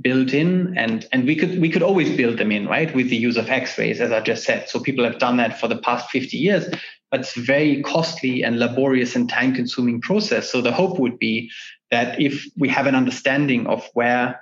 build 0.01 0.33
in 0.33 0.77
and 0.77 1.07
and 1.13 1.25
we 1.25 1.35
could 1.35 1.61
we 1.61 1.71
could 1.71 1.83
always 1.83 2.17
build 2.17 2.39
them 2.39 2.53
in 2.53 2.69
right 2.69 2.95
with 2.95 3.09
the 3.09 3.17
use 3.17 3.37
of 3.37 3.49
x-rays 3.49 4.01
as 4.01 4.13
i 4.13 4.21
just 4.21 4.45
said 4.45 4.69
so 4.69 4.79
people 4.79 5.03
have 5.03 5.19
done 5.19 5.39
that 5.39 5.59
for 5.59 5.67
the 5.67 5.79
past 5.79 6.09
50 6.11 6.37
years 6.37 6.67
but 7.11 7.21
it's 7.21 7.37
a 7.37 7.41
very 7.41 7.83
costly 7.83 8.43
and 8.43 8.59
laborious 8.59 9.17
and 9.17 9.29
time 9.29 9.55
consuming 9.55 10.01
process 10.01 10.51
so 10.51 10.61
the 10.61 10.73
hope 10.73 10.99
would 10.99 11.19
be 11.19 11.51
that 11.91 12.21
if 12.21 12.45
we 12.57 12.69
have 12.69 12.87
an 12.87 12.95
understanding 12.95 13.67
of 13.67 13.89
where 13.95 14.41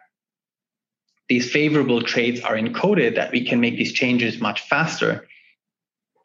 these 1.29 1.51
favorable 1.51 2.03
traits 2.03 2.41
are 2.41 2.55
encoded, 2.55 3.17
that 3.17 3.33
we 3.33 3.45
can 3.45 3.61
make 3.61 3.77
these 3.77 3.93
changes 3.93 4.41
much 4.41 4.61
faster, 4.69 5.27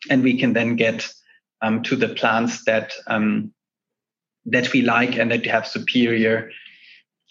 and 0.09 0.23
we 0.23 0.37
can 0.37 0.53
then 0.53 0.75
get 0.75 1.11
um, 1.61 1.81
to 1.83 1.95
the 1.95 2.09
plants 2.09 2.63
that 2.65 2.93
um, 3.07 3.53
that 4.45 4.71
we 4.73 4.81
like 4.81 5.17
and 5.17 5.31
that 5.31 5.45
have 5.45 5.67
superior 5.67 6.51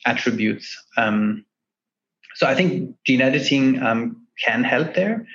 attributes. 0.06 0.76
Um, 0.96 1.44
so 2.34 2.46
I 2.46 2.54
think 2.54 2.96
gene 3.04 3.20
editing 3.20 3.82
um, 3.82 4.26
can 4.44 4.64
help 4.64 4.94
there, 4.94 5.26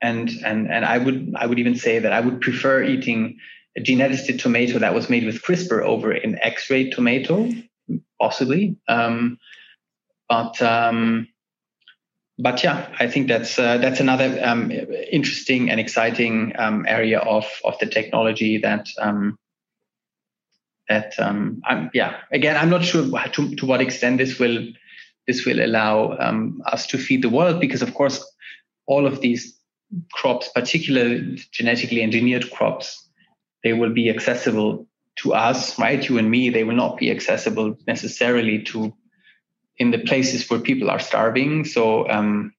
and 0.00 0.30
and 0.44 0.70
and 0.70 0.84
I 0.84 0.98
would 0.98 1.34
I 1.36 1.46
would 1.46 1.58
even 1.58 1.76
say 1.76 1.98
that 1.98 2.12
I 2.12 2.20
would 2.20 2.40
prefer 2.40 2.82
eating 2.82 3.38
a 3.76 3.80
gene 3.80 4.00
edited 4.00 4.38
tomato 4.38 4.78
that 4.78 4.94
was 4.94 5.10
made 5.10 5.24
with 5.24 5.42
CRISPR 5.42 5.82
over 5.82 6.12
an 6.12 6.38
X-ray 6.40 6.90
tomato 6.90 7.50
possibly. 8.20 8.76
Um, 8.88 9.38
but 10.28 10.60
um, 10.62 11.28
but 12.38 12.62
yeah, 12.64 12.88
I 12.98 13.08
think 13.08 13.28
that's 13.28 13.58
uh, 13.58 13.78
that's 13.78 14.00
another 14.00 14.40
um, 14.42 14.70
interesting 14.70 15.70
and 15.70 15.78
exciting 15.78 16.52
um, 16.58 16.84
area 16.88 17.18
of 17.18 17.46
of 17.64 17.78
the 17.78 17.86
technology 17.86 18.58
that 18.58 18.88
um, 18.98 19.38
that 20.88 21.14
um, 21.18 21.62
I'm, 21.64 21.90
yeah. 21.94 22.16
Again, 22.32 22.56
I'm 22.56 22.70
not 22.70 22.84
sure 22.84 23.04
to 23.04 23.54
to 23.56 23.66
what 23.66 23.80
extent 23.80 24.18
this 24.18 24.38
will 24.38 24.66
this 25.26 25.44
will 25.46 25.64
allow 25.64 26.12
us 26.66 26.86
to 26.88 26.98
feed 26.98 27.22
the 27.22 27.30
world 27.30 27.60
because 27.60 27.82
of 27.82 27.94
course 27.94 28.24
all 28.86 29.06
of 29.06 29.20
these 29.20 29.58
crops, 30.12 30.48
particularly 30.54 31.40
genetically 31.52 32.02
engineered 32.02 32.50
crops, 32.50 33.08
they 33.62 33.72
will 33.72 33.92
be 33.92 34.10
accessible 34.10 34.86
to 35.16 35.32
us, 35.32 35.78
right? 35.78 36.08
You 36.08 36.18
and 36.18 36.30
me, 36.30 36.50
they 36.50 36.64
will 36.64 36.74
not 36.74 36.98
be 36.98 37.10
accessible 37.10 37.76
necessarily 37.86 38.62
to 38.64 38.94
in 39.76 39.90
the 39.90 39.98
places 39.98 40.48
where 40.48 40.60
people 40.60 40.90
are 40.90 41.00
starving. 41.00 41.64
So 41.64 42.08
um, 42.08 42.52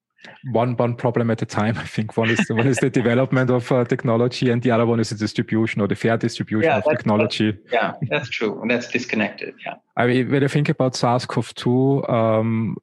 one 0.52 0.76
one 0.76 0.96
problem 0.96 1.32
at 1.32 1.42
a 1.42 1.46
time. 1.46 1.78
I 1.86 1.86
think 1.86 2.18
one 2.18 2.30
is 2.30 2.40
one 2.50 2.68
is 2.68 2.78
the 2.78 2.90
development 2.90 3.50
of 3.50 3.72
uh, 3.72 3.86
technology, 3.86 4.50
and 4.50 4.62
the 4.62 4.72
other 4.72 4.86
one 4.86 5.00
is 5.00 5.10
the 5.10 5.16
distribution 5.16 5.82
or 5.82 5.88
the 5.88 5.96
fair 5.96 6.18
distribution 6.18 6.70
yeah, 6.70 6.78
of 6.78 6.84
technology. 6.86 7.52
That's, 7.52 7.74
yeah, 7.74 7.94
that's 8.10 8.30
true. 8.30 8.62
and 8.62 8.72
That's 8.72 8.88
disconnected. 8.88 9.56
Yeah. 9.66 9.76
I 9.98 10.08
mean, 10.08 10.30
when 10.30 10.44
I 10.44 10.48
think 10.48 10.68
about 10.70 10.96
SARS-CoV-2, 10.96 12.10
um, 12.10 12.78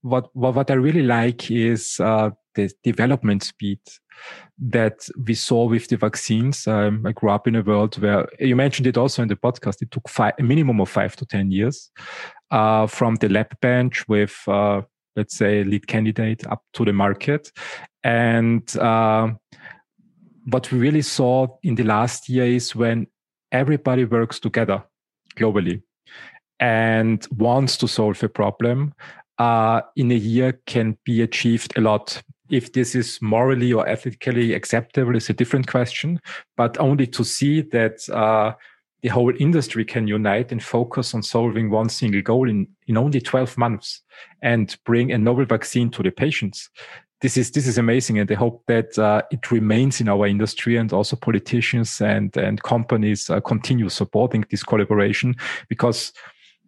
what, 0.00 0.28
what 0.34 0.54
what 0.54 0.70
I 0.70 0.74
really 0.74 1.02
like 1.02 1.50
is 1.50 2.00
uh, 2.00 2.30
the 2.54 2.70
development 2.82 3.42
speed 3.42 3.80
that 4.58 5.08
we 5.26 5.34
saw 5.34 5.66
with 5.66 5.88
the 5.88 5.96
vaccines. 5.96 6.66
Um, 6.66 7.04
I 7.06 7.12
grew 7.12 7.30
up 7.30 7.48
in 7.48 7.56
a 7.56 7.62
world 7.62 8.00
where 8.00 8.28
you 8.38 8.54
mentioned 8.54 8.86
it 8.86 8.96
also 8.96 9.22
in 9.22 9.28
the 9.28 9.36
podcast. 9.36 9.82
It 9.82 9.90
took 9.90 10.08
five, 10.08 10.34
a 10.38 10.42
minimum 10.42 10.80
of 10.80 10.88
five 10.88 11.16
to 11.16 11.26
ten 11.26 11.50
years 11.50 11.90
uh, 12.50 12.86
from 12.86 13.16
the 13.16 13.28
lab 13.28 13.58
bench 13.60 14.06
with, 14.08 14.36
uh, 14.46 14.82
let's 15.16 15.36
say, 15.36 15.64
lead 15.64 15.86
candidate 15.86 16.46
up 16.46 16.62
to 16.74 16.84
the 16.84 16.92
market, 16.92 17.52
and 18.04 18.76
uh, 18.76 19.30
what 20.46 20.70
we 20.72 20.78
really 20.78 21.02
saw 21.02 21.46
in 21.62 21.74
the 21.74 21.84
last 21.84 22.28
year 22.28 22.46
is 22.46 22.74
when 22.74 23.06
everybody 23.52 24.04
works 24.04 24.40
together 24.40 24.82
globally 25.36 25.82
and 26.58 27.26
wants 27.36 27.76
to 27.76 27.88
solve 27.88 28.22
a 28.22 28.28
problem. 28.28 28.92
Uh, 29.38 29.80
in 29.96 30.12
a 30.12 30.16
year 30.16 30.60
can 30.66 30.96
be 31.04 31.22
achieved 31.22 31.72
a 31.76 31.80
lot 31.80 32.22
if 32.52 32.72
this 32.74 32.94
is 32.94 33.18
morally 33.22 33.72
or 33.72 33.88
ethically 33.88 34.52
acceptable 34.52 35.16
is 35.16 35.30
a 35.30 35.32
different 35.32 35.66
question, 35.66 36.20
but 36.56 36.78
only 36.78 37.06
to 37.06 37.24
see 37.24 37.62
that 37.62 38.06
uh, 38.10 38.52
the 39.02 39.08
whole 39.08 39.32
industry 39.38 39.84
can 39.84 40.06
unite 40.06 40.52
and 40.52 40.62
focus 40.62 41.14
on 41.14 41.22
solving 41.22 41.70
one 41.70 41.88
single 41.88 42.22
goal 42.22 42.48
in, 42.48 42.68
in 42.86 42.96
only 42.96 43.20
12 43.20 43.58
months 43.58 44.00
and 44.42 44.76
bring 44.84 45.10
a 45.10 45.18
novel 45.18 45.44
vaccine 45.44 45.90
to 45.90 46.02
the 46.02 46.10
patients. 46.10 46.70
This 47.20 47.36
is 47.36 47.52
this 47.52 47.68
is 47.68 47.78
amazing, 47.78 48.18
and 48.18 48.28
I 48.32 48.34
hope 48.34 48.64
that 48.66 48.98
uh, 48.98 49.22
it 49.30 49.52
remains 49.52 50.00
in 50.00 50.08
our 50.08 50.26
industry, 50.26 50.76
and 50.76 50.92
also 50.92 51.14
politicians 51.14 52.00
and 52.00 52.36
and 52.36 52.60
companies 52.64 53.30
uh, 53.30 53.38
continue 53.40 53.88
supporting 53.90 54.44
this 54.50 54.64
collaboration 54.64 55.36
because 55.68 56.12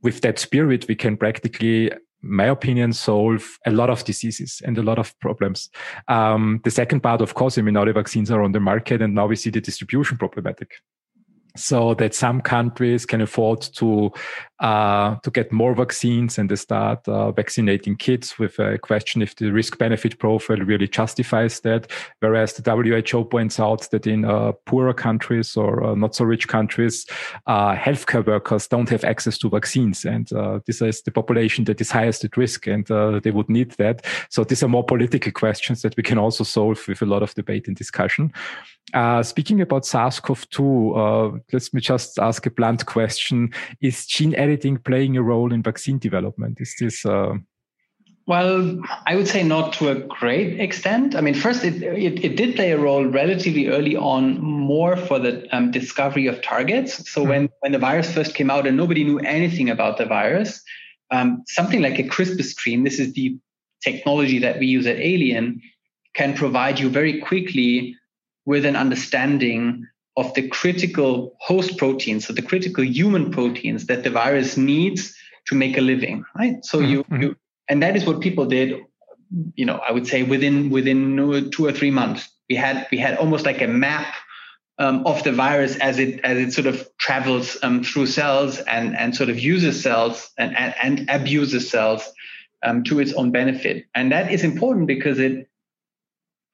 with 0.03 0.21
that 0.21 0.39
spirit, 0.39 0.87
we 0.87 0.95
can 0.95 1.17
practically 1.17 1.91
my 2.25 2.47
opinion, 2.47 2.93
solve 2.93 3.59
a 3.67 3.71
lot 3.71 3.91
of 3.91 4.05
diseases 4.05 4.63
and 4.65 4.79
a 4.79 4.83
lot 4.83 4.99
of 4.99 5.19
problems. 5.21 5.69
Um, 6.09 6.61
the 6.65 6.71
second 6.71 7.01
part, 7.01 7.21
of 7.21 7.35
course, 7.35 7.59
I 7.59 7.63
mean, 7.63 7.75
now 7.75 7.85
the 7.85 7.93
vaccines 7.93 8.31
are 8.31 8.43
on 8.43 8.53
the 8.53 8.61
market 8.61 9.03
and 9.03 9.15
now 9.15 9.27
we 9.27 9.37
see 9.37 9.51
the 9.51 9.61
distribution 9.61 10.17
problematic. 10.17 10.71
So 11.57 11.95
that 11.95 12.15
some 12.15 12.41
countries 12.41 13.07
can 13.07 13.21
afford 13.21 13.61
to 13.61 14.13
uh, 14.61 15.17
to 15.17 15.31
get 15.31 15.53
more 15.53 15.75
vaccines 15.75 16.39
and 16.39 16.49
they 16.49 16.57
start 16.57 17.07
uh, 17.09 17.31
vaccinating 17.33 17.97
kids 17.97 18.39
with 18.39 18.59
a 18.59 18.79
question 18.79 19.21
if 19.21 19.37
the 19.37 19.51
risk 19.51 19.79
benefit 19.79 20.19
profile 20.19 20.57
really 20.57 20.89
justifies 20.89 21.61
that. 21.61 21.91
Whereas 22.21 22.55
the 22.55 22.71
WHO 22.71 23.25
points 23.25 23.61
out 23.61 23.91
that 23.91 24.07
in 24.07 24.25
uh, 24.25 24.53
poorer 24.65 24.95
countries 24.95 25.57
or 25.57 25.85
uh, 25.85 25.95
not 25.95 26.15
so 26.15 26.25
rich 26.25 26.49
countries, 26.49 27.05
uh, 27.47 27.75
healthcare 27.75 28.25
workers 28.25 28.69
don't 28.69 28.89
have 28.89 29.05
access 29.05 29.37
to 29.39 29.51
vaccines. 29.51 30.05
And 30.05 30.33
uh, 30.33 30.61
this 30.67 30.81
is 30.81 31.03
the 31.03 31.11
population 31.11 31.65
that 31.65 31.81
is 31.81 31.91
highest 31.91 32.25
at 32.25 32.37
risk 32.37 32.67
and 32.67 32.87
they 33.23 33.33
would 33.33 33.51
need 33.51 33.73
that. 33.73 34.07
So 34.31 34.45
these 34.45 34.63
are 34.63 34.69
more 34.69 34.85
political 34.85 35.33
questions 35.33 35.83
that 35.83 35.97
we 35.97 36.03
can 36.03 36.19
also 36.19 36.45
solve 36.45 36.81
with 36.89 37.03
a 37.03 37.07
lot 37.07 37.23
of 37.23 37.35
debate 37.35 37.69
and 37.69 37.77
discussion. 37.77 38.33
Speaking 39.23 39.61
about 39.61 39.85
SARS-CoV-2, 39.85 41.41
let 41.53 41.69
me 41.73 41.81
just 41.81 42.19
ask 42.19 42.47
a 42.47 42.51
blunt 42.51 42.87
question. 42.87 43.53
Is 43.81 44.07
gene 44.07 44.35
editing 44.37 44.79
playing 44.79 45.17
a 45.17 45.23
role 45.23 45.53
in 45.53 45.63
vaccine 45.63 45.99
development? 45.99 46.61
Is 46.61 46.75
this 46.79 47.05
uh... 47.05 47.35
well, 48.27 48.81
I 49.07 49.17
would 49.17 49.29
say 49.29 49.43
not 49.43 49.73
to 49.75 49.91
a 49.91 49.97
great 49.97 50.61
extent. 50.61 51.15
I 51.15 51.21
mean, 51.21 51.35
first, 51.35 51.65
it, 51.65 51.83
it, 51.83 52.25
it 52.25 52.37
did 52.37 52.55
play 52.57 52.71
a 52.73 52.79
role 52.79 53.05
relatively 53.05 53.69
early 53.69 53.97
on, 53.97 54.41
more 54.41 54.97
for 54.97 55.19
the 55.19 55.47
um, 55.55 55.71
discovery 55.71 56.27
of 56.27 56.41
targets. 56.41 57.11
So 57.11 57.21
mm-hmm. 57.21 57.31
when, 57.31 57.49
when 57.61 57.73
the 57.73 57.79
virus 57.79 58.13
first 58.13 58.35
came 58.35 58.51
out 58.51 58.67
and 58.67 58.77
nobody 58.77 59.05
knew 59.05 59.19
anything 59.19 59.71
about 59.71 59.99
the 59.99 60.07
virus, 60.07 60.63
um, 61.11 61.43
something 61.49 61.83
like 61.83 61.99
a 61.99 62.05
CRISPR 62.05 62.45
screen, 62.45 62.85
this 62.85 62.99
is 62.99 63.13
the 63.13 63.37
technology 63.83 64.39
that 64.39 64.59
we 64.59 64.67
use 64.67 64.87
at 64.87 64.97
Aelian, 64.97 65.61
can 66.15 66.35
provide 66.35 66.79
you 66.79 66.89
very 66.89 67.21
quickly 67.21 67.97
with 68.47 68.65
an 68.65 68.77
understanding 68.77 69.87
of 70.17 70.33
the 70.35 70.49
critical 70.49 71.35
host 71.41 71.77
proteins, 71.77 72.27
so 72.27 72.33
the 72.33 72.43
critical 72.43 72.85
human 72.85 73.31
proteins 73.31 73.87
that 73.87 74.05
the 74.05 74.11
virus 74.11 74.57
needs 74.57 75.15
to 75.47 75.55
make 75.55 75.77
a 75.77 75.81
living, 75.81 76.25
right? 76.37 76.65
So 76.65 76.79
mm-hmm. 76.79 76.91
you, 76.91 77.21
you, 77.21 77.37
and 77.69 77.83
that 77.83 77.97
is 77.97 78.05
what 78.05 78.21
people 78.21 78.47
did. 78.47 78.81
You 79.57 79.67
know, 79.67 79.79
I 79.79 79.91
would 79.91 80.07
say 80.07 80.23
within 80.23 80.71
within 80.71 81.51
two 81.51 81.67
or 81.67 81.73
three 81.73 81.91
months, 81.91 82.29
we 82.49 82.57
had 82.57 82.87
we 82.93 82.99
had 82.99 83.17
almost 83.17 83.45
like 83.45 83.61
a 83.61 83.67
map 83.67 84.15
um, 84.79 85.07
of 85.07 85.23
the 85.25 85.33
virus 85.33 85.77
as 85.77 85.99
it 85.99 86.21
as 86.25 86.39
it 86.39 86.53
sort 86.53 86.67
of 86.67 86.89
travels 86.99 87.57
um, 87.63 87.83
through 87.83 88.07
cells 88.07 88.59
and 88.61 88.97
and 88.97 89.17
sort 89.17 89.31
of 89.31 89.39
uses 89.39 89.83
cells 89.83 90.31
and 90.39 90.57
and, 90.57 90.75
and 90.83 91.11
abuses 91.11 91.71
cells 91.71 92.09
um, 92.63 92.85
to 92.85 93.01
its 93.01 93.13
own 93.13 93.31
benefit. 93.31 93.87
And 93.95 94.13
that 94.13 94.33
is 94.33 94.45
important 94.45 94.87
because 94.87 95.19
it 95.19 95.49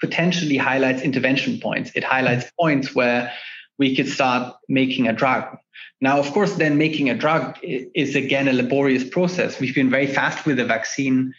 potentially 0.00 0.56
highlights 0.56 1.02
intervention 1.02 1.60
points. 1.60 1.90
It 1.94 2.04
highlights 2.04 2.46
mm-hmm. 2.46 2.62
points 2.62 2.94
where 2.94 3.32
we 3.78 3.94
could 3.96 4.08
start 4.08 4.56
making 4.68 5.08
a 5.08 5.12
drug. 5.12 5.56
Now, 6.00 6.18
of 6.18 6.30
course, 6.32 6.54
then 6.54 6.78
making 6.78 7.10
a 7.10 7.14
drug 7.14 7.58
is 7.62 8.16
again 8.16 8.48
a 8.48 8.52
laborious 8.52 9.08
process. 9.08 9.60
We've 9.60 9.74
been 9.74 9.90
very 9.90 10.06
fast 10.06 10.46
with 10.46 10.56
the 10.56 10.64
vaccine, 10.64 11.34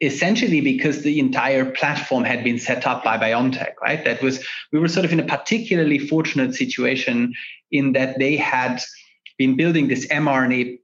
essentially 0.00 0.60
because 0.60 1.02
the 1.02 1.18
entire 1.20 1.64
platform 1.70 2.24
had 2.24 2.42
been 2.42 2.58
set 2.58 2.86
up 2.86 3.04
by 3.04 3.16
BioNTech, 3.18 3.74
right? 3.80 4.04
That 4.04 4.22
was, 4.22 4.44
we 4.72 4.80
were 4.80 4.88
sort 4.88 5.04
of 5.04 5.12
in 5.12 5.20
a 5.20 5.26
particularly 5.26 5.98
fortunate 5.98 6.54
situation 6.54 7.34
in 7.70 7.92
that 7.92 8.18
they 8.18 8.36
had 8.36 8.82
been 9.38 9.56
building 9.56 9.88
this 9.88 10.06
mRNA 10.08 10.78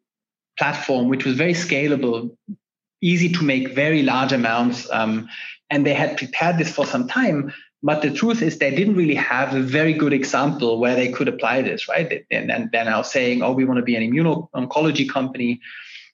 platform, 0.57 1.09
which 1.09 1.25
was 1.25 1.37
very 1.37 1.55
scalable, 1.55 2.37
easy 3.01 3.31
to 3.33 3.45
make 3.45 3.75
very 3.75 4.03
large 4.03 4.33
amounts. 4.33 4.89
Um, 4.91 5.29
and 5.71 5.85
they 5.87 5.95
had 5.95 6.17
prepared 6.17 6.59
this 6.59 6.75
for 6.75 6.87
some 6.87 7.09
time 7.09 7.53
but 7.83 8.03
the 8.03 8.11
truth 8.11 8.43
is, 8.43 8.59
they 8.59 8.75
didn't 8.75 8.97
really 8.97 9.15
have 9.15 9.55
a 9.55 9.61
very 9.61 9.93
good 9.93 10.13
example 10.13 10.81
where 10.81 10.97
they 10.97 11.11
could 11.11 11.29
apply 11.29 11.63
this, 11.63 11.89
right? 11.89 12.25
And, 12.31 12.51
and 12.51 12.71
they're 12.73 12.85
now 12.85 13.03
saying, 13.03 13.43
oh, 13.43 13.53
we 13.53 13.65
want 13.65 13.79
to 13.79 13.85
be 13.85 13.95
an 13.95 14.03
immuno-oncology 14.03 15.09
company. 15.09 15.61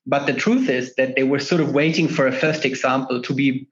But 0.06 0.26
the 0.26 0.34
truth 0.34 0.68
is 0.68 0.94
that 0.96 1.16
they 1.16 1.22
were 1.22 1.38
sort 1.38 1.62
of 1.62 1.72
waiting 1.72 2.08
for 2.08 2.26
a 2.26 2.32
first 2.32 2.66
example 2.66 3.22
to 3.22 3.34
be 3.34 3.66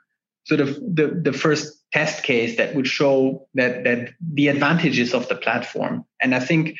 sort 0.44 0.60
of 0.60 0.74
the, 0.76 1.20
the 1.22 1.34
first 1.34 1.82
test 1.92 2.22
case 2.22 2.56
that 2.56 2.74
would 2.74 2.86
show 2.86 3.46
that, 3.54 3.84
that 3.84 4.14
the 4.32 4.48
advantages 4.48 5.12
of 5.12 5.28
the 5.28 5.36
platform. 5.36 6.06
And 6.20 6.34
I 6.34 6.40
think, 6.40 6.76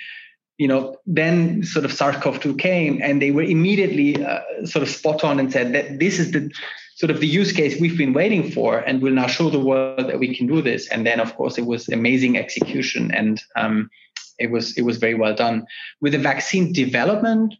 you 0.58 0.68
know, 0.68 0.96
then 1.06 1.62
sort 1.62 1.84
of 1.84 1.92
SARS-CoV-2 1.92 2.58
came 2.58 3.00
and 3.02 3.20
they 3.20 3.30
were 3.30 3.42
immediately 3.42 4.24
uh, 4.24 4.40
sort 4.64 4.82
of 4.82 4.88
spot 4.88 5.24
on 5.24 5.40
and 5.40 5.50
said 5.50 5.72
that 5.72 5.98
this 5.98 6.18
is 6.18 6.32
the 6.32 6.50
sort 6.94 7.10
of 7.10 7.20
the 7.20 7.26
use 7.26 7.52
case 7.52 7.80
we've 7.80 7.98
been 7.98 8.12
waiting 8.12 8.50
for 8.50 8.78
and 8.78 9.02
will 9.02 9.12
now 9.12 9.26
show 9.26 9.50
the 9.50 9.58
world 9.58 10.08
that 10.08 10.18
we 10.18 10.36
can 10.36 10.46
do 10.46 10.62
this. 10.62 10.88
And 10.88 11.06
then 11.06 11.20
of 11.20 11.34
course 11.36 11.58
it 11.58 11.66
was 11.66 11.88
amazing 11.88 12.36
execution 12.36 13.10
and 13.12 13.42
um, 13.56 13.90
it 14.38 14.50
was 14.50 14.76
it 14.76 14.82
was 14.82 14.98
very 14.98 15.14
well 15.14 15.34
done. 15.34 15.66
With 16.00 16.12
the 16.12 16.18
vaccine 16.18 16.72
development 16.72 17.54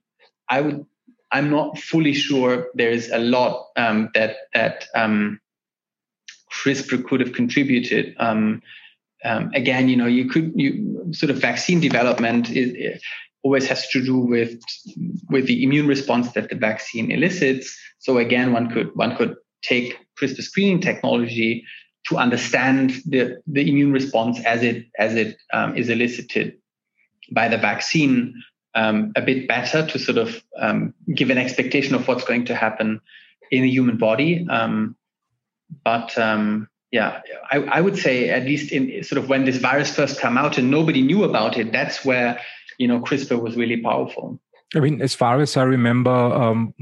i 0.53 0.61
would 0.61 0.85
i'm 1.33 1.51
not 1.51 1.79
fully 1.79 2.15
sure 2.15 2.69
there's 2.75 3.11
a 3.11 3.19
lot 3.19 3.69
um, 3.77 4.11
that 4.15 4.37
that 4.55 4.87
um, 4.95 5.41
crispr 6.53 7.03
could 7.05 7.21
have 7.21 7.33
contributed 7.33 8.15
um, 8.19 8.63
um, 9.25 9.51
again 9.55 9.89
you 9.89 9.97
know 9.97 10.07
you 10.07 10.29
could 10.29 10.53
you 10.55 11.09
sort 11.13 11.31
of 11.31 11.39
vaccine 11.39 11.81
development 11.81 12.51
is, 12.51 13.01
always 13.43 13.67
has 13.67 13.89
to 13.89 14.03
do 14.03 14.19
with 14.19 14.61
with 15.29 15.47
the 15.47 15.63
immune 15.63 15.87
response 15.87 16.33
that 16.33 16.49
the 16.49 16.57
vaccine 16.57 17.11
elicits. 17.11 17.77
So 17.99 18.19
again, 18.19 18.53
one 18.53 18.69
could 18.71 18.91
one 18.95 19.17
could 19.17 19.37
take 19.63 19.97
CRISPR 20.21 20.43
screening 20.43 20.81
technology 20.81 21.65
to 22.09 22.17
understand 22.17 22.91
the, 23.07 23.41
the 23.47 23.69
immune 23.69 23.93
response 23.93 24.41
as 24.45 24.63
it 24.63 24.87
as 24.99 25.15
it 25.15 25.37
um, 25.53 25.77
is 25.77 25.89
elicited 25.89 26.57
by 27.31 27.49
the 27.49 27.59
vaccine 27.59 28.35
um, 28.75 29.13
a 29.17 29.23
bit 29.23 29.47
better 29.49 29.87
to 29.87 29.99
sort 29.99 30.19
of 30.19 30.43
um, 30.59 30.95
give 31.15 31.31
an 31.31 31.39
expectation 31.39 31.95
of 31.95 32.07
what's 32.09 32.25
going 32.25 32.45
to 32.47 32.55
happen 32.55 33.01
in 33.51 33.63
the 33.63 33.71
human 33.71 33.99
body. 33.99 34.47
Um, 34.49 34.97
but 35.85 36.17
um, 36.19 36.69
yeah, 36.93 37.23
I, 37.51 37.59
I 37.65 37.81
would 37.81 37.99
say 37.99 38.29
at 38.29 38.45
least 38.45 38.71
in 38.71 39.03
sort 39.03 39.19
of 39.19 39.29
when 39.29 39.47
this 39.47 39.57
virus 39.57 39.95
first 39.95 40.21
came 40.21 40.37
out 40.37 40.59
and 40.59 40.71
nobody 40.71 41.01
knew 41.01 41.25
about 41.25 41.57
it, 41.57 41.73
that's 41.73 42.05
where 42.05 42.39
you 42.79 42.87
know 42.87 43.01
CRISPR 43.01 43.41
was 43.41 43.57
really 43.57 43.79
powerful. 43.79 44.39
I 44.75 44.81
mean, 44.81 45.01
as 45.01 45.15
far 45.15 45.41
as 45.41 45.57
I 45.57 45.63
remember, 45.63 46.11
um, 46.11 46.75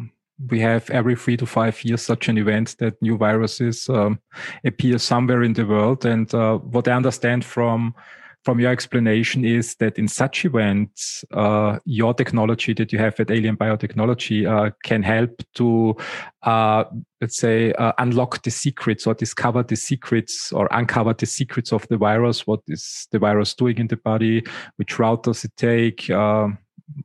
we 0.49 0.61
have 0.61 0.91
every 0.91 1.15
three 1.15 1.37
to 1.37 1.47
five 1.47 1.85
years 1.85 2.03
such 2.03 2.29
an 2.29 2.39
event 2.39 2.77
that 2.79 3.01
new 3.01 3.17
viruses 3.17 3.89
um, 3.89 4.19
appear 4.65 4.99
somewhere 4.99 5.43
in 5.43 5.53
the 5.53 5.67
world. 5.67 6.05
And 6.05 6.33
uh, 6.35 6.59
what 6.59 6.89
I 6.89 6.93
understand 6.93 7.45
from 7.45 7.95
from 8.45 8.59
your 8.59 8.71
explanation 8.71 9.45
is 9.45 9.75
that 9.77 9.99
in 9.99 10.09
such 10.09 10.45
events, 10.45 11.25
uh, 11.33 11.79
your 11.85 12.15
technology 12.15 12.73
that 12.73 12.93
you 12.93 12.99
have 12.99 13.21
at 13.21 13.29
Aelian 13.29 13.57
Biotechnology 13.57 14.47
uh, 14.47 14.71
can 14.83 15.03
help 15.03 15.43
to, 15.55 15.95
uh, 16.43 16.85
let's 17.21 17.37
say, 17.37 17.73
uh, 17.75 17.93
unlock 17.99 18.43
the 18.43 18.51
secrets 18.51 19.07
or 19.07 19.15
discover 19.15 19.63
the 19.63 19.77
secrets 19.77 20.53
or 20.53 20.69
uncover 20.71 21.13
the 21.13 21.27
secrets 21.27 21.73
of 21.73 21.87
the 21.89 21.99
virus. 21.99 22.47
What 22.47 22.61
is 22.67 23.09
the 23.13 23.19
virus 23.19 23.55
doing 23.55 23.77
in 23.77 23.89
the 23.89 23.99
body? 23.99 24.43
Which 24.77 24.99
route 24.99 25.25
does 25.25 25.45
it 25.45 25.53
take? 25.57 26.09
Uh, 26.09 26.49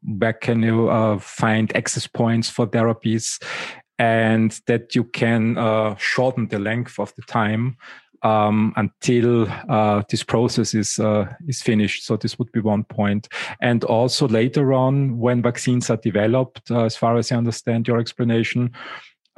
where 0.03 0.33
can 0.33 0.63
you 0.63 0.89
uh, 0.89 1.19
find 1.19 1.75
access 1.75 2.07
points 2.07 2.49
for 2.49 2.65
therapies? 2.65 3.43
And 3.97 4.59
that 4.67 4.93
you 4.93 5.05
can 5.05 5.55
shorten 5.97 6.49
the 6.49 6.59
length 6.59 6.99
of 6.99 7.15
the 7.15 7.21
time 7.21 7.77
um, 8.23 8.73
until 8.75 9.47
uh, 9.69 10.03
this 10.09 10.23
process 10.23 10.73
is 10.73 10.99
uh, 10.99 11.25
is 11.47 11.61
finished. 11.61 12.05
So 12.05 12.17
this 12.17 12.37
would 12.39 12.51
be 12.51 12.59
one 12.61 12.83
point. 12.83 13.27
And 13.61 13.83
also 13.83 14.27
later 14.27 14.73
on, 14.73 15.17
when 15.17 15.41
vaccines 15.41 15.89
are 15.89 15.97
developed, 15.97 16.71
uh, 16.71 16.85
as 16.85 16.95
far 16.95 17.17
as 17.17 17.31
I 17.31 17.37
understand 17.37 17.87
your 17.87 17.99
explanation, 17.99 18.71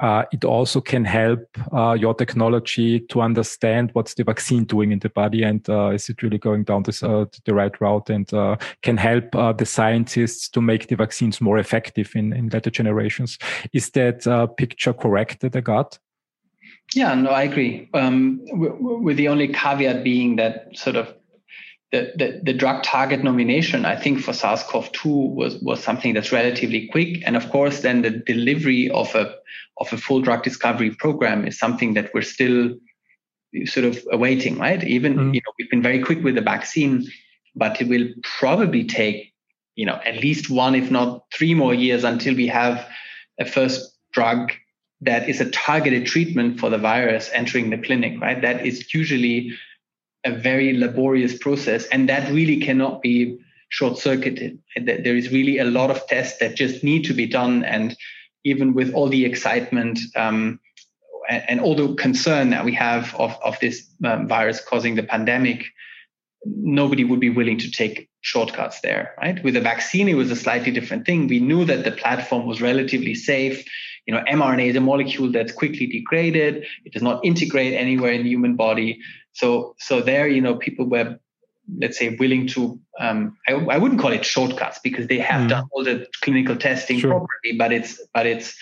uh, 0.00 0.24
it 0.32 0.44
also 0.44 0.80
can 0.80 1.04
help 1.04 1.40
uh, 1.72 1.92
your 1.92 2.14
technology 2.14 3.00
to 3.00 3.20
understand 3.20 3.90
what's 3.94 4.14
the 4.14 4.24
vaccine 4.24 4.64
doing 4.64 4.92
in 4.92 5.00
the 5.00 5.08
body 5.08 5.42
and 5.42 5.68
uh, 5.68 5.88
is 5.88 6.08
it 6.08 6.22
really 6.22 6.38
going 6.38 6.62
down 6.62 6.82
this, 6.84 7.00
the 7.00 7.28
right 7.48 7.80
route 7.80 8.08
and 8.08 8.32
uh, 8.32 8.56
can 8.82 8.96
help 8.96 9.34
uh, 9.34 9.52
the 9.52 9.66
scientists 9.66 10.48
to 10.48 10.60
make 10.60 10.86
the 10.86 10.96
vaccines 10.96 11.40
more 11.40 11.58
effective 11.58 12.12
in, 12.14 12.32
in 12.32 12.48
later 12.50 12.70
generations. 12.70 13.38
Is 13.72 13.90
that 13.90 14.54
picture 14.56 14.92
correct 14.92 15.40
that 15.40 15.56
I 15.56 15.60
got? 15.60 15.98
Yeah, 16.94 17.14
no, 17.14 17.30
I 17.30 17.42
agree. 17.42 17.88
Um, 17.92 18.40
with 18.50 19.16
the 19.16 19.28
only 19.28 19.48
caveat 19.48 20.02
being 20.02 20.36
that 20.36 20.76
sort 20.76 20.96
of 20.96 21.14
the, 21.92 22.12
the, 22.16 22.40
the, 22.42 22.52
drug 22.52 22.82
target 22.82 23.24
nomination, 23.24 23.86
I 23.86 23.96
think 23.96 24.20
for 24.20 24.32
SARS-CoV-2 24.32 25.34
was, 25.34 25.56
was 25.62 25.82
something 25.82 26.12
that's 26.12 26.32
relatively 26.32 26.86
quick. 26.88 27.22
And 27.24 27.34
of 27.36 27.48
course, 27.50 27.80
then 27.80 28.02
the 28.02 28.10
delivery 28.10 28.90
of 28.90 29.14
a, 29.14 29.34
of 29.78 29.92
a 29.92 29.96
full 29.96 30.20
drug 30.20 30.42
discovery 30.42 30.90
program 30.90 31.46
is 31.46 31.58
something 31.58 31.94
that 31.94 32.12
we're 32.12 32.22
still 32.22 32.74
sort 33.64 33.86
of 33.86 33.98
awaiting, 34.12 34.58
right? 34.58 34.82
Even, 34.84 35.14
mm. 35.14 35.34
you 35.34 35.40
know, 35.40 35.52
we've 35.58 35.70
been 35.70 35.82
very 35.82 36.02
quick 36.02 36.22
with 36.22 36.34
the 36.34 36.42
vaccine, 36.42 37.06
but 37.54 37.80
it 37.80 37.88
will 37.88 38.08
probably 38.22 38.84
take, 38.84 39.32
you 39.74 39.86
know, 39.86 40.00
at 40.04 40.20
least 40.20 40.50
one, 40.50 40.74
if 40.74 40.90
not 40.90 41.24
three 41.32 41.54
more 41.54 41.72
years 41.72 42.04
until 42.04 42.34
we 42.34 42.46
have 42.48 42.86
a 43.40 43.46
first 43.46 43.96
drug 44.12 44.52
that 45.00 45.28
is 45.28 45.40
a 45.40 45.50
targeted 45.50 46.06
treatment 46.06 46.58
for 46.58 46.70
the 46.70 46.78
virus 46.78 47.30
entering 47.32 47.70
the 47.70 47.78
clinic, 47.78 48.20
right? 48.20 48.40
That 48.42 48.66
is 48.66 48.92
usually 48.92 49.52
a 50.24 50.32
very 50.32 50.76
laborious 50.76 51.38
process. 51.38 51.86
And 51.86 52.08
that 52.08 52.30
really 52.32 52.60
cannot 52.60 53.02
be 53.02 53.38
short 53.68 53.98
circuited. 53.98 54.58
There 54.76 55.16
is 55.16 55.30
really 55.30 55.58
a 55.58 55.64
lot 55.64 55.90
of 55.90 56.06
tests 56.06 56.38
that 56.38 56.56
just 56.56 56.82
need 56.82 57.04
to 57.04 57.14
be 57.14 57.26
done. 57.26 57.64
And 57.64 57.96
even 58.44 58.74
with 58.74 58.92
all 58.94 59.08
the 59.08 59.24
excitement 59.24 60.00
um, 60.16 60.58
and, 61.28 61.60
all 61.60 61.76
the 61.76 61.94
concern 61.94 62.50
that 62.50 62.64
we 62.64 62.72
have 62.74 63.14
of, 63.16 63.36
of 63.44 63.58
this 63.60 63.86
um, 64.04 64.26
virus 64.26 64.60
causing 64.60 64.94
the 64.94 65.02
pandemic, 65.02 65.64
nobody 66.44 67.04
would 67.04 67.20
be 67.20 67.30
willing 67.30 67.58
to 67.58 67.70
take 67.70 68.08
shortcuts 68.22 68.80
there, 68.80 69.14
right? 69.20 69.42
With 69.44 69.54
the 69.54 69.60
vaccine, 69.60 70.08
it 70.08 70.14
was 70.14 70.30
a 70.30 70.36
slightly 70.36 70.72
different 70.72 71.06
thing. 71.06 71.28
We 71.28 71.40
knew 71.40 71.64
that 71.66 71.84
the 71.84 71.92
platform 71.92 72.46
was 72.46 72.60
relatively 72.60 73.14
safe. 73.14 73.64
You 74.08 74.14
know, 74.14 74.24
mRNA 74.24 74.70
is 74.70 74.76
a 74.76 74.80
molecule 74.80 75.30
that's 75.30 75.52
quickly 75.52 75.86
degraded. 75.86 76.64
It 76.86 76.94
does 76.94 77.02
not 77.02 77.22
integrate 77.22 77.74
anywhere 77.74 78.12
in 78.12 78.22
the 78.22 78.30
human 78.30 78.56
body. 78.56 79.00
So, 79.32 79.76
so 79.78 80.00
there, 80.00 80.26
you 80.26 80.40
know, 80.40 80.54
people 80.54 80.86
were, 80.86 81.18
let's 81.78 81.98
say, 81.98 82.16
willing 82.18 82.46
to. 82.48 82.80
Um, 82.98 83.36
I, 83.46 83.52
I 83.52 83.76
wouldn't 83.76 84.00
call 84.00 84.12
it 84.12 84.24
shortcuts 84.24 84.78
because 84.82 85.08
they 85.08 85.18
have 85.18 85.42
mm. 85.42 85.50
done 85.50 85.68
all 85.72 85.84
the 85.84 86.06
clinical 86.22 86.56
testing 86.56 86.98
sure. 86.98 87.10
properly, 87.10 87.58
but 87.58 87.70
it's, 87.70 88.00
but 88.14 88.24
it's, 88.24 88.56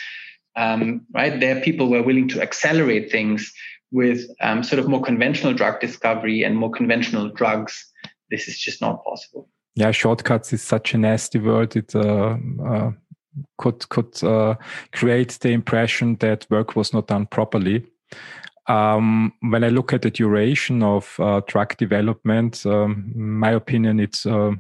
um, 0.57 1.03
right 1.15 1.39
there. 1.39 1.61
People 1.61 1.91
were 1.91 2.03
willing 2.03 2.27
to 2.31 2.43
accelerate 2.43 3.13
things 3.13 3.53
with 3.93 4.27
um, 4.41 4.65
sort 4.65 4.81
of 4.81 4.89
more 4.89 5.03
conventional 5.03 5.55
drug 5.55 5.79
discovery 5.81 6.43
and 6.43 6.57
more 6.57 6.73
conventional 6.73 7.29
drugs. 7.29 7.87
This 8.33 8.49
is 8.49 8.59
just 8.59 8.81
not 8.81 9.05
possible. 9.05 9.49
Yeah, 9.77 9.93
shortcuts 9.93 10.53
is 10.53 10.63
such 10.63 10.95
a 10.95 10.99
nasty 10.99 11.39
word. 11.39 11.77
It 11.77 11.95
uh, 11.95 12.37
uh, 12.65 12.91
could 13.59 13.89
could 13.89 14.23
uh, 14.23 14.55
create 14.93 15.39
the 15.41 15.51
impression 15.51 16.17
that 16.17 16.47
work 16.51 16.77
was 16.77 16.93
not 16.93 17.07
done 17.07 17.27
properly. 17.27 17.85
Um, 18.69 19.33
when 19.41 19.63
I 19.63 19.69
look 19.69 19.93
at 19.93 20.03
the 20.03 20.11
duration 20.11 20.83
of 20.83 21.15
uh, 21.21 21.41
drug 21.47 21.77
development, 21.77 22.67
um, 22.67 23.13
my 23.15 23.53
opinion, 23.53 24.01
it's 24.01 24.27
uh, 24.27 24.53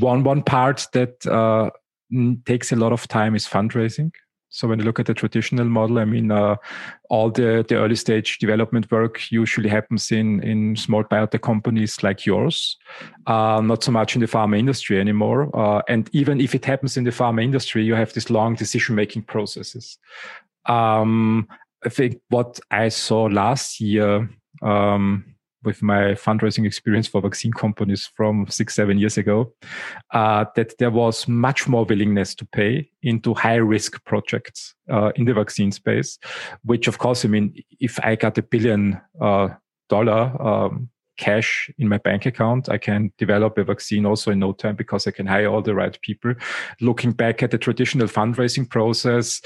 one 0.00 0.24
one 0.24 0.42
part 0.42 0.86
that 0.92 1.26
uh, 1.26 1.70
takes 2.46 2.72
a 2.72 2.76
lot 2.76 2.92
of 2.92 3.06
time 3.08 3.34
is 3.34 3.46
fundraising. 3.46 4.12
So 4.52 4.68
when 4.68 4.78
you 4.78 4.84
look 4.84 5.00
at 5.00 5.06
the 5.06 5.14
traditional 5.14 5.64
model, 5.64 5.98
I 5.98 6.04
mean, 6.04 6.30
uh, 6.30 6.56
all 7.08 7.30
the, 7.30 7.64
the 7.66 7.76
early 7.76 7.96
stage 7.96 8.38
development 8.38 8.90
work 8.90 9.32
usually 9.32 9.70
happens 9.70 10.12
in, 10.12 10.42
in 10.42 10.76
small 10.76 11.04
biotech 11.04 11.40
companies 11.40 12.02
like 12.02 12.26
yours, 12.26 12.76
uh, 13.26 13.62
not 13.64 13.82
so 13.82 13.90
much 13.90 14.14
in 14.14 14.20
the 14.20 14.26
pharma 14.26 14.58
industry 14.58 15.00
anymore. 15.00 15.48
Uh, 15.58 15.80
and 15.88 16.10
even 16.12 16.38
if 16.38 16.54
it 16.54 16.66
happens 16.66 16.98
in 16.98 17.04
the 17.04 17.10
pharma 17.10 17.42
industry, 17.42 17.82
you 17.82 17.94
have 17.94 18.12
these 18.12 18.28
long 18.28 18.54
decision 18.54 18.94
making 18.94 19.22
processes. 19.22 19.96
Um, 20.66 21.48
I 21.82 21.88
think 21.88 22.20
what 22.28 22.60
I 22.70 22.90
saw 22.90 23.24
last 23.24 23.80
year, 23.80 24.28
um, 24.60 25.31
with 25.64 25.82
my 25.82 26.14
fundraising 26.14 26.66
experience 26.66 27.06
for 27.06 27.20
vaccine 27.20 27.52
companies 27.52 28.10
from 28.14 28.46
six, 28.48 28.74
seven 28.74 28.98
years 28.98 29.16
ago, 29.18 29.52
uh, 30.12 30.44
that 30.56 30.76
there 30.78 30.90
was 30.90 31.28
much 31.28 31.68
more 31.68 31.84
willingness 31.84 32.34
to 32.34 32.44
pay 32.46 32.88
into 33.02 33.34
high 33.34 33.56
risk 33.56 34.04
projects 34.04 34.74
uh, 34.90 35.12
in 35.16 35.24
the 35.24 35.34
vaccine 35.34 35.72
space, 35.72 36.18
which 36.64 36.88
of 36.88 36.98
course, 36.98 37.24
I 37.24 37.28
mean, 37.28 37.54
if 37.80 37.98
I 38.02 38.16
got 38.16 38.38
a 38.38 38.42
billion 38.42 39.00
uh, 39.20 39.48
dollar 39.88 40.40
um, 40.40 40.88
cash 41.18 41.70
in 41.78 41.88
my 41.88 41.98
bank 41.98 42.26
account, 42.26 42.68
I 42.68 42.78
can 42.78 43.12
develop 43.18 43.58
a 43.58 43.64
vaccine 43.64 44.06
also 44.06 44.30
in 44.30 44.38
no 44.38 44.52
time 44.52 44.76
because 44.76 45.06
I 45.06 45.10
can 45.10 45.26
hire 45.26 45.48
all 45.48 45.62
the 45.62 45.74
right 45.74 46.00
people. 46.00 46.34
Looking 46.80 47.12
back 47.12 47.42
at 47.42 47.50
the 47.50 47.58
traditional 47.58 48.08
fundraising 48.08 48.68
process, 48.68 49.40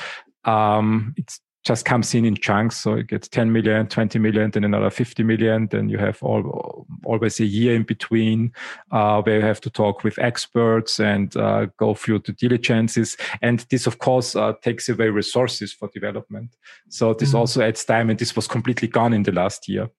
um, 0.44 1.14
it's 1.16 1.40
just 1.66 1.84
comes 1.84 2.14
in 2.14 2.24
in 2.24 2.36
chunks. 2.36 2.76
So 2.76 2.94
it 2.94 3.08
gets 3.08 3.26
10 3.26 3.52
million, 3.52 3.88
20 3.88 4.20
million, 4.20 4.52
then 4.52 4.62
another 4.62 4.88
50 4.88 5.24
million. 5.24 5.66
Then 5.66 5.88
you 5.88 5.98
have 5.98 6.22
all, 6.22 6.86
always 7.04 7.40
a 7.40 7.44
year 7.44 7.74
in 7.74 7.82
between 7.82 8.52
uh, 8.92 9.20
where 9.22 9.40
you 9.40 9.44
have 9.44 9.60
to 9.62 9.70
talk 9.70 10.04
with 10.04 10.16
experts 10.20 11.00
and 11.00 11.36
uh, 11.36 11.66
go 11.76 11.94
through 11.94 12.20
the 12.20 12.32
diligences. 12.32 13.16
And 13.42 13.66
this, 13.70 13.88
of 13.88 13.98
course, 13.98 14.36
uh, 14.36 14.52
takes 14.62 14.88
away 14.88 15.08
resources 15.08 15.72
for 15.72 15.88
development. 15.92 16.54
So 16.88 17.14
this 17.14 17.30
mm-hmm. 17.30 17.38
also 17.38 17.62
adds 17.62 17.84
time, 17.84 18.10
and 18.10 18.18
this 18.18 18.36
was 18.36 18.46
completely 18.46 18.86
gone 18.86 19.12
in 19.12 19.24
the 19.24 19.32
last 19.32 19.68
year. 19.68 19.90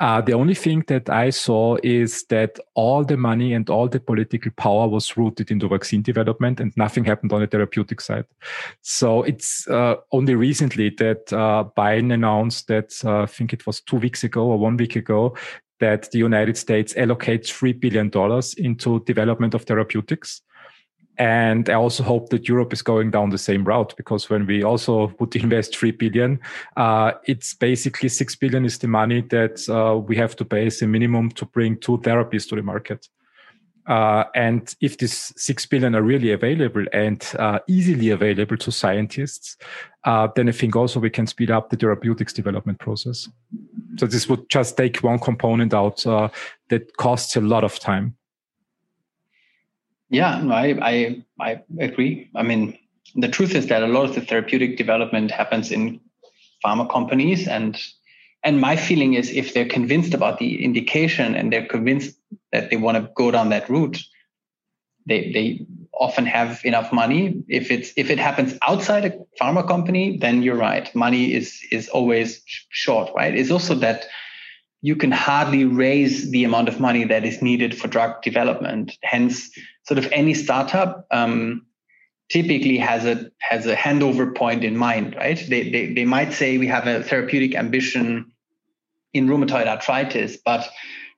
Uh, 0.00 0.22
the 0.22 0.32
only 0.32 0.54
thing 0.54 0.84
that 0.88 1.10
I 1.10 1.28
saw 1.28 1.76
is 1.82 2.24
that 2.30 2.58
all 2.74 3.04
the 3.04 3.18
money 3.18 3.52
and 3.52 3.68
all 3.68 3.88
the 3.88 4.00
political 4.00 4.52
power 4.56 4.88
was 4.88 5.18
rooted 5.18 5.50
into 5.50 5.68
vaccine 5.68 6.00
development, 6.00 6.60
and 6.60 6.72
nothing 6.78 7.04
happened 7.04 7.34
on 7.34 7.42
the 7.42 7.46
therapeutic 7.46 8.00
side. 8.00 8.24
So 8.80 9.22
it's 9.22 9.68
uh, 9.68 9.96
only 10.10 10.34
recently 10.34 10.93
that 10.98 11.32
uh, 11.32 11.64
Biden 11.76 12.12
announced 12.12 12.68
that 12.68 12.94
uh, 13.04 13.22
I 13.22 13.26
think 13.26 13.52
it 13.52 13.66
was 13.66 13.80
two 13.80 13.96
weeks 13.96 14.24
ago 14.24 14.46
or 14.46 14.58
one 14.58 14.76
week 14.76 14.96
ago 14.96 15.36
that 15.80 16.10
the 16.10 16.18
United 16.18 16.56
States 16.56 16.94
allocates 16.94 17.48
three 17.48 17.72
billion 17.72 18.08
dollars 18.08 18.54
into 18.54 19.02
development 19.04 19.54
of 19.54 19.64
therapeutics. 19.64 20.42
And 21.16 21.68
I 21.68 21.74
also 21.74 22.02
hope 22.02 22.30
that 22.30 22.48
Europe 22.48 22.72
is 22.72 22.82
going 22.82 23.12
down 23.12 23.30
the 23.30 23.38
same 23.38 23.64
route 23.64 23.94
because 23.96 24.28
when 24.28 24.46
we 24.46 24.64
also 24.64 25.14
would 25.18 25.36
invest 25.44 25.76
three 25.76 25.92
billion, 25.92 26.40
uh, 26.76 27.12
it's 27.26 27.54
basically 27.54 28.08
six 28.08 28.34
billion 28.34 28.64
is 28.64 28.78
the 28.78 28.88
money 28.88 29.20
that 29.30 29.68
uh, 29.68 29.96
we 29.98 30.16
have 30.16 30.34
to 30.36 30.44
pay 30.44 30.66
as 30.66 30.82
a 30.82 30.86
minimum 30.86 31.30
to 31.32 31.46
bring 31.46 31.78
two 31.78 31.98
therapies 31.98 32.48
to 32.48 32.56
the 32.56 32.62
market. 32.62 33.08
Uh, 33.86 34.24
and 34.34 34.74
if 34.80 34.98
these 34.98 35.32
six 35.36 35.66
billion 35.66 35.94
are 35.94 36.02
really 36.02 36.32
available 36.32 36.84
and 36.92 37.32
uh, 37.38 37.58
easily 37.68 38.10
available 38.10 38.56
to 38.56 38.72
scientists, 38.72 39.56
uh, 40.04 40.28
then 40.34 40.48
I 40.48 40.52
think 40.52 40.74
also 40.74 41.00
we 41.00 41.10
can 41.10 41.26
speed 41.26 41.50
up 41.50 41.70
the 41.70 41.76
therapeutics 41.76 42.32
development 42.32 42.78
process. 42.78 43.28
So 43.96 44.06
this 44.06 44.28
would 44.28 44.48
just 44.48 44.76
take 44.76 45.02
one 45.02 45.18
component 45.18 45.74
out 45.74 46.06
uh, 46.06 46.28
that 46.70 46.96
costs 46.96 47.36
a 47.36 47.40
lot 47.40 47.64
of 47.64 47.78
time. 47.78 48.16
Yeah, 50.10 50.42
I, 50.50 50.78
I 50.80 51.24
I 51.40 51.62
agree. 51.78 52.30
I 52.34 52.42
mean, 52.42 52.78
the 53.14 53.28
truth 53.28 53.54
is 53.54 53.66
that 53.66 53.82
a 53.82 53.86
lot 53.86 54.04
of 54.08 54.14
the 54.14 54.20
therapeutic 54.20 54.76
development 54.76 55.30
happens 55.30 55.70
in 55.70 56.00
pharma 56.64 56.88
companies 56.90 57.46
and 57.48 57.78
and 58.44 58.60
my 58.60 58.76
feeling 58.76 59.14
is 59.14 59.30
if 59.30 59.54
they're 59.54 59.68
convinced 59.68 60.12
about 60.12 60.38
the 60.38 60.62
indication 60.62 61.34
and 61.34 61.50
they're 61.50 61.66
convinced 61.66 62.14
that 62.54 62.70
they 62.70 62.76
want 62.76 62.96
to 62.96 63.10
go 63.14 63.30
down 63.32 63.50
that 63.50 63.68
route, 63.68 63.98
they 65.06 65.32
they 65.32 65.66
often 65.92 66.24
have 66.24 66.60
enough 66.64 66.92
money. 66.92 67.42
If 67.48 67.70
it's 67.70 67.92
if 67.96 68.10
it 68.10 68.18
happens 68.18 68.56
outside 68.66 69.04
a 69.04 69.12
pharma 69.40 69.66
company, 69.66 70.16
then 70.18 70.42
you're 70.42 70.56
right. 70.56 70.92
Money 70.94 71.34
is 71.34 71.60
is 71.70 71.88
always 71.88 72.42
short, 72.70 73.10
right? 73.14 73.34
It's 73.36 73.50
also 73.50 73.74
that 73.86 74.06
you 74.82 74.94
can 74.94 75.10
hardly 75.10 75.64
raise 75.64 76.30
the 76.30 76.44
amount 76.44 76.68
of 76.68 76.78
money 76.78 77.04
that 77.04 77.24
is 77.24 77.42
needed 77.42 77.76
for 77.76 77.88
drug 77.88 78.22
development. 78.22 78.92
Hence, 79.02 79.50
sort 79.88 79.98
of 79.98 80.06
any 80.12 80.34
startup 80.34 81.06
um, 81.10 81.66
typically 82.30 82.78
has 82.78 83.04
a 83.04 83.30
has 83.40 83.66
a 83.66 83.74
handover 83.74 84.32
point 84.34 84.62
in 84.62 84.76
mind, 84.76 85.16
right? 85.16 85.42
They, 85.48 85.70
they 85.70 85.92
they 85.92 86.04
might 86.04 86.32
say 86.32 86.56
we 86.58 86.68
have 86.68 86.86
a 86.86 87.02
therapeutic 87.02 87.56
ambition 87.56 88.30
in 89.12 89.26
rheumatoid 89.26 89.66
arthritis, 89.66 90.36
but 90.44 90.68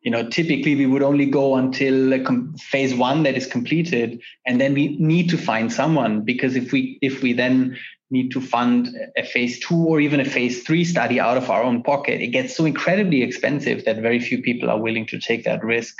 you 0.06 0.12
know 0.12 0.28
typically 0.28 0.76
we 0.76 0.86
would 0.86 1.02
only 1.02 1.26
go 1.26 1.56
until 1.56 2.16
phase 2.60 2.94
one 2.94 3.24
that 3.24 3.36
is 3.36 3.44
completed, 3.44 4.22
and 4.46 4.60
then 4.60 4.72
we 4.72 4.96
need 4.98 5.28
to 5.30 5.36
find 5.36 5.72
someone 5.72 6.20
because 6.20 6.54
if 6.54 6.70
we 6.70 6.96
if 7.02 7.22
we 7.22 7.32
then 7.32 7.76
need 8.12 8.30
to 8.30 8.40
fund 8.40 8.88
a 9.16 9.24
phase 9.24 9.58
two 9.58 9.74
or 9.74 9.98
even 9.98 10.20
a 10.20 10.24
phase 10.24 10.62
three 10.62 10.84
study 10.84 11.18
out 11.18 11.36
of 11.36 11.50
our 11.50 11.64
own 11.64 11.82
pocket, 11.82 12.20
it 12.20 12.28
gets 12.28 12.56
so 12.56 12.64
incredibly 12.64 13.24
expensive 13.24 13.84
that 13.84 13.96
very 13.96 14.20
few 14.20 14.40
people 14.40 14.70
are 14.70 14.80
willing 14.80 15.06
to 15.06 15.18
take 15.18 15.42
that 15.42 15.64
risk. 15.64 15.96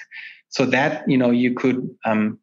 So 0.50 0.66
that 0.66 1.02
you 1.10 1.18
know 1.18 1.32
you 1.32 1.54
could 1.54 1.90
um, 2.04 2.38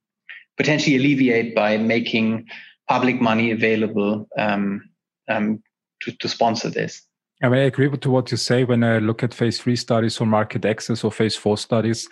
potentially 0.57 0.97
alleviate 0.97 1.55
by 1.55 1.77
making 1.77 2.45
public 2.89 3.21
money 3.21 3.51
available 3.51 4.27
um, 4.37 4.89
um, 5.29 5.63
to, 6.01 6.11
to 6.11 6.27
sponsor 6.27 6.69
this. 6.69 7.07
I 7.43 7.49
mean, 7.49 7.59
I 7.59 7.65
agree 7.65 7.87
with 7.87 8.05
what 8.05 8.31
you 8.31 8.37
say. 8.37 8.63
When 8.63 8.85
I 8.85 8.99
look 8.99 9.21
at 9.21 9.33
phase 9.33 9.59
three 9.59 9.75
studies 9.75 10.19
or 10.21 10.25
market 10.25 10.63
access 10.63 11.03
or 11.03 11.11
phase 11.11 11.35
four 11.35 11.57
studies, 11.57 12.07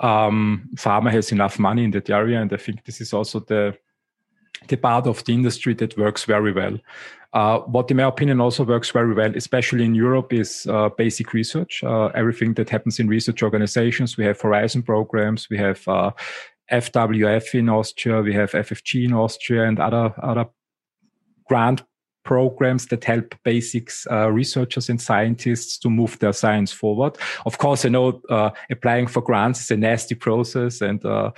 um, 0.00 0.68
pharma 0.76 1.10
has 1.10 1.32
enough 1.32 1.58
money 1.58 1.84
in 1.84 1.90
that 1.92 2.10
area, 2.10 2.40
and 2.40 2.52
I 2.52 2.58
think 2.58 2.84
this 2.84 3.00
is 3.00 3.14
also 3.14 3.40
the 3.40 3.76
the 4.68 4.76
part 4.76 5.06
of 5.06 5.24
the 5.24 5.32
industry 5.32 5.74
that 5.74 5.96
works 5.98 6.24
very 6.24 6.52
well. 6.52 6.78
Uh, 7.32 7.58
what, 7.60 7.90
in 7.90 7.96
my 7.96 8.04
opinion, 8.04 8.40
also 8.40 8.64
works 8.64 8.90
very 8.90 9.12
well, 9.12 9.34
especially 9.34 9.84
in 9.84 9.94
Europe, 9.94 10.32
is 10.32 10.66
uh, 10.66 10.88
basic 10.90 11.32
research. 11.32 11.82
Uh, 11.82 12.06
everything 12.14 12.54
that 12.54 12.70
happens 12.70 13.00
in 13.00 13.08
research 13.08 13.42
organizations. 13.42 14.16
We 14.16 14.24
have 14.24 14.40
Horizon 14.40 14.82
programs. 14.82 15.48
We 15.50 15.58
have 15.58 15.82
FWF 16.70 17.54
uh, 17.54 17.58
in 17.58 17.68
Austria. 17.68 18.20
We 18.20 18.34
have 18.34 18.52
FFG 18.52 19.06
in 19.06 19.14
Austria, 19.14 19.64
and 19.64 19.80
other 19.80 20.14
other 20.22 20.46
grant 21.48 21.82
programs 22.24 22.86
that 22.86 23.04
help 23.04 23.34
basics 23.44 24.06
uh, 24.10 24.30
researchers 24.30 24.88
and 24.88 25.00
scientists 25.00 25.78
to 25.78 25.90
move 25.90 26.18
their 26.18 26.32
science 26.32 26.72
forward. 26.72 27.16
Of 27.46 27.58
course, 27.58 27.84
I 27.84 27.90
know 27.90 28.20
uh, 28.28 28.50
applying 28.70 29.06
for 29.06 29.20
grants 29.20 29.60
is 29.60 29.70
a 29.70 29.76
nasty 29.76 30.14
process, 30.14 30.80
and 30.80 31.04
uh, 31.04 31.30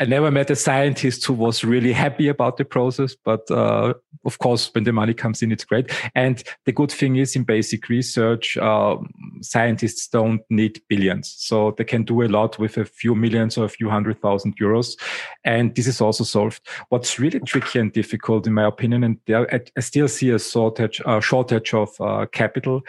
I 0.00 0.04
never 0.06 0.30
met 0.30 0.50
a 0.50 0.56
scientist 0.56 1.24
who 1.24 1.34
was 1.34 1.64
really 1.64 1.92
happy 1.92 2.28
about 2.28 2.56
the 2.56 2.64
process. 2.64 3.14
But 3.14 3.50
uh, 3.50 3.94
of 4.24 4.38
course, 4.38 4.70
when 4.74 4.84
the 4.84 4.92
money 4.92 5.14
comes 5.14 5.42
in, 5.42 5.52
it's 5.52 5.64
great. 5.64 5.90
And 6.14 6.42
the 6.64 6.72
good 6.72 6.90
thing 6.90 7.16
is 7.16 7.36
in 7.36 7.44
basic 7.44 7.88
research, 7.88 8.56
uh, 8.56 8.96
scientists 9.40 10.08
don't 10.08 10.42
need 10.48 10.80
billions. 10.88 11.34
So 11.38 11.74
they 11.76 11.84
can 11.84 12.04
do 12.04 12.22
a 12.22 12.28
lot 12.28 12.58
with 12.58 12.76
a 12.78 12.84
few 12.84 13.14
millions 13.14 13.58
or 13.58 13.64
a 13.64 13.68
few 13.68 13.90
hundred 13.90 14.20
thousand 14.20 14.56
euros. 14.56 14.98
And 15.44 15.74
this 15.74 15.86
is 15.86 16.00
also 16.00 16.24
solved. 16.24 16.66
What's 16.88 17.18
really 17.18 17.40
tricky 17.40 17.78
and 17.78 17.92
difficult, 17.92 18.46
in 18.46 18.54
my 18.54 18.66
opinion, 18.66 19.04
and 19.04 19.18
there, 19.26 19.46
I, 19.52 19.80
still 19.80 20.08
see 20.08 20.21
a 20.30 20.38
shortage, 20.38 21.00
a 21.06 21.20
shortage 21.20 21.74
of 21.74 21.90
uh, 22.00 22.26
capital, 22.32 22.82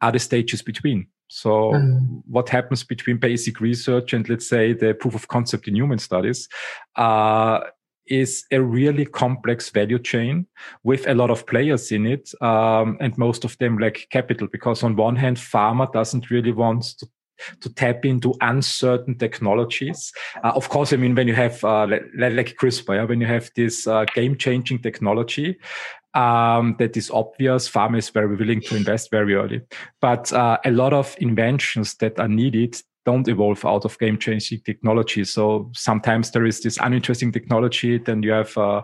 are 0.00 0.12
the 0.12 0.18
stages 0.18 0.62
between. 0.62 1.06
So 1.28 1.72
mm. 1.72 2.22
what 2.26 2.48
happens 2.48 2.84
between 2.84 3.16
basic 3.16 3.60
research 3.60 4.12
and 4.12 4.28
let's 4.28 4.48
say 4.48 4.72
the 4.72 4.94
proof 4.94 5.14
of 5.14 5.28
concept 5.28 5.66
in 5.66 5.74
human 5.74 5.98
studies 5.98 6.48
uh, 6.96 7.60
is 8.06 8.44
a 8.52 8.60
really 8.60 9.06
complex 9.06 9.70
value 9.70 9.98
chain 9.98 10.46
with 10.82 11.08
a 11.08 11.14
lot 11.14 11.30
of 11.30 11.46
players 11.46 11.90
in 11.90 12.06
it. 12.06 12.30
Um, 12.42 12.98
and 13.00 13.16
most 13.16 13.44
of 13.44 13.56
them 13.58 13.78
lack 13.78 14.06
capital 14.10 14.46
because 14.46 14.82
on 14.82 14.96
one 14.96 15.16
hand, 15.16 15.38
pharma 15.38 15.90
doesn't 15.92 16.30
really 16.30 16.52
want 16.52 16.84
to 16.98 17.08
to 17.60 17.68
tap 17.74 18.04
into 18.04 18.32
uncertain 18.40 19.18
technologies. 19.18 20.12
Uh, 20.42 20.52
of 20.54 20.68
course, 20.68 20.92
I 20.92 20.96
mean, 20.96 21.16
when 21.16 21.26
you 21.26 21.34
have, 21.34 21.62
uh, 21.64 21.86
like, 21.86 22.04
like 22.16 22.56
CRISPR, 22.56 23.08
when 23.08 23.20
you 23.20 23.26
have 23.26 23.50
this 23.56 23.88
uh, 23.88 24.04
game 24.14 24.36
changing 24.36 24.78
technology, 24.78 25.58
um, 26.14 26.76
that 26.78 26.96
is 26.96 27.10
obvious. 27.10 27.68
Pharma 27.68 27.98
is 27.98 28.10
very 28.10 28.36
willing 28.36 28.60
to 28.62 28.76
invest 28.76 29.10
very 29.10 29.34
early. 29.34 29.62
But 30.00 30.32
uh, 30.32 30.58
a 30.64 30.70
lot 30.70 30.92
of 30.92 31.14
inventions 31.18 31.94
that 31.96 32.18
are 32.18 32.28
needed 32.28 32.80
don't 33.04 33.28
evolve 33.28 33.64
out 33.64 33.84
of 33.84 33.98
game 33.98 34.18
changing 34.18 34.60
technology. 34.60 35.24
So 35.24 35.70
sometimes 35.74 36.30
there 36.30 36.46
is 36.46 36.60
this 36.60 36.78
uninteresting 36.80 37.32
technology, 37.32 37.98
then 37.98 38.22
you 38.22 38.30
have 38.30 38.56
uh, 38.56 38.82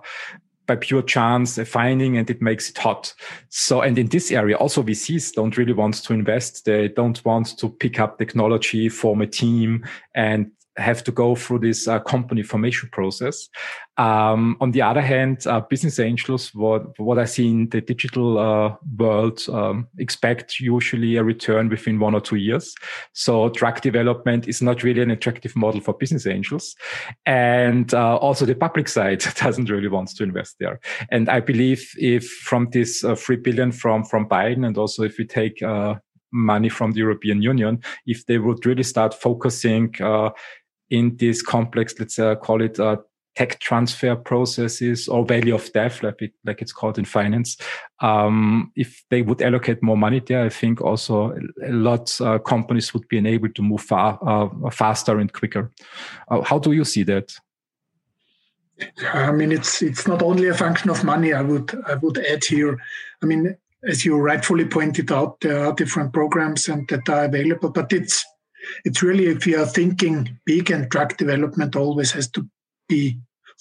by 0.66 0.76
pure 0.76 1.02
chance 1.02 1.58
a 1.58 1.64
finding 1.64 2.16
and 2.16 2.28
it 2.30 2.40
makes 2.40 2.70
it 2.70 2.78
hot. 2.78 3.12
So, 3.48 3.80
and 3.80 3.98
in 3.98 4.08
this 4.08 4.30
area, 4.30 4.56
also 4.56 4.82
VCs 4.82 5.32
don't 5.32 5.56
really 5.56 5.72
want 5.72 5.94
to 6.04 6.12
invest. 6.12 6.64
They 6.64 6.88
don't 6.88 7.24
want 7.24 7.58
to 7.58 7.68
pick 7.68 7.98
up 7.98 8.18
technology, 8.18 8.88
form 8.88 9.22
a 9.22 9.26
team 9.26 9.84
and 10.14 10.52
have 10.76 11.02
to 11.04 11.12
go 11.12 11.34
through 11.34 11.58
this 11.58 11.88
uh, 11.88 11.98
company 12.00 12.42
formation 12.42 12.88
process. 12.92 13.48
Um, 13.96 14.56
on 14.60 14.70
the 14.70 14.82
other 14.82 15.00
hand, 15.00 15.46
uh, 15.46 15.60
business 15.60 15.98
angels, 15.98 16.54
what, 16.54 16.98
what 16.98 17.18
I 17.18 17.24
see 17.24 17.48
in 17.48 17.68
the 17.68 17.80
digital 17.80 18.38
uh, 18.38 18.76
world, 18.96 19.42
um, 19.52 19.88
expect 19.98 20.60
usually 20.60 21.16
a 21.16 21.24
return 21.24 21.68
within 21.68 21.98
one 21.98 22.14
or 22.14 22.20
two 22.20 22.36
years. 22.36 22.74
So 23.12 23.50
drug 23.50 23.80
development 23.80 24.48
is 24.48 24.62
not 24.62 24.82
really 24.82 25.02
an 25.02 25.10
attractive 25.10 25.54
model 25.56 25.80
for 25.80 25.94
business 25.94 26.26
angels. 26.26 26.76
And 27.26 27.92
uh, 27.92 28.16
also 28.16 28.46
the 28.46 28.54
public 28.54 28.88
side 28.96 29.18
doesn't 29.40 29.68
really 29.68 29.88
want 29.88 30.08
to 30.16 30.22
invest 30.22 30.56
there. 30.60 30.80
And 31.10 31.28
I 31.28 31.40
believe 31.40 31.90
if 31.98 32.26
from 32.28 32.70
this 32.70 33.04
uh, 33.04 33.16
3 33.16 33.36
billion 33.36 33.72
from, 33.72 34.04
from 34.04 34.28
Biden 34.28 34.66
and 34.66 34.78
also 34.78 35.02
if 35.02 35.18
we 35.18 35.26
take 35.26 35.62
uh, 35.62 35.96
money 36.32 36.68
from 36.68 36.92
the 36.92 36.98
European 36.98 37.42
Union, 37.42 37.82
if 38.06 38.26
they 38.26 38.38
would 38.38 38.64
really 38.64 38.82
start 38.82 39.14
focusing 39.14 39.94
uh, 40.00 40.30
in 40.90 41.16
this 41.16 41.42
complex, 41.42 41.94
let's 41.98 42.18
uh, 42.18 42.34
call 42.34 42.62
it 42.62 42.78
uh, 42.78 42.96
tech 43.36 43.60
transfer 43.60 44.16
processes 44.16 45.08
or 45.08 45.24
valley 45.24 45.52
of 45.52 45.72
death, 45.72 46.02
like, 46.02 46.20
it, 46.20 46.32
like 46.44 46.60
it's 46.60 46.72
called 46.72 46.98
in 46.98 47.04
finance. 47.04 47.56
Um, 48.00 48.72
if 48.76 49.04
they 49.08 49.22
would 49.22 49.40
allocate 49.40 49.82
more 49.82 49.96
money 49.96 50.20
there, 50.20 50.44
I 50.44 50.48
think 50.48 50.80
also 50.80 51.32
a 51.64 51.72
lot 51.72 52.20
uh, 52.20 52.38
companies 52.38 52.92
would 52.92 53.06
be 53.08 53.18
enabled 53.18 53.54
to 53.54 53.62
move 53.62 53.82
far, 53.82 54.18
uh, 54.22 54.70
faster 54.70 55.18
and 55.18 55.32
quicker. 55.32 55.70
Uh, 56.28 56.42
how 56.42 56.58
do 56.58 56.72
you 56.72 56.84
see 56.84 57.04
that? 57.04 57.32
I 59.12 59.30
mean, 59.30 59.52
it's 59.52 59.82
it's 59.82 60.08
not 60.08 60.22
only 60.22 60.48
a 60.48 60.54
function 60.54 60.88
of 60.90 61.04
money. 61.04 61.34
I 61.34 61.42
would 61.42 61.70
I 61.86 61.94
would 61.96 62.16
add 62.16 62.42
here. 62.44 62.78
I 63.22 63.26
mean, 63.26 63.54
as 63.86 64.06
you 64.06 64.16
rightfully 64.16 64.64
pointed 64.64 65.12
out, 65.12 65.40
there 65.40 65.66
are 65.66 65.74
different 65.74 66.14
programs 66.14 66.66
and 66.66 66.88
that 66.88 67.06
are 67.08 67.24
available, 67.24 67.70
but 67.70 67.92
it's 67.92 68.24
it's 68.84 69.02
really 69.02 69.26
if 69.26 69.46
you 69.46 69.60
are 69.60 69.66
thinking 69.66 70.38
big 70.44 70.70
and 70.70 70.88
drug 70.88 71.16
development 71.16 71.76
always 71.76 72.12
has 72.12 72.28
to 72.30 72.48
be 72.88 73.18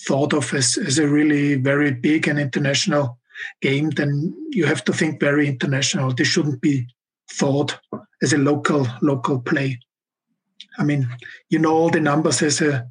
thought 0.08 0.34
of 0.34 0.54
as, 0.54 0.78
as 0.78 0.98
a 1.00 1.08
really 1.08 1.56
very 1.56 1.92
big 1.92 2.28
and 2.28 2.40
international 2.40 3.18
game, 3.62 3.90
then 3.92 4.34
you 4.50 4.66
have 4.66 4.84
to 4.86 4.94
think 4.94 5.20
very 5.20 5.48
international. 5.48 6.14
This 6.14 6.28
shouldn't 6.28 6.62
be 6.62 6.88
thought 7.32 7.78
as 8.22 8.34
a 8.34 8.38
local 8.38 8.88
local 9.02 9.40
play. 9.40 9.80
I 10.78 10.84
mean, 10.84 11.08
you 11.50 11.60
know 11.60 11.74
all 11.74 11.90
the 11.90 12.00
numbers 12.00 12.42
as 12.42 12.62
a 12.62 12.88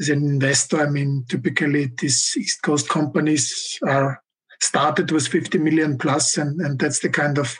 as 0.00 0.08
an 0.08 0.18
investor. 0.18 0.80
I 0.80 0.90
mean, 0.90 1.24
typically 1.28 1.90
these 1.98 2.34
East 2.36 2.62
Coast 2.62 2.88
companies 2.88 3.78
are 3.86 4.22
started 4.60 5.10
with 5.10 5.28
50 5.28 5.58
million 5.58 5.98
plus, 5.98 6.36
and, 6.36 6.60
and 6.60 6.78
that's 6.78 7.00
the 7.00 7.08
kind 7.08 7.38
of 7.38 7.58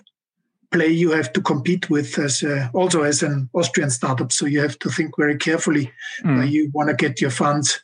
play 0.71 0.89
you 0.89 1.11
have 1.11 1.33
to 1.33 1.41
compete 1.41 1.91
with 1.91 2.19
as 2.19 2.43
a, 2.43 2.71
also 2.73 3.03
as 3.03 3.23
an 3.23 3.49
Austrian 3.55 3.91
startup. 3.91 4.33
So 4.33 4.47
you 4.47 4.61
have 4.61 4.79
to 4.81 4.89
think 4.89 5.17
very 5.17 5.37
carefully 5.37 5.93
mm. 6.23 6.37
where 6.37 6.47
you 6.47 6.71
want 6.73 6.91
to 6.91 6.95
get 6.95 7.21
your 7.21 7.31
funds 7.31 7.83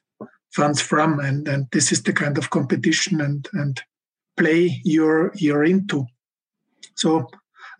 funds 0.52 0.80
from, 0.80 1.20
and 1.20 1.46
and 1.48 1.66
this 1.72 1.92
is 1.92 2.02
the 2.02 2.12
kind 2.12 2.38
of 2.38 2.50
competition 2.50 3.20
and 3.20 3.48
and 3.52 3.82
play 4.36 4.80
you're 4.84 5.32
you're 5.34 5.64
into. 5.64 6.06
So 6.94 7.28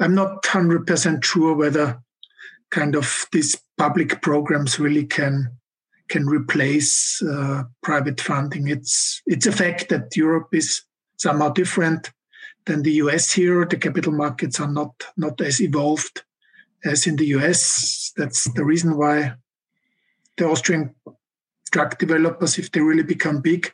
I'm 0.00 0.14
not 0.14 0.44
hundred 0.44 0.86
percent 0.86 1.24
sure 1.24 1.54
whether 1.54 1.98
kind 2.70 2.94
of 2.94 3.26
these 3.32 3.56
public 3.78 4.20
programs 4.22 4.78
really 4.78 5.06
can 5.06 5.56
can 6.08 6.26
replace 6.26 7.22
uh, 7.22 7.64
private 7.82 8.20
funding. 8.20 8.68
It's 8.68 9.22
it's 9.26 9.46
a 9.46 9.52
fact 9.52 9.88
that 9.88 10.16
Europe 10.16 10.48
is 10.52 10.82
somehow 11.16 11.50
different 11.50 12.10
than 12.66 12.82
the 12.82 12.93
US 12.93 13.32
here. 13.32 13.64
The 13.64 13.76
capital 13.76 14.12
markets 14.12 14.60
are 14.60 14.70
not 14.70 14.93
not 15.16 15.40
as 15.40 15.60
evolved 15.60 16.22
as 16.84 17.06
in 17.06 17.16
the 17.16 17.26
US. 17.38 18.12
That's 18.16 18.52
the 18.52 18.64
reason 18.64 18.97
why 18.97 19.34
the 20.36 20.48
Austrian 20.48 20.94
drug 21.70 21.98
developers, 21.98 22.59
if 22.59 22.70
they 22.70 22.80
really 22.80 23.02
become 23.02 23.40
big, 23.40 23.72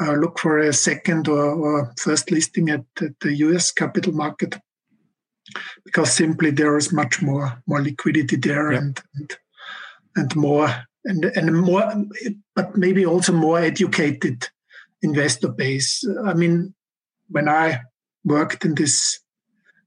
uh, 0.00 0.12
look 0.12 0.38
for 0.38 0.58
a 0.58 0.72
second 0.72 1.28
or, 1.28 1.54
or 1.54 1.92
first 2.00 2.30
listing 2.30 2.70
at, 2.70 2.84
at, 3.00 3.18
the 3.20 3.34
US 3.36 3.70
capital 3.70 4.12
market 4.12 4.58
because 5.84 6.12
simply 6.12 6.50
there 6.50 6.76
is 6.76 6.92
much 6.92 7.20
more 7.20 7.62
more 7.66 7.82
liquidity 7.82 8.36
there 8.36 8.72
yep. 8.72 8.80
and, 8.80 9.02
and 9.14 9.36
and 10.16 10.36
more 10.36 10.68
and 11.04 11.24
and 11.24 11.60
more 11.60 11.84
but 12.56 12.76
maybe 12.76 13.04
also 13.04 13.32
more 13.32 13.60
educated 13.60 14.48
investor 15.02 15.48
base. 15.48 16.02
I 16.24 16.34
mean, 16.34 16.74
when 17.28 17.48
I 17.48 17.82
worked 18.24 18.64
in 18.64 18.74
this 18.74 19.20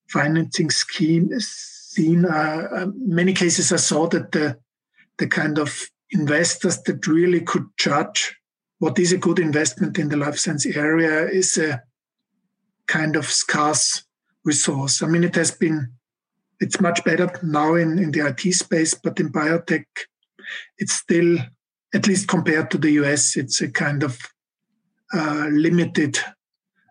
financing 0.09 0.69
scheme 0.69 1.29
scene, 1.39 2.25
uh, 2.25 2.67
uh, 2.75 2.87
many 2.95 3.33
cases 3.33 3.71
I 3.71 3.77
saw 3.77 4.07
that 4.09 4.31
the 4.31 4.57
the 5.17 5.27
kind 5.27 5.57
of 5.57 5.89
investors 6.11 6.81
that 6.83 7.07
really 7.07 7.41
could 7.41 7.65
judge 7.77 8.35
what 8.79 8.99
is 8.99 9.11
a 9.11 9.17
good 9.17 9.39
investment 9.39 9.97
in 9.97 10.09
the 10.09 10.17
life 10.17 10.37
science 10.37 10.65
area 10.65 11.27
is 11.27 11.57
a 11.57 11.81
kind 12.87 13.15
of 13.15 13.25
scarce 13.25 14.03
resource. 14.45 15.01
I 15.01 15.07
mean, 15.07 15.23
it 15.23 15.35
has 15.35 15.51
been, 15.51 15.93
it's 16.59 16.79
much 16.79 17.03
better 17.03 17.29
now 17.43 17.75
in, 17.75 17.97
in 17.99 18.11
the 18.11 18.27
IT 18.27 18.53
space, 18.53 18.93
but 18.93 19.19
in 19.19 19.31
biotech, 19.31 19.85
it's 20.77 20.93
still, 20.93 21.37
at 21.93 22.07
least 22.07 22.27
compared 22.27 22.71
to 22.71 22.77
the 22.77 22.91
US, 22.91 23.35
it's 23.35 23.61
a 23.61 23.69
kind 23.69 24.03
of 24.03 24.19
uh, 25.13 25.47
limited 25.51 26.19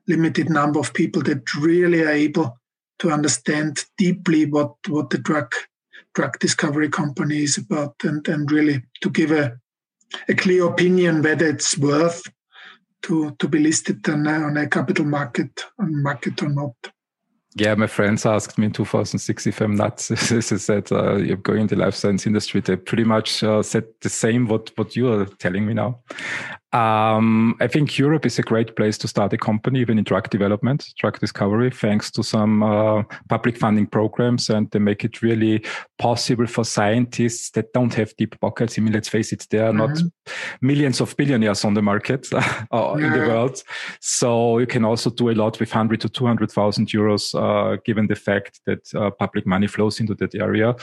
limited 0.08 0.50
number 0.50 0.78
of 0.78 0.94
people 0.94 1.22
that 1.22 1.54
really 1.54 2.02
are 2.02 2.10
able 2.10 2.58
to 2.98 3.10
understand 3.10 3.84
deeply 3.98 4.46
what 4.46 4.74
what 4.88 5.10
the 5.10 5.18
drug 5.18 5.52
drug 6.14 6.38
discovery 6.38 6.88
company 6.88 7.42
is 7.42 7.58
about 7.58 7.94
and 8.04 8.26
and 8.28 8.50
really 8.50 8.82
to 9.02 9.10
give 9.10 9.30
a 9.30 9.58
a 10.28 10.34
clear 10.34 10.66
opinion 10.66 11.22
whether 11.22 11.46
it's 11.46 11.76
worth 11.78 12.22
to 13.02 13.30
to 13.38 13.48
be 13.48 13.58
listed 13.58 14.08
on 14.08 14.26
a, 14.26 14.32
on 14.32 14.56
a 14.56 14.68
capital 14.68 15.04
market 15.04 15.64
on 15.78 16.02
market 16.02 16.42
or 16.42 16.48
not. 16.48 16.74
Yeah, 17.58 17.74
my 17.74 17.86
friends 17.86 18.26
asked 18.26 18.58
me 18.58 18.66
in 18.66 18.72
2006 18.72 19.46
if 19.46 19.62
I'm 19.62 19.76
nuts. 19.76 20.08
they 20.28 20.42
said 20.42 20.92
uh, 20.92 21.16
you're 21.16 21.38
going 21.38 21.62
in 21.62 21.66
the 21.68 21.76
life 21.76 21.94
science 21.94 22.26
industry. 22.26 22.60
They 22.60 22.76
pretty 22.76 23.04
much 23.04 23.42
uh, 23.42 23.62
said 23.62 23.84
the 24.02 24.10
same 24.10 24.46
what 24.46 24.72
what 24.76 24.94
you 24.94 25.10
are 25.10 25.24
telling 25.24 25.66
me 25.66 25.72
now. 25.72 26.00
Um, 26.76 27.56
I 27.60 27.68
think 27.68 27.96
Europe 27.96 28.26
is 28.26 28.38
a 28.38 28.42
great 28.42 28.76
place 28.76 28.98
to 28.98 29.08
start 29.08 29.32
a 29.32 29.38
company, 29.38 29.80
even 29.80 29.98
in 29.98 30.04
drug 30.04 30.28
development, 30.28 30.92
drug 30.98 31.18
discovery, 31.18 31.70
thanks 31.70 32.10
to 32.10 32.22
some 32.22 32.62
uh, 32.62 33.02
public 33.30 33.56
funding 33.56 33.86
programs, 33.86 34.50
and 34.50 34.70
they 34.70 34.78
make 34.78 35.02
it 35.02 35.22
really 35.22 35.64
possible 35.98 36.46
for 36.46 36.64
scientists 36.64 37.50
that 37.52 37.72
don't 37.72 37.94
have 37.94 38.14
deep 38.16 38.38
pockets. 38.40 38.78
I 38.78 38.82
mean, 38.82 38.92
let's 38.92 39.08
face 39.08 39.32
it, 39.32 39.46
there 39.50 39.66
are 39.66 39.72
mm-hmm. 39.72 39.94
not 39.94 40.34
millions 40.60 41.00
of 41.00 41.16
billionaires 41.16 41.64
on 41.64 41.72
the 41.72 41.82
market 41.82 42.26
uh, 42.34 42.96
in 42.98 43.10
the 43.10 43.26
world, 43.26 43.62
so 44.00 44.58
you 44.58 44.66
can 44.66 44.84
also 44.84 45.08
do 45.08 45.30
a 45.30 45.32
lot 45.32 45.58
with 45.58 45.72
hundred 45.72 46.02
to 46.02 46.10
two 46.10 46.26
hundred 46.26 46.50
thousand 46.52 46.88
euros, 46.88 47.34
uh, 47.34 47.78
given 47.86 48.06
the 48.06 48.16
fact 48.16 48.60
that 48.66 48.94
uh, 48.94 49.10
public 49.10 49.46
money 49.46 49.66
flows 49.66 49.98
into 49.98 50.14
that 50.16 50.34
area. 50.34 50.74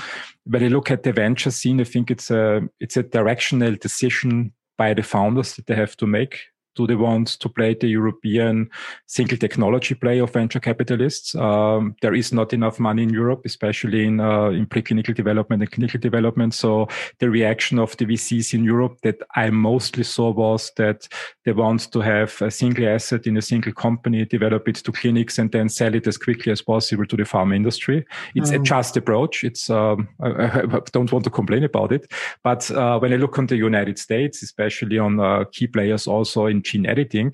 When 0.46 0.64
I 0.64 0.70
look 0.70 0.90
at 0.90 1.04
the 1.04 1.14
venture 1.14 1.52
scene, 1.52 1.80
I 1.82 1.84
think 1.84 2.10
it's 2.10 2.32
a 2.32 2.62
it's 2.80 2.98
a 2.98 3.04
directional 3.04 3.76
decision 3.76 4.54
by 4.78 4.94
the 4.94 5.04
founders 5.04 5.56
that 5.56 5.68
they 5.68 5.76
have 5.76 5.96
to 5.98 6.08
make 6.08 6.40
do 6.76 6.88
they 6.88 6.96
want 6.96 7.40
to 7.40 7.50
play 7.50 7.74
the 7.74 7.88
European 7.88 8.70
single 9.06 9.38
technology 9.38 9.96
play 9.96 10.20
of 10.20 10.32
venture 10.32 10.60
capitalists? 10.60 11.36
Um, 11.36 11.96
there 12.02 12.14
is 12.14 12.34
not 12.34 12.54
enough 12.54 12.80
money 12.80 13.04
in 13.04 13.10
Europe, 13.10 13.42
especially 13.46 14.06
in, 14.06 14.20
uh, 14.20 14.50
in 14.50 14.66
preclinical 14.66 15.16
development 15.16 15.62
and 15.62 15.72
clinical 15.72 16.00
development. 16.00 16.54
So 16.54 16.88
the 17.20 17.30
reaction 17.30 17.80
of 17.80 17.96
the 17.98 18.06
VCs 18.06 18.54
in 18.54 18.64
Europe 18.64 19.00
that 19.04 19.22
I 19.36 19.50
mostly 19.50 20.04
saw 20.04 20.32
was 20.32 20.72
that 20.78 21.08
they 21.46 21.52
want 21.52 21.92
to 21.92 22.00
have 22.00 22.42
a 22.42 22.52
single 22.52 22.88
asset 22.88 23.28
in 23.28 23.38
a 23.38 23.42
single 23.42 23.74
company, 23.74 24.26
develop 24.26 24.68
it 24.68 24.76
to 24.76 24.92
clinics 24.92 25.38
and 25.38 25.52
then 25.52 25.70
sell 25.70 25.94
it 25.94 26.08
as 26.08 26.18
quickly 26.18 26.52
as 26.52 26.62
possible 26.62 27.06
to 27.06 27.18
the 27.18 27.24
pharma 27.24 27.56
industry. 27.56 28.06
It's 28.36 28.52
mm. 28.52 28.60
a 28.60 28.64
just 28.64 28.98
approach. 28.98 29.44
It's, 29.44 29.70
um, 29.70 30.08
I, 30.22 30.62
I, 30.62 30.80
don't 30.92 31.12
want 31.12 31.24
to 31.26 31.30
complain 31.30 31.64
about 31.64 31.92
it. 31.92 32.12
But 32.44 32.70
uh, 32.72 33.00
when 33.00 33.14
I 33.14 33.18
look 33.18 33.38
on 33.38 33.48
the 33.48 33.58
United 33.58 34.00
States, 34.00 34.42
especially 34.42 34.98
on 34.98 35.20
uh, 35.20 35.46
key 35.52 35.68
players 35.68 36.08
also 36.08 36.46
in 36.48 36.63
gene 36.64 36.86
editing, 36.86 37.34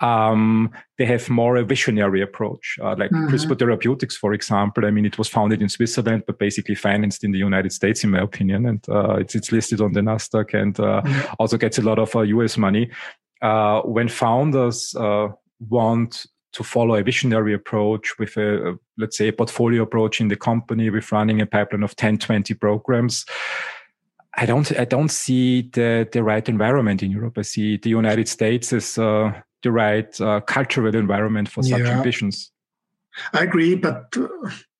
um, 0.00 0.70
they 0.96 1.04
have 1.04 1.28
more 1.28 1.56
a 1.56 1.64
visionary 1.64 2.22
approach, 2.22 2.78
uh, 2.82 2.96
like 2.98 3.10
mm-hmm. 3.10 3.28
CRISPR 3.28 3.58
Therapeutics, 3.58 4.16
for 4.16 4.32
example. 4.32 4.86
I 4.86 4.90
mean, 4.90 5.04
it 5.04 5.18
was 5.18 5.28
founded 5.28 5.60
in 5.60 5.68
Switzerland, 5.68 6.24
but 6.26 6.38
basically 6.38 6.74
financed 6.74 7.22
in 7.22 7.32
the 7.32 7.38
United 7.38 7.72
States, 7.72 8.02
in 8.02 8.10
my 8.10 8.20
opinion. 8.20 8.66
And 8.66 8.88
uh, 8.88 9.16
it's, 9.16 9.34
it's 9.34 9.52
listed 9.52 9.80
on 9.80 9.92
the 9.92 10.00
Nasdaq 10.00 10.54
and 10.54 10.78
uh, 10.80 11.02
mm-hmm. 11.02 11.34
also 11.38 11.58
gets 11.58 11.78
a 11.78 11.82
lot 11.82 11.98
of 11.98 12.14
US 12.14 12.56
uh, 12.56 12.60
money. 12.60 12.90
Uh, 13.42 13.80
when 13.82 14.08
founders 14.08 14.94
uh, 14.96 15.28
want 15.68 16.26
to 16.52 16.64
follow 16.64 16.94
a 16.94 17.02
visionary 17.02 17.54
approach 17.54 18.18
with 18.18 18.36
a, 18.36 18.76
let's 18.98 19.16
say, 19.16 19.28
a 19.28 19.32
portfolio 19.32 19.82
approach 19.82 20.20
in 20.20 20.28
the 20.28 20.36
company 20.36 20.90
with 20.90 21.12
running 21.12 21.40
a 21.40 21.46
pipeline 21.46 21.82
of 21.82 21.94
10, 21.96 22.18
20 22.18 22.54
programs, 22.54 23.24
I 24.36 24.46
don't, 24.46 24.78
I 24.78 24.84
don't 24.84 25.10
see 25.10 25.62
the, 25.62 26.08
the 26.12 26.22
right 26.22 26.48
environment 26.48 27.02
in 27.02 27.10
Europe. 27.10 27.36
I 27.36 27.42
see 27.42 27.76
the 27.76 27.90
United 27.90 28.28
States 28.28 28.72
as 28.72 28.96
uh, 28.96 29.32
the 29.62 29.72
right 29.72 30.20
uh, 30.20 30.40
cultural 30.40 30.94
environment 30.94 31.48
for 31.48 31.62
such 31.62 31.80
yeah. 31.80 31.96
ambitions. 31.96 32.52
I 33.32 33.42
agree, 33.42 33.74
but 33.74 34.06
uh, 34.16 34.28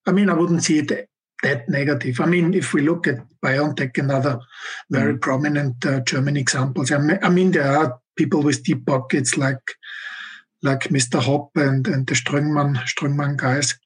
I 0.07 0.13
mean, 0.13 0.31
I 0.31 0.35
wouldn't 0.35 0.63
see 0.63 0.79
it 0.79 1.09
that 1.43 1.69
negative. 1.69 2.21
I 2.21 2.27
mean, 2.27 2.55
if 2.55 2.75
we 2.75 2.83
look 2.83 3.07
at 3.07 3.17
BioNTech 3.45 3.99
and 3.99 4.13
other 4.13 4.41
very 4.91 5.15
mm. 5.15 5.21
prominent 5.21 5.85
uh, 5.85 6.01
German 6.01 6.37
examples, 6.37 6.93
I 6.93 7.29
mean, 7.29 7.51
there 7.51 7.77
are 7.77 7.99
people 8.17 8.43
with 8.43 8.63
deep 8.63 8.87
pockets 8.87 9.37
like 9.37 9.63
like 10.63 10.91
Mr. 10.91 11.21
Hopp 11.23 11.57
and, 11.57 11.87
and 11.89 12.07
the 12.07 12.15
Strüngmann, 12.15 12.77
Strüngmann 12.85 13.37
guys 13.39 13.79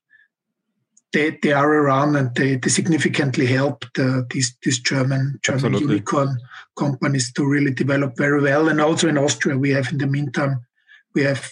they, 1.14 1.38
they 1.42 1.52
are 1.52 1.72
around 1.72 2.16
and 2.16 2.34
they, 2.34 2.56
they 2.56 2.68
significantly 2.68 3.46
helped 3.46 3.98
uh, 3.98 4.22
these 4.30 4.56
these 4.62 4.80
German 4.80 5.38
German 5.42 5.66
Absolutely. 5.66 5.94
unicorn 5.94 6.38
companies 6.76 7.32
to 7.34 7.46
really 7.46 7.72
develop 7.72 8.16
very 8.18 8.42
well. 8.42 8.68
And 8.68 8.80
also 8.80 9.08
in 9.08 9.16
Austria, 9.16 9.56
we 9.56 9.70
have 9.70 9.90
in 9.92 9.98
the 9.98 10.08
meantime 10.08 10.66
we 11.14 11.22
have 11.22 11.50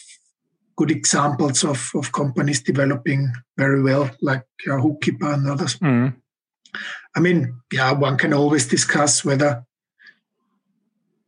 good 0.76 0.90
examples 0.90 1.64
of, 1.64 1.90
of 1.94 2.10
companies 2.10 2.62
developing 2.62 3.32
very 3.56 3.82
well, 3.82 4.10
like 4.20 4.44
uh, 4.66 4.72
Hookipa 4.72 5.34
and 5.34 5.48
others. 5.48 5.78
Mm. 5.78 6.16
I 7.14 7.20
mean, 7.20 7.60
yeah, 7.72 7.92
one 7.92 8.18
can 8.18 8.32
always 8.32 8.66
discuss 8.66 9.24
whether, 9.24 9.64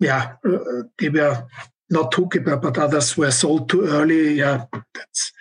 yeah, 0.00 0.32
uh, 0.44 0.84
they 0.98 1.10
were 1.10 1.46
not 1.90 2.12
Hookipa, 2.12 2.60
but 2.60 2.78
others 2.78 3.16
were 3.16 3.30
sold 3.30 3.68
too 3.68 3.82
early. 3.86 4.34
Yeah, 4.38 4.64
that's 4.94 5.32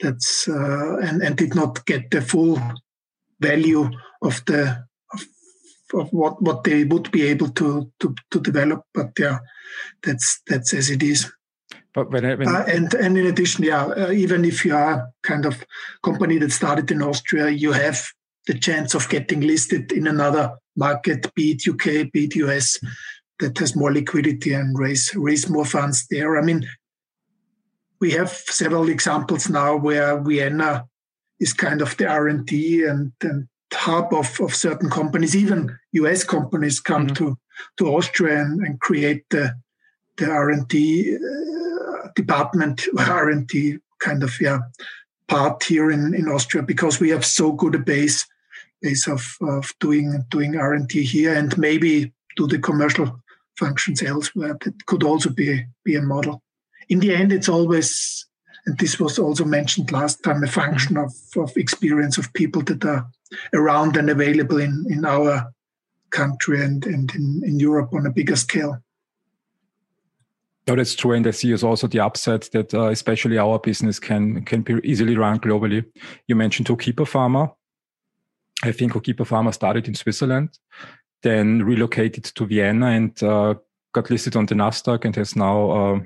that's 0.00 0.48
uh, 0.48 0.96
and 1.02 1.22
and 1.22 1.36
did 1.36 1.54
not 1.54 1.84
get 1.86 2.10
the 2.10 2.22
full 2.22 2.60
value 3.40 3.90
of 4.22 4.44
the 4.46 4.84
of, 5.12 5.20
of 5.94 6.12
what 6.12 6.42
what 6.42 6.64
they 6.64 6.84
would 6.84 7.10
be 7.10 7.26
able 7.26 7.48
to 7.50 7.90
to 8.00 8.14
to 8.30 8.40
develop. 8.40 8.84
But 8.94 9.12
yeah, 9.18 9.38
that's 10.02 10.40
that's 10.46 10.74
as 10.74 10.90
it 10.90 11.02
is. 11.02 11.30
But 11.92 12.10
when, 12.12 12.24
I, 12.24 12.34
when 12.34 12.48
uh, 12.48 12.64
and 12.68 12.92
and 12.94 13.18
in 13.18 13.26
addition, 13.26 13.64
yeah, 13.64 13.86
uh, 13.86 14.10
even 14.10 14.44
if 14.44 14.64
you 14.64 14.74
are 14.74 15.08
kind 15.22 15.44
of 15.44 15.64
company 16.02 16.38
that 16.38 16.52
started 16.52 16.90
in 16.90 17.02
Austria, 17.02 17.50
you 17.50 17.72
have 17.72 18.06
the 18.46 18.58
chance 18.58 18.94
of 18.94 19.08
getting 19.08 19.40
listed 19.40 19.92
in 19.92 20.06
another 20.06 20.56
market, 20.76 21.32
be 21.34 21.52
it 21.52 21.68
UK, 21.68 22.10
be 22.12 22.24
it 22.24 22.36
US, 22.36 22.78
that 23.40 23.58
has 23.58 23.76
more 23.76 23.92
liquidity 23.92 24.52
and 24.52 24.78
raise 24.78 25.12
raise 25.14 25.48
more 25.48 25.64
funds 25.64 26.06
there. 26.10 26.38
I 26.38 26.42
mean, 26.42 26.66
we 28.00 28.12
have 28.12 28.30
several 28.30 28.88
examples 28.88 29.48
now 29.48 29.76
where 29.76 30.18
Vienna 30.20 30.86
is 31.38 31.52
kind 31.52 31.82
of 31.82 31.96
the 31.96 32.06
R&D 32.06 32.84
and, 32.84 33.12
and 33.22 33.48
hub 33.72 34.12
of, 34.12 34.40
of 34.40 34.54
certain 34.54 34.90
companies. 34.90 35.36
Even 35.36 35.78
US 35.92 36.24
companies 36.24 36.80
come 36.80 37.06
mm-hmm. 37.06 37.24
to, 37.24 37.38
to 37.78 37.86
Austria 37.88 38.40
and, 38.40 38.60
and 38.64 38.80
create 38.80 39.24
the, 39.30 39.54
the 40.16 40.30
R&D 40.30 41.16
uh, 41.16 42.08
department, 42.14 42.86
R&D 42.98 43.78
kind 44.00 44.22
of 44.22 44.32
yeah 44.40 44.58
part 45.28 45.62
here 45.62 45.90
in, 45.90 46.14
in 46.14 46.26
Austria 46.26 46.62
because 46.62 46.98
we 46.98 47.10
have 47.10 47.24
so 47.24 47.52
good 47.52 47.74
a 47.74 47.78
base 47.78 48.26
base 48.82 49.06
of, 49.06 49.36
of 49.42 49.72
doing 49.78 50.24
doing 50.30 50.56
R&D 50.56 51.02
here 51.04 51.34
and 51.34 51.56
maybe 51.56 52.12
do 52.36 52.46
the 52.46 52.58
commercial 52.58 53.20
functions 53.56 54.02
elsewhere. 54.02 54.56
That 54.64 54.86
could 54.86 55.04
also 55.04 55.30
be 55.30 55.66
be 55.84 55.94
a 55.94 56.02
model 56.02 56.42
in 56.90 56.98
the 56.98 57.14
end, 57.14 57.32
it's 57.32 57.48
always, 57.48 58.26
and 58.66 58.76
this 58.78 59.00
was 59.00 59.18
also 59.18 59.44
mentioned 59.44 59.92
last 59.92 60.22
time, 60.22 60.42
a 60.42 60.48
function 60.48 60.98
of, 60.98 61.12
of 61.36 61.56
experience 61.56 62.18
of 62.18 62.32
people 62.34 62.62
that 62.62 62.84
are 62.84 63.08
around 63.54 63.96
and 63.96 64.10
available 64.10 64.60
in, 64.60 64.84
in 64.90 65.04
our 65.06 65.50
country 66.10 66.62
and, 66.62 66.84
and 66.84 67.14
in, 67.14 67.42
in 67.44 67.60
Europe 67.60 67.94
on 67.94 68.06
a 68.06 68.10
bigger 68.10 68.36
scale. 68.36 68.82
No, 70.66 70.76
that's 70.76 70.94
true, 70.94 71.12
and 71.12 71.26
I 71.26 71.30
see 71.30 71.52
is 71.52 71.64
also 71.64 71.86
the 71.86 72.00
upside 72.00 72.42
that 72.52 72.74
uh, 72.74 72.90
especially 72.90 73.38
our 73.38 73.58
business 73.58 73.98
can 73.98 74.44
can 74.44 74.62
be 74.62 74.74
easily 74.84 75.16
run 75.16 75.40
globally. 75.40 75.84
You 76.28 76.36
mentioned 76.36 76.68
Keeper 76.78 77.06
Pharma. 77.06 77.54
I 78.62 78.72
think 78.72 79.02
Keeper 79.02 79.24
Pharma 79.24 79.52
started 79.52 79.88
in 79.88 79.94
Switzerland, 79.94 80.58
then 81.22 81.62
relocated 81.62 82.24
to 82.24 82.46
Vienna 82.46 82.86
and 82.86 83.22
uh, 83.22 83.54
got 83.92 84.10
listed 84.10 84.36
on 84.36 84.46
the 84.46 84.54
Nasdaq 84.54 85.04
and 85.04 85.16
has 85.16 85.34
now 85.34 85.70
uh, 85.70 86.00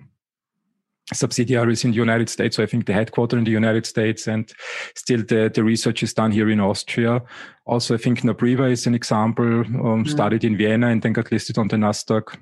subsidiaries 1.12 1.84
in 1.84 1.90
the 1.90 1.96
United 1.96 2.28
States. 2.28 2.56
So 2.56 2.62
I 2.62 2.66
think 2.66 2.86
the 2.86 2.92
headquarters 2.92 3.38
in 3.38 3.44
the 3.44 3.50
United 3.50 3.86
States 3.86 4.26
and 4.26 4.50
still 4.94 5.22
the, 5.22 5.50
the 5.54 5.62
research 5.62 6.02
is 6.02 6.14
done 6.14 6.32
here 6.32 6.48
in 6.48 6.60
Austria. 6.60 7.22
Also, 7.66 7.94
I 7.94 7.98
think 7.98 8.20
Nabriva 8.20 8.70
is 8.70 8.86
an 8.86 8.94
example, 8.94 9.60
um, 9.60 10.04
mm. 10.04 10.08
started 10.08 10.44
in 10.44 10.56
Vienna 10.56 10.88
and 10.88 11.02
then 11.02 11.12
got 11.12 11.30
listed 11.30 11.58
on 11.58 11.68
the 11.68 11.76
Nasdaq. 11.76 12.36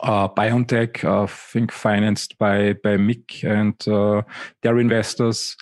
Uh, 0.00 0.28
BioNTech, 0.28 1.04
uh, 1.04 1.22
I 1.22 1.26
think 1.26 1.72
financed 1.72 2.38
by, 2.38 2.74
by 2.84 2.96
MIG 2.96 3.44
and 3.44 3.88
uh, 3.88 4.22
their 4.62 4.78
investors 4.78 5.56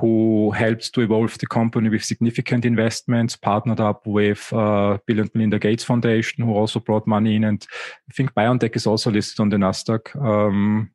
who 0.00 0.50
helped 0.50 0.92
to 0.92 1.00
evolve 1.00 1.38
the 1.38 1.46
company 1.46 1.88
with 1.88 2.04
significant 2.04 2.64
investments, 2.64 3.36
partnered 3.36 3.80
up 3.80 4.06
with 4.06 4.52
uh, 4.52 4.98
Bill 5.06 5.20
and 5.20 5.30
Melinda 5.34 5.58
Gates 5.58 5.84
Foundation, 5.84 6.44
who 6.44 6.54
also 6.54 6.78
brought 6.78 7.06
money 7.06 7.36
in. 7.36 7.44
And 7.44 7.66
I 8.08 8.12
think 8.12 8.34
BioNTech 8.34 8.76
is 8.76 8.86
also 8.86 9.10
listed 9.10 9.40
on 9.40 9.48
the 9.48 9.56
Nasdaq. 9.56 10.14
Um, 10.22 10.90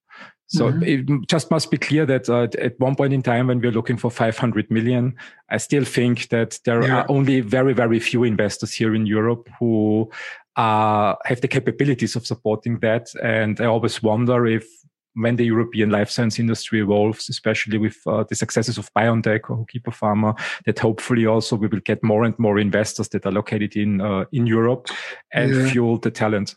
so 0.53 0.71
mm-hmm. 0.71 0.83
it 0.83 1.27
just 1.27 1.49
must 1.49 1.71
be 1.71 1.77
clear 1.79 2.05
that 2.05 2.29
uh, 2.29 2.47
at 2.59 2.79
one 2.79 2.95
point 2.95 3.11
in 3.11 3.23
time, 3.23 3.47
when 3.47 3.59
we're 3.59 3.71
looking 3.71 3.97
for 3.97 4.11
500 4.11 4.69
million, 4.69 5.15
I 5.49 5.57
still 5.57 5.83
think 5.83 6.29
that 6.29 6.59
there 6.63 6.83
yeah. 6.83 6.97
are 6.97 7.05
only 7.09 7.41
very, 7.41 7.73
very 7.73 7.99
few 7.99 8.23
investors 8.23 8.71
here 8.71 8.93
in 8.93 9.07
Europe 9.07 9.49
who 9.59 10.11
uh, 10.55 11.15
have 11.25 11.41
the 11.41 11.47
capabilities 11.47 12.15
of 12.15 12.27
supporting 12.27 12.77
that. 12.79 13.07
And 13.23 13.59
I 13.59 13.65
always 13.65 14.03
wonder 14.03 14.45
if 14.45 14.67
when 15.15 15.37
the 15.37 15.45
European 15.45 15.89
life 15.89 16.11
science 16.11 16.37
industry 16.37 16.81
evolves, 16.81 17.29
especially 17.29 17.79
with 17.79 17.97
uh, 18.05 18.23
the 18.29 18.35
successes 18.35 18.77
of 18.77 18.93
BioNTech 18.93 19.49
or 19.49 19.65
Keeper 19.65 19.91
Pharma, 19.91 20.39
that 20.67 20.77
hopefully 20.77 21.25
also 21.25 21.55
we 21.55 21.67
will 21.67 21.79
get 21.79 22.03
more 22.03 22.23
and 22.25 22.37
more 22.37 22.59
investors 22.59 23.09
that 23.09 23.25
are 23.25 23.31
located 23.31 23.75
in 23.75 24.01
uh, 24.01 24.25
in 24.31 24.45
Europe 24.45 24.89
and 25.31 25.55
yeah. 25.55 25.69
fuel 25.71 25.97
the 25.97 26.11
talent. 26.11 26.55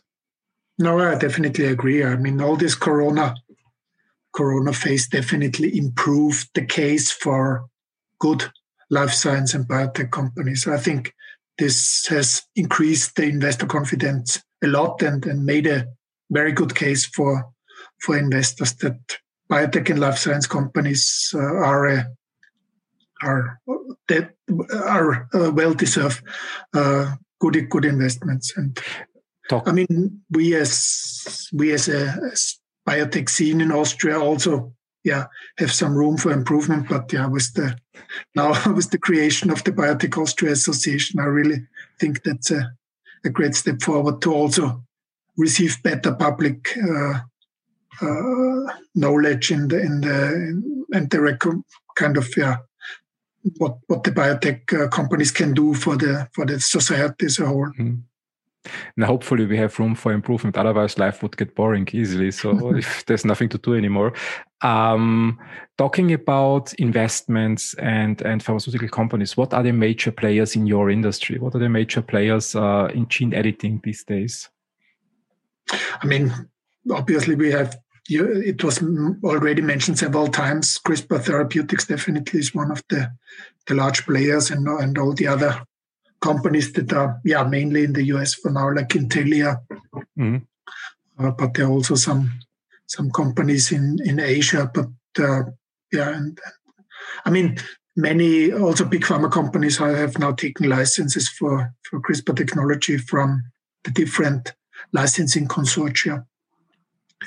No, 0.79 0.99
I 0.99 1.15
definitely 1.15 1.65
agree. 1.65 2.03
I 2.03 2.15
mean, 2.15 2.39
all 2.39 2.55
this 2.55 2.75
Corona 2.75 3.33
corona 4.37 4.71
phase 4.71 5.07
definitely 5.07 5.75
improved 5.75 6.47
the 6.53 6.63
case 6.63 7.11
for 7.11 7.65
good 8.19 8.43
life 8.91 9.11
science 9.11 9.55
and 9.55 9.67
biotech 9.67 10.11
companies. 10.11 10.67
I 10.67 10.77
think 10.77 11.11
this 11.57 12.05
has 12.09 12.43
increased 12.55 13.15
the 13.15 13.23
investor 13.23 13.65
confidence 13.65 14.39
a 14.63 14.67
lot 14.67 15.01
and, 15.01 15.25
and 15.25 15.43
made 15.43 15.65
a 15.65 15.87
very 16.29 16.51
good 16.51 16.75
case 16.75 17.05
for 17.05 17.49
for 18.03 18.15
investors 18.15 18.73
that 18.75 18.99
biotech 19.49 19.89
and 19.89 19.99
life 19.99 20.19
science 20.19 20.45
companies 20.45 21.33
uh, 21.33 21.39
are 21.39 21.87
a, 21.87 22.07
are 23.23 23.59
that 24.07 24.29
are 24.71 25.27
uh, 25.33 25.51
well 25.51 25.73
deserved 25.73 26.21
uh, 26.75 27.15
good 27.39 27.69
good 27.69 27.85
investments 27.85 28.55
and 28.55 28.79
Talk. 29.49 29.67
I 29.67 29.71
mean 29.71 30.21
we 30.29 30.55
as 30.55 31.49
we 31.53 31.73
as 31.73 31.87
a 31.87 32.13
as 32.31 32.59
biotech 32.87 33.29
scene 33.29 33.61
in 33.61 33.71
Austria 33.71 34.19
also 34.19 34.73
yeah 35.03 35.25
have 35.57 35.71
some 35.71 35.95
room 35.95 36.17
for 36.17 36.31
improvement 36.31 36.87
but 36.89 37.11
yeah 37.13 37.27
with 37.27 37.53
the 37.53 37.75
now 38.35 38.49
with 38.77 38.89
the 38.91 38.97
creation 38.97 39.49
of 39.51 39.63
the 39.63 39.71
biotech 39.71 40.17
austria 40.17 40.51
association 40.51 41.19
i 41.19 41.23
really 41.23 41.59
think 41.99 42.23
that's 42.23 42.51
a, 42.51 42.71
a 43.23 43.29
great 43.29 43.55
step 43.55 43.81
forward 43.81 44.21
to 44.21 44.33
also 44.33 44.83
receive 45.37 45.81
better 45.83 46.13
public 46.13 46.77
uh, 46.77 47.13
uh, 48.01 48.73
knowledge 48.95 49.51
in 49.51 49.67
the 49.67 49.79
in 49.79 50.01
the 50.01 50.33
in, 50.33 50.85
and 50.93 51.09
the 51.09 51.21
record 51.21 51.61
kind 51.95 52.17
of 52.17 52.27
yeah 52.35 52.57
what 53.57 53.77
what 53.87 54.03
the 54.03 54.11
biotech 54.11 54.73
uh, 54.73 54.87
companies 54.89 55.31
can 55.31 55.53
do 55.53 55.73
for 55.73 55.95
the 55.95 56.27
for 56.33 56.45
the 56.45 56.59
society 56.59 57.25
as 57.25 57.39
a 57.39 57.45
whole. 57.45 57.71
Mm. 57.79 58.01
Now, 58.95 59.07
hopefully, 59.07 59.45
we 59.45 59.57
have 59.57 59.77
room 59.79 59.95
for 59.95 60.11
improvement. 60.11 60.57
Otherwise, 60.57 60.97
life 60.97 61.21
would 61.23 61.37
get 61.37 61.55
boring 61.55 61.87
easily. 61.91 62.31
So, 62.31 62.75
if 62.75 63.05
there's 63.05 63.25
nothing 63.25 63.49
to 63.49 63.57
do 63.57 63.75
anymore, 63.75 64.13
um, 64.61 65.39
talking 65.77 66.13
about 66.13 66.73
investments 66.75 67.73
and 67.75 68.21
and 68.21 68.43
pharmaceutical 68.43 68.89
companies, 68.89 69.37
what 69.37 69.53
are 69.53 69.63
the 69.63 69.71
major 69.71 70.11
players 70.11 70.55
in 70.55 70.65
your 70.65 70.89
industry? 70.89 71.37
What 71.39 71.55
are 71.55 71.59
the 71.59 71.69
major 71.69 72.01
players 72.01 72.55
uh, 72.55 72.89
in 72.93 73.07
gene 73.07 73.33
editing 73.33 73.81
these 73.83 74.03
days? 74.03 74.49
I 76.01 76.05
mean, 76.05 76.33
obviously, 76.89 77.35
we 77.35 77.51
have 77.51 77.77
it 78.09 78.63
was 78.63 78.81
already 79.23 79.61
mentioned 79.61 79.99
several 79.99 80.27
times. 80.27 80.79
CRISPR 80.85 81.21
Therapeutics 81.21 81.85
definitely 81.85 82.39
is 82.39 82.55
one 82.55 82.71
of 82.71 82.81
the, 82.89 83.11
the 83.67 83.75
large 83.75 84.05
players, 84.05 84.49
and, 84.49 84.67
and 84.67 84.97
all 84.97 85.13
the 85.13 85.27
other 85.27 85.61
companies 86.21 86.71
that 86.73 86.91
are, 86.93 87.19
yeah, 87.23 87.43
mainly 87.43 87.83
in 87.83 87.93
the 87.93 88.03
US 88.05 88.33
for 88.33 88.51
now, 88.51 88.73
like 88.73 88.89
Intellia. 88.89 89.61
Mm-hmm. 90.17 90.37
Uh, 91.19 91.31
but 91.31 91.53
there 91.53 91.65
are 91.65 91.71
also 91.71 91.95
some 91.95 92.31
some 92.87 93.11
companies 93.11 93.71
in 93.71 93.99
in 94.05 94.19
Asia. 94.19 94.69
But 94.73 94.89
uh, 95.19 95.43
yeah, 95.91 96.15
and 96.15 96.39
I 97.25 97.29
mean, 97.29 97.57
many 97.95 98.51
also 98.51 98.85
big 98.85 99.03
pharma 99.03 99.31
companies 99.31 99.77
have 99.77 100.19
now 100.19 100.31
taken 100.31 100.69
licenses 100.69 101.29
for 101.29 101.73
for 101.89 101.99
CRISPR 102.01 102.35
technology 102.35 102.97
from 102.97 103.43
the 103.83 103.91
different 103.91 104.53
licensing 104.93 105.47
consortia 105.47 106.25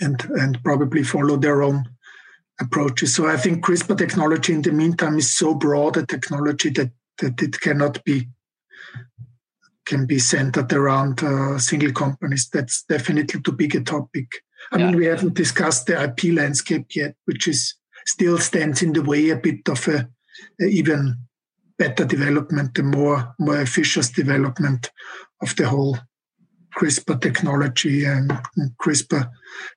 and 0.01 0.25
and 0.31 0.63
probably 0.63 1.03
follow 1.03 1.37
their 1.37 1.63
own 1.63 1.85
approaches. 2.61 3.15
So 3.15 3.27
I 3.27 3.37
think 3.37 3.65
CRISPR 3.65 3.99
technology 3.99 4.53
in 4.53 4.63
the 4.63 4.73
meantime 4.73 5.19
is 5.19 5.33
so 5.35 5.55
broad 5.55 5.97
a 5.97 6.07
technology 6.07 6.71
that 6.71 6.91
that 7.19 7.43
it 7.43 7.61
cannot 7.61 8.03
be 8.05 8.29
can 9.91 10.07
be 10.07 10.21
centered 10.21 10.73
around 10.73 11.21
uh, 11.25 11.59
single 11.59 11.93
companies. 11.93 12.49
That's 12.49 12.85
definitely 12.85 13.41
too 13.41 13.53
big 13.53 13.75
a 13.75 13.81
topic. 13.81 14.29
I 14.71 14.79
yeah. 14.79 14.87
mean, 14.87 14.97
we 14.97 15.07
haven't 15.07 15.35
discussed 15.35 15.87
the 15.87 16.01
IP 16.01 16.33
landscape 16.33 16.87
yet, 16.95 17.17
which 17.25 17.49
is 17.49 17.75
still 18.07 18.39
stands 18.39 18.83
in 18.83 18.93
the 18.93 19.03
way 19.03 19.31
a 19.31 19.37
bit 19.37 19.69
of 19.69 19.89
a, 19.89 20.09
a 20.61 20.65
even 20.65 21.17
better 21.77 22.05
development, 22.05 22.79
a 22.79 22.85
more 22.85 23.35
more 23.41 23.61
efficient 23.61 24.15
development 24.15 24.93
of 25.43 25.57
the 25.57 25.67
whole 25.67 25.99
CRISPR 26.79 27.21
technology 27.21 28.05
and 28.05 28.31
CRISPR 28.81 29.29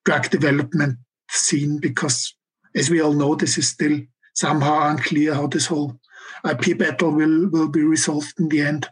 drug 0.06 0.30
development 0.30 1.00
scene 1.32 1.80
because, 1.80 2.36
as 2.76 2.92
we 2.92 3.02
all 3.02 3.14
know, 3.14 3.34
this 3.34 3.58
is 3.58 3.68
still 3.68 4.00
somehow 4.36 4.92
unclear 4.92 5.34
how 5.34 5.48
this 5.48 5.66
whole 5.66 6.00
IP 6.48 6.78
battle 6.78 7.10
will, 7.10 7.50
will 7.50 7.70
be 7.70 7.82
resolved 7.82 8.34
in 8.40 8.50
the 8.50 8.62
end. 8.62 8.88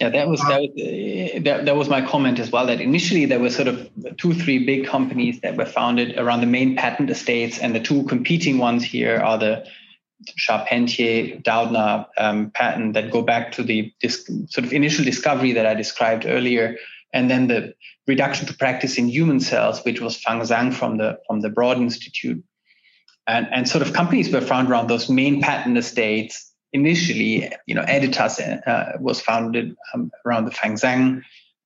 Yeah, 0.00 0.08
that 0.08 0.28
was 0.28 0.40
that 0.40 0.60
was 0.60 1.44
that, 1.44 1.64
that 1.66 1.76
was 1.76 1.88
my 1.88 2.00
comment 2.04 2.38
as 2.38 2.50
well. 2.50 2.66
That 2.66 2.80
initially 2.80 3.26
there 3.26 3.38
were 3.38 3.50
sort 3.50 3.68
of 3.68 3.88
two, 4.16 4.34
three 4.34 4.64
big 4.64 4.86
companies 4.86 5.40
that 5.42 5.56
were 5.56 5.66
founded 5.66 6.18
around 6.18 6.40
the 6.40 6.46
main 6.46 6.76
patent 6.76 7.10
estates, 7.10 7.58
and 7.58 7.74
the 7.74 7.80
two 7.80 8.04
competing 8.04 8.58
ones 8.58 8.84
here 8.84 9.18
are 9.18 9.38
the 9.38 9.64
Charpentier 10.36 11.40
Doudna 11.42 12.06
um, 12.18 12.50
patent 12.50 12.94
that 12.94 13.10
go 13.10 13.22
back 13.22 13.52
to 13.52 13.62
the 13.62 13.92
this 14.02 14.28
sort 14.48 14.64
of 14.64 14.72
initial 14.72 15.04
discovery 15.04 15.52
that 15.52 15.66
I 15.66 15.74
described 15.74 16.26
earlier, 16.26 16.76
and 17.12 17.30
then 17.30 17.48
the 17.48 17.74
reduction 18.06 18.46
to 18.46 18.54
practice 18.54 18.98
in 18.98 19.08
human 19.08 19.40
cells, 19.40 19.84
which 19.84 20.00
was 20.00 20.16
Feng 20.16 20.40
Zhang 20.40 20.72
from 20.72 20.96
the 20.96 21.18
from 21.26 21.40
the 21.40 21.50
Broad 21.50 21.78
Institute, 21.78 22.42
and 23.26 23.46
and 23.52 23.68
sort 23.68 23.82
of 23.82 23.92
companies 23.92 24.32
were 24.32 24.40
found 24.40 24.70
around 24.70 24.88
those 24.88 25.08
main 25.08 25.40
patent 25.40 25.76
estates. 25.76 26.51
Initially, 26.72 27.52
you 27.66 27.74
know, 27.74 27.82
Editas 27.82 28.40
uh, 28.66 28.98
was 28.98 29.20
founded 29.20 29.76
um, 29.92 30.10
around 30.24 30.46
the 30.46 30.50
Feng 30.50 30.74
Zhang 30.74 31.22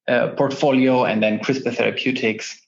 uh, 0.09 0.29
portfolio, 0.37 1.05
and 1.05 1.23
then 1.23 1.39
CRISPR 1.39 1.75
Therapeutics 1.75 2.61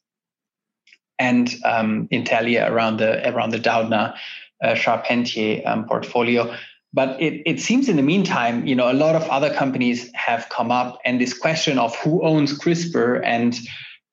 and 1.18 1.52
um, 1.64 2.08
Intellia 2.12 2.70
around 2.70 2.98
the 2.98 3.28
around 3.28 3.50
the 3.50 3.58
Doudna 3.58 4.14
uh, 4.62 4.74
Charpentier 4.74 5.62
um, 5.66 5.84
portfolio. 5.86 6.54
But 6.92 7.20
it, 7.20 7.42
it 7.44 7.60
seems 7.60 7.88
in 7.88 7.96
the 7.96 8.02
meantime, 8.02 8.66
you 8.66 8.74
know, 8.74 8.90
a 8.90 8.94
lot 8.94 9.14
of 9.14 9.22
other 9.28 9.52
companies 9.52 10.10
have 10.14 10.48
come 10.48 10.70
up, 10.70 10.98
and 11.04 11.20
this 11.20 11.36
question 11.36 11.78
of 11.78 11.94
who 11.96 12.22
owns 12.22 12.58
CRISPR 12.58 13.20
and 13.24 13.58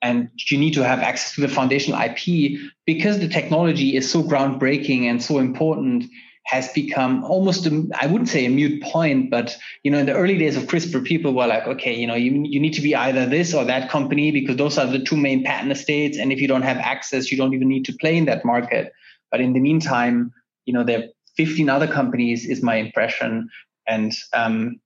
and 0.01 0.29
you 0.49 0.57
need 0.57 0.73
to 0.73 0.83
have 0.83 0.99
access 0.99 1.33
to 1.35 1.41
the 1.41 1.47
foundational 1.47 1.99
IP 1.99 2.59
because 2.85 3.19
the 3.19 3.27
technology 3.27 3.95
is 3.95 4.09
so 4.09 4.21
groundbreaking 4.21 5.03
and 5.03 5.23
so 5.23 5.39
important 5.39 6.05
has 6.45 6.71
become 6.73 7.23
almost 7.23 7.67
I 7.99 8.07
wouldn't 8.07 8.29
say 8.29 8.45
a 8.45 8.49
mute 8.49 8.81
point, 8.83 9.31
but 9.31 9.57
you 9.83 9.91
know, 9.91 9.97
in 9.97 10.05
the 10.05 10.13
early 10.13 10.37
days 10.37 10.55
of 10.55 10.63
CRISPR, 10.63 11.03
people 11.03 11.33
were 11.33 11.47
like, 11.47 11.65
okay, 11.67 11.93
you 11.93 12.05
know, 12.05 12.15
you, 12.15 12.43
you 12.45 12.59
need 12.59 12.73
to 12.73 12.81
be 12.81 12.95
either 12.95 13.25
this 13.25 13.53
or 13.53 13.65
that 13.65 13.89
company 13.89 14.31
because 14.31 14.55
those 14.55 14.77
are 14.77 14.85
the 14.85 14.99
two 14.99 15.17
main 15.17 15.43
patent 15.43 15.71
estates. 15.71 16.17
And 16.17 16.31
if 16.31 16.39
you 16.39 16.47
don't 16.47 16.61
have 16.61 16.77
access, 16.77 17.31
you 17.31 17.37
don't 17.37 17.53
even 17.53 17.67
need 17.67 17.85
to 17.85 17.93
play 17.93 18.15
in 18.15 18.25
that 18.25 18.45
market. 18.45 18.93
But 19.31 19.41
in 19.41 19.53
the 19.53 19.59
meantime, 19.59 20.31
you 20.65 20.73
know, 20.73 20.83
there 20.83 20.99
are 20.99 21.07
15 21.37 21.69
other 21.69 21.87
companies, 21.87 22.45
is 22.45 22.61
my 22.61 22.75
impression. 22.75 23.49
And 23.87 24.13
um, 24.33 24.79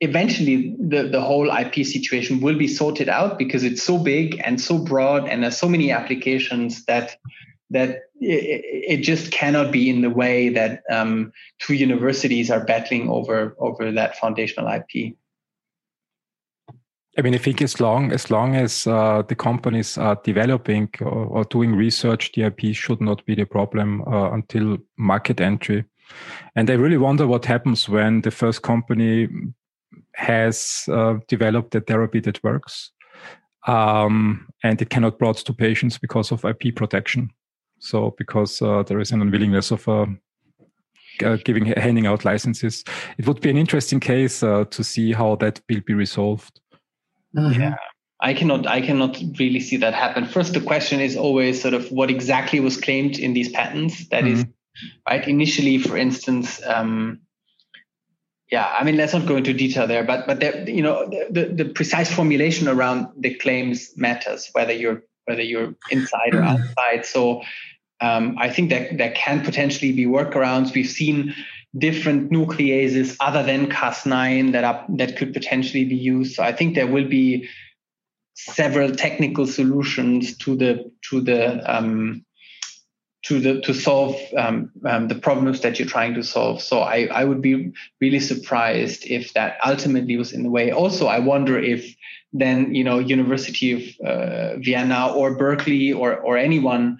eventually 0.00 0.76
the, 0.78 1.08
the 1.08 1.20
whole 1.20 1.50
IP 1.50 1.84
situation 1.84 2.40
will 2.40 2.56
be 2.56 2.68
sorted 2.68 3.08
out 3.08 3.38
because 3.38 3.64
it's 3.64 3.82
so 3.82 3.98
big 3.98 4.40
and 4.44 4.60
so 4.60 4.78
broad 4.78 5.28
and 5.28 5.42
there's 5.42 5.58
so 5.58 5.68
many 5.68 5.90
applications 5.90 6.84
that 6.86 7.16
that 7.72 8.00
it, 8.20 8.64
it 8.64 8.96
just 8.98 9.32
cannot 9.32 9.72
be 9.72 9.88
in 9.88 10.02
the 10.02 10.10
way 10.10 10.50
that 10.50 10.82
um, 10.90 11.32
two 11.58 11.74
universities 11.74 12.50
are 12.50 12.64
battling 12.64 13.08
over 13.08 13.56
over 13.58 13.90
that 13.92 14.16
foundational 14.16 14.68
IP. 14.68 15.16
I 17.18 17.22
mean, 17.22 17.34
I 17.34 17.38
think 17.38 17.60
as 17.60 17.80
long 17.80 18.12
as 18.12 18.30
long 18.30 18.54
as 18.54 18.86
uh, 18.86 19.22
the 19.26 19.34
companies 19.34 19.98
are 19.98 20.20
developing 20.22 20.90
or, 21.00 21.26
or, 21.26 21.44
doing 21.44 21.74
research, 21.74 22.32
the 22.32 22.44
IP 22.44 22.74
should 22.74 23.00
not 23.00 23.24
be 23.26 23.34
the 23.34 23.44
problem 23.44 24.02
uh, 24.02 24.30
until 24.30 24.78
market 24.96 25.40
entry. 25.40 25.84
And 26.54 26.70
I 26.70 26.74
really 26.74 26.98
wonder 26.98 27.26
what 27.26 27.44
happens 27.44 27.88
when 27.88 28.20
the 28.20 28.30
first 28.30 28.62
company 28.62 29.28
has 30.14 30.84
uh, 30.90 31.14
developed 31.26 31.74
a 31.74 31.80
therapy 31.80 32.20
that 32.20 32.42
works, 32.44 32.90
um, 33.66 34.48
and 34.62 34.80
it 34.80 34.90
cannot 34.90 35.18
brought 35.18 35.38
to 35.38 35.52
patients 35.52 35.98
because 35.98 36.32
of 36.32 36.44
IP 36.44 36.74
protection. 36.76 37.30
So 37.80 38.14
because 38.16 38.62
uh, 38.62 38.84
there 38.84 39.00
is 39.00 39.10
an 39.10 39.22
unwillingness 39.22 39.70
of 39.70 39.88
uh, 39.88 40.06
giving 41.44 41.66
handing 41.66 42.06
out 42.06 42.24
licenses, 42.24 42.84
it 43.18 43.26
would 43.26 43.40
be 43.40 43.50
an 43.50 43.56
interesting 43.56 44.00
case 44.00 44.42
uh, 44.42 44.64
to 44.70 44.84
see 44.84 45.12
how 45.12 45.36
that 45.36 45.60
will 45.68 45.80
be 45.84 45.94
resolved. 45.94 46.60
Mm-hmm. 47.36 47.60
Yeah. 47.60 47.76
I 48.22 48.34
cannot 48.34 48.66
I 48.66 48.82
cannot 48.82 49.18
really 49.38 49.60
see 49.60 49.78
that 49.78 49.94
happen. 49.94 50.26
First, 50.26 50.52
the 50.52 50.60
question 50.60 51.00
is 51.00 51.16
always 51.16 51.60
sort 51.60 51.74
of 51.74 51.90
what 51.90 52.10
exactly 52.10 52.60
was 52.60 52.76
claimed 52.76 53.18
in 53.18 53.32
these 53.32 53.50
patents. 53.50 54.08
That 54.08 54.24
mm-hmm. 54.24 54.34
is 54.34 54.44
right. 55.08 55.26
Initially, 55.26 55.78
for 55.78 55.96
instance, 55.96 56.60
um, 56.66 57.20
yeah, 58.50 58.66
I 58.78 58.84
mean, 58.84 58.96
let's 58.96 59.14
not 59.14 59.26
go 59.26 59.36
into 59.36 59.54
detail 59.54 59.86
there, 59.86 60.04
but 60.04 60.26
but 60.26 60.40
there, 60.40 60.68
you 60.68 60.82
know, 60.82 61.08
the, 61.30 61.46
the 61.46 61.64
precise 61.64 62.12
formulation 62.12 62.68
around 62.68 63.06
the 63.16 63.34
claims 63.34 63.92
matters, 63.96 64.50
whether 64.52 64.72
you're 64.72 65.02
whether 65.24 65.42
you're 65.42 65.74
inside 65.90 66.34
or 66.34 66.40
mm-hmm. 66.40 66.62
outside. 66.62 67.06
So 67.06 67.42
um, 68.00 68.36
I 68.38 68.50
think 68.50 68.70
that 68.70 68.96
there 68.96 69.12
can 69.12 69.44
potentially 69.44 69.92
be 69.92 70.06
workarounds. 70.06 70.74
We've 70.74 70.88
seen 70.88 71.34
different 71.78 72.30
nucleases 72.30 73.16
other 73.20 73.42
than 73.42 73.68
Cas9 73.68 74.52
that 74.52 74.64
are 74.64 74.84
that 74.96 75.16
could 75.16 75.32
potentially 75.32 75.84
be 75.84 75.96
used. 75.96 76.34
So 76.34 76.42
I 76.42 76.52
think 76.52 76.74
there 76.74 76.86
will 76.86 77.08
be 77.08 77.48
several 78.34 78.94
technical 78.94 79.46
solutions 79.46 80.36
to 80.38 80.56
the 80.56 80.90
to 81.10 81.20
the 81.20 81.62
um, 81.72 82.24
to 83.22 83.38
the 83.38 83.60
to 83.60 83.74
solve 83.74 84.16
um, 84.36 84.70
um, 84.86 85.08
the 85.08 85.14
problems 85.14 85.60
that 85.60 85.78
you're 85.78 85.88
trying 85.88 86.14
to 86.14 86.22
solve. 86.22 86.62
So 86.62 86.80
I, 86.80 87.06
I 87.12 87.24
would 87.24 87.42
be 87.42 87.72
really 88.00 88.20
surprised 88.20 89.04
if 89.04 89.34
that 89.34 89.58
ultimately 89.64 90.16
was 90.16 90.32
in 90.32 90.42
the 90.42 90.50
way. 90.50 90.72
Also, 90.72 91.06
I 91.06 91.18
wonder 91.18 91.58
if 91.58 91.94
then 92.32 92.74
you 92.74 92.82
know 92.82 92.98
University 92.98 93.72
of 93.72 94.06
uh, 94.06 94.56
Vienna 94.56 95.12
or 95.12 95.36
Berkeley 95.36 95.92
or 95.92 96.16
or 96.16 96.38
anyone 96.38 96.98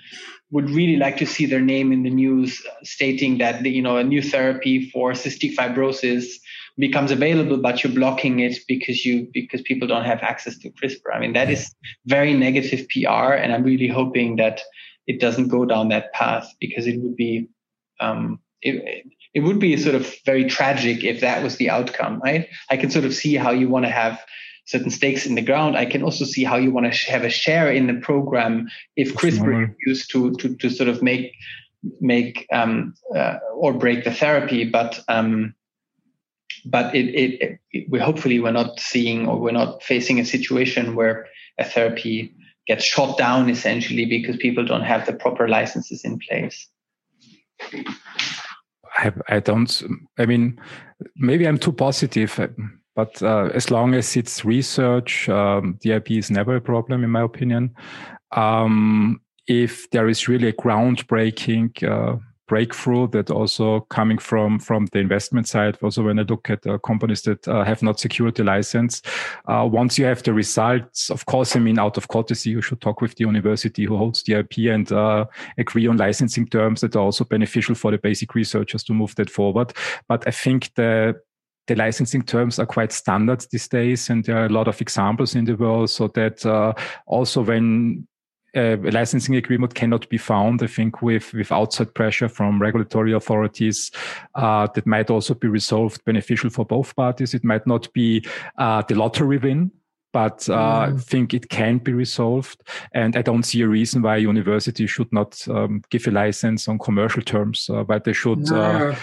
would 0.51 0.69
really 0.71 0.97
like 0.97 1.17
to 1.19 1.27
see 1.27 1.47
their 1.47 1.61
name 1.61 1.93
in 1.93 2.03
the 2.03 2.11
news 2.11 2.63
stating 2.83 3.39
that 3.39 3.65
you 3.65 3.83
know 3.83 3.97
a 3.97 4.05
new 4.05 4.23
therapy 4.23 4.91
for 4.91 5.13
cystic 5.13 5.55
fibrosis 5.55 6.25
becomes 6.79 7.11
available 7.11 7.59
but 7.59 7.83
you're 7.83 7.93
blocking 7.93 8.41
it 8.41 8.59
because 8.67 9.05
you 9.05 9.29
because 9.33 9.63
people 9.63 9.87
don't 9.87 10.05
have 10.05 10.21
access 10.23 10.57
to 10.59 10.71
CRISPR. 10.71 11.15
I 11.15 11.21
mean 11.21 11.33
that 11.35 11.51
is 11.51 11.75
very 12.07 12.35
negative 12.35 12.87
PR 12.89 13.33
and 13.33 13.53
I'm 13.53 13.63
really 13.63 13.89
hoping 13.89 14.37
that 14.37 14.61
it 15.07 15.21
doesn't 15.21 15.49
go 15.49 15.65
down 15.65 15.89
that 15.89 16.13
path 16.13 16.49
because 16.61 16.87
it 16.87 17.01
would 17.01 17.17
be 17.17 17.49
um, 18.01 18.41
it, 18.63 19.05
it 19.35 19.41
would 19.41 19.59
be 19.59 19.77
sort 19.77 19.95
of 19.95 20.15
very 20.25 20.45
tragic 20.45 21.05
if 21.05 21.21
that 21.21 21.43
was 21.43 21.57
the 21.57 21.71
outcome, 21.71 22.21
right? 22.25 22.49
I 22.71 22.77
can 22.77 22.91
sort 22.91 23.05
of 23.05 23.15
see 23.15 23.37
how 23.37 23.51
you 23.51 23.69
want 23.69 23.85
to 23.85 23.91
have 23.91 24.21
certain 24.71 24.91
stakes 24.91 25.27
in 25.27 25.35
the 25.35 25.43
ground, 25.43 25.77
I 25.77 25.85
can 25.85 26.03
also 26.03 26.25
see 26.25 26.45
how 26.45 26.57
you 26.57 26.71
want 26.71 26.93
to 26.93 27.11
have 27.11 27.25
a 27.25 27.31
share 27.31 27.71
in 27.73 27.89
the 27.89 27.95
program 27.95 28.69
if 28.95 29.15
CRISPR 29.15 29.65
is 29.65 29.77
used 29.85 30.11
to, 30.13 30.33
to, 30.37 30.55
to 30.57 30.71
sort 30.71 30.89
of 30.89 31.03
make 31.03 31.35
make 32.01 32.47
um, 32.53 32.95
uh, 33.17 33.39
or 33.55 33.73
break 33.73 34.05
the 34.05 34.13
therapy. 34.13 34.65
But 34.65 35.01
um, 35.09 35.55
but 36.65 36.95
it, 36.95 37.09
it, 37.09 37.61
it, 37.73 37.91
we 37.91 37.99
hopefully 37.99 38.39
we're 38.39 38.53
not 38.53 38.79
seeing 38.79 39.27
or 39.27 39.39
we're 39.41 39.51
not 39.51 39.83
facing 39.83 40.21
a 40.21 40.25
situation 40.25 40.95
where 40.95 41.27
a 41.59 41.65
therapy 41.65 42.33
gets 42.67 42.85
shot 42.85 43.19
down 43.19 43.51
essentially 43.51 44.05
because 44.05 44.37
people 44.37 44.65
don't 44.65 44.83
have 44.83 45.07
the 45.07 45.15
proper 45.15 45.49
licenses 45.49 46.05
in 46.05 46.19
place. 46.19 46.69
I, 48.99 49.13
I 49.29 49.41
don't. 49.41 49.83
I 50.19 50.27
mean, 50.27 50.61
maybe 51.17 51.49
I'm 51.49 51.59
too 51.59 51.73
positive. 51.73 52.39
But 53.01 53.23
uh, 53.23 53.49
as 53.55 53.71
long 53.71 53.95
as 53.95 54.15
it's 54.15 54.45
research, 54.45 55.27
um, 55.31 55.79
DIP 55.81 56.11
is 56.11 56.31
never 56.31 56.57
a 56.57 56.61
problem, 56.61 57.03
in 57.03 57.09
my 57.09 57.23
opinion. 57.23 57.75
Um, 58.33 59.23
if 59.47 59.89
there 59.91 60.07
is 60.07 60.29
really 60.29 60.49
a 60.49 60.53
groundbreaking 60.53 61.83
uh, 61.83 62.19
breakthrough 62.47 63.09
that 63.09 63.31
also 63.31 63.81
coming 63.89 64.19
from 64.19 64.59
from 64.59 64.85
the 64.93 64.99
investment 64.99 65.47
side 65.47 65.79
also 65.83 66.03
when 66.03 66.19
i 66.19 66.23
look 66.23 66.51
at 66.51 66.67
uh, 66.67 66.79
companies 66.79 67.23
that 67.23 67.47
uh, 67.47 67.63
have 67.63 67.81
not 67.81 68.01
secured 68.01 68.35
the 68.35 68.43
license 68.43 69.03
uh, 69.47 69.65
once 69.71 69.97
you 69.97 70.05
have 70.05 70.21
the 70.25 70.33
results 70.33 71.11
of 71.11 71.25
course 71.27 71.55
i 71.55 71.61
mean 71.61 71.79
out 71.79 71.97
of 71.97 72.09
courtesy 72.09 72.51
you 72.51 72.61
should 72.61 72.81
talk 72.81 73.01
with 73.01 73.15
the 73.15 73.25
university 73.25 73.85
who 73.85 73.97
holds 73.97 74.25
the 74.25 74.35
ip 74.35 74.59
and 74.59 74.91
uh, 74.91 75.25
agree 75.59 75.87
on 75.87 75.97
licensing 75.97 76.45
terms 76.49 76.81
that 76.81 76.97
are 76.97 77.05
also 77.05 77.25
beneficial 77.25 77.77
for 77.77 77.93
the 77.93 77.99
basic 77.99 78.35
researchers 78.35 78.83
to 78.83 78.93
move 78.93 79.15
that 79.15 79.31
forward 79.31 79.73
but 80.09 80.27
i 80.27 80.33
think 80.33 80.75
the 80.75 81.15
the 81.71 81.77
licensing 81.77 82.23
terms 82.23 82.59
are 82.59 82.67
quite 82.67 82.91
standard 82.91 83.47
these 83.53 83.69
days, 83.69 84.11
and 84.11 84.25
there 84.25 84.37
are 84.37 84.47
a 84.47 84.53
lot 84.53 84.67
of 84.67 84.81
examples 84.81 85.37
in 85.37 85.45
the 85.45 85.55
world. 85.55 85.89
So 85.89 86.09
that 86.09 86.45
uh, 86.45 86.73
also 87.07 87.43
when 87.43 88.09
a 88.57 88.75
licensing 88.77 89.37
agreement 89.37 89.77
cannot 89.77 90.09
be 90.09 90.19
found, 90.19 90.65
I 90.65 90.67
think 90.67 91.01
with 91.01 91.33
with 91.33 91.53
outside 91.53 91.95
pressure 91.95 92.29
from 92.29 92.61
regulatory 92.61 93.13
authorities, 93.13 93.93
uh, 94.35 94.67
that 94.75 94.85
might 94.85 95.11
also 95.11 95.35
be 95.35 95.47
resolved 95.47 96.05
beneficial 96.05 96.51
for 96.51 96.65
both 96.65 96.97
parties. 96.97 97.35
It 97.35 97.45
might 97.45 97.69
not 97.69 97.93
be 97.93 98.27
uh, 98.59 98.83
the 98.89 98.97
lottery 98.97 99.39
win, 99.39 99.71
but 100.13 100.49
uh, 100.49 100.89
mm. 100.89 100.95
I 100.95 100.99
think 100.99 101.35
it 101.35 101.51
can 101.51 101.79
be 101.79 101.93
resolved. 101.93 102.69
And 102.93 103.17
I 103.17 103.23
don't 103.23 103.45
see 103.45 103.63
a 103.63 103.69
reason 103.69 104.03
why 104.03 104.17
university 104.17 104.89
should 104.89 105.13
not 105.13 105.47
um, 105.49 105.83
give 105.89 106.09
a 106.09 106.11
license 106.11 106.67
on 106.67 106.81
commercial 106.81 107.23
terms, 107.23 107.71
uh, 107.71 107.85
but 107.85 108.03
they 108.03 108.13
should. 108.13 108.51
Uh, 108.51 108.97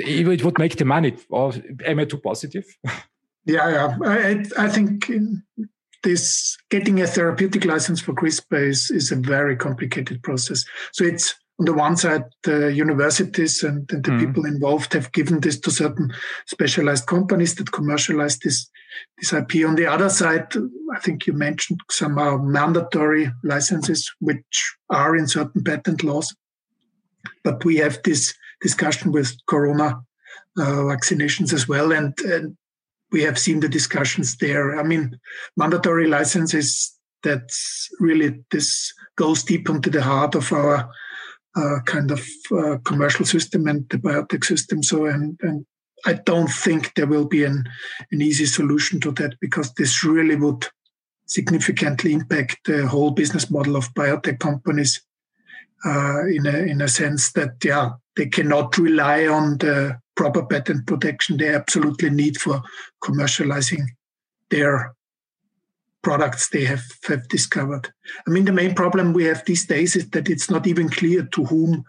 it 0.00 0.44
would 0.44 0.58
make 0.58 0.76
the 0.76 0.84
money. 0.84 1.16
Or 1.28 1.52
am 1.84 2.00
I 2.00 2.04
too 2.04 2.18
positive? 2.18 2.64
Yeah, 3.46 3.70
yeah. 3.70 3.98
I, 4.04 4.44
I 4.58 4.68
think 4.68 5.10
this 6.02 6.56
getting 6.70 7.00
a 7.00 7.06
therapeutic 7.06 7.64
license 7.64 8.00
for 8.00 8.12
CRISPR 8.12 8.68
is, 8.68 8.90
is 8.90 9.10
a 9.10 9.16
very 9.16 9.56
complicated 9.56 10.22
process. 10.22 10.64
So 10.92 11.04
it's 11.04 11.34
on 11.58 11.66
the 11.66 11.74
one 11.74 11.96
side, 11.96 12.24
the 12.42 12.72
universities 12.72 13.62
and, 13.62 13.90
and 13.92 14.02
the 14.02 14.12
mm. 14.12 14.20
people 14.20 14.46
involved 14.46 14.94
have 14.94 15.12
given 15.12 15.40
this 15.40 15.60
to 15.60 15.70
certain 15.70 16.10
specialized 16.46 17.06
companies 17.06 17.54
that 17.56 17.72
commercialize 17.72 18.38
this 18.38 18.70
this 19.18 19.32
IP. 19.32 19.66
On 19.66 19.76
the 19.76 19.86
other 19.86 20.08
side, 20.08 20.52
I 20.94 20.98
think 21.00 21.26
you 21.26 21.32
mentioned 21.34 21.80
some 21.90 22.14
mandatory 22.50 23.30
licenses, 23.44 24.10
which 24.20 24.74
are 24.88 25.14
in 25.14 25.28
certain 25.28 25.62
patent 25.62 26.02
laws. 26.02 26.34
But 27.44 27.64
we 27.64 27.76
have 27.76 28.02
this 28.02 28.34
discussion 28.60 29.12
with 29.12 29.34
corona 29.46 30.00
uh, 30.58 30.82
vaccinations 30.92 31.52
as 31.52 31.68
well, 31.68 31.92
and, 31.92 32.18
and 32.20 32.56
we 33.12 33.22
have 33.22 33.38
seen 33.38 33.60
the 33.60 33.68
discussions 33.68 34.36
there. 34.36 34.78
I 34.78 34.82
mean, 34.82 35.18
mandatory 35.56 36.06
licenses 36.06 36.96
that's 37.22 37.88
really 37.98 38.42
this 38.50 38.92
goes 39.16 39.42
deep 39.42 39.68
into 39.68 39.90
the 39.90 40.02
heart 40.02 40.34
of 40.34 40.52
our 40.52 40.90
uh, 41.56 41.80
kind 41.84 42.10
of 42.10 42.26
uh, 42.52 42.78
commercial 42.84 43.26
system 43.26 43.66
and 43.66 43.88
the 43.90 43.98
biotech 43.98 44.44
system. 44.44 44.82
So, 44.82 45.06
and, 45.06 45.38
and 45.42 45.66
I 46.06 46.14
don't 46.14 46.48
think 46.48 46.94
there 46.94 47.06
will 47.06 47.26
be 47.26 47.44
an, 47.44 47.64
an 48.12 48.22
easy 48.22 48.46
solution 48.46 49.00
to 49.00 49.10
that 49.12 49.34
because 49.40 49.74
this 49.74 50.04
really 50.04 50.36
would 50.36 50.66
significantly 51.26 52.12
impact 52.12 52.58
the 52.64 52.86
whole 52.86 53.10
business 53.10 53.50
model 53.50 53.76
of 53.76 53.92
biotech 53.94 54.40
companies 54.40 55.02
uh, 55.84 56.26
in 56.26 56.46
a 56.46 56.56
in 56.58 56.80
a 56.80 56.88
sense 56.88 57.32
that 57.32 57.54
yeah 57.64 57.90
they 58.16 58.26
cannot 58.26 58.76
rely 58.78 59.26
on 59.26 59.58
the 59.58 59.98
proper 60.14 60.44
patent 60.44 60.86
protection 60.86 61.36
they 61.36 61.54
absolutely 61.54 62.10
need 62.10 62.36
for 62.36 62.62
commercializing 63.02 63.86
their 64.50 64.94
products 66.02 66.48
they 66.48 66.64
have, 66.64 66.82
have 67.08 67.28
discovered. 67.28 67.88
I 68.26 68.30
mean, 68.30 68.44
the 68.44 68.52
main 68.52 68.74
problem 68.74 69.12
we 69.12 69.24
have 69.24 69.44
these 69.44 69.66
days 69.66 69.96
is 69.96 70.08
that 70.10 70.28
it's 70.28 70.50
not 70.50 70.66
even 70.66 70.88
clear 70.88 71.22
to 71.24 71.44
whom 71.44 71.84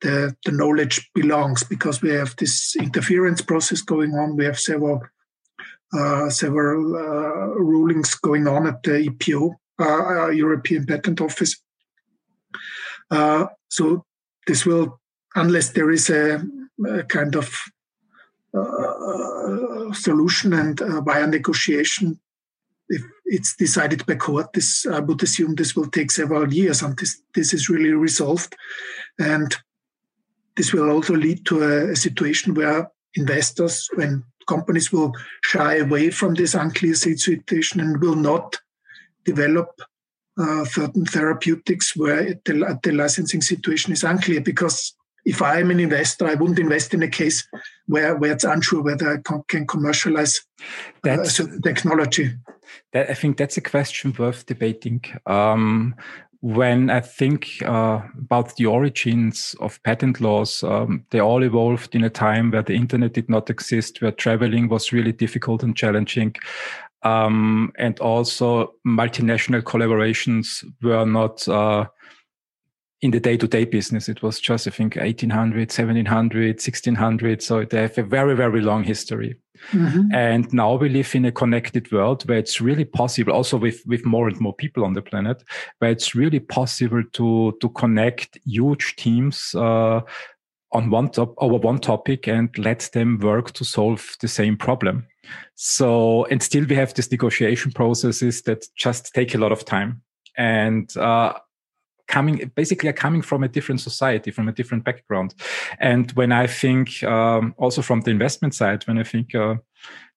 the, 0.00 0.34
the 0.44 0.52
knowledge 0.52 1.10
belongs 1.14 1.62
because 1.62 2.00
we 2.00 2.10
have 2.10 2.34
this 2.36 2.74
interference 2.76 3.42
process 3.42 3.82
going 3.82 4.12
on. 4.12 4.36
We 4.36 4.44
have 4.46 4.58
several 4.58 5.02
uh, 5.92 6.30
several 6.30 6.94
uh, 6.94 7.46
rulings 7.56 8.14
going 8.14 8.46
on 8.46 8.66
at 8.68 8.80
the 8.84 9.08
EPO, 9.08 9.54
uh, 9.80 9.84
uh, 9.84 10.28
European 10.28 10.86
Patent 10.86 11.20
Office. 11.20 11.60
Uh, 13.10 13.46
so 13.68 14.04
this 14.46 14.64
will, 14.64 15.00
unless 15.34 15.70
there 15.70 15.90
is 15.90 16.10
a, 16.10 16.42
a 16.86 17.02
kind 17.04 17.34
of 17.34 17.52
uh, 18.56 19.92
solution 19.92 20.52
and 20.52 20.80
uh, 20.80 21.00
via 21.00 21.26
negotiation, 21.26 22.18
if 22.88 23.02
it's 23.24 23.54
decided 23.56 24.04
by 24.06 24.16
court, 24.16 24.52
this 24.52 24.86
I 24.86 24.98
would 24.98 25.22
assume 25.22 25.54
this 25.54 25.76
will 25.76 25.88
take 25.88 26.10
several 26.10 26.52
years 26.52 26.82
until 26.82 26.96
this, 26.96 27.22
this 27.34 27.54
is 27.54 27.68
really 27.68 27.92
resolved, 27.92 28.56
and 29.18 29.54
this 30.56 30.72
will 30.72 30.90
also 30.90 31.14
lead 31.14 31.46
to 31.46 31.62
a, 31.62 31.92
a 31.92 31.96
situation 31.96 32.54
where 32.54 32.90
investors, 33.14 33.88
when 33.94 34.24
companies 34.48 34.92
will 34.92 35.12
shy 35.44 35.76
away 35.76 36.10
from 36.10 36.34
this 36.34 36.54
unclear 36.54 36.94
situation 36.94 37.80
and 37.80 38.00
will 38.00 38.16
not 38.16 38.56
develop 39.24 39.68
uh, 40.40 40.64
certain 40.64 41.04
therapeutics 41.04 41.96
where 41.96 42.34
the, 42.44 42.78
the 42.82 42.92
licensing 42.92 43.42
situation 43.42 43.92
is 43.92 44.04
unclear 44.04 44.40
because 44.40 44.94
if 45.24 45.42
I'm 45.42 45.70
an 45.70 45.80
investor, 45.80 46.26
I 46.26 46.34
wouldn't 46.34 46.58
invest 46.58 46.94
in 46.94 47.02
a 47.02 47.08
case 47.08 47.46
where, 47.86 48.16
where 48.16 48.32
it's 48.32 48.44
unsure 48.44 48.82
whether 48.82 49.12
I 49.12 49.38
can 49.48 49.66
commercialize 49.66 50.40
uh, 51.06 51.24
certain 51.24 51.60
technology. 51.60 52.32
That, 52.92 53.10
I 53.10 53.14
think 53.14 53.36
that's 53.36 53.56
a 53.56 53.60
question 53.60 54.14
worth 54.18 54.46
debating. 54.46 55.02
Um, 55.26 55.94
when 56.42 56.88
I 56.88 57.00
think 57.00 57.62
uh, 57.66 58.00
about 58.16 58.56
the 58.56 58.64
origins 58.64 59.54
of 59.60 59.82
patent 59.82 60.22
laws, 60.22 60.62
um, 60.62 61.04
they 61.10 61.20
all 61.20 61.44
evolved 61.44 61.94
in 61.94 62.02
a 62.02 62.10
time 62.10 62.50
where 62.50 62.62
the 62.62 62.74
internet 62.74 63.12
did 63.12 63.28
not 63.28 63.50
exist, 63.50 64.00
where 64.00 64.12
traveling 64.12 64.68
was 64.68 64.92
really 64.92 65.12
difficult 65.12 65.62
and 65.62 65.76
challenging. 65.76 66.34
Um, 67.02 67.72
and 67.78 67.98
also 68.00 68.74
multinational 68.86 69.62
collaborations 69.62 70.64
were 70.82 71.06
not 71.06 71.46
uh, 71.48 71.86
in 73.02 73.10
the 73.10 73.20
day-to-day 73.20 73.64
business. 73.64 74.08
It 74.08 74.22
was 74.22 74.38
just, 74.38 74.66
I 74.66 74.70
think, 74.70 74.96
1800, 74.96 75.70
1700, 75.70 76.56
1600. 76.56 77.42
So 77.42 77.64
they 77.64 77.82
have 77.82 77.96
a 77.96 78.02
very, 78.02 78.36
very 78.36 78.60
long 78.60 78.84
history. 78.84 79.36
Mm-hmm. 79.72 80.14
And 80.14 80.52
now 80.52 80.74
we 80.74 80.88
live 80.88 81.14
in 81.14 81.24
a 81.24 81.32
connected 81.32 81.90
world 81.92 82.28
where 82.28 82.38
it's 82.38 82.60
really 82.60 82.84
possible, 82.84 83.32
also 83.32 83.56
with, 83.56 83.82
with 83.86 84.04
more 84.04 84.28
and 84.28 84.38
more 84.40 84.54
people 84.54 84.84
on 84.84 84.92
the 84.92 85.02
planet, 85.02 85.42
where 85.78 85.90
it's 85.90 86.14
really 86.14 86.40
possible 86.40 87.02
to, 87.12 87.56
to 87.60 87.68
connect 87.70 88.38
huge 88.44 88.96
teams, 88.96 89.54
uh, 89.54 90.00
on 90.72 90.90
one 90.90 91.08
top 91.08 91.34
over 91.38 91.56
one 91.56 91.78
topic 91.78 92.28
and 92.28 92.56
let 92.58 92.90
them 92.92 93.18
work 93.18 93.52
to 93.52 93.64
solve 93.64 94.16
the 94.20 94.28
same 94.28 94.56
problem. 94.56 95.06
So, 95.54 96.24
and 96.26 96.42
still 96.42 96.64
we 96.64 96.76
have 96.76 96.94
these 96.94 97.10
negotiation 97.10 97.72
processes 97.72 98.42
that 98.42 98.66
just 98.76 99.12
take 99.14 99.34
a 99.34 99.38
lot 99.38 99.52
of 99.52 99.64
time. 99.64 100.02
And, 100.36 100.94
uh, 100.96 101.34
coming 102.10 102.50
basically 102.56 102.88
are 102.88 102.92
coming 103.04 103.22
from 103.22 103.44
a 103.44 103.48
different 103.48 103.80
society 103.80 104.32
from 104.32 104.48
a 104.48 104.52
different 104.52 104.84
background 104.84 105.32
and 105.78 106.10
when 106.12 106.32
i 106.32 106.46
think 106.46 107.02
um, 107.04 107.54
also 107.56 107.80
from 107.80 108.00
the 108.00 108.10
investment 108.10 108.52
side 108.54 108.82
when 108.88 108.98
i 108.98 109.04
think 109.04 109.32
uh, 109.34 109.54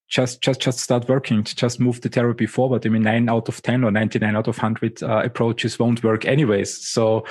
just 0.10 0.42
just 0.42 0.60
just 0.60 0.80
start 0.80 1.08
working 1.08 1.44
to 1.44 1.56
just 1.56 1.80
move 1.80 2.02
the 2.02 2.10
therapy 2.10 2.48
forward 2.48 2.86
i 2.86 2.90
mean 2.90 3.04
9 3.04 3.30
out 3.30 3.48
of 3.48 3.62
10 3.62 3.84
or 3.84 3.92
99 3.92 4.36
out 4.36 4.48
of 4.48 4.58
100 4.58 5.04
uh, 5.04 5.22
approaches 5.24 5.80
won't 5.80 6.04
work 6.04 6.26
anyways 6.26 6.86
so 6.88 7.26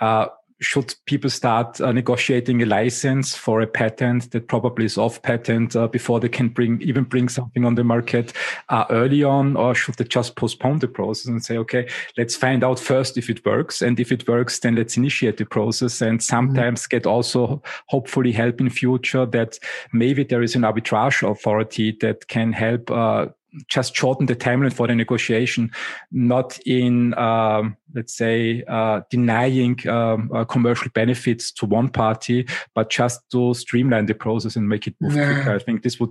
uh, 0.00 0.26
should 0.60 0.94
people 1.06 1.30
start 1.30 1.80
uh, 1.80 1.90
negotiating 1.92 2.62
a 2.62 2.66
license 2.66 3.34
for 3.34 3.60
a 3.60 3.66
patent 3.66 4.30
that 4.30 4.46
probably 4.46 4.84
is 4.84 4.98
off 4.98 5.22
patent 5.22 5.74
uh, 5.74 5.88
before 5.88 6.20
they 6.20 6.28
can 6.28 6.48
bring 6.48 6.80
even 6.82 7.04
bring 7.04 7.28
something 7.28 7.64
on 7.64 7.74
the 7.74 7.84
market 7.84 8.32
uh, 8.68 8.84
early 8.90 9.24
on 9.24 9.56
or 9.56 9.74
should 9.74 9.94
they 9.96 10.04
just 10.04 10.36
postpone 10.36 10.78
the 10.78 10.88
process 10.88 11.26
and 11.26 11.42
say 11.42 11.56
okay 11.56 11.88
let's 12.18 12.36
find 12.36 12.62
out 12.62 12.78
first 12.78 13.16
if 13.16 13.30
it 13.30 13.44
works 13.46 13.80
and 13.80 13.98
if 13.98 14.12
it 14.12 14.28
works 14.28 14.58
then 14.58 14.74
let's 14.74 14.96
initiate 14.96 15.38
the 15.38 15.46
process 15.46 16.02
and 16.02 16.22
sometimes 16.22 16.82
mm-hmm. 16.82 16.96
get 16.96 17.06
also 17.06 17.62
hopefully 17.88 18.32
help 18.32 18.60
in 18.60 18.68
future 18.68 19.24
that 19.24 19.58
maybe 19.92 20.22
there 20.22 20.42
is 20.42 20.54
an 20.54 20.62
arbitrage 20.62 21.28
authority 21.28 21.96
that 22.00 22.28
can 22.28 22.52
help 22.52 22.90
uh, 22.90 23.26
just 23.68 23.94
shorten 23.94 24.26
the 24.26 24.36
timeline 24.36 24.72
for 24.72 24.86
the 24.86 24.94
negotiation, 24.94 25.70
not 26.10 26.58
in, 26.66 27.14
um, 27.18 27.76
let's 27.94 28.14
say, 28.16 28.62
uh, 28.68 29.00
denying 29.10 29.76
um, 29.88 30.30
uh, 30.34 30.44
commercial 30.44 30.90
benefits 30.94 31.50
to 31.52 31.66
one 31.66 31.88
party, 31.88 32.46
but 32.74 32.90
just 32.90 33.20
to 33.30 33.54
streamline 33.54 34.06
the 34.06 34.14
process 34.14 34.56
and 34.56 34.68
make 34.68 34.86
it 34.86 34.94
move 35.00 35.14
yeah. 35.14 35.34
quicker. 35.34 35.54
I 35.54 35.58
think 35.58 35.82
this 35.82 35.98
would 35.98 36.10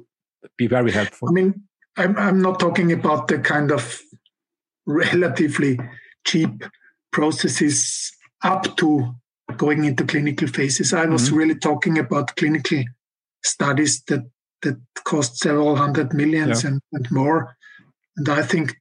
be 0.57 0.67
very 0.67 0.91
helpful. 0.91 1.29
I 1.29 1.31
mean, 1.31 1.63
I'm, 1.97 2.17
I'm 2.17 2.41
not 2.41 2.59
talking 2.59 2.91
about 2.91 3.27
the 3.27 3.39
kind 3.39 3.71
of 3.71 4.01
relatively 4.85 5.79
cheap 6.25 6.63
processes 7.11 8.11
up 8.43 8.77
to 8.77 9.15
going 9.57 9.85
into 9.85 10.05
clinical 10.05 10.47
phases. 10.47 10.93
I 10.93 11.05
was 11.05 11.27
mm-hmm. 11.27 11.35
really 11.35 11.55
talking 11.55 11.97
about 11.97 12.35
clinical 12.35 12.83
studies 13.43 14.01
that 14.03 14.29
that 14.61 14.77
cost 15.03 15.38
several 15.38 15.76
hundred 15.76 16.14
millions 16.14 16.64
yeah. 16.64 16.72
and, 16.72 16.81
and 16.94 17.11
more. 17.11 17.56
And 18.18 18.30
I 18.30 18.44
think 18.44 18.76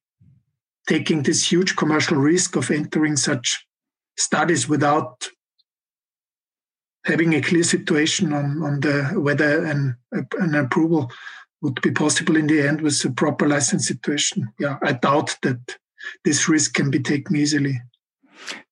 taking 0.88 1.22
this 1.22 1.50
huge 1.50 1.76
commercial 1.76 2.16
risk 2.16 2.56
of 2.56 2.70
entering 2.70 3.16
such 3.16 3.66
studies 4.16 4.68
without 4.68 5.28
having 7.04 7.34
a 7.34 7.40
clear 7.40 7.62
situation 7.62 8.32
on, 8.32 8.62
on 8.62 8.80
the 8.80 9.04
whether 9.16 9.64
an, 9.64 9.96
an 10.12 10.54
approval 10.54 11.10
would 11.62 11.80
be 11.82 11.90
possible 11.90 12.36
in 12.36 12.46
the 12.46 12.60
end 12.60 12.80
with 12.80 13.04
a 13.04 13.10
proper 13.10 13.48
license 13.48 13.86
situation. 13.86 14.52
Yeah, 14.58 14.78
I 14.82 14.92
doubt 14.92 15.36
that 15.42 15.76
this 16.24 16.48
risk 16.48 16.74
can 16.74 16.90
be 16.90 17.00
taken 17.00 17.36
easily. 17.36 17.80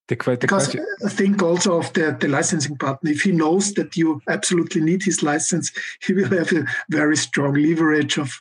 The, 0.08 0.14
the 0.14 0.36
because 0.36 0.68
question. 0.68 0.86
think 1.08 1.42
also 1.42 1.78
of 1.78 1.92
the, 1.94 2.16
the 2.20 2.28
licensing 2.28 2.76
partner. 2.76 3.10
If 3.10 3.22
he 3.22 3.32
knows 3.32 3.74
that 3.74 3.96
you 3.96 4.20
absolutely 4.28 4.80
need 4.80 5.02
his 5.02 5.22
license, 5.22 5.72
he 6.02 6.12
will 6.12 6.28
have 6.28 6.52
a 6.52 6.64
very 6.90 7.16
strong 7.16 7.54
leverage 7.54 8.18
of 8.18 8.32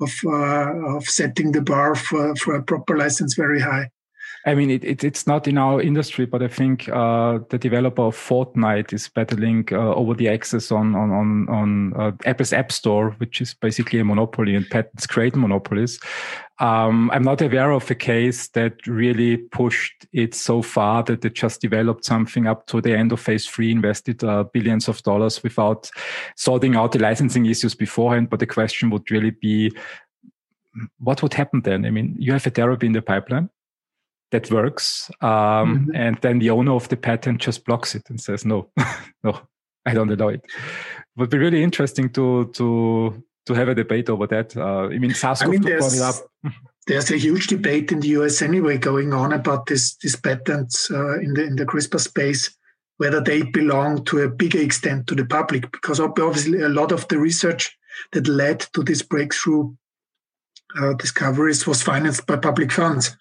of 0.00 0.12
uh, 0.26 0.96
of 0.96 1.04
setting 1.04 1.52
the 1.52 1.62
bar 1.62 1.94
for, 1.94 2.34
for 2.36 2.56
a 2.56 2.62
proper 2.62 2.96
license 2.96 3.34
very 3.34 3.60
high. 3.60 3.90
I 4.46 4.54
mean, 4.54 4.70
it, 4.70 4.84
it, 4.84 5.02
it's 5.02 5.26
not 5.26 5.48
in 5.48 5.56
our 5.56 5.80
industry, 5.80 6.26
but 6.26 6.42
I 6.42 6.48
think 6.48 6.86
uh, 6.90 7.38
the 7.48 7.56
developer 7.56 8.02
of 8.02 8.16
Fortnite 8.16 8.92
is 8.92 9.08
battling 9.08 9.66
uh, 9.72 9.94
over 9.94 10.12
the 10.12 10.28
access 10.28 10.70
on 10.70 10.94
on 10.94 11.10
on, 11.10 11.48
on 11.48 11.92
uh, 11.94 12.12
Apple's 12.26 12.52
App 12.52 12.70
Store, 12.70 13.12
which 13.12 13.40
is 13.40 13.54
basically 13.54 14.00
a 14.00 14.04
monopoly, 14.04 14.54
and 14.54 14.68
patents 14.68 15.06
create 15.06 15.34
monopolies. 15.34 15.98
Um, 16.60 17.10
I'm 17.10 17.22
not 17.22 17.40
aware 17.40 17.72
of 17.72 17.90
a 17.90 17.94
case 17.94 18.48
that 18.48 18.86
really 18.86 19.38
pushed 19.38 20.06
it 20.12 20.34
so 20.34 20.60
far 20.60 21.02
that 21.04 21.22
they 21.22 21.30
just 21.30 21.62
developed 21.62 22.04
something 22.04 22.46
up 22.46 22.66
to 22.66 22.82
the 22.82 22.96
end 22.96 23.12
of 23.12 23.20
phase 23.20 23.46
three, 23.46 23.72
invested 23.72 24.22
uh, 24.22 24.44
billions 24.52 24.88
of 24.88 25.02
dollars 25.02 25.42
without 25.42 25.90
sorting 26.36 26.76
out 26.76 26.92
the 26.92 26.98
licensing 26.98 27.46
issues 27.46 27.74
beforehand. 27.74 28.28
But 28.28 28.40
the 28.40 28.46
question 28.46 28.90
would 28.90 29.10
really 29.10 29.30
be, 29.30 29.72
what 30.98 31.22
would 31.22 31.34
happen 31.34 31.62
then? 31.62 31.86
I 31.86 31.90
mean, 31.90 32.14
you 32.18 32.32
have 32.32 32.46
a 32.46 32.50
therapy 32.50 32.86
in 32.86 32.92
the 32.92 33.02
pipeline 33.02 33.48
that 34.34 34.50
works. 34.50 35.10
Um, 35.20 35.30
mm-hmm. 35.30 35.90
And 35.94 36.18
then 36.20 36.40
the 36.40 36.50
owner 36.50 36.72
of 36.72 36.88
the 36.88 36.96
patent 36.96 37.40
just 37.40 37.64
blocks 37.64 37.94
it 37.94 38.02
and 38.10 38.20
says, 38.20 38.44
no, 38.44 38.68
no, 39.22 39.40
I 39.86 39.94
don't 39.94 40.10
allow 40.10 40.28
it. 40.28 40.44
It 40.44 41.16
would 41.16 41.30
be 41.30 41.38
really 41.38 41.62
interesting 41.62 42.10
to, 42.10 42.50
to, 42.54 43.22
to 43.46 43.54
have 43.54 43.68
a 43.68 43.74
debate 43.74 44.10
over 44.10 44.26
that. 44.26 44.56
Uh, 44.56 44.88
I 44.88 44.98
mean, 44.98 45.12
Saskov 45.12 45.44
I 45.44 45.46
mean, 45.46 45.62
brought 45.62 45.94
it 45.94 46.00
up. 46.00 46.16
there's 46.88 47.10
a 47.12 47.16
huge 47.16 47.46
debate 47.46 47.92
in 47.92 48.00
the 48.00 48.08
US 48.08 48.42
anyway 48.42 48.76
going 48.76 49.14
on 49.14 49.32
about 49.32 49.66
this, 49.66 49.96
these 50.02 50.16
patents 50.16 50.90
uh, 50.90 51.18
in, 51.20 51.34
the, 51.34 51.44
in 51.44 51.56
the 51.56 51.64
CRISPR 51.64 52.00
space, 52.00 52.54
whether 52.96 53.20
they 53.20 53.42
belong 53.42 54.04
to 54.06 54.20
a 54.20 54.28
bigger 54.28 54.60
extent 54.60 55.06
to 55.06 55.14
the 55.14 55.24
public, 55.24 55.70
because 55.70 56.00
obviously 56.00 56.60
a 56.60 56.68
lot 56.68 56.90
of 56.90 57.06
the 57.06 57.18
research 57.18 57.78
that 58.12 58.26
led 58.26 58.60
to 58.74 58.82
this 58.82 59.02
breakthrough 59.02 59.72
uh, 60.80 60.92
discoveries 60.94 61.68
was 61.68 61.82
financed 61.82 62.26
by 62.26 62.36
public 62.36 62.72
funds 62.72 63.16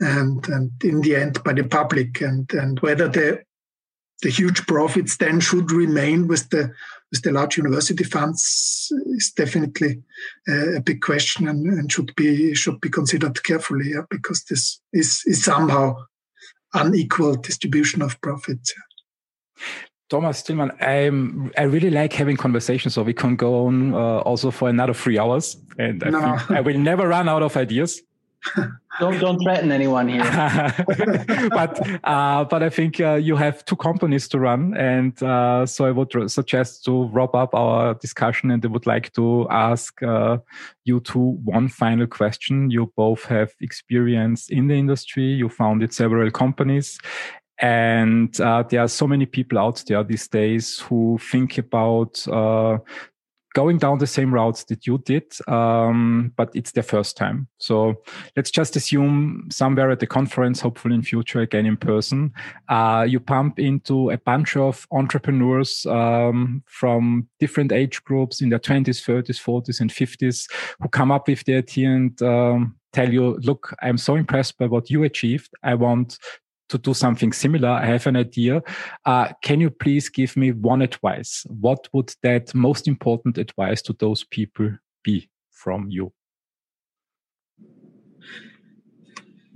and 0.00 0.46
and 0.48 0.70
in 0.84 1.00
the 1.00 1.16
end 1.16 1.42
by 1.42 1.52
the 1.52 1.64
public 1.64 2.20
and 2.20 2.52
and 2.52 2.80
whether 2.80 3.08
the 3.08 3.42
the 4.22 4.30
huge 4.30 4.66
profits 4.66 5.16
then 5.18 5.40
should 5.40 5.70
remain 5.70 6.26
with 6.26 6.48
the 6.50 6.72
with 7.12 7.22
the 7.22 7.32
large 7.32 7.56
university 7.56 8.04
funds 8.04 8.90
is 9.06 9.32
definitely 9.36 10.02
a, 10.48 10.76
a 10.76 10.80
big 10.80 11.00
question 11.00 11.48
and, 11.48 11.66
and, 11.66 11.92
should 11.92 12.14
be 12.16 12.54
should 12.54 12.80
be 12.80 12.88
considered 12.88 13.42
carefully 13.44 13.90
yeah, 13.90 14.02
because 14.10 14.44
this 14.44 14.80
is 14.92 15.22
is 15.26 15.44
somehow 15.44 15.94
unequal 16.74 17.36
distribution 17.36 18.02
of 18.02 18.20
profits. 18.20 18.74
Thomas 20.08 20.42
Tilmann, 20.42 20.70
I'm, 20.80 21.50
I 21.58 21.62
really 21.62 21.90
like 21.90 22.12
having 22.12 22.36
conversations, 22.36 22.94
so 22.94 23.02
we 23.02 23.12
can 23.12 23.34
go 23.34 23.66
on 23.66 23.92
uh, 23.92 24.18
also 24.18 24.52
for 24.52 24.68
another 24.68 24.94
three 24.94 25.18
hours. 25.18 25.56
And 25.78 26.04
I, 26.04 26.10
no. 26.10 26.38
I 26.48 26.60
will 26.60 26.78
never 26.78 27.08
run 27.08 27.28
out 27.28 27.42
of 27.42 27.56
ideas 27.56 28.00
don't 29.00 29.18
don't 29.20 29.38
threaten 29.42 29.72
anyone 29.72 30.08
here. 30.08 30.24
but 31.50 31.80
uh, 32.04 32.44
but 32.44 32.62
I 32.62 32.70
think 32.70 33.00
uh, 33.00 33.14
you 33.14 33.36
have 33.36 33.64
two 33.64 33.76
companies 33.76 34.28
to 34.28 34.38
run, 34.38 34.76
and 34.76 35.20
uh, 35.22 35.66
so 35.66 35.84
I 35.84 35.90
would 35.90 36.30
suggest 36.30 36.84
to 36.84 37.06
wrap 37.08 37.34
up 37.34 37.54
our 37.54 37.94
discussion, 37.94 38.50
and 38.50 38.64
I 38.64 38.68
would 38.68 38.86
like 38.86 39.12
to 39.14 39.46
ask 39.50 40.02
uh, 40.02 40.38
you 40.84 41.00
two 41.00 41.38
one 41.44 41.68
final 41.68 42.06
question. 42.06 42.70
You 42.70 42.92
both 42.96 43.24
have 43.24 43.52
experience 43.60 44.48
in 44.48 44.68
the 44.68 44.74
industry. 44.74 45.24
You 45.24 45.48
founded 45.48 45.92
several 45.92 46.30
companies. 46.30 46.98
And 47.58 48.38
uh, 48.38 48.64
there 48.64 48.82
are 48.82 48.88
so 48.88 49.06
many 49.06 49.24
people 49.24 49.58
out 49.58 49.82
there 49.86 50.04
these 50.04 50.28
days 50.28 50.78
who 50.80 51.18
think 51.18 51.56
about 51.56 52.26
uh, 52.28 52.78
going 53.56 53.78
down 53.78 53.96
the 53.96 54.06
same 54.06 54.34
routes 54.34 54.64
that 54.64 54.86
you 54.86 54.98
did, 54.98 55.24
um, 55.48 56.30
but 56.36 56.50
it's 56.54 56.72
their 56.72 56.82
first 56.82 57.16
time. 57.16 57.48
So 57.56 57.94
let's 58.36 58.50
just 58.50 58.76
assume 58.76 59.48
somewhere 59.50 59.90
at 59.90 60.00
the 60.00 60.06
conference, 60.06 60.60
hopefully 60.60 60.94
in 60.94 61.00
future 61.00 61.40
again 61.40 61.64
in 61.64 61.78
person, 61.78 62.34
uh, 62.68 63.06
you 63.08 63.18
pump 63.18 63.58
into 63.58 64.10
a 64.10 64.18
bunch 64.18 64.58
of 64.58 64.86
entrepreneurs 64.90 65.86
um, 65.86 66.62
from 66.66 67.28
different 67.40 67.72
age 67.72 68.04
groups 68.04 68.42
in 68.42 68.50
their 68.50 68.58
20s, 68.58 69.00
30s, 69.02 69.40
40s, 69.42 69.80
and 69.80 69.90
50s 69.90 70.50
who 70.82 70.88
come 70.90 71.10
up 71.10 71.26
with 71.26 71.42
the 71.44 71.54
idea 71.54 71.88
and 71.88 72.20
um, 72.20 72.76
tell 72.92 73.10
you, 73.10 73.38
look, 73.38 73.74
I'm 73.80 73.96
so 73.96 74.16
impressed 74.16 74.58
by 74.58 74.66
what 74.66 74.90
you 74.90 75.02
achieved. 75.04 75.50
I 75.62 75.76
want 75.76 76.18
to 76.68 76.78
do 76.78 76.94
something 76.94 77.32
similar. 77.32 77.68
I 77.68 77.86
have 77.86 78.06
an 78.06 78.16
idea. 78.16 78.62
Uh, 79.04 79.28
can 79.42 79.60
you 79.60 79.70
please 79.70 80.08
give 80.08 80.36
me 80.36 80.52
one 80.52 80.82
advice? 80.82 81.44
What 81.48 81.88
would 81.92 82.14
that 82.22 82.54
most 82.54 82.88
important 82.88 83.38
advice 83.38 83.82
to 83.82 83.92
those 83.98 84.24
people 84.24 84.70
be 85.02 85.28
from 85.50 85.88
you? 85.90 86.12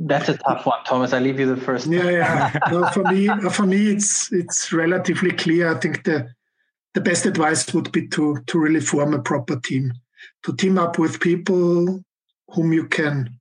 That's 0.02 0.30
a 0.30 0.38
tough 0.38 0.64
one, 0.64 0.82
Thomas. 0.84 1.12
I 1.12 1.18
leave 1.18 1.38
you 1.38 1.54
the 1.54 1.60
first. 1.60 1.86
Yeah, 1.86 2.08
yeah. 2.08 2.58
no, 2.70 2.88
for 2.88 3.04
me, 3.04 3.28
for 3.50 3.66
me, 3.66 3.92
it's 3.92 4.32
it's 4.32 4.72
relatively 4.72 5.30
clear. 5.30 5.74
I 5.74 5.78
think 5.78 6.04
the 6.04 6.26
the 6.94 7.02
best 7.02 7.26
advice 7.26 7.72
would 7.74 7.92
be 7.92 8.08
to 8.08 8.38
to 8.46 8.58
really 8.58 8.80
form 8.80 9.12
a 9.12 9.20
proper 9.20 9.56
team, 9.56 9.92
to 10.44 10.56
team 10.56 10.78
up 10.78 10.98
with 10.98 11.20
people 11.20 12.02
whom 12.48 12.72
you 12.72 12.86
can 12.88 13.38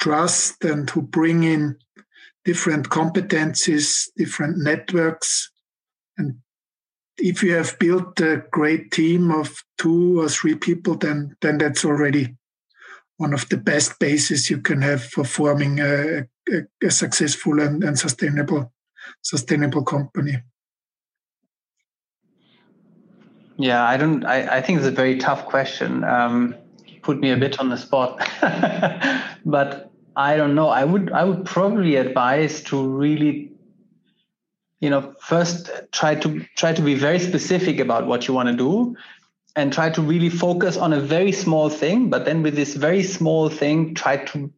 trust 0.00 0.64
and 0.64 0.88
who 0.88 1.02
bring 1.02 1.44
in 1.44 1.76
different 2.48 2.88
competencies, 2.88 4.08
different 4.16 4.56
networks. 4.56 5.50
And 6.16 6.36
if 7.18 7.42
you 7.42 7.52
have 7.52 7.78
built 7.78 8.18
a 8.20 8.42
great 8.50 8.90
team 8.90 9.30
of 9.30 9.54
two 9.76 10.18
or 10.22 10.30
three 10.30 10.54
people, 10.54 10.94
then, 10.96 11.36
then 11.42 11.58
that's 11.58 11.84
already 11.84 12.36
one 13.18 13.34
of 13.34 13.46
the 13.50 13.58
best 13.58 13.98
bases 13.98 14.48
you 14.48 14.62
can 14.62 14.80
have 14.80 15.04
for 15.04 15.24
forming 15.24 15.78
a, 15.78 16.20
a, 16.50 16.86
a 16.86 16.90
successful 16.90 17.60
and, 17.60 17.84
and 17.84 17.98
sustainable 17.98 18.72
sustainable 19.20 19.82
company. 19.82 20.38
Yeah, 23.58 23.84
I 23.84 23.98
don't. 23.98 24.24
I, 24.24 24.56
I 24.56 24.62
think 24.62 24.78
it's 24.78 24.88
a 24.88 24.90
very 24.90 25.18
tough 25.18 25.44
question. 25.44 26.02
Um, 26.04 26.54
put 27.02 27.18
me 27.18 27.30
a 27.30 27.36
bit 27.36 27.58
on 27.60 27.68
the 27.68 27.76
spot, 27.76 28.18
but 29.44 29.90
I 30.18 30.36
don't 30.36 30.56
know. 30.56 30.68
I 30.68 30.84
would 30.84 31.12
I 31.12 31.22
would 31.22 31.44
probably 31.44 31.94
advise 31.94 32.60
to 32.64 32.82
really, 32.82 33.52
you 34.80 34.90
know, 34.90 35.14
first 35.20 35.70
try 35.92 36.16
to 36.16 36.44
try 36.56 36.72
to 36.72 36.82
be 36.82 36.94
very 36.94 37.20
specific 37.20 37.78
about 37.78 38.08
what 38.08 38.26
you 38.26 38.34
want 38.34 38.48
to 38.48 38.56
do, 38.56 38.96
and 39.54 39.72
try 39.72 39.90
to 39.90 40.02
really 40.02 40.28
focus 40.28 40.76
on 40.76 40.92
a 40.92 41.00
very 41.00 41.30
small 41.30 41.70
thing. 41.70 42.10
But 42.10 42.24
then 42.24 42.42
with 42.42 42.56
this 42.56 42.74
very 42.74 43.04
small 43.04 43.48
thing, 43.48 43.94
try 43.94 44.16
to 44.16 44.52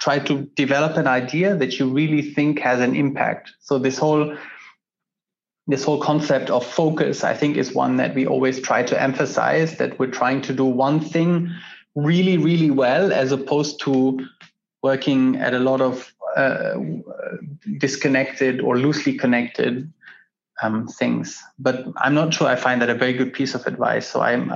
try 0.00 0.20
to 0.20 0.42
develop 0.54 0.96
an 0.96 1.08
idea 1.08 1.56
that 1.56 1.80
you 1.80 1.88
really 1.88 2.22
think 2.22 2.60
has 2.60 2.80
an 2.80 2.94
impact. 2.94 3.52
So 3.58 3.80
this 3.80 3.98
whole 3.98 4.36
this 5.66 5.82
whole 5.82 6.00
concept 6.00 6.50
of 6.50 6.64
focus, 6.64 7.24
I 7.24 7.34
think, 7.34 7.56
is 7.56 7.74
one 7.74 7.96
that 7.96 8.14
we 8.14 8.28
always 8.28 8.60
try 8.60 8.84
to 8.84 9.02
emphasize 9.02 9.76
that 9.78 9.98
we're 9.98 10.12
trying 10.12 10.42
to 10.42 10.52
do 10.52 10.64
one 10.64 11.00
thing 11.00 11.50
really, 11.96 12.38
really 12.38 12.70
well, 12.70 13.12
as 13.12 13.32
opposed 13.32 13.80
to 13.80 14.24
working 14.82 15.36
at 15.36 15.54
a 15.54 15.58
lot 15.58 15.80
of 15.80 16.12
uh, 16.36 16.74
disconnected 17.78 18.60
or 18.60 18.78
loosely 18.78 19.16
connected 19.16 19.92
um, 20.62 20.86
things. 20.86 21.42
But 21.58 21.86
I'm 21.96 22.14
not 22.14 22.32
sure 22.34 22.46
I 22.46 22.56
find 22.56 22.80
that 22.82 22.90
a 22.90 22.94
very 22.94 23.12
good 23.12 23.32
piece 23.32 23.54
of 23.54 23.66
advice. 23.66 24.08
So 24.08 24.20
I'm, 24.20 24.52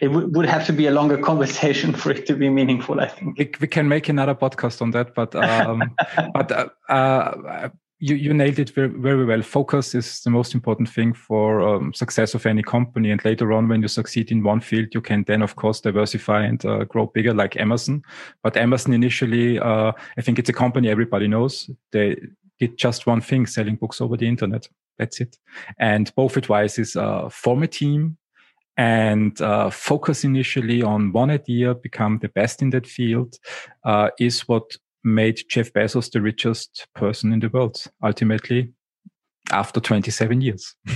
it 0.00 0.08
w- 0.08 0.28
would 0.28 0.46
have 0.46 0.66
to 0.66 0.72
be 0.72 0.86
a 0.86 0.90
longer 0.90 1.18
conversation 1.30 1.92
for 1.92 2.10
it 2.10 2.26
to 2.26 2.34
be 2.34 2.48
meaningful. 2.48 3.00
I 3.00 3.08
think 3.08 3.38
we, 3.38 3.50
we 3.60 3.66
can 3.66 3.88
make 3.88 4.08
another 4.08 4.34
podcast 4.34 4.80
on 4.82 4.90
that, 4.92 5.14
but 5.14 5.34
um, 5.34 5.94
but 6.32 6.50
uh, 6.52 6.68
uh, 6.88 7.68
you, 8.04 8.16
you 8.16 8.34
nailed 8.34 8.58
it 8.58 8.68
very, 8.68 8.88
very 8.88 9.24
well. 9.24 9.40
Focus 9.40 9.94
is 9.94 10.20
the 10.20 10.28
most 10.28 10.52
important 10.52 10.90
thing 10.90 11.14
for 11.14 11.66
um, 11.66 11.94
success 11.94 12.34
of 12.34 12.44
any 12.44 12.62
company. 12.62 13.10
And 13.10 13.24
later 13.24 13.50
on, 13.54 13.66
when 13.66 13.80
you 13.80 13.88
succeed 13.88 14.30
in 14.30 14.42
one 14.42 14.60
field, 14.60 14.88
you 14.92 15.00
can 15.00 15.24
then, 15.26 15.40
of 15.40 15.56
course, 15.56 15.80
diversify 15.80 16.42
and 16.44 16.62
uh, 16.66 16.84
grow 16.84 17.06
bigger 17.06 17.32
like 17.32 17.56
Amazon. 17.56 18.02
But 18.42 18.58
Amazon 18.58 18.92
initially, 18.92 19.58
uh, 19.58 19.92
I 20.18 20.20
think 20.20 20.38
it's 20.38 20.50
a 20.50 20.52
company 20.52 20.90
everybody 20.90 21.28
knows. 21.28 21.70
They 21.92 22.16
did 22.58 22.76
just 22.76 23.06
one 23.06 23.22
thing, 23.22 23.46
selling 23.46 23.76
books 23.76 24.02
over 24.02 24.18
the 24.18 24.28
internet. 24.28 24.68
That's 24.98 25.22
it. 25.22 25.38
And 25.78 26.14
both 26.14 26.36
advice 26.36 26.78
is 26.78 26.96
uh, 26.96 27.30
form 27.30 27.62
a 27.62 27.68
team 27.68 28.18
and 28.76 29.40
uh, 29.40 29.70
focus 29.70 30.24
initially 30.24 30.82
on 30.82 31.12
one 31.12 31.30
idea, 31.30 31.74
become 31.74 32.18
the 32.18 32.28
best 32.28 32.60
in 32.60 32.68
that 32.70 32.86
field, 32.86 33.38
uh, 33.84 34.10
is 34.20 34.42
what 34.42 34.76
made 35.04 35.42
Jeff 35.48 35.72
Bezos 35.72 36.10
the 36.10 36.20
richest 36.20 36.86
person 36.94 37.32
in 37.32 37.40
the 37.40 37.48
world, 37.48 37.84
ultimately, 38.02 38.72
after 39.52 39.80
27 39.80 40.40
years. 40.40 40.74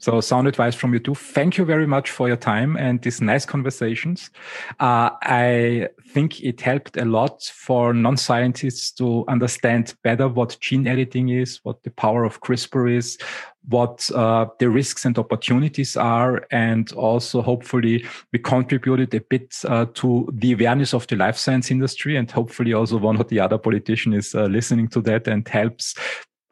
So, 0.00 0.18
sound 0.22 0.48
advice 0.48 0.74
from 0.74 0.94
you 0.94 0.98
too. 0.98 1.14
Thank 1.14 1.58
you 1.58 1.66
very 1.66 1.86
much 1.86 2.10
for 2.10 2.26
your 2.26 2.38
time 2.38 2.74
and 2.78 3.02
these 3.02 3.20
nice 3.20 3.44
conversations. 3.44 4.30
Uh, 4.80 5.10
I 5.22 5.88
think 6.08 6.42
it 6.42 6.62
helped 6.62 6.96
a 6.96 7.04
lot 7.04 7.42
for 7.42 7.92
non-scientists 7.92 8.92
to 8.92 9.26
understand 9.28 9.94
better 10.02 10.26
what 10.26 10.56
gene 10.58 10.86
editing 10.86 11.28
is, 11.28 11.60
what 11.64 11.82
the 11.82 11.90
power 11.90 12.24
of 12.24 12.40
CRISPR 12.40 12.96
is, 12.96 13.18
what 13.68 14.10
uh, 14.14 14.46
the 14.58 14.70
risks 14.70 15.04
and 15.04 15.18
opportunities 15.18 15.96
are, 15.96 16.46
and 16.50 16.92
also 16.92 17.42
hopefully 17.42 18.04
we 18.32 18.38
contributed 18.38 19.14
a 19.14 19.20
bit 19.20 19.56
uh, 19.66 19.86
to 19.94 20.28
the 20.32 20.52
awareness 20.52 20.94
of 20.94 21.06
the 21.06 21.16
life 21.16 21.36
science 21.36 21.70
industry, 21.70 22.16
and 22.16 22.30
hopefully 22.30 22.72
also 22.72 22.96
one 22.96 23.16
or 23.16 23.24
the 23.24 23.40
other 23.40 23.58
politician 23.58 24.12
is 24.12 24.34
uh, 24.34 24.44
listening 24.44 24.88
to 24.88 25.00
that 25.02 25.28
and 25.28 25.46
helps 25.48 25.94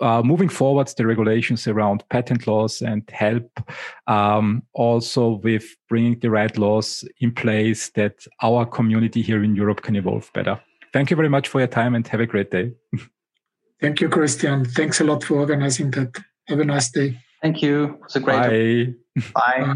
uh, 0.01 0.23
moving 0.23 0.49
forward 0.49 0.89
the 0.97 1.07
regulations 1.07 1.67
around 1.67 2.05
patent 2.09 2.47
laws 2.47 2.83
and 2.83 3.09
help 3.11 3.61
um, 4.07 4.63
also 4.73 5.41
with 5.43 5.77
bringing 5.89 6.19
the 6.21 6.31
right 6.31 6.57
laws 6.57 7.05
in 7.21 7.33
place 7.33 7.91
that 7.91 8.15
our 8.43 8.65
community 8.65 9.23
here 9.23 9.43
in 9.43 9.57
Europe 9.57 9.83
can 9.83 9.97
evolve 9.97 10.31
better. 10.35 10.61
Thank 10.93 11.11
you 11.11 11.17
very 11.17 11.29
much 11.29 11.49
for 11.49 11.59
your 11.59 11.69
time 11.69 11.95
and 11.95 12.07
have 12.09 12.21
a 12.21 12.27
great 12.27 12.51
day. 12.51 12.73
Thank 13.81 14.01
you, 14.01 14.09
Christian. 14.09 14.65
Thanks 14.65 15.01
a 15.01 15.05
lot 15.05 15.23
for 15.23 15.39
organizing 15.39 15.91
that. 15.93 16.17
Have 16.49 16.61
a 16.61 16.65
nice 16.65 16.91
day. 16.91 17.19
Thank 17.43 17.63
you. 17.63 17.85
It 17.85 18.01
was 18.03 18.17
a 18.17 18.21
great 18.21 18.95
Bye. 19.15 19.23
Bye. 19.35 19.65
Bye. 19.65 19.75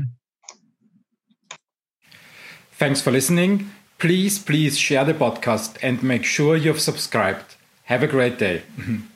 Thanks 2.72 3.00
for 3.00 3.10
listening. 3.10 3.70
Please, 3.98 4.38
please 4.38 4.76
share 4.76 5.04
the 5.04 5.14
podcast 5.14 5.76
and 5.82 6.02
make 6.02 6.24
sure 6.24 6.56
you've 6.56 6.80
subscribed. 6.80 7.54
Have 7.84 8.02
a 8.02 8.08
great 8.08 8.38
day. 8.38 8.62